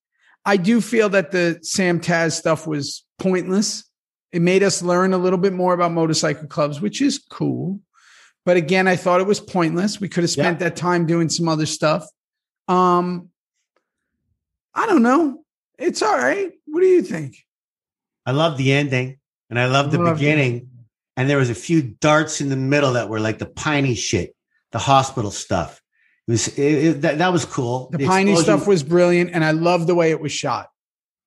I 0.45 0.57
do 0.57 0.81
feel 0.81 1.09
that 1.11 1.31
the 1.31 1.59
SAMTAZ 1.63 2.33
stuff 2.33 2.67
was 2.67 3.05
pointless. 3.19 3.85
It 4.33 4.43
made 4.43 4.63
us 4.63 4.83
learn 4.83 5.13
a 5.13 5.19
little 5.19 5.39
bit 5.39 5.53
more 5.53 5.75
about 5.75 5.93
motorcycle 5.93 6.49
clubs, 6.49 6.81
which 6.81 7.01
is 7.01 7.19
cool. 7.31 7.81
But 8.45 8.57
again, 8.57 8.89
I 8.89 8.97
thought 8.97 9.21
it 9.21 9.27
was 9.27 9.41
pointless. 9.41 10.01
We 10.01 10.09
could 10.09 10.25
have 10.25 10.31
spent 10.31 10.59
that 10.61 10.75
time 10.75 11.07
doing 11.07 11.29
some 11.29 11.49
other 11.49 11.67
stuff. 11.67 12.05
Um, 12.67 13.29
I 14.75 14.87
don't 14.87 15.03
know. 15.03 15.45
It's 15.79 16.03
all 16.03 16.17
right. 16.17 16.51
What 16.67 16.81
do 16.81 16.87
you 16.87 17.03
think? 17.03 17.37
I 18.25 18.33
love 18.33 18.57
the 18.57 18.73
ending 18.73 19.19
and 19.51 19.59
I 19.59 19.67
love 19.67 19.91
the 19.93 19.99
Love 19.99 20.17
it. 20.17 20.21
beginning. 20.21 20.71
And 21.17 21.29
there 21.29 21.37
was 21.37 21.51
a 21.51 21.55
few 21.55 21.83
darts 21.83 22.41
in 22.41 22.49
the 22.49 22.57
middle 22.57 22.95
that 22.95 23.09
were 23.11 23.21
like 23.21 23.39
the 23.39 23.47
piney 23.47 23.95
shit, 23.95 24.35
the 24.71 24.79
hospital 24.79 25.31
stuff. 25.31 25.82
It 26.29 26.31
was 26.33 26.49
it, 26.49 26.61
it- 26.85 27.01
that, 27.03 27.19
that 27.19 27.33
was 27.33 27.45
cool. 27.45 27.89
The 27.93 28.07
piney 28.07 28.33
explosion- 28.33 28.59
stuff 28.59 28.69
was 28.69 28.83
brilliant, 28.83 29.31
and 29.33 29.45
I 29.45 29.51
love 29.53 29.87
the 29.87 29.95
way 29.95 30.11
it 30.11 30.21
was 30.21 30.33
shot. 30.33 30.69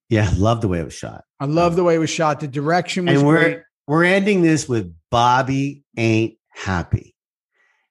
yeah, 0.10 0.32
love 0.38 0.62
the 0.62 0.68
way 0.68 0.80
it 0.80 0.86
was 0.86 0.94
shot. 0.94 1.24
I 1.40 1.46
love 1.46 1.76
the 1.76 1.84
way 1.84 1.96
it 1.96 2.00
was 2.00 2.10
shot. 2.10 2.40
The 2.40 2.48
direction 2.48 3.06
was 3.06 3.18
And 3.20 3.28
we're 3.28 3.40
great. 3.40 3.60
we're 3.88 4.04
ending 4.06 4.42
this 4.42 4.70
with 4.70 4.94
Bobby 5.12 5.84
ain't 5.98 6.36
happy. 6.54 7.14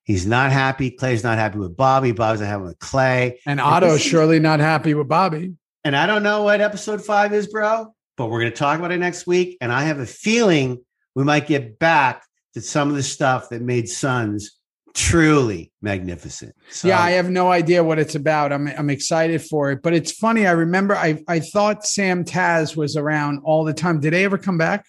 He's 0.05 0.27
not 0.27 0.53
happy. 0.53 0.91
Clay's 0.91 1.25
not 1.25 1.39
happy 1.39 1.59
with 1.59 1.77
Bobby. 1.77 2.13
Bobby's 2.13 2.41
not 2.41 2.47
happy 2.49 2.65
with 2.65 2.79
Clay. 2.79 3.41
And 3.47 3.61
Otto's 3.61 3.97
is- 3.97 4.03
surely 4.03 4.39
not 4.39 4.61
happy 4.61 4.95
with 4.95 5.09
Bobby. 5.09 5.55
And 5.83 5.95
I 5.97 6.07
don't 6.07 6.23
know 6.23 6.43
what 6.45 6.61
episode 6.63 7.05
five 7.05 7.33
is, 7.35 7.47
bro, 7.47 7.95
but 8.17 8.27
we're 8.27 8.41
going 8.41 8.53
to 8.53 8.57
talk 8.57 8.79
about 8.79 8.93
it 8.93 8.99
next 8.99 9.27
week. 9.27 9.59
And 9.61 9.71
I 9.73 9.85
have 9.85 9.99
a 9.99 10.07
feeling 10.07 10.83
we 11.15 11.25
might 11.25 11.47
get 11.47 11.79
back 11.79 12.23
to 12.55 12.61
some 12.63 12.89
of 12.89 12.97
the 12.97 13.03
stuff 13.03 13.49
that 13.51 13.61
made 13.61 13.89
Sons 13.89 14.59
truly 14.95 15.73
magnificent. 15.83 16.55
So, 16.71 16.89
yeah, 16.89 17.01
I 17.01 17.11
have 17.13 17.29
no 17.29 17.51
idea 17.51 17.83
what 17.85 17.99
it's 17.99 18.15
about. 18.15 18.53
I'm 18.53 18.69
I'm 18.69 18.91
excited 18.91 19.43
for 19.43 19.71
it. 19.73 19.83
But 19.83 19.93
it's 19.93 20.13
funny. 20.13 20.47
I 20.47 20.53
remember 20.53 20.97
I 20.97 21.23
I 21.29 21.41
thought 21.41 21.83
SAMTAZ 21.85 22.77
was 22.77 22.97
around 22.97 23.41
all 23.45 23.65
the 23.65 23.75
time. 23.75 24.01
Did 24.01 24.13
they 24.13 24.25
ever 24.25 24.39
come 24.39 24.59
back? 24.59 24.87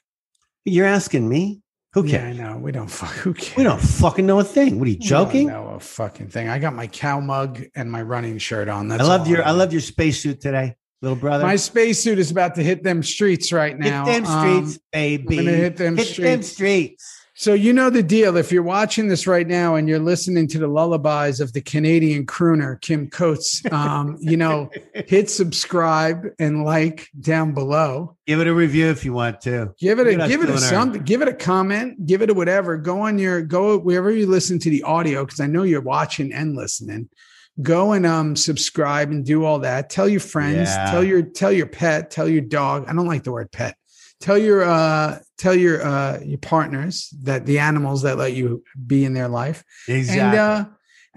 you're 0.68 0.88
asking 0.88 1.28
me? 1.30 1.62
Who 1.94 2.06
Yeah, 2.06 2.26
I 2.26 2.34
know. 2.34 2.58
We 2.58 2.72
don't 2.72 2.88
fuck. 2.90 3.12
Who 3.12 3.34
cares? 3.34 3.56
We 3.56 3.64
don't 3.64 3.80
fucking 3.80 4.26
know 4.26 4.40
a 4.40 4.44
thing. 4.44 4.80
What 4.80 4.88
are 4.88 4.92
you 4.92 4.98
joking? 4.98 5.48
know 5.48 5.68
a 5.76 5.80
fucking 5.80 6.28
thing. 6.30 6.50
I 6.50 6.60
got 6.60 6.74
my 6.74 6.88
cow 6.88 7.20
mug 7.20 7.62
and 7.76 7.92
my 7.92 8.02
running 8.02 8.38
shirt 8.40 8.68
on. 8.68 8.92
I 8.92 8.98
That's 8.98 9.08
loved 9.08 9.28
all 9.28 9.32
your 9.32 9.44
I 9.44 9.52
know. 9.52 9.58
loved 9.58 9.72
your 9.74 9.82
spacesuit 9.82 10.42
today, 10.42 10.76
little 11.02 11.16
brother. 11.16 11.44
My 11.46 11.56
spacesuit 11.56 12.20
is 12.20 12.32
about 12.32 12.56
to 12.56 12.64
hit 12.64 12.84
them 12.84 13.02
streets 13.04 13.54
right 13.54 13.78
now. 13.78 14.06
hit 14.06 14.24
them 14.24 14.32
Um, 14.32 14.66
streets, 14.66 14.84
baby. 14.92 15.40
I'm 15.40 15.46
gonna 15.46 15.58
hit 15.58 15.78
them 15.78 15.98
Hit 15.98 16.18
them 16.18 16.42
streets. 16.42 17.12
So 17.38 17.54
you 17.54 17.74
know 17.74 17.90
the 17.90 18.02
deal. 18.02 18.38
If 18.38 18.50
you're 18.54 18.64
watching 18.64 19.10
this 19.10 19.28
right 19.28 19.46
now 19.46 19.76
and 19.76 19.90
you're 19.90 20.00
listening 20.00 20.48
to 20.48 20.58
the 20.58 20.70
lullabies 20.70 21.42
of 21.42 21.52
the 21.52 21.60
Canadian 21.60 22.26
crooner 22.26 22.80
Kim 22.80 23.10
Coates, 23.10 23.62
um, 23.74 24.16
you 24.22 24.38
know, 24.38 24.70
hit 24.94 25.30
subscribe 25.30 26.28
and 26.40 26.64
like 26.64 27.10
down 27.20 27.54
below. 27.54 28.16
Give 28.26 28.40
it 28.40 28.48
a 28.48 28.54
review 28.54 28.88
if 28.88 29.04
you 29.04 29.12
want 29.12 29.42
to. 29.42 29.74
Give 29.78 30.00
it 30.00 30.08
a 30.08 30.28
give 30.30 30.44
it 30.44 30.50
a 30.50 30.58
something. 30.58 31.04
Give 31.04 31.22
it 31.22 31.28
a 31.28 31.34
comment. 31.34 32.06
Give 32.06 32.22
it 32.22 32.30
a 32.30 32.34
whatever. 32.34 32.78
Go 32.78 33.02
on 33.02 33.20
your 33.20 33.42
go 33.42 33.78
wherever 33.78 34.10
you 34.10 34.28
listen 34.28 34.58
to 34.60 34.70
the 34.70 34.84
audio 34.84 35.26
because 35.26 35.42
I 35.42 35.48
know 35.48 35.64
you're 35.64 35.82
watching 35.82 36.32
and 36.32 36.56
listening. 36.56 37.10
Go 37.62 37.92
and 37.92 38.06
um 38.06 38.38
subscribe 38.38 39.12
and 39.12 39.26
do 39.26 39.44
all 39.44 39.60
that. 39.60 39.90
Tell 39.90 40.08
your 40.08 40.22
friends. 40.22 40.70
Yeah. 40.70 40.90
Tell 40.90 41.04
your 41.04 41.22
tell 41.22 41.52
your 41.52 41.68
pet. 41.68 42.12
Tell 42.12 42.30
your 42.30 42.44
dog. 42.44 42.86
I 42.88 42.94
don't 42.94 43.08
like 43.08 43.24
the 43.24 43.34
word 43.34 43.52
pet. 43.52 43.76
Tell 44.22 44.38
your 44.38 44.64
uh 44.64 45.20
tell 45.38 45.54
your 45.56 45.84
uh 45.86 46.20
your 46.24 46.38
partners 46.38 47.14
that 47.24 47.46
the 47.46 47.60
animals 47.60 48.02
that 48.04 48.18
let 48.18 48.34
you 48.34 48.64
be 48.88 49.04
in 49.06 49.14
their 49.14 49.28
life 49.28 49.64
Exactly. 49.88 50.22
and 50.22 50.36
uh 50.38 50.66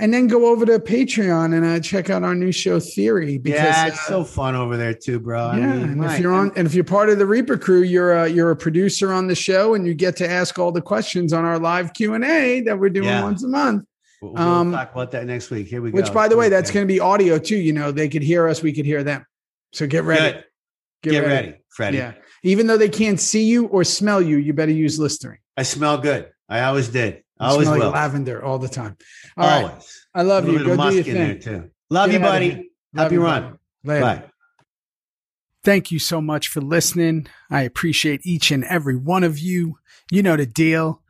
and 0.00 0.14
then 0.14 0.28
go 0.28 0.46
over 0.46 0.64
to 0.64 0.78
Patreon 0.78 1.54
and 1.56 1.64
uh, 1.64 1.80
check 1.80 2.08
out 2.08 2.22
our 2.22 2.34
new 2.34 2.52
show 2.52 2.78
Theory 2.78 3.36
because 3.36 3.60
yeah, 3.60 3.84
uh, 3.84 3.86
it's 3.88 4.06
so 4.06 4.22
fun 4.22 4.54
over 4.54 4.76
there 4.76 4.94
too, 4.94 5.18
bro. 5.18 5.46
I 5.46 5.58
yeah, 5.58 5.72
mean, 5.72 5.82
and 5.82 5.96
my- 5.96 6.14
if 6.14 6.20
you're 6.20 6.32
on, 6.32 6.52
and 6.54 6.66
if 6.68 6.74
you're 6.74 6.84
part 6.84 7.08
of 7.10 7.18
the 7.18 7.26
Reaper 7.26 7.56
crew, 7.58 7.82
you're 7.82 8.12
a, 8.12 8.28
you're 8.28 8.52
a 8.52 8.56
producer 8.56 9.12
on 9.12 9.26
the 9.26 9.34
show, 9.34 9.74
and 9.74 9.84
you 9.88 9.94
get 9.94 10.14
to 10.18 10.30
ask 10.30 10.56
all 10.56 10.70
the 10.70 10.80
questions 10.80 11.32
on 11.32 11.44
our 11.44 11.58
live 11.58 11.94
Q 11.94 12.14
and 12.14 12.22
A 12.24 12.60
that 12.60 12.78
we're 12.78 12.90
doing 12.90 13.08
Yeah. 13.08 13.24
once 13.24 13.42
a 13.42 13.48
month. 13.48 13.86
We'll, 14.22 14.34
we'll 14.34 14.42
um, 14.42 14.70
talk 14.72 14.92
about 14.92 15.10
that 15.10 15.26
next 15.26 15.50
week. 15.50 15.66
Here 15.66 15.82
we 15.82 15.90
go. 15.90 15.96
Which, 15.96 16.12
by 16.12 16.28
the 16.28 16.36
way, 16.36 16.48
that's 16.48 16.70
going 16.70 16.86
to 16.86 16.92
be 16.92 17.00
audio 17.00 17.38
too. 17.40 17.56
You 17.56 17.72
know, 17.72 17.90
they 17.90 18.08
could 18.08 18.22
hear 18.22 18.46
us, 18.46 18.62
we 18.62 18.72
could 18.72 18.86
hear 18.86 19.02
them. 19.02 19.26
So 19.72 19.88
get 19.88 20.04
ready. 20.04 20.44
Good. 21.02 21.10
Get, 21.10 21.24
ready. 21.26 21.54
Freddie. 21.70 21.98
Yeah. 21.98 22.12
Even 22.48 22.66
though 22.66 22.78
they 22.78 22.88
can't 22.88 23.20
see 23.20 23.44
you 23.44 23.66
or 23.66 23.84
smell 23.84 24.22
you, 24.22 24.38
you 24.38 24.54
better 24.54 24.72
use 24.72 24.98
Listerine. 24.98 25.36
I 25.58 25.64
smell 25.64 25.98
good. 25.98 26.30
I 26.48 26.62
always 26.62 26.88
did. 26.88 27.22
I 27.38 27.50
always 27.50 27.66
smell 27.68 27.78
will. 27.78 27.86
like 27.88 27.94
lavender 27.94 28.42
all 28.42 28.58
the 28.58 28.68
time. 28.68 28.96
All 29.36 29.46
right, 29.46 29.64
always. 29.64 30.06
I 30.14 30.22
love 30.22 30.48
a 30.48 30.52
you. 30.52 30.52
Go 30.52 30.58
of 30.58 30.62
do 30.62 30.68
your 30.68 30.76
musk 30.78 31.08
in 31.08 31.14
there 31.14 31.26
thing. 31.34 31.40
too. 31.40 31.70
Love 31.90 32.10
you, 32.10 32.18
Get 32.20 32.28
outta 32.28 32.40
here. 32.44 32.52
buddy. 32.54 32.70
Love 32.94 33.02
Happy 33.04 33.14
you, 33.16 33.22
run. 33.22 33.58
Later. 33.84 34.00
Bye. 34.00 34.22
Thank 35.62 35.90
you 35.90 35.98
so 35.98 36.22
much 36.22 36.48
for 36.48 36.62
listening. 36.62 37.26
I 37.50 37.62
appreciate 37.62 38.22
each 38.24 38.50
and 38.50 38.64
every 38.64 38.96
one 38.96 39.24
of 39.24 39.38
you. 39.38 39.76
You 40.10 40.22
know 40.22 40.36
the 40.36 40.46
deal. 40.46 41.02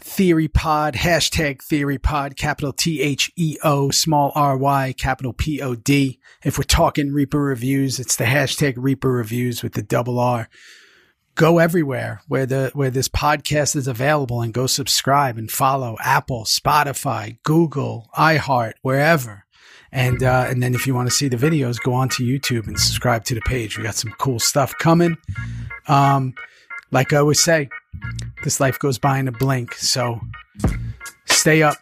Theory 0.00 0.48
Pod, 0.48 0.94
hashtag 0.94 1.62
Theory 1.62 1.98
Pod, 1.98 2.36
capital 2.36 2.72
T 2.72 3.00
H 3.00 3.30
E 3.36 3.58
O, 3.62 3.90
small 3.90 4.32
R 4.34 4.56
Y, 4.56 4.94
capital 4.96 5.32
P 5.32 5.60
O 5.60 5.74
D. 5.74 6.18
If 6.44 6.58
we're 6.58 6.64
talking 6.64 7.12
Reaper 7.12 7.40
reviews, 7.40 7.98
it's 8.00 8.16
the 8.16 8.24
hashtag 8.24 8.74
Reaper 8.76 9.10
reviews 9.12 9.62
with 9.62 9.74
the 9.74 9.82
double 9.82 10.18
R. 10.18 10.48
Go 11.34 11.58
everywhere 11.58 12.22
where 12.28 12.46
the 12.46 12.70
where 12.74 12.90
this 12.90 13.08
podcast 13.08 13.76
is 13.76 13.86
available 13.86 14.42
and 14.42 14.52
go 14.52 14.66
subscribe 14.66 15.38
and 15.38 15.50
follow 15.50 15.96
Apple, 16.02 16.44
Spotify, 16.44 17.38
Google, 17.42 18.08
iHeart, 18.16 18.72
wherever. 18.82 19.44
And 19.92 20.22
uh, 20.22 20.46
and 20.48 20.62
then 20.62 20.74
if 20.74 20.86
you 20.86 20.94
want 20.94 21.08
to 21.08 21.14
see 21.14 21.28
the 21.28 21.36
videos, 21.36 21.76
go 21.82 21.92
on 21.94 22.08
to 22.10 22.22
YouTube 22.22 22.66
and 22.68 22.78
subscribe 22.78 23.24
to 23.24 23.34
the 23.34 23.40
page. 23.42 23.76
We 23.76 23.84
got 23.84 23.96
some 23.96 24.12
cool 24.18 24.38
stuff 24.38 24.74
coming. 24.78 25.16
Um, 25.88 26.34
like 26.90 27.12
I 27.12 27.18
always 27.18 27.40
say, 27.40 27.68
this 28.44 28.60
life 28.60 28.78
goes 28.78 28.98
by 28.98 29.18
in 29.18 29.28
a 29.28 29.32
blink. 29.32 29.74
So 29.74 30.20
stay 31.26 31.62
up, 31.62 31.76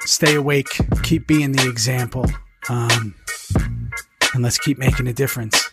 stay 0.00 0.34
awake, 0.34 0.68
keep 1.02 1.26
being 1.26 1.52
the 1.52 1.68
example, 1.68 2.26
um, 2.68 3.14
and 4.32 4.42
let's 4.42 4.58
keep 4.58 4.78
making 4.78 5.06
a 5.06 5.12
difference. 5.12 5.70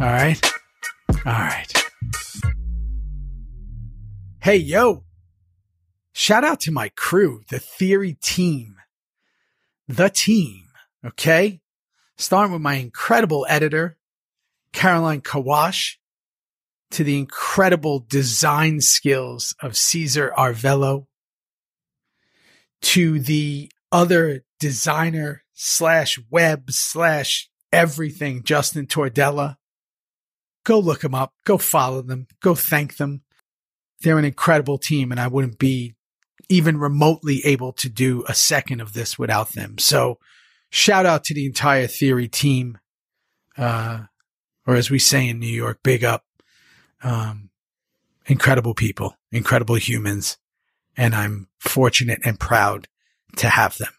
All 0.00 0.06
right? 0.06 0.40
All 1.24 1.32
right. 1.32 1.72
Hey, 4.40 4.56
yo. 4.56 5.04
Shout 6.12 6.44
out 6.44 6.60
to 6.60 6.72
my 6.72 6.90
crew, 6.90 7.42
the 7.48 7.58
Theory 7.58 8.18
team. 8.20 8.76
The 9.88 10.10
team. 10.10 10.64
Okay. 11.04 11.60
Starting 12.16 12.52
with 12.52 12.62
my 12.62 12.74
incredible 12.74 13.46
editor, 13.48 13.96
Caroline 14.72 15.20
Kawash, 15.20 15.98
to 16.92 17.04
the 17.04 17.18
incredible 17.18 18.04
design 18.08 18.80
skills 18.80 19.54
of 19.60 19.76
Caesar 19.76 20.32
Arvello, 20.36 21.06
to 22.82 23.18
the 23.18 23.70
other 23.90 24.44
designer 24.60 25.42
slash 25.54 26.18
web 26.30 26.70
slash 26.70 27.50
everything, 27.72 28.42
Justin 28.42 28.86
Tordella. 28.86 29.56
Go 30.64 30.78
look 30.78 31.00
them 31.00 31.14
up. 31.14 31.32
Go 31.44 31.58
follow 31.58 32.02
them. 32.02 32.26
Go 32.40 32.54
thank 32.54 32.96
them. 32.96 33.22
They're 34.00 34.18
an 34.18 34.24
incredible 34.24 34.78
team, 34.78 35.10
and 35.10 35.20
I 35.20 35.28
wouldn't 35.28 35.58
be 35.58 35.94
even 36.48 36.76
remotely 36.78 37.40
able 37.44 37.72
to 37.72 37.88
do 37.88 38.24
a 38.28 38.34
second 38.34 38.80
of 38.80 38.92
this 38.92 39.18
without 39.18 39.52
them. 39.52 39.78
So, 39.78 40.18
shout 40.70 41.06
out 41.06 41.24
to 41.24 41.34
the 41.34 41.46
entire 41.46 41.86
Theory 41.86 42.28
team. 42.28 42.78
Uh, 43.56 44.04
or 44.66 44.76
as 44.76 44.90
we 44.90 44.98
say 44.98 45.28
in 45.28 45.38
New 45.38 45.46
York, 45.46 45.80
big 45.82 46.04
up. 46.04 46.24
Um, 47.02 47.50
incredible 48.26 48.74
people, 48.74 49.16
incredible 49.30 49.74
humans, 49.74 50.38
and 50.96 51.14
I'm 51.14 51.48
fortunate 51.58 52.20
and 52.24 52.38
proud 52.38 52.88
to 53.36 53.48
have 53.48 53.78
them. 53.78 53.92